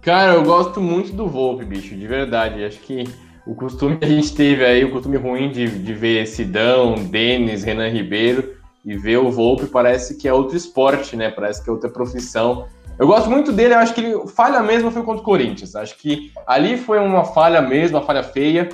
Cara, 0.00 0.34
eu 0.34 0.44
gosto 0.44 0.80
muito 0.80 1.12
do 1.12 1.26
Volpe, 1.26 1.64
bicho, 1.64 1.94
de 1.94 2.06
verdade. 2.06 2.64
Acho 2.64 2.78
que 2.80 3.04
o 3.46 3.54
costume 3.54 3.96
que 3.96 4.04
a 4.04 4.08
gente 4.08 4.34
teve 4.34 4.64
aí, 4.64 4.84
o 4.84 4.90
costume 4.90 5.16
ruim 5.16 5.50
de, 5.50 5.66
de 5.66 5.94
ver 5.94 6.26
Sidão, 6.26 6.94
Denis, 6.94 7.64
Renan 7.64 7.88
Ribeiro 7.88 8.54
e 8.84 8.96
ver 8.96 9.18
o 9.18 9.30
Volpe 9.30 9.66
parece 9.66 10.16
que 10.16 10.28
é 10.28 10.32
outro 10.32 10.56
esporte, 10.56 11.16
né? 11.16 11.30
Parece 11.30 11.62
que 11.62 11.68
é 11.68 11.72
outra 11.72 11.90
profissão. 11.90 12.66
Eu 12.98 13.06
gosto 13.06 13.30
muito 13.30 13.52
dele, 13.52 13.74
eu 13.74 13.78
acho 13.78 13.94
que 13.94 14.00
ele 14.00 14.28
falha 14.28 14.60
mesmo 14.60 14.90
foi 14.90 15.02
contra 15.02 15.22
o 15.22 15.24
Corinthians. 15.24 15.74
Acho 15.74 15.96
que 15.96 16.32
ali 16.46 16.76
foi 16.76 16.98
uma 16.98 17.24
falha 17.24 17.62
mesmo, 17.62 17.96
uma 17.96 18.04
falha 18.04 18.22
feia. 18.22 18.68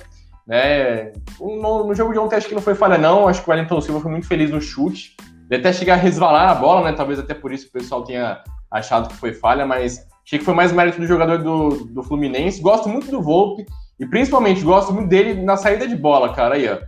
Né? 0.46 1.12
No, 1.40 1.86
no 1.86 1.94
jogo 1.94 2.12
de 2.12 2.18
ontem 2.18 2.36
acho 2.36 2.48
que 2.48 2.54
não 2.54 2.62
foi 2.62 2.74
falha, 2.74 2.98
não. 2.98 3.28
Acho 3.28 3.42
que 3.42 3.48
o 3.48 3.52
Wellington 3.52 3.80
Silva 3.80 4.00
foi 4.00 4.10
muito 4.10 4.26
feliz 4.26 4.50
no 4.50 4.60
chute. 4.60 5.16
Ele 5.50 5.60
até 5.60 5.72
chegar 5.72 5.94
a 5.94 5.98
resvalar 5.98 6.50
a 6.50 6.54
bola, 6.54 6.84
né? 6.84 6.96
Talvez 6.96 7.18
até 7.18 7.34
por 7.34 7.52
isso 7.52 7.68
o 7.68 7.72
pessoal 7.72 8.02
tenha 8.02 8.42
achado 8.70 9.08
que 9.08 9.16
foi 9.16 9.32
falha, 9.32 9.66
mas 9.66 10.06
achei 10.24 10.38
que 10.38 10.44
foi 10.44 10.54
mais 10.54 10.72
mérito 10.72 11.00
do 11.00 11.06
jogador 11.06 11.38
do, 11.38 11.84
do 11.86 12.02
Fluminense. 12.02 12.60
Gosto 12.60 12.88
muito 12.88 13.10
do 13.10 13.22
Volpe. 13.22 13.66
E 13.98 14.06
principalmente 14.06 14.62
gosto 14.62 14.92
muito 14.92 15.08
dele 15.08 15.42
na 15.42 15.56
saída 15.56 15.86
de 15.86 15.96
bola, 15.96 16.32
cara. 16.34 16.56
Aí, 16.56 16.68
ó. 16.68 16.78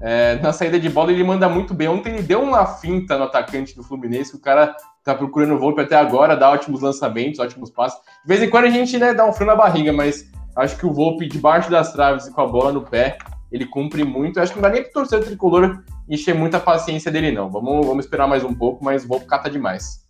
É, 0.00 0.36
na 0.36 0.52
saída 0.52 0.78
de 0.78 0.88
bola 0.88 1.12
ele 1.12 1.24
manda 1.24 1.48
muito 1.48 1.74
bem. 1.74 1.88
Ontem 1.88 2.14
ele 2.14 2.22
deu 2.22 2.40
uma 2.42 2.64
finta 2.66 3.18
no 3.18 3.24
atacante 3.24 3.74
do 3.74 3.82
Fluminense, 3.82 4.34
o 4.34 4.40
cara 4.40 4.74
tá 5.04 5.14
procurando 5.14 5.54
o 5.54 5.58
Volpe 5.58 5.80
até 5.80 5.96
agora, 5.96 6.36
dá 6.36 6.50
ótimos 6.50 6.80
lançamentos, 6.80 7.40
ótimos 7.40 7.70
passes. 7.70 7.98
De 7.98 8.28
vez 8.28 8.42
em 8.42 8.50
quando 8.50 8.66
a 8.66 8.70
gente 8.70 8.96
né, 8.96 9.12
dá 9.12 9.26
um 9.26 9.32
frio 9.32 9.46
na 9.46 9.56
barriga, 9.56 9.92
mas 9.92 10.30
acho 10.56 10.76
que 10.76 10.86
o 10.86 10.92
Volpe 10.92 11.26
debaixo 11.26 11.70
das 11.70 11.92
traves 11.92 12.26
e 12.26 12.32
com 12.32 12.40
a 12.40 12.46
bola 12.46 12.72
no 12.72 12.82
pé, 12.82 13.18
ele 13.50 13.66
cumpre 13.66 14.04
muito. 14.04 14.38
Acho 14.38 14.52
que 14.52 14.60
não 14.60 14.68
dá 14.68 14.74
nem 14.74 14.84
pro 14.84 14.92
torcedor 14.92 15.26
tricolor 15.26 15.82
encher 16.08 16.34
muita 16.34 16.60
paciência 16.60 17.10
dele, 17.10 17.32
não. 17.32 17.50
Vamos, 17.50 17.86
vamos 17.86 18.04
esperar 18.04 18.28
mais 18.28 18.44
um 18.44 18.54
pouco, 18.54 18.84
mas 18.84 19.04
o 19.04 19.08
Volpe 19.08 19.26
cata 19.26 19.50
demais. 19.50 20.06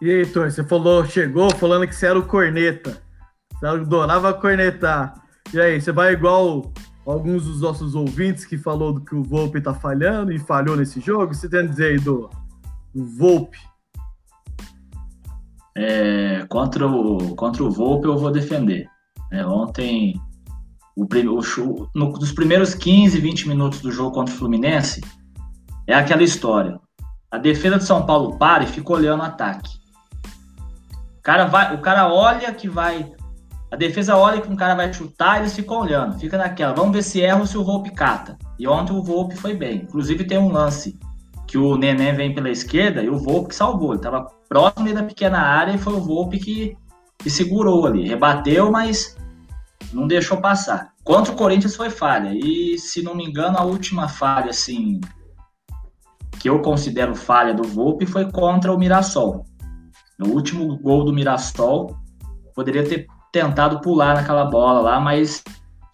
E 0.00 0.10
aí, 0.10 0.18
Heitor, 0.18 0.50
você 0.50 0.62
falou, 0.62 1.04
chegou 1.04 1.50
falando 1.56 1.86
que 1.86 1.94
você 1.94 2.06
era 2.06 2.18
o 2.18 2.26
corneta. 2.26 3.02
Você 3.52 3.66
adorava 3.66 4.32
cornetar. 4.32 5.14
E 5.52 5.60
aí, 5.60 5.80
você 5.80 5.90
vai 5.90 6.12
igual 6.12 6.72
alguns 7.04 7.44
dos 7.44 7.60
nossos 7.60 7.94
ouvintes 7.94 8.44
que 8.44 8.58
falou 8.58 8.92
do 8.92 9.00
que 9.00 9.14
o 9.14 9.22
Volpe 9.22 9.60
tá 9.60 9.74
falhando 9.74 10.32
e 10.32 10.38
falhou 10.38 10.76
nesse 10.76 11.00
jogo? 11.00 11.34
Você 11.34 11.48
tem 11.48 11.60
a 11.60 11.66
dizer 11.66 11.92
aí 11.92 11.98
do, 11.98 12.30
Volpe? 12.94 13.58
É, 15.76 16.44
contra, 16.48 16.86
o, 16.86 17.34
contra 17.34 17.62
o 17.62 17.70
Volpe 17.70 18.06
eu 18.06 18.18
vou 18.18 18.30
defender. 18.30 18.88
É, 19.32 19.44
ontem, 19.46 20.20
o, 20.96 21.04
o, 21.04 21.88
no, 21.94 22.12
dos 22.12 22.32
primeiros 22.32 22.74
15, 22.74 23.20
20 23.20 23.48
minutos 23.48 23.80
do 23.80 23.90
jogo 23.90 24.12
contra 24.12 24.34
o 24.34 24.36
Fluminense, 24.36 25.00
é 25.86 25.94
aquela 25.94 26.22
história. 26.22 26.78
A 27.30 27.38
defesa 27.38 27.78
de 27.78 27.84
São 27.84 28.04
Paulo 28.04 28.36
para 28.38 28.64
e 28.64 28.66
fica 28.66 28.92
olhando 28.92 29.20
o 29.20 29.24
ataque. 29.24 29.77
O 31.18 31.22
cara, 31.22 31.44
vai, 31.46 31.74
o 31.74 31.78
cara 31.78 32.08
olha 32.08 32.52
que 32.52 32.68
vai 32.68 33.12
a 33.70 33.76
defesa 33.76 34.16
olha 34.16 34.40
que 34.40 34.50
um 34.50 34.56
cara 34.56 34.74
vai 34.74 34.92
chutar, 34.92 35.38
eles 35.38 35.54
ficam 35.54 35.80
olhando, 35.80 36.18
fica 36.18 36.38
naquela. 36.38 36.72
Vamos 36.72 36.92
ver 36.92 37.02
se 37.02 37.20
erra 37.20 37.40
ou 37.40 37.46
se 37.46 37.58
o 37.58 37.64
Volpe 37.64 37.90
cata. 37.90 38.38
E 38.58 38.66
ontem 38.66 38.94
o 38.94 39.02
Volpe 39.02 39.36
foi 39.36 39.54
bem. 39.54 39.82
Inclusive 39.82 40.24
tem 40.24 40.38
um 40.38 40.50
lance 40.50 40.98
que 41.46 41.58
o 41.58 41.76
Neném 41.76 42.14
vem 42.14 42.34
pela 42.34 42.48
esquerda 42.48 43.02
e 43.02 43.10
o 43.10 43.18
Volpe 43.18 43.54
salvou. 43.54 43.90
Ele 43.90 43.98
estava 43.98 44.26
próximo 44.48 44.92
da 44.94 45.02
pequena 45.02 45.38
área 45.38 45.72
e 45.72 45.78
foi 45.78 45.92
o 45.92 46.00
Volpe 46.00 46.38
que, 46.38 46.76
que 47.18 47.28
segurou 47.28 47.86
ali. 47.86 48.08
Rebateu, 48.08 48.70
mas 48.70 49.16
não 49.92 50.06
deixou 50.06 50.40
passar. 50.40 50.94
Contra 51.04 51.34
o 51.34 51.36
Corinthians 51.36 51.76
foi 51.76 51.90
falha. 51.90 52.30
E, 52.32 52.78
se 52.78 53.02
não 53.02 53.14
me 53.14 53.24
engano, 53.24 53.58
a 53.58 53.64
última 53.64 54.08
falha, 54.08 54.48
assim, 54.48 54.98
que 56.40 56.48
eu 56.48 56.62
considero 56.62 57.14
falha 57.14 57.52
do 57.52 57.64
Volpe 57.64 58.06
foi 58.06 58.30
contra 58.30 58.72
o 58.72 58.78
Mirassol. 58.78 59.44
No 60.18 60.28
último 60.32 60.76
gol 60.78 61.04
do 61.04 61.12
Mirassol, 61.12 61.96
poderia 62.54 62.84
ter 62.84 63.06
tentado 63.32 63.80
pular 63.80 64.14
naquela 64.14 64.44
bola 64.44 64.80
lá, 64.80 65.00
mas 65.00 65.44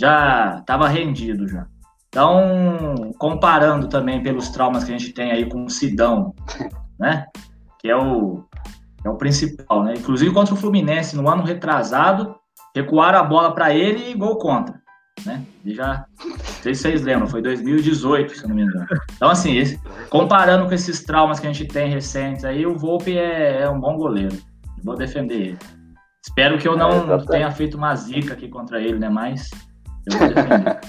já 0.01 0.59
estava 0.61 0.89
rendido 0.89 1.47
já. 1.47 1.66
Então, 2.09 3.12
comparando 3.18 3.89
também 3.89 4.22
pelos 4.22 4.49
traumas 4.49 4.85
que 4.85 4.93
a 4.93 4.97
gente 4.99 5.12
tem 5.12 5.33
aí 5.33 5.49
com 5.49 5.64
o 5.64 5.70
Sidão, 5.70 6.33
né? 6.99 7.27
Que 7.81 7.91
é 7.91 7.97
o, 7.97 8.45
é 9.05 9.11
o 9.11 9.16
principal, 9.16 9.83
né? 9.83 9.95
Inclusive 9.97 10.33
contra 10.33 10.55
o 10.55 10.57
Fluminense, 10.57 11.16
no 11.16 11.29
ano 11.29 11.43
retrasado, 11.43 12.37
recuaram 12.75 13.18
a 13.18 13.25
bola 13.25 13.53
para 13.53 13.75
ele 13.75 14.11
e 14.11 14.14
gol 14.14 14.39
contra, 14.39 14.81
né? 15.24 15.42
E 15.64 15.74
já, 15.74 16.04
não 16.24 16.36
sei 16.62 16.74
se 16.74 16.82
vocês 16.82 17.02
lembram, 17.02 17.26
foi 17.26 17.40
2018, 17.42 18.36
se 18.36 18.48
não 18.48 18.54
me 18.54 18.62
engano. 18.62 18.86
Então, 19.16 19.30
assim, 19.30 19.56
esse, 19.56 19.80
comparando 20.10 20.66
com 20.66 20.74
esses 20.74 21.02
traumas 21.02 21.40
que 21.40 21.46
a 21.46 21.52
gente 21.52 21.66
tem 21.66 21.90
recentes 21.90 22.44
aí, 22.44 22.66
o 22.66 22.76
Volpe 22.76 23.16
é, 23.16 23.62
é 23.62 23.70
um 23.70 23.80
bom 23.80 23.96
goleiro. 23.96 24.36
Vou 24.82 24.96
defender 24.96 25.34
ele. 25.34 25.58
Espero 26.22 26.58
que 26.58 26.66
eu 26.66 26.76
não 26.76 27.14
é, 27.14 27.26
tenha 27.26 27.50
feito 27.50 27.76
uma 27.76 27.94
zica 27.94 28.34
aqui 28.34 28.48
contra 28.48 28.80
ele, 28.80 28.98
né? 28.98 29.08
Mas 29.08 29.50
eu 30.06 30.18
vou 30.18 30.28
defender. 30.28 30.80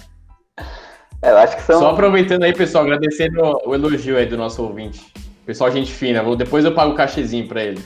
é, 1.21 1.31
eu 1.31 1.37
acho 1.37 1.55
que 1.55 1.63
são... 1.63 1.79
Só 1.79 1.91
aproveitando 1.91 2.43
aí, 2.43 2.53
pessoal, 2.53 2.83
agradecendo 2.83 3.41
o 3.65 3.73
elogio 3.73 4.17
aí 4.17 4.25
do 4.25 4.37
nosso 4.37 4.63
ouvinte. 4.63 5.13
Pessoal, 5.45 5.71
gente 5.71 5.93
fina. 5.93 6.23
Depois 6.35 6.65
eu 6.65 6.73
pago 6.73 6.93
o 6.93 6.95
cachezinho 6.95 7.47
pra 7.47 7.63
ele. 7.63 7.81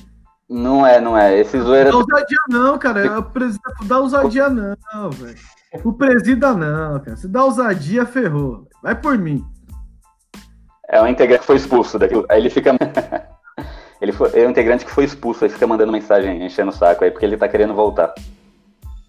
Não 0.50 0.86
é, 0.86 1.00
não 1.00 1.16
é. 1.16 1.38
Esse 1.38 1.60
zoeira. 1.60 1.92
Não 1.92 2.04
dá 2.06 2.16
ousadia, 2.16 2.38
não, 2.50 2.80
cara. 2.80 3.06
É 3.06 3.18
o 3.18 3.24
presidente 3.24 3.86
dá 3.86 4.00
ousadia, 4.00 4.50
não, 4.50 5.12
velho. 5.12 5.38
O 5.84 5.94
presida, 5.94 6.54
não, 6.54 7.00
cara. 7.00 7.16
Se 7.16 7.28
dá 7.28 7.44
ousadia, 7.44 8.06
ferrou. 8.06 8.68
Vai 8.82 8.96
por 8.96 9.18
mim. 9.18 9.46
É 10.88 11.02
um 11.02 11.08
integrante 11.08 11.42
que 11.42 11.46
foi 11.46 11.58
expulso 11.58 12.00
daquilo. 12.00 12.26
Aí 12.30 12.40
ele 12.40 12.50
fica. 12.50 12.72
Ele 14.02 14.14
foi, 14.14 14.32
é 14.34 14.48
um 14.48 14.52
integrante 14.52 14.86
que 14.86 14.92
foi 14.92 15.04
expulso, 15.04 15.44
aí 15.44 15.50
fica 15.50 15.68
mandando 15.68 15.92
mensagem, 15.92 16.46
enchendo 16.46 16.70
o 16.70 16.74
saco 16.74 17.04
aí, 17.04 17.12
porque 17.12 17.26
ele 17.26 17.36
tá 17.36 17.50
querendo 17.50 17.74
voltar. 17.74 18.14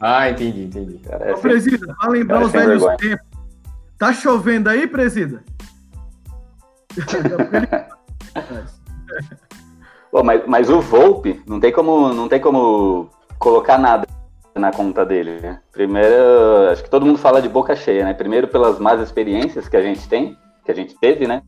Ah, 0.01 0.29
entendi, 0.29 0.65
entendi. 0.65 0.99
Cara, 0.99 1.27
é 1.27 1.31
Ô, 1.31 1.35
assim, 1.35 1.43
presida, 1.43 1.95
pra 1.95 2.09
lembrar 2.09 2.43
os 2.43 2.51
velhos 2.51 2.83
vergonha. 2.83 2.97
tempos. 2.97 3.25
Tá 3.97 4.13
chovendo 4.13 4.69
aí, 4.69 4.89
presida? 4.89 5.45
Pô, 10.11 10.25
mas, 10.25 10.43
mas 10.45 10.69
o 10.69 10.81
Volpe, 10.81 11.41
não 11.47 11.61
tem 11.61 11.71
como, 11.71 12.13
não 12.13 12.29
tem 12.29 12.41
como 12.41 13.09
colocar 13.39 13.79
nada 13.79 14.05
na 14.55 14.73
conta 14.73 15.05
dele, 15.05 15.41
né? 15.41 15.61
Primeiro, 15.73 16.71
acho 16.71 16.83
que 16.83 16.91
todo 16.91 17.07
mundo 17.07 17.19
fala 17.19 17.41
de 17.41 17.49
boca 17.49 17.75
cheia, 17.77 18.05
né? 18.05 18.15
Primeiro 18.15 18.49
pelas 18.49 18.79
más 18.79 19.01
experiências 19.01 19.69
que 19.69 19.77
a 19.77 19.83
gente 19.83 20.09
tem, 20.09 20.37
que 20.65 20.71
a 20.71 20.75
gente 20.75 20.99
teve, 20.99 21.27
né? 21.27 21.43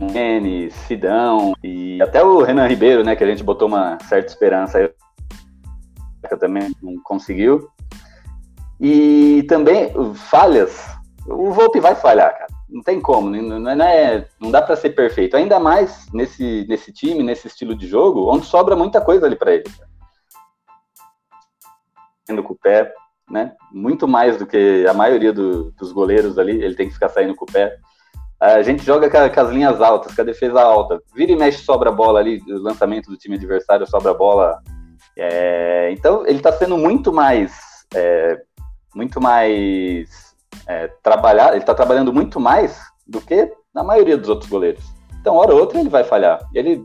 N, 0.00 0.70
Sidão 0.70 1.54
e 1.62 2.02
até 2.02 2.22
o 2.22 2.42
Renan 2.42 2.66
Ribeiro, 2.66 3.04
né, 3.04 3.14
que 3.14 3.22
a 3.22 3.26
gente 3.26 3.44
botou 3.44 3.68
uma 3.68 3.98
certa 4.08 4.28
esperança 4.28 4.78
aí, 4.78 4.90
que 6.28 6.36
também 6.36 6.74
não 6.82 7.00
conseguiu. 7.04 7.68
E 8.80 9.44
também 9.48 9.92
falhas, 10.14 10.88
o 11.28 11.52
Volpe 11.52 11.78
vai 11.78 11.94
falhar, 11.94 12.36
cara. 12.36 12.52
Não 12.72 12.82
tem 12.82 13.00
como, 13.00 13.28
não, 13.28 13.60
não, 13.60 13.84
é, 13.84 14.26
não 14.40 14.50
dá 14.50 14.62
para 14.62 14.76
ser 14.76 14.90
perfeito. 14.90 15.36
Ainda 15.36 15.60
mais 15.60 16.06
nesse, 16.10 16.64
nesse 16.66 16.90
time, 16.90 17.22
nesse 17.22 17.46
estilo 17.46 17.76
de 17.76 17.86
jogo, 17.86 18.32
onde 18.32 18.46
sobra 18.46 18.74
muita 18.74 18.98
coisa 18.98 19.26
ali 19.26 19.36
para 19.36 19.52
ele. 19.52 19.64
Indo 22.30 22.42
com 22.42 22.54
o 22.54 22.58
pé, 22.58 22.90
né? 23.30 23.52
Muito 23.70 24.08
mais 24.08 24.38
do 24.38 24.46
que 24.46 24.86
a 24.88 24.94
maioria 24.94 25.34
do, 25.34 25.70
dos 25.72 25.92
goleiros 25.92 26.38
ali, 26.38 26.62
ele 26.62 26.74
tem 26.74 26.88
que 26.88 26.94
ficar 26.94 27.10
saindo 27.10 27.34
com 27.34 27.44
o 27.44 27.52
pé. 27.52 27.76
A 28.40 28.62
gente 28.62 28.82
joga 28.82 29.08
com, 29.08 29.40
as 29.40 29.50
linhas 29.50 29.80
altas, 29.80 30.14
com 30.14 30.22
a 30.22 30.24
defesa 30.24 30.60
alta. 30.60 31.00
Vira 31.14 31.30
e 31.30 31.36
mexe, 31.36 31.62
sobra 31.62 31.90
a 31.90 31.92
bola 31.92 32.20
ali, 32.20 32.42
o 32.48 32.58
lançamento 32.58 33.10
do 33.10 33.16
time 33.16 33.36
adversário 33.36 33.86
sobra 33.86 34.10
a 34.10 34.14
bola 34.14 34.60
É, 35.16 35.90
então 35.92 36.26
ele 36.26 36.38
está 36.38 36.50
sendo 36.52 36.78
muito 36.78 37.12
mais, 37.12 37.52
é, 37.94 38.40
muito 38.94 39.20
mais 39.20 40.31
é, 40.66 40.88
trabalhar, 41.02 41.50
ele 41.50 41.58
está 41.58 41.74
trabalhando 41.74 42.12
muito 42.12 42.38
mais 42.38 42.80
do 43.06 43.20
que 43.20 43.52
na 43.74 43.82
maioria 43.82 44.16
dos 44.16 44.28
outros 44.28 44.50
goleiros. 44.50 44.84
Então, 45.20 45.34
hora 45.34 45.54
ou 45.54 45.60
outra 45.60 45.78
ele 45.78 45.88
vai 45.88 46.04
falhar. 46.04 46.40
Ele 46.54 46.84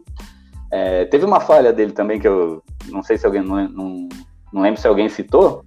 é, 0.71 1.05
teve 1.05 1.25
uma 1.25 1.39
falha 1.39 1.73
dele 1.73 1.91
também 1.91 2.19
que 2.19 2.27
eu 2.27 2.63
não 2.89 3.01
sei 3.01 3.17
se 3.17 3.25
alguém 3.25 3.41
não, 3.41 3.67
não, 3.67 4.09
não 4.53 4.61
lembro 4.61 4.79
se 4.79 4.87
alguém 4.87 5.09
citou 5.09 5.63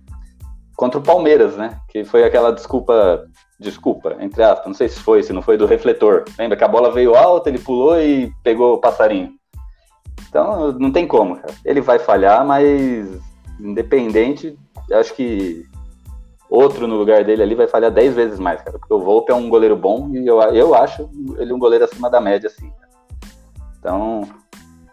contra 0.77 0.99
o 0.99 1.03
Palmeiras, 1.03 1.57
né? 1.57 1.79
Que 1.89 2.05
foi 2.05 2.25
aquela 2.25 2.53
desculpa, 2.53 3.25
desculpa, 3.59 4.17
entre 4.21 4.43
aspas, 4.43 4.67
não 4.67 4.75
sei 4.75 4.89
se 4.89 4.99
foi, 5.01 5.23
se 5.23 5.33
não 5.33 5.43
foi 5.43 5.57
do 5.57 5.67
refletor. 5.67 6.25
Lembra 6.39 6.57
que 6.57 6.65
a 6.65 6.69
bola 6.69 6.91
veio 6.91 7.15
alta, 7.15 7.49
ele 7.49 7.59
pulou 7.59 8.01
e 8.01 8.33
pegou 8.43 8.75
o 8.75 8.79
passarinho. 8.79 9.33
Então, 10.29 10.73
não 10.73 10.93
tem 10.93 11.07
como, 11.07 11.37
cara. 11.37 11.53
Ele 11.65 11.81
vai 11.81 11.99
falhar, 11.99 12.47
mas 12.47 13.21
independente, 13.59 14.57
acho 14.93 15.15
que 15.15 15.67
outro 16.51 16.87
no 16.87 16.97
lugar 16.97 17.25
dele 17.25 17.43
ali 17.43 17.55
vai 17.55 17.69
falhar 17.69 17.91
10 17.91 18.15
vezes 18.15 18.39
mais, 18.39 18.61
cara. 18.61 18.79
Porque 18.79 18.93
o 18.93 19.01
Volpe 19.01 19.31
é 19.31 19.35
um 19.35 19.49
goleiro 19.49 19.77
bom 19.77 20.11
e 20.13 20.27
eu, 20.27 20.41
eu 20.53 20.75
acho 20.75 21.09
ele 21.39 21.53
um 21.53 21.59
goleiro 21.59 21.85
acima 21.85 22.11
da 22.11 22.21
média, 22.21 22.49
assim. 22.49 22.73
Então, 23.79 24.29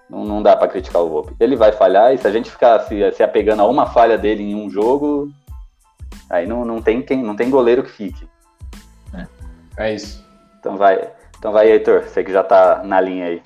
não, 0.09 0.23
não 0.23 0.41
dá 0.41 0.55
para 0.55 0.67
criticar 0.67 1.01
o 1.01 1.09
Volpe. 1.09 1.35
Ele 1.39 1.55
vai 1.55 1.71
falhar 1.71 2.13
e 2.13 2.17
se 2.17 2.27
a 2.27 2.31
gente 2.31 2.49
ficar 2.51 2.79
se, 2.81 3.11
se 3.11 3.23
apegando 3.23 3.61
a 3.61 3.67
uma 3.67 3.87
falha 3.87 4.17
dele 4.17 4.43
em 4.43 4.55
um 4.55 4.69
jogo, 4.69 5.31
aí 6.29 6.45
não, 6.45 6.63
não, 6.63 6.81
tem, 6.81 7.01
quem, 7.01 7.23
não 7.23 7.35
tem 7.35 7.49
goleiro 7.49 7.83
que 7.83 7.91
fique. 7.91 8.29
É, 9.13 9.27
é 9.77 9.93
isso. 9.95 10.23
Então 10.59 10.77
vai, 10.77 11.11
então 11.37 11.51
vai, 11.51 11.69
Heitor, 11.71 12.03
você 12.03 12.23
que 12.23 12.31
já 12.31 12.43
tá 12.43 12.83
na 12.83 13.01
linha 13.01 13.25
aí. 13.25 13.41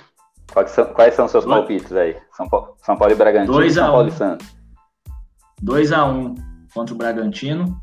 Quais 0.52 0.72
são, 0.72 0.86
quais 0.86 1.14
são 1.14 1.28
seus 1.30 1.46
palpites 1.46 1.94
aí? 1.94 2.18
São 2.36 2.48
Paulo, 2.50 2.76
São 2.82 2.98
Paulo 2.98 3.14
e 3.14 3.16
Bragantino, 3.16 3.54
Dois 3.54 3.74
São 3.74 3.86
a 3.86 3.92
Paulo 3.92 4.06
um. 4.06 4.08
e 4.08 4.12
Santos. 4.12 4.62
2x1 5.64 6.36
contra 6.74 6.94
o 6.94 6.98
Bragantino. 6.98 7.81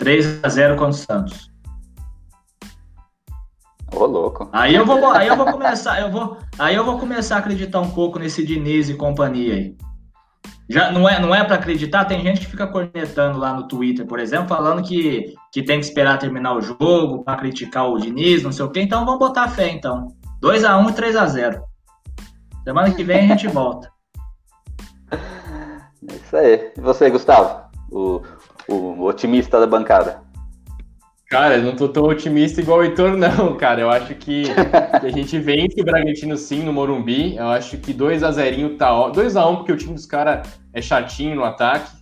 3x0 0.00 0.70
contra 0.70 0.88
o 0.88 0.92
Santos. 0.92 1.50
Ô, 3.94 4.06
louco. 4.06 4.48
Aí 4.52 4.74
eu 4.74 4.86
vou, 4.86 5.12
aí 5.12 5.28
eu 5.28 5.36
vou 5.36 5.46
começar, 5.46 6.00
eu 6.00 6.10
vou, 6.10 6.38
aí 6.58 6.74
eu 6.74 6.84
vou 6.84 6.98
começar 6.98 7.36
a 7.36 7.38
acreditar 7.38 7.80
um 7.80 7.90
pouco 7.90 8.18
nesse 8.18 8.44
Diniz 8.44 8.88
e 8.88 8.94
companhia 8.94 9.54
aí. 9.54 9.76
Já 10.68 10.92
não 10.92 11.08
é, 11.08 11.18
não 11.18 11.34
é 11.34 11.42
para 11.42 11.56
acreditar, 11.56 12.04
tem 12.04 12.22
gente 12.22 12.40
que 12.40 12.46
fica 12.46 12.66
cornetando 12.66 13.38
lá 13.38 13.52
no 13.52 13.66
Twitter, 13.66 14.06
por 14.06 14.20
exemplo, 14.20 14.48
falando 14.48 14.82
que, 14.82 15.34
que 15.52 15.64
tem 15.64 15.80
que 15.80 15.86
esperar 15.86 16.18
terminar 16.18 16.54
o 16.54 16.62
jogo 16.62 17.24
para 17.24 17.36
criticar 17.36 17.88
o 17.88 17.98
Diniz, 17.98 18.44
não 18.44 18.52
sei 18.52 18.64
o 18.64 18.70
quê. 18.70 18.80
Então 18.80 19.04
vamos 19.04 19.18
botar 19.18 19.48
fé 19.48 19.68
então. 19.68 20.14
2 20.40 20.62
a 20.62 20.78
1 20.78 20.90
e 20.90 20.92
3 20.92 21.16
a 21.16 21.26
0. 21.26 21.62
Semana 22.62 22.94
que 22.94 23.02
vem 23.02 23.18
a 23.18 23.26
gente 23.34 23.48
volta. 23.48 23.90
É 26.08 26.14
isso 26.14 26.34
aí. 26.34 26.72
E 26.78 26.80
você, 26.80 27.10
Gustavo? 27.10 27.68
O, 27.90 28.22
o 28.74 29.04
otimista 29.04 29.58
da 29.58 29.66
bancada. 29.66 30.22
Cara, 31.30 31.58
eu 31.58 31.62
não 31.62 31.76
tô 31.76 31.88
tão 31.88 32.04
otimista 32.04 32.60
igual 32.60 32.80
o 32.80 32.82
Heitor, 32.82 33.16
não, 33.16 33.54
cara. 33.58 33.80
Eu 33.80 33.88
acho 33.88 34.16
que, 34.16 34.44
que 34.44 35.06
a 35.06 35.10
gente 35.10 35.38
vence 35.38 35.80
o 35.80 35.84
Bragantino 35.84 36.36
sim 36.36 36.64
no 36.64 36.72
Morumbi. 36.72 37.36
Eu 37.36 37.48
acho 37.48 37.78
que 37.78 37.94
2x0 37.94 38.76
tá 38.76 38.92
ó. 38.92 39.12
2x1, 39.12 39.56
porque 39.58 39.72
o 39.72 39.76
time 39.76 39.94
dos 39.94 40.06
caras 40.06 40.48
é 40.74 40.82
chatinho 40.82 41.36
no 41.36 41.44
ataque. 41.44 42.00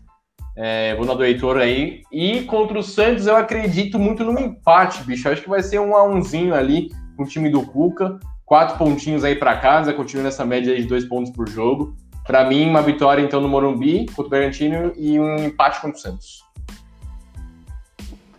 É, 0.56 0.96
vou 0.96 1.04
na 1.04 1.12
do 1.12 1.24
Heitor 1.24 1.58
aí. 1.58 2.00
E 2.10 2.40
contra 2.44 2.78
o 2.78 2.82
Santos, 2.82 3.26
eu 3.26 3.36
acredito 3.36 3.98
muito 3.98 4.24
no 4.24 4.38
empate, 4.40 5.04
bicho. 5.04 5.28
Eu 5.28 5.32
acho 5.32 5.42
que 5.42 5.48
vai 5.50 5.62
ser 5.62 5.78
um 5.78 5.94
a 5.94 6.02
umzinho 6.02 6.54
ali 6.54 6.88
com 7.14 7.22
o 7.22 7.26
time 7.26 7.50
do 7.50 7.60
Cuca. 7.62 8.18
Quatro 8.46 8.78
pontinhos 8.78 9.24
aí 9.24 9.34
para 9.34 9.58
casa, 9.58 9.92
continua 9.92 10.24
nessa 10.24 10.42
média 10.42 10.74
de 10.74 10.84
dois 10.84 11.04
pontos 11.04 11.30
por 11.30 11.46
jogo. 11.50 11.94
Para 12.26 12.46
mim, 12.46 12.68
uma 12.68 12.80
vitória 12.80 13.20
então 13.20 13.42
no 13.42 13.48
Morumbi 13.48 14.06
contra 14.06 14.24
o 14.24 14.28
Bragantino 14.28 14.92
e 14.96 15.20
um 15.20 15.44
empate 15.44 15.82
contra 15.82 15.98
o 15.98 16.00
Santos. 16.00 16.47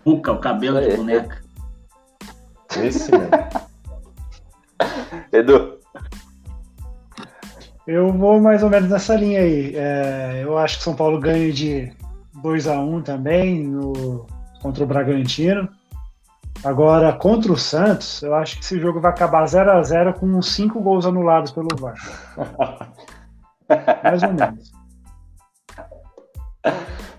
Cuca, 0.03 0.31
o 0.31 0.39
cabelo 0.39 0.81
de 0.81 0.95
boneca. 0.95 1.41
Esse, 2.77 3.11
mano. 3.11 3.29
Edu, 5.31 5.79
Eu 7.85 8.11
vou 8.13 8.39
mais 8.39 8.63
ou 8.63 8.69
menos 8.69 8.89
nessa 8.89 9.15
linha 9.15 9.41
aí. 9.41 9.75
É, 9.75 10.41
eu 10.43 10.57
acho 10.57 10.77
que 10.77 10.83
São 10.83 10.95
Paulo 10.95 11.19
ganha 11.19 11.51
de 11.51 11.91
2 12.41 12.67
a 12.67 12.79
1 12.79 13.01
também 13.01 13.67
no, 13.67 14.27
contra 14.61 14.83
o 14.83 14.87
Bragantino. 14.87 15.69
Agora, 16.63 17.13
contra 17.13 17.51
o 17.51 17.57
Santos, 17.57 18.21
eu 18.21 18.35
acho 18.35 18.57
que 18.57 18.65
esse 18.65 18.79
jogo 18.79 18.99
vai 18.99 19.11
acabar 19.11 19.45
0 19.47 19.71
a 19.71 19.81
0 19.81 20.13
com 20.13 20.25
uns 20.25 20.53
5 20.53 20.79
gols 20.81 21.05
anulados 21.05 21.51
pelo 21.51 21.69
VAR. 21.77 21.95
Mais 24.03 24.23
ou 24.23 24.33
menos. 24.33 24.71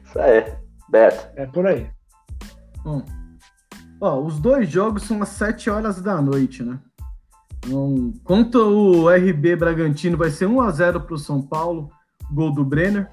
isso 0.04 0.18
aí. 0.20 0.52
Beto. 0.88 1.28
É 1.36 1.46
por 1.46 1.66
aí. 1.66 1.88
Bom, 2.84 3.04
ó, 4.00 4.20
os 4.20 4.38
dois 4.38 4.68
jogos 4.68 5.02
são 5.02 5.22
às 5.22 5.28
7 5.30 5.68
horas 5.70 6.00
da 6.00 6.20
noite, 6.20 6.62
né? 6.62 6.78
Então, 7.66 8.72
o 8.72 9.08
RB 9.10 9.56
Bragantino 9.56 10.16
vai 10.16 10.30
ser 10.30 10.46
1x0 10.46 11.00
para 11.00 11.14
o 11.14 11.18
São 11.18 11.42
Paulo, 11.42 11.90
gol 12.30 12.52
do 12.52 12.64
Brenner. 12.64 13.10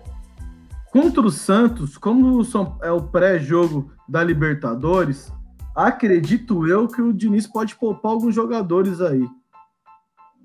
Contra 0.91 1.21
o 1.21 1.29
Santos, 1.31 1.97
como 1.97 2.37
o 2.37 2.45
São- 2.45 2.77
é 2.81 2.91
o 2.91 3.01
pré-jogo 3.01 3.91
da 4.07 4.23
Libertadores, 4.23 5.31
acredito 5.75 6.65
eu 6.65 6.87
que 6.87 7.01
o 7.01 7.13
Diniz 7.13 7.45
pode 7.45 7.75
poupar 7.75 8.13
alguns 8.13 8.33
jogadores 8.33 9.01
aí. 9.01 9.27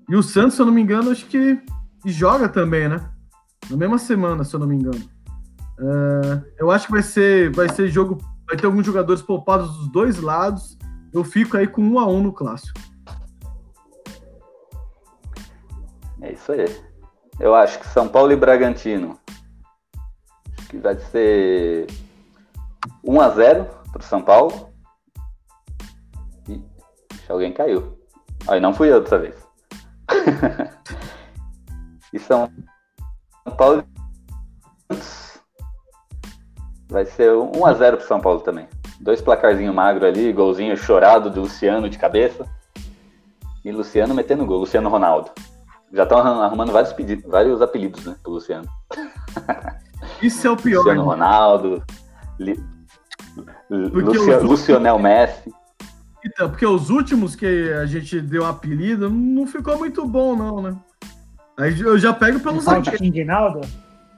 E 0.09 0.15
o 0.15 0.21
Santos, 0.21 0.55
se 0.55 0.61
eu 0.61 0.65
não 0.65 0.73
me 0.73 0.81
engano, 0.81 1.09
acho 1.09 1.25
que 1.27 1.61
joga 2.05 2.49
também, 2.49 2.89
né? 2.89 3.09
Na 3.69 3.77
mesma 3.77 3.97
semana, 3.97 4.43
se 4.43 4.53
eu 4.53 4.59
não 4.59 4.67
me 4.67 4.75
engano. 4.75 5.01
É, 5.79 6.41
eu 6.59 6.69
acho 6.69 6.87
que 6.87 6.91
vai 6.91 7.01
ser, 7.01 7.51
vai 7.51 7.69
ser 7.69 7.87
jogo 7.87 8.17
vai 8.47 8.57
ter 8.57 8.65
alguns 8.65 8.85
jogadores 8.85 9.21
poupados 9.21 9.77
dos 9.77 9.91
dois 9.91 10.19
lados. 10.19 10.77
Eu 11.13 11.23
fico 11.23 11.57
aí 11.57 11.67
com 11.67 11.81
um 11.81 11.99
a 11.99 12.07
um 12.07 12.21
no 12.21 12.33
clássico. 12.33 12.79
É 16.21 16.33
isso 16.33 16.51
aí. 16.51 16.65
Eu 17.39 17.55
acho 17.55 17.79
que 17.79 17.87
São 17.87 18.07
Paulo 18.07 18.31
e 18.31 18.35
Bragantino. 18.35 19.19
Acho 20.57 20.69
que 20.69 20.77
vai 20.77 20.95
ser 20.95 21.87
1x0 23.05 23.67
pro 23.91 24.03
São 24.03 24.21
Paulo. 24.21 24.73
E 26.47 26.61
alguém 27.29 27.53
caiu. 27.53 27.97
Aí 28.47 28.59
não 28.59 28.73
fui 28.73 28.91
eu 28.91 29.01
dessa 29.01 29.19
vez. 29.19 29.35
e 32.13 32.19
São 32.19 32.51
Paulo 33.57 33.83
vai 36.93 37.05
ser 37.05 37.31
1x0 37.31 37.97
pro 37.97 38.07
São 38.07 38.21
Paulo 38.21 38.39
também. 38.39 38.67
Dois 39.01 39.21
placarzinho 39.21 39.73
magro 39.73 40.05
ali, 40.05 40.31
golzinho 40.31 40.77
chorado 40.77 41.29
do 41.29 41.41
Luciano 41.41 41.89
de 41.89 41.97
cabeça. 41.97 42.45
E 43.65 43.71
Luciano 43.71 44.13
metendo 44.13 44.45
gol, 44.45 44.59
Luciano 44.59 44.89
Ronaldo. 44.89 45.31
Já 45.91 46.03
estão 46.03 46.17
arrumando 46.19 46.71
vários, 46.71 46.93
pedidos, 46.93 47.25
vários 47.29 47.61
apelidos, 47.61 48.05
né, 48.05 48.15
pro 48.23 48.33
Luciano. 48.33 48.67
Isso 50.21 50.47
é 50.47 50.49
o 50.51 50.57
pior. 50.57 50.79
Luciano 50.79 51.01
né? 51.01 51.07
Ronaldo, 51.07 51.83
Li, 52.39 52.63
Lucia, 53.69 54.37
os- 54.37 54.43
Lucionel 54.43 54.99
Messi. 54.99 55.53
Então, 56.25 56.49
porque 56.49 56.65
os 56.65 56.89
últimos 56.89 57.35
que 57.35 57.71
a 57.73 57.85
gente 57.85 58.21
deu 58.21 58.45
apelido 58.45 59.09
não 59.09 59.45
ficou 59.45 59.77
muito 59.77 60.05
bom, 60.07 60.35
não, 60.35 60.61
né? 60.61 60.75
Aí 61.57 61.79
eu 61.79 61.97
já 61.97 62.13
pego 62.13 62.39
pelos 62.39 62.65
Naldo? 62.65 63.61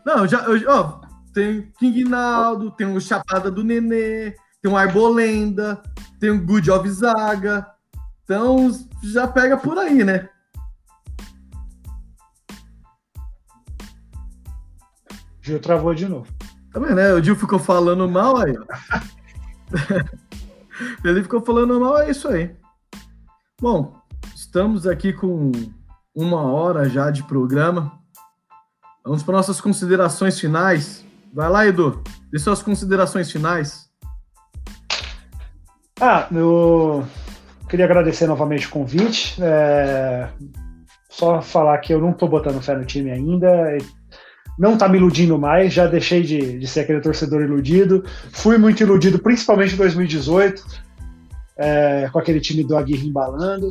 Não, 0.05 0.19
eu 0.19 0.27
já, 0.27 0.39
eu, 0.43 0.71
ó, 0.71 1.04
tem 1.35 1.69
King 1.77 2.05
Naldo, 2.05 2.71
tem 2.71 2.87
o 2.87 3.01
Chapada 3.01 3.51
do 3.51 3.61
Nenê, 3.61 4.31
tem 4.61 4.71
o 4.71 4.77
Arbolenda, 4.77 5.83
tem 6.17 6.29
o 6.29 6.41
Good 6.41 6.71
of 6.71 6.89
Zaga. 6.89 7.67
Então, 8.23 8.71
já 9.03 9.27
pega 9.27 9.57
por 9.57 9.77
aí, 9.77 10.05
né? 10.05 10.29
Gil 15.41 15.59
travou 15.59 15.93
de 15.93 16.07
novo. 16.07 16.33
Tá 16.71 16.79
vendo, 16.79 16.95
né? 16.95 17.13
O 17.13 17.21
Gil 17.21 17.35
ficou 17.35 17.59
falando 17.59 18.09
mal 18.09 18.37
aí. 18.37 18.55
Ele 21.03 21.21
ficou 21.21 21.41
falando 21.41 21.79
mal, 21.81 21.97
é 21.97 22.11
isso 22.11 22.29
aí. 22.29 22.55
Bom, 23.59 24.01
estamos 24.33 24.87
aqui 24.87 25.11
com 25.11 25.51
uma 26.15 26.41
hora 26.43 26.87
já 26.87 27.11
de 27.11 27.23
programa. 27.23 27.99
Vamos 29.03 29.21
para 29.21 29.35
nossas 29.35 29.59
considerações 29.59 30.39
finais. 30.39 31.04
Vai 31.35 31.49
lá, 31.49 31.67
Edu. 31.67 32.01
Dê 32.31 32.39
suas 32.39 32.63
considerações 32.63 33.29
finais. 33.29 33.89
Ah, 35.99 36.29
eu 36.33 37.05
queria 37.69 37.83
agradecer 37.83 38.25
novamente 38.25 38.67
o 38.67 38.69
convite. 38.69 39.35
É, 39.43 40.29
Só 41.09 41.41
falar 41.41 41.77
que 41.79 41.93
eu 41.93 41.99
não 41.99 42.13
tô 42.13 42.25
botando 42.25 42.61
fé 42.61 42.73
no 42.73 42.85
time 42.85 43.11
ainda. 43.11 43.77
Não 44.57 44.77
tá 44.77 44.87
me 44.87 44.97
iludindo 44.97 45.37
mais, 45.37 45.73
já 45.73 45.85
deixei 45.85 46.23
de, 46.23 46.57
de 46.57 46.67
ser 46.67 46.81
aquele 46.81 47.01
torcedor 47.01 47.41
iludido. 47.41 48.05
Fui 48.31 48.57
muito 48.57 48.81
iludido, 48.81 49.19
principalmente 49.19 49.73
em 49.73 49.77
2018, 49.77 50.65
é, 51.57 52.09
com 52.13 52.17
aquele 52.17 52.39
time 52.39 52.63
do 52.63 52.77
Aguirre 52.77 53.09
embalando. 53.09 53.69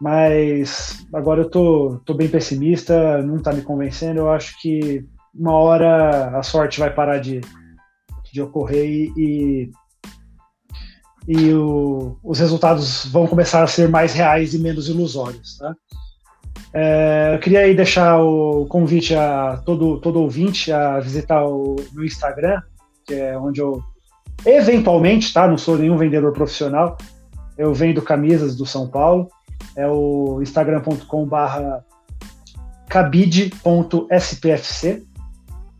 Mas 0.00 1.06
agora 1.12 1.42
eu 1.42 1.50
tô, 1.50 2.00
tô 2.06 2.14
bem 2.14 2.28
pessimista, 2.28 3.20
não 3.20 3.42
tá 3.42 3.52
me 3.52 3.60
convencendo. 3.60 4.20
Eu 4.20 4.30
acho 4.32 4.58
que 4.58 5.04
uma 5.34 5.52
hora 5.52 6.38
a 6.38 6.42
sorte 6.42 6.80
vai 6.80 6.92
parar 6.92 7.18
de, 7.18 7.40
de 8.32 8.42
ocorrer 8.42 9.12
e, 9.16 9.70
e 11.26 11.52
o, 11.52 12.18
os 12.22 12.38
resultados 12.38 13.06
vão 13.06 13.26
começar 13.26 13.62
a 13.62 13.66
ser 13.66 13.88
mais 13.88 14.12
reais 14.12 14.54
e 14.54 14.58
menos 14.58 14.88
ilusórios. 14.88 15.58
Tá? 15.58 15.74
É, 16.74 17.32
eu 17.34 17.38
queria 17.38 17.60
aí 17.60 17.74
deixar 17.74 18.18
o 18.20 18.66
convite 18.66 19.14
a 19.14 19.60
todo, 19.64 20.00
todo 20.00 20.20
ouvinte 20.20 20.72
a 20.72 20.98
visitar 21.00 21.44
o 21.46 21.76
meu 21.92 22.04
Instagram, 22.04 22.60
que 23.06 23.14
é 23.14 23.38
onde 23.38 23.60
eu 23.60 23.82
eventualmente, 24.44 25.32
tá? 25.32 25.46
Não 25.46 25.56
sou 25.56 25.78
nenhum 25.78 25.96
vendedor 25.96 26.32
profissional, 26.32 26.96
eu 27.56 27.72
vendo 27.72 28.02
camisas 28.02 28.56
do 28.56 28.66
São 28.66 28.88
Paulo 28.88 29.28
é 29.76 29.86
o 29.86 30.40
instagram.com/barra 30.42 31.84
cabide.spfc. 32.88 33.52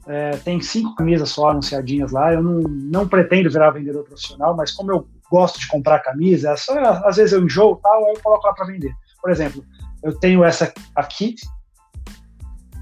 É, 0.06 0.32
tem 0.38 0.60
cinco 0.60 0.94
camisas 0.94 1.30
só 1.30 1.50
anunciadinhas 1.50 2.10
lá. 2.10 2.32
Eu 2.32 2.42
não, 2.42 2.60
não 2.60 3.08
pretendo 3.08 3.50
virar 3.50 3.70
vendedor 3.70 4.04
profissional, 4.04 4.56
mas 4.56 4.72
como 4.72 4.90
eu 4.90 5.06
gosto 5.30 5.58
de 5.58 5.68
comprar 5.68 6.00
camisa, 6.00 6.50
é 6.50 6.56
só, 6.56 6.78
às 7.04 7.16
vezes 7.16 7.32
eu 7.32 7.42
enjoo 7.42 7.76
tal, 7.82 8.06
aí 8.06 8.14
eu 8.14 8.20
coloco 8.20 8.46
lá 8.46 8.52
para 8.52 8.66
vender. 8.66 8.92
Por 9.20 9.30
exemplo, 9.30 9.64
eu 10.02 10.18
tenho 10.18 10.44
essa 10.44 10.72
aqui, 10.94 11.36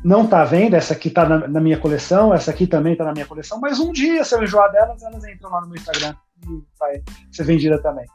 não 0.02 0.26
tá 0.26 0.44
vendo, 0.44 0.74
essa 0.74 0.94
aqui 0.94 1.10
tá 1.10 1.28
na, 1.28 1.46
na, 1.46 1.60
minha 1.60 1.78
coleção, 1.78 2.32
essa 2.32 2.50
aqui 2.50 2.66
também 2.66 2.96
tá 2.96 3.04
na 3.04 3.12
minha 3.12 3.26
coleção, 3.26 3.60
mas 3.60 3.78
um 3.78 3.92
dia, 3.92 4.24
se 4.24 4.34
eu 4.34 4.42
enjoar 4.42 4.72
delas, 4.72 5.02
elas 5.02 5.24
entram 5.24 5.50
lá 5.50 5.60
no 5.60 5.68
meu 5.68 5.76
Instagram 5.76 6.14
e 6.48 6.62
vai 6.78 7.02
ser 7.30 7.44
vendida 7.44 7.80
também. 7.80 8.06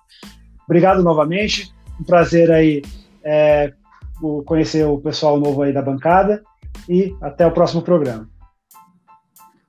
Obrigado 0.65 1.03
novamente 1.03 1.71
um 1.99 2.03
prazer 2.03 2.51
aí 2.51 2.81
é, 3.23 3.71
conhecer 4.45 4.85
o 4.85 4.97
pessoal 4.97 5.39
novo 5.39 5.61
aí 5.61 5.71
da 5.71 5.81
bancada 5.81 6.43
e 6.89 7.15
até 7.21 7.45
o 7.45 7.51
próximo 7.51 7.81
programa. 7.81 8.27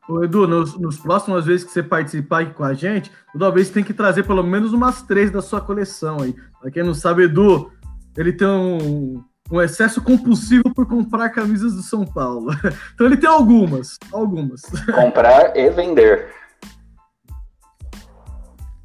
Ô, 0.09 0.23
Edu, 0.23 0.47
nos, 0.47 0.79
nos 0.79 0.99
próximas 0.99 1.45
vezes 1.45 1.65
que 1.65 1.73
você 1.73 1.83
participar 1.83 2.43
aqui 2.43 2.55
com 2.55 2.63
a 2.63 2.73
gente, 2.73 3.11
toda 3.33 3.51
vez 3.51 3.71
tem 3.71 3.83
que 3.83 3.93
trazer 3.93 4.23
pelo 4.23 4.43
menos 4.43 4.73
umas 4.73 5.03
três 5.03 5.31
da 5.31 5.43
sua 5.43 5.61
coleção 5.61 6.19
aí. 6.21 6.35
Pra 6.61 6.71
quem 6.71 6.85
não 6.85 6.95
sabe, 6.95 7.25
Edu, 7.25 7.73
ele 8.17 8.33
tem 8.33 8.47
um, 8.47 9.25
um 9.51 9.61
excesso 9.61 10.01
compulsivo 10.01 10.73
por 10.73 10.87
comprar 10.87 11.31
camisas 11.31 11.75
do 11.75 11.83
São 11.83 12.05
Paulo. 12.05 12.53
Então 12.95 13.07
ele 13.07 13.17
tem 13.17 13.29
algumas, 13.29 13.99
algumas. 14.13 14.63
Comprar 14.95 15.57
e 15.57 15.69
vender. 15.71 16.29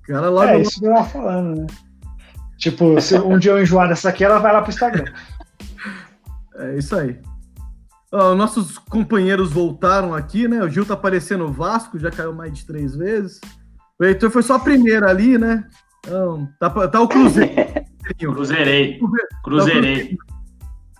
Cara, 0.07 0.29
logo, 0.29 0.49
é, 0.49 0.59
isso 0.59 0.79
que 0.79 0.85
eu 0.87 0.93
tava 0.93 1.05
falando, 1.07 1.61
né? 1.61 1.67
Tipo, 2.57 2.99
se 2.99 3.17
um 3.17 3.39
dia 3.39 3.51
eu 3.51 3.61
enjoar 3.61 3.87
dessa 3.87 4.09
aqui, 4.09 4.23
ela 4.23 4.39
vai 4.39 4.51
lá 4.51 4.61
pro 4.61 4.71
Instagram. 4.71 5.05
É 6.55 6.77
isso 6.77 6.95
aí. 6.95 7.19
Ó, 8.11 8.35
nossos 8.35 8.77
companheiros 8.77 9.51
voltaram 9.51 10.13
aqui, 10.13 10.47
né? 10.47 10.61
O 10.61 10.69
Gil 10.69 10.85
tá 10.85 10.95
aparecendo 10.95 11.45
no 11.45 11.51
Vasco, 11.51 11.97
já 11.97 12.11
caiu 12.11 12.33
mais 12.33 12.53
de 12.53 12.65
três 12.65 12.95
vezes. 12.95 13.39
O 13.99 14.03
Heitor 14.03 14.29
foi 14.29 14.43
só 14.43 14.55
a 14.55 14.59
primeira 14.59 15.09
ali, 15.09 15.37
né? 15.37 15.63
Então, 16.05 16.47
tá, 16.59 16.69
tá 16.87 16.99
o 16.99 17.07
Cruzeiro. 17.07 17.53
Cruzerei. 18.17 18.99
Cruzerei. 19.43 20.17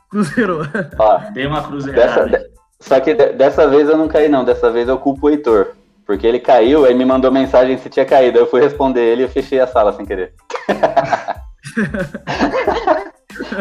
Cruzeirou. 0.09 0.61
Ó, 0.97 1.17
Dei 1.33 1.47
uma 1.47 1.63
cruzeirada. 1.63 2.27
Dessa, 2.27 2.45
só 2.79 2.99
que 2.99 3.13
dessa 3.13 3.67
vez 3.67 3.89
eu 3.89 3.97
não 3.97 4.07
caí, 4.07 4.29
não. 4.29 4.45
Dessa 4.45 4.71
vez 4.71 4.87
eu 4.87 4.97
culpo 4.97 5.27
o 5.27 5.29
Heitor. 5.29 5.73
Porque 6.05 6.27
ele 6.27 6.39
caiu, 6.39 6.85
aí 6.85 6.93
me 6.93 7.05
mandou 7.05 7.31
mensagem 7.31 7.77
se 7.77 7.89
tinha 7.89 8.05
caído. 8.05 8.37
Eu 8.37 8.47
fui 8.47 8.61
responder 8.61 9.01
ele 9.01 9.21
e 9.21 9.25
eu 9.25 9.29
fechei 9.29 9.59
a 9.59 9.67
sala 9.67 9.93
sem 9.93 10.05
querer. 10.05 10.33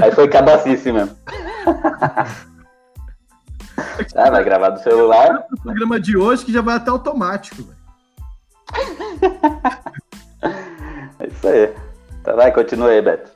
Aí 0.03 0.11
foi 0.13 0.29
cabacice 0.29 0.91
mesmo. 0.91 1.17
Ah, 4.15 4.31
vai 4.31 4.45
gravar 4.45 4.71
do 4.71 4.81
celular. 4.81 5.45
O 5.53 5.61
programa 5.61 6.01
de 6.01 6.17
hoje 6.17 6.45
que 6.45 6.53
já 6.53 6.63
vai 6.63 6.77
até 6.77 6.91
automático. 6.91 7.65
É 11.21 11.27
isso 11.27 11.47
aí. 11.47 11.71
Tá, 12.25 12.35
vai, 12.35 12.51
continua 12.51 12.89
aí, 12.89 13.03
Beto. 13.03 13.31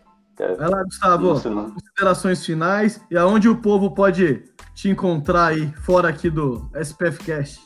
Vai 0.58 0.68
lá, 0.68 0.82
Gustavo. 0.82 1.40
Considerações 1.72 2.44
finais 2.44 3.00
e 3.10 3.16
aonde 3.16 3.48
o 3.48 3.56
povo 3.56 3.90
pode 3.90 4.42
te 4.74 4.88
encontrar 4.88 5.48
aí, 5.48 5.70
fora 5.82 6.08
aqui 6.08 6.28
do 6.28 6.68
SPF 6.74 7.22
Cast. 7.24 7.60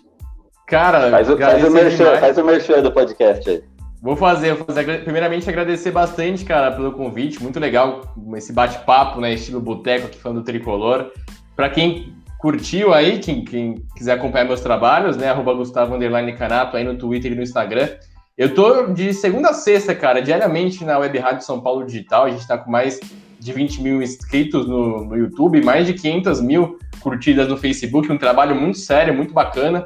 Cara, 0.67 1.11
faz 1.11 1.31
o, 1.31 1.39
faz 1.39 1.65
o, 1.65 1.71
merchan, 1.71 2.17
faz 2.19 2.37
o 2.37 2.45
merchan 2.45 2.83
do 2.83 2.93
podcast 2.93 3.49
aí. 3.49 3.65
Vou 4.03 4.15
fazer, 4.15 4.55
vou 4.55 4.67
fazer, 4.67 5.03
primeiramente 5.03 5.49
agradecer 5.49 5.91
bastante, 5.91 6.45
cara, 6.45 6.73
pelo 6.73 6.93
convite, 6.93 7.43
muito 7.43 7.59
legal 7.59 8.15
esse 8.37 8.53
bate-papo, 8.53 9.21
né, 9.21 9.33
estilo 9.33 9.61
boteco 9.61 10.07
aqui 10.07 10.19
falando 10.19 10.41
do 10.41 10.45
Tricolor. 10.45 11.11
Para 11.57 11.71
quem 11.71 12.15
curtiu 12.39 12.95
aí, 12.95 13.19
quem, 13.19 13.45
quem, 13.45 13.85
quiser 13.97 14.13
acompanhar 14.13 14.45
meus 14.45 14.61
trabalhos, 14.61 15.17
né, 15.17 15.29
arroba 15.29 15.53
Gustavo 15.53 15.95
Underline 15.95 16.33
Canato 16.35 16.77
aí 16.77 16.85
no 16.85 16.97
Twitter 16.97 17.33
e 17.33 17.35
no 17.35 17.43
Instagram. 17.43 17.89
Eu 18.37 18.55
tô 18.55 18.87
de 18.93 19.13
segunda 19.13 19.51
a 19.51 19.55
sexta, 19.55 19.95
cara, 19.95 20.23
diariamente 20.23 20.85
na 20.85 20.97
Web 20.99 21.19
Rádio 21.19 21.45
São 21.45 21.61
Paulo 21.61 21.85
Digital, 21.85 22.27
a 22.27 22.31
gente 22.31 22.47
tá 22.47 22.57
com 22.57 22.71
mais 22.71 23.01
de 23.41 23.53
20 23.53 23.83
mil 23.83 24.01
inscritos 24.01 24.69
no, 24.69 25.05
no 25.05 25.17
YouTube, 25.17 25.61
mais 25.63 25.87
de 25.87 25.95
500 25.95 26.41
mil 26.41 26.79
curtidas 27.01 27.49
no 27.49 27.57
Facebook, 27.57 28.11
um 28.11 28.19
trabalho 28.19 28.55
muito 28.55 28.79
sério, 28.79 29.13
muito 29.13 29.35
bacana, 29.35 29.85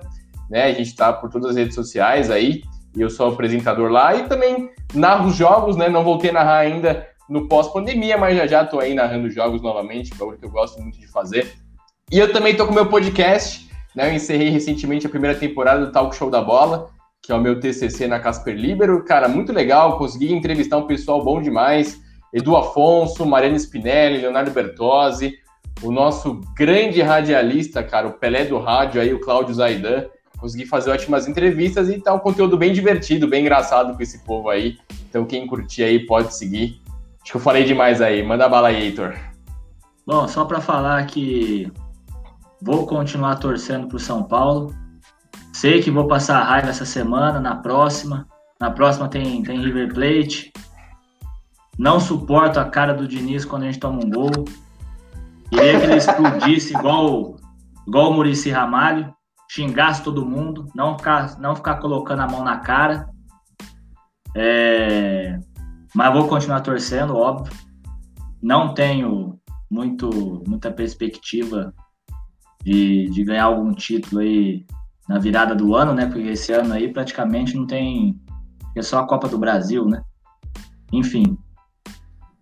né, 0.51 0.65
a 0.65 0.73
gente 0.73 0.95
tá 0.95 1.13
por 1.13 1.31
todas 1.31 1.51
as 1.51 1.57
redes 1.57 1.75
sociais 1.75 2.31
aí, 2.31 2.63
e 2.95 3.01
eu 3.01 3.09
sou 3.09 3.29
apresentador 3.29 3.91
lá 3.91 4.15
e 4.15 4.29
também 4.29 4.71
narro 4.93 5.29
os 5.29 5.37
jogos, 5.37 5.77
né? 5.77 5.89
Não 5.89 6.05
voltei 6.05 6.29
a 6.29 6.35
narrar 6.35 6.59
ainda 6.59 7.09
no 7.29 7.49
pós-pandemia, 7.49 8.19
mas 8.19 8.37
já 8.37 8.47
já 8.47 8.65
tô 8.67 8.79
aí 8.79 8.93
narrando 8.93 9.31
jogos 9.31 9.63
novamente, 9.63 10.13
algo 10.21 10.37
que 10.37 10.45
eu 10.45 10.51
gosto 10.51 10.81
muito 10.81 11.01
de 11.01 11.07
fazer. 11.07 11.51
E 12.13 12.19
eu 12.19 12.31
também 12.31 12.55
tô 12.55 12.67
com 12.67 12.75
meu 12.75 12.85
podcast, 12.85 13.67
né? 13.97 14.11
Eu 14.11 14.13
encerrei 14.13 14.51
recentemente 14.51 15.07
a 15.07 15.09
primeira 15.09 15.35
temporada 15.35 15.87
do 15.87 15.91
Talk 15.91 16.15
Show 16.15 16.29
da 16.29 16.43
Bola, 16.43 16.91
que 17.23 17.33
é 17.33 17.35
o 17.35 17.41
meu 17.41 17.59
TCC 17.59 18.07
na 18.07 18.21
Casper 18.21 18.55
Libero. 18.55 19.03
Cara, 19.03 19.29
muito 19.29 19.51
legal, 19.51 19.97
consegui 19.97 20.31
entrevistar 20.31 20.77
um 20.77 20.87
pessoal 20.87 21.25
bom 21.25 21.41
demais. 21.41 21.99
Edu 22.31 22.55
Afonso, 22.55 23.25
Mariana 23.25 23.57
Spinelli, 23.57 24.19
Leonardo 24.19 24.51
Bertozzi, 24.51 25.39
o 25.83 25.91
nosso 25.91 26.43
grande 26.55 27.01
radialista, 27.01 27.83
cara, 27.83 28.09
o 28.09 28.13
Pelé 28.13 28.45
do 28.45 28.59
rádio 28.59 29.01
aí, 29.01 29.15
o 29.15 29.21
Cláudio 29.21 29.55
Zaidan 29.55 30.05
consegui 30.39 30.67
fazer 30.67 30.91
ótimas 30.91 31.27
entrevistas 31.27 31.89
e 31.89 31.99
tá 31.99 32.13
um 32.13 32.19
conteúdo 32.19 32.59
bem 32.59 32.75
divertido, 32.75 33.27
bem 33.27 33.41
engraçado 33.41 33.97
com 33.97 34.03
esse 34.03 34.19
povo 34.23 34.51
aí. 34.51 34.77
Então 35.09 35.25
quem 35.25 35.47
curtir 35.47 35.85
aí 35.85 36.05
pode 36.05 36.35
seguir. 36.35 36.79
Acho 37.23 37.33
que 37.33 37.37
eu 37.39 37.41
falei 37.41 37.65
demais 37.65 38.03
aí. 38.03 38.23
Manda 38.23 38.51
bala 38.51 38.69
aí, 38.69 38.83
Heitor. 38.83 39.15
Bom, 40.07 40.29
só 40.29 40.45
para 40.45 40.61
falar 40.61 41.07
que 41.07 41.73
vou 42.63 42.87
continuar 42.87 43.37
torcendo 43.37 43.89
pro 43.89 43.99
São 43.99 44.23
Paulo. 44.23 44.75
Sei 45.53 45.83
que 45.83 45.91
vou 45.91 46.07
passar 46.07 46.43
raiva 46.45 46.71
essa 46.71 46.87
semana, 46.87 47.41
na 47.41 47.57
próxima. 47.57 48.27
Na 48.61 48.71
próxima 48.71 49.09
tem, 49.09 49.43
tem 49.43 49.61
River 49.61 49.93
Plate. 49.93 50.53
Não 51.79 51.99
suporto 51.99 52.61
a 52.61 52.65
cara 52.65 52.95
do 52.95 53.09
Diniz 53.09 53.45
quando 53.45 53.65
a 53.65 53.67
gente 53.67 53.81
toma 53.81 54.05
um 54.05 54.09
gol. 54.09 54.31
Queria 55.51 55.79
que 55.79 55.85
ele 55.85 55.97
explodisse 55.97 56.73
igual, 56.73 57.37
igual 57.87 58.11
o 58.11 58.15
Murici 58.15 58.51
Ramalho 58.51 59.13
xingasse 59.51 60.03
todo 60.03 60.25
mundo, 60.25 60.67
não 60.75 60.97
ficar, 60.97 61.39
não 61.39 61.55
ficar 61.55 61.77
colocando 61.77 62.21
a 62.21 62.29
mão 62.29 62.43
na 62.43 62.59
cara. 62.59 63.07
É, 64.35 65.39
mas 65.95 66.13
vou 66.15 66.27
continuar 66.27 66.61
torcendo, 66.61 67.17
óbvio. 67.17 67.53
Não 68.41 68.73
tenho 68.73 69.39
muito, 69.71 70.43
muita 70.47 70.71
perspectiva 70.71 71.75
de, 72.63 73.09
de 73.11 73.25
ganhar 73.25 73.45
algum 73.45 73.73
título 73.73 74.21
aí 74.21 74.65
na 75.09 75.19
virada 75.19 75.55
do 75.55 75.75
ano, 75.75 75.93
né? 75.93 76.07
Porque 76.07 76.29
esse 76.29 76.53
ano 76.53 76.73
aí 76.73 76.93
praticamente 76.93 77.57
não 77.57 77.67
tem. 77.67 78.21
É 78.77 78.83
só 78.83 79.01
a 79.01 79.07
Copa 79.07 79.29
do 79.29 79.39
Brasil, 79.39 79.85
né? 79.87 80.03
Enfim. 80.93 81.37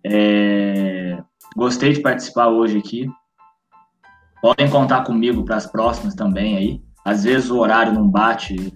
É, 0.05 1.21
gostei 1.55 1.93
de 1.93 2.01
participar 2.01 2.47
hoje 2.47 2.77
aqui. 2.77 3.09
Podem 4.41 4.69
contar 4.69 5.03
comigo 5.03 5.43
para 5.43 5.57
as 5.57 5.65
próximas 5.65 6.15
também 6.15 6.57
aí. 6.57 6.81
Às 7.05 7.23
vezes 7.23 7.49
o 7.49 7.59
horário 7.59 7.93
não 7.93 8.07
bate 8.07 8.73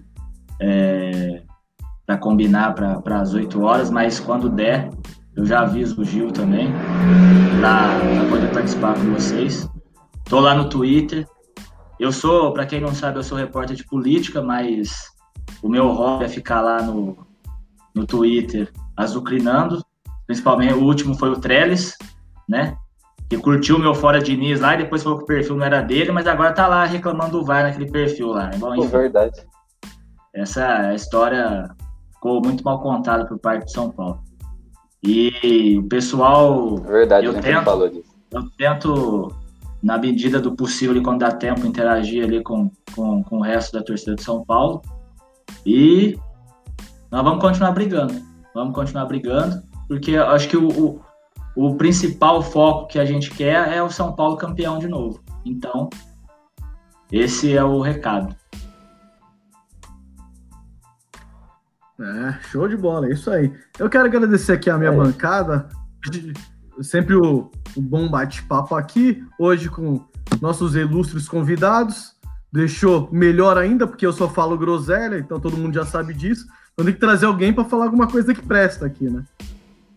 é, 0.60 1.42
para 2.04 2.16
combinar 2.18 2.74
para 2.74 3.20
as 3.20 3.34
8 3.34 3.60
horas, 3.62 3.90
mas 3.90 4.20
quando 4.20 4.48
der, 4.48 4.90
eu 5.36 5.44
já 5.44 5.60
aviso 5.60 6.00
o 6.00 6.04
Gil 6.04 6.30
também 6.30 6.68
para 7.60 8.28
poder 8.30 8.52
participar 8.52 8.94
com 8.94 9.12
vocês. 9.12 9.68
Tô 10.24 10.40
lá 10.40 10.54
no 10.54 10.68
Twitter. 10.68 11.26
Eu 11.98 12.12
sou, 12.12 12.52
para 12.52 12.66
quem 12.66 12.80
não 12.80 12.94
sabe, 12.94 13.18
eu 13.18 13.24
sou 13.24 13.38
repórter 13.38 13.76
de 13.76 13.84
política, 13.84 14.42
mas 14.42 15.10
o 15.62 15.68
meu 15.68 15.88
hobby 15.88 16.24
é 16.24 16.28
ficar 16.28 16.60
lá 16.60 16.82
no, 16.82 17.26
no 17.94 18.06
Twitter 18.06 18.72
azucrinando. 18.96 19.82
Principalmente 20.26 20.74
o 20.74 20.84
último 20.84 21.14
foi 21.14 21.30
o 21.30 21.40
Trellis, 21.40 21.96
né? 22.48 22.76
que 23.28 23.36
curtiu 23.36 23.78
meu 23.78 23.94
Fora 23.94 24.20
Diniz 24.20 24.60
lá 24.60 24.74
e 24.74 24.78
depois 24.78 25.02
falou 25.02 25.18
que 25.18 25.24
o 25.24 25.26
perfil 25.26 25.56
não 25.56 25.66
era 25.66 25.82
dele, 25.82 26.12
mas 26.12 26.26
agora 26.26 26.52
tá 26.52 26.66
lá 26.66 26.84
reclamando 26.84 27.38
do 27.38 27.44
VAR 27.44 27.64
naquele 27.64 27.90
perfil 27.90 28.28
lá. 28.28 28.50
Bom, 28.56 28.74
enfim, 28.76 28.86
é 28.86 28.98
verdade. 28.98 29.46
Essa 30.34 30.94
história 30.94 31.68
ficou 32.14 32.40
muito 32.40 32.62
mal 32.62 32.80
contada 32.80 33.26
por 33.26 33.38
parte 33.38 33.66
de 33.66 33.72
São 33.72 33.90
Paulo. 33.90 34.20
E 35.02 35.78
o 35.78 35.88
pessoal. 35.88 36.76
Verdade, 36.76 37.26
eu 37.26 37.32
gente 37.32 37.42
tento, 37.42 37.64
falou 37.64 37.88
disso. 37.88 38.14
eu 38.30 38.42
tento, 38.56 39.32
na 39.82 39.98
medida 39.98 40.40
do 40.40 40.54
possível, 40.56 41.00
quando 41.02 41.20
dá 41.20 41.30
tempo, 41.30 41.66
interagir 41.66 42.24
ali 42.24 42.42
com, 42.42 42.70
com, 42.94 43.22
com 43.22 43.38
o 43.38 43.42
resto 43.42 43.72
da 43.72 43.84
torcida 43.84 44.14
de 44.14 44.22
São 44.22 44.44
Paulo. 44.44 44.82
E 45.64 46.18
nós 47.10 47.22
vamos 47.22 47.40
continuar 47.40 47.72
brigando. 47.72 48.14
Vamos 48.54 48.74
continuar 48.74 49.04
brigando, 49.04 49.62
porque 49.86 50.16
acho 50.16 50.48
que 50.48 50.56
o, 50.56 50.68
o, 50.68 51.00
o 51.54 51.74
principal 51.76 52.42
foco 52.42 52.86
que 52.88 52.98
a 52.98 53.04
gente 53.04 53.30
quer 53.30 53.72
é 53.72 53.82
o 53.82 53.90
São 53.90 54.14
Paulo 54.14 54.36
campeão 54.36 54.78
de 54.78 54.88
novo. 54.88 55.22
Então, 55.44 55.90
esse 57.12 57.54
é 57.54 57.62
o 57.62 57.80
recado. 57.80 58.34
É, 61.98 62.32
show 62.50 62.68
de 62.68 62.76
bola, 62.76 63.06
é 63.06 63.12
isso 63.12 63.30
aí. 63.30 63.52
Eu 63.78 63.88
quero 63.88 64.06
agradecer 64.06 64.52
aqui 64.52 64.68
a 64.68 64.76
minha 64.76 64.90
É. 64.90 64.96
bancada. 64.96 65.68
Sempre 66.82 67.14
o, 67.14 67.50
o 67.76 67.80
bom 67.80 68.08
bate-papo 68.08 68.74
aqui, 68.74 69.24
hoje 69.38 69.68
com 69.68 70.04
nossos 70.40 70.74
ilustres 70.74 71.28
convidados. 71.28 72.14
Deixou 72.52 73.08
melhor 73.12 73.58
ainda, 73.58 73.86
porque 73.86 74.06
eu 74.06 74.12
só 74.12 74.28
falo 74.28 74.56
groselha, 74.56 75.18
então 75.18 75.40
todo 75.40 75.56
mundo 75.56 75.74
já 75.74 75.84
sabe 75.84 76.14
disso. 76.14 76.46
Então 76.72 76.84
tem 76.84 76.94
que 76.94 77.00
trazer 77.00 77.26
alguém 77.26 77.52
para 77.52 77.64
falar 77.64 77.84
alguma 77.84 78.06
coisa 78.06 78.34
que 78.34 78.42
presta 78.42 78.86
aqui, 78.86 79.08
né? 79.08 79.24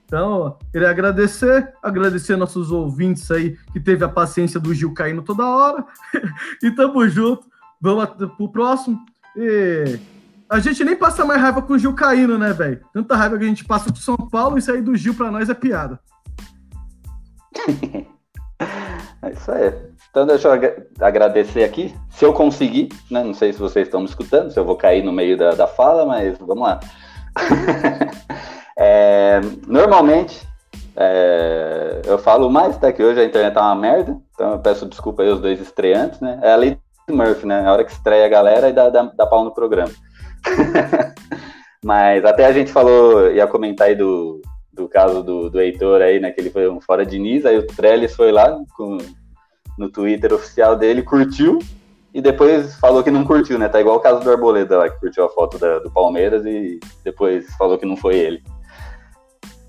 Então, 0.06 0.58
queria 0.72 0.90
agradecer, 0.90 1.72
agradecer 1.84 2.36
nossos 2.36 2.72
ouvintes 2.72 3.30
aí 3.30 3.56
que 3.72 3.80
teve 3.80 4.04
a 4.04 4.10
paciência 4.10 4.60
do 4.60 4.74
Gil 4.74 4.92
caindo 4.92 5.22
toda 5.22 5.46
hora. 5.46 5.86
e 6.64 6.72
tamo 6.72 7.08
junto. 7.08 7.46
Vamos 7.80 8.10
pro 8.36 8.52
próximo. 8.52 9.00
E 9.36 10.00
a 10.50 10.60
gente 10.60 10.84
nem 10.84 10.96
passa 10.96 11.24
mais 11.24 11.40
raiva 11.40 11.62
com 11.62 11.74
o 11.74 11.78
Gil 11.78 11.94
caindo, 11.94 12.40
né, 12.40 12.52
velho? 12.52 12.82
Tanta 12.92 13.16
raiva 13.16 13.38
que 13.38 13.44
a 13.44 13.48
gente 13.48 13.64
passa 13.64 13.92
com 13.92 13.98
São 13.98 14.18
Paulo 14.18 14.58
e 14.58 14.62
sair 14.64 14.82
do 14.82 14.96
Gil 14.96 15.14
pra 15.14 15.30
nós 15.30 15.48
é 15.48 15.54
piada. 15.54 16.00
É 19.22 19.32
isso 19.32 19.52
aí. 19.52 19.74
Então 20.10 20.26
deixa 20.26 20.48
eu 20.48 20.54
agra- 20.54 20.88
agradecer 21.02 21.64
aqui. 21.64 21.94
Se 22.10 22.24
eu 22.24 22.34
conseguir, 22.34 22.90
né? 23.12 23.24
Não 23.24 23.34
sei 23.34 23.52
se 23.52 23.60
vocês 23.60 23.88
estão 23.88 24.00
me 24.00 24.06
escutando, 24.06 24.52
se 24.52 24.60
eu 24.60 24.66
vou 24.66 24.78
cair 24.78 25.04
no 25.04 25.12
meio 25.12 25.38
da, 25.38 25.52
da 25.52 25.68
fala, 25.68 26.06
mas 26.06 26.38
vamos 26.38 26.64
lá. 26.64 26.80
É, 28.82 29.42
normalmente 29.68 30.48
é, 30.96 32.02
eu 32.06 32.18
falo 32.18 32.50
mais, 32.50 32.78
tá? 32.78 32.94
Que 32.94 33.04
hoje 33.04 33.20
a 33.20 33.26
internet 33.26 33.54
tá 33.54 33.62
uma 33.62 33.76
merda, 33.76 34.18
então 34.34 34.54
eu 34.54 34.60
peço 34.60 34.86
desculpa 34.86 35.22
aí 35.22 35.30
aos 35.30 35.42
dois 35.42 35.60
estreantes, 35.60 36.22
né? 36.22 36.40
É 36.42 36.54
a 36.54 36.56
lei 36.56 36.78
do 37.06 37.14
Murphy, 37.14 37.46
né? 37.46 37.68
A 37.68 37.74
hora 37.74 37.84
que 37.84 37.92
estreia 37.92 38.26
a 38.26 38.30
galera 38.30 38.70
e 38.70 38.74
dá, 38.74 38.90
dá, 38.90 39.04
dá 39.04 39.28
pau 39.28 39.44
no 39.44 39.54
programa. 39.54 39.92
Mas 41.84 42.24
até 42.24 42.46
a 42.46 42.54
gente 42.54 42.72
falou, 42.72 43.30
ia 43.30 43.46
comentar 43.48 43.88
aí 43.88 43.96
do, 43.96 44.42
do 44.80 44.88
caso 44.88 45.22
do, 45.22 45.50
do 45.50 45.60
Heitor 45.60 46.02
aí, 46.02 46.20
né? 46.20 46.32
Que 46.32 46.40
ele 46.42 46.50
foi 46.50 46.70
um 46.70 46.80
fora 46.80 47.06
de 47.06 47.20
Nis, 47.20 47.46
aí 47.46 47.58
o 47.58 47.68
Trellis 47.68 48.16
foi 48.16 48.32
lá 48.32 48.58
com, 48.76 48.98
no 49.78 49.90
Twitter 49.90 50.34
oficial 50.34 50.76
dele, 50.76 51.04
curtiu, 51.04 51.60
e 52.14 52.22
depois 52.22 52.76
falou 52.76 53.04
que 53.04 53.12
não 53.12 53.26
curtiu, 53.26 53.60
né? 53.60 53.68
Tá 53.68 53.80
igual 53.80 53.98
o 53.98 54.00
caso 54.00 54.22
do 54.24 54.32
Arboleda 54.32 54.78
lá, 54.78 54.90
que 54.90 55.00
curtiu 55.00 55.26
a 55.26 55.30
foto 55.30 55.58
da- 55.60 55.80
do 55.80 55.92
Palmeiras 55.92 56.46
e 56.46 56.80
depois 57.04 57.46
falou 57.58 57.78
que 57.78 57.86
não 57.86 57.98
foi 57.98 58.16
ele. 58.16 58.42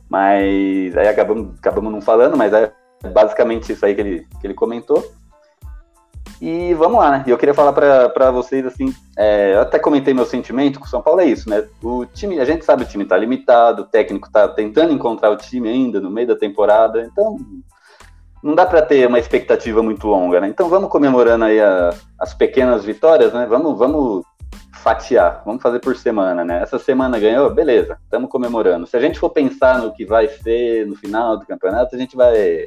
Mas 0.08 0.96
aí 0.96 1.08
acabamos, 1.08 1.58
acabamos 1.58 1.92
não 1.92 2.00
falando, 2.00 2.36
mas 2.36 2.52
é 2.52 2.72
basicamente 3.12 3.72
isso 3.72 3.84
aí 3.84 3.94
que 3.94 4.00
ele, 4.00 4.26
que 4.40 4.46
ele 4.46 4.54
comentou. 4.54 5.04
E 6.40 6.72
vamos 6.72 6.98
lá, 6.98 7.10
né? 7.10 7.24
E 7.26 7.30
eu 7.30 7.36
queria 7.36 7.54
falar 7.54 7.72
para 7.72 8.30
vocês 8.30 8.64
assim, 8.64 8.94
é, 9.16 9.54
eu 9.54 9.60
até 9.60 9.78
comentei 9.78 10.14
meu 10.14 10.24
sentimento 10.24 10.80
com 10.80 10.86
o 10.86 10.88
São 10.88 11.02
Paulo, 11.02 11.20
é 11.20 11.26
isso, 11.26 11.50
né? 11.50 11.66
O 11.82 12.06
time, 12.06 12.40
a 12.40 12.46
gente 12.46 12.64
sabe 12.64 12.82
o 12.84 12.86
time 12.86 13.04
tá 13.04 13.16
limitado, 13.16 13.82
o 13.82 13.84
técnico 13.86 14.30
tá 14.32 14.48
tentando 14.48 14.92
encontrar 14.92 15.30
o 15.30 15.36
time 15.36 15.68
ainda 15.68 16.00
no 16.00 16.10
meio 16.10 16.28
da 16.28 16.36
temporada, 16.36 17.02
então 17.02 17.36
não 18.42 18.54
dá 18.54 18.64
para 18.64 18.80
ter 18.80 19.06
uma 19.06 19.18
expectativa 19.18 19.82
muito 19.82 20.06
longa, 20.06 20.40
né? 20.40 20.48
Então 20.48 20.70
vamos 20.70 20.88
comemorando 20.88 21.44
aí 21.44 21.60
a- 21.60 21.92
as 22.18 22.32
pequenas 22.32 22.84
vitórias, 22.86 23.34
né? 23.34 23.44
Vamos, 23.46 23.78
vamos 23.78 24.24
fatiar, 24.82 25.42
vamos 25.44 25.60
fazer 25.62 25.78
por 25.80 25.94
semana, 25.94 26.42
né? 26.42 26.62
Essa 26.62 26.78
semana 26.78 27.18
ganhou, 27.18 27.50
beleza, 27.52 27.98
estamos 28.02 28.30
comemorando. 28.30 28.86
Se 28.86 28.96
a 28.96 29.00
gente 29.00 29.18
for 29.18 29.28
pensar 29.28 29.78
no 29.78 29.92
que 29.92 30.06
vai 30.06 30.26
ser 30.26 30.86
no 30.86 30.96
final 30.96 31.36
do 31.36 31.44
campeonato, 31.44 31.94
a 31.94 31.98
gente 31.98 32.16
vai, 32.16 32.66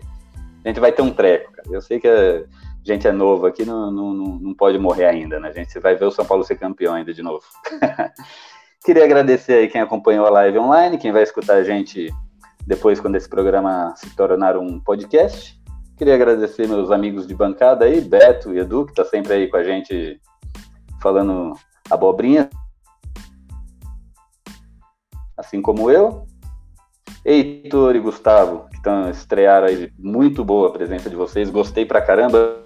a 0.63 0.67
gente 0.67 0.79
vai 0.79 0.91
ter 0.91 1.01
um 1.01 1.09
treco, 1.09 1.51
cara. 1.51 1.67
Eu 1.71 1.81
sei 1.81 1.99
que 1.99 2.07
a 2.07 2.43
gente 2.83 3.07
é 3.07 3.11
novo 3.11 3.45
aqui, 3.45 3.65
não, 3.65 3.89
não, 3.89 4.13
não 4.13 4.53
pode 4.53 4.77
morrer 4.77 5.05
ainda, 5.05 5.39
né? 5.39 5.49
A 5.49 5.51
gente 5.51 5.79
vai 5.79 5.95
ver 5.95 6.05
o 6.05 6.11
São 6.11 6.25
Paulo 6.25 6.43
ser 6.43 6.55
campeão 6.55 6.93
ainda 6.93 7.13
de 7.13 7.21
novo. 7.21 7.43
Queria 8.83 9.05
agradecer 9.05 9.53
aí 9.53 9.67
quem 9.69 9.79
acompanhou 9.79 10.25
a 10.25 10.29
live 10.29 10.59
online, 10.59 10.97
quem 10.97 11.11
vai 11.11 11.23
escutar 11.23 11.55
a 11.55 11.63
gente 11.63 12.13
depois 12.67 12.99
quando 12.99 13.15
esse 13.15 13.29
programa 13.29 13.93
se 13.95 14.13
tornar 14.15 14.57
um 14.57 14.79
podcast. 14.79 15.57
Queria 15.97 16.15
agradecer 16.15 16.67
meus 16.67 16.91
amigos 16.91 17.25
de 17.25 17.33
bancada 17.33 17.85
aí, 17.85 18.01
Beto 18.01 18.53
e 18.53 18.59
Edu, 18.59 18.85
que 18.85 18.93
tá 18.93 19.05
sempre 19.05 19.33
aí 19.33 19.47
com 19.47 19.57
a 19.57 19.63
gente 19.63 20.19
falando 21.01 21.53
abobrinha, 21.89 22.49
assim 25.37 25.61
como 25.61 25.89
eu. 25.89 26.25
Heitor 27.25 27.95
e 27.95 27.99
Gustavo, 27.99 28.67
que 28.69 28.75
estão 28.75 29.09
estrearam 29.09 29.67
aí, 29.67 29.91
muito 29.97 30.43
boa 30.43 30.67
a 30.67 30.71
presença 30.71 31.09
de 31.09 31.15
vocês, 31.15 31.49
gostei 31.49 31.85
pra 31.85 32.01
caramba. 32.01 32.62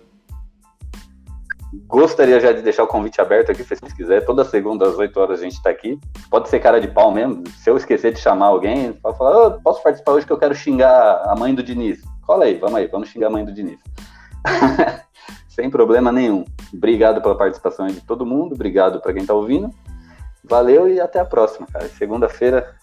Gostaria 1.86 2.40
já 2.40 2.52
de 2.52 2.62
deixar 2.62 2.84
o 2.84 2.88
convite 2.88 3.22
aberto 3.22 3.52
aqui, 3.52 3.64
se 3.64 3.76
vocês 3.76 3.94
quiserem. 3.94 4.26
Toda 4.26 4.44
segunda 4.44 4.88
às 4.88 4.98
8 4.98 5.20
horas 5.20 5.40
a 5.40 5.44
gente 5.44 5.62
tá 5.62 5.70
aqui. 5.70 5.99
Pode 6.30 6.49
ser 6.49 6.60
cara 6.60 6.80
de 6.80 6.88
pau 6.88 7.12
mesmo. 7.12 7.44
Se 7.49 7.70
eu 7.70 7.78
esquecer 7.78 8.14
de 8.14 8.20
chamar 8.20 8.48
alguém, 8.48 8.94
pode 8.94 9.18
falar, 9.18 9.48
"Ô, 9.48 9.62
posso 9.62 9.84
participar 9.84 10.14
hoje 10.14 10.26
que 10.26 10.34
eu 10.34 10.38
quero 10.38 10.56
xingar 10.56 11.24
a 11.26 11.36
mãe 11.36 11.54
do 11.54 11.62
Diniz. 11.62 12.02
Cola 12.26 12.45
aí, 12.45 12.56
vamos 12.56 12.76
aí, 12.76 12.88
vamos 12.88 13.10
xingar 13.10 13.28
a 13.28 13.30
mãe 13.30 13.45
do 13.45 13.54
Diniz. 13.54 13.80
Sem 15.48 15.70
problema 15.70 16.12
nenhum. 16.12 16.45
Obrigado 16.74 17.22
pela 17.22 17.38
participação 17.38 17.88
de 17.88 18.02
todo 18.02 18.26
mundo, 18.26 18.54
obrigado 18.54 19.02
para 19.02 19.14
quem 19.14 19.26
tá 19.26 19.34
ouvindo. 19.34 19.70
Valeu 20.44 20.88
e 20.88 20.99
até 20.99 21.20
a 21.20 21.26
próxima, 21.26 21.68
cara. 21.68 21.88
Segunda-feira 21.90 22.76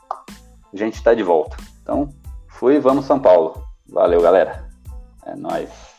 a 0.73 0.77
gente 0.77 1.03
tá 1.03 1.15
de 1.15 1.23
volta. 1.23 1.57
Então, 1.83 2.09
fui, 2.49 2.79
vamos 2.79 3.05
São 3.05 3.21
Paulo. 3.21 3.63
Valeu, 3.89 4.21
galera. 4.21 4.69
É 5.25 5.35
nóis. 5.37 5.94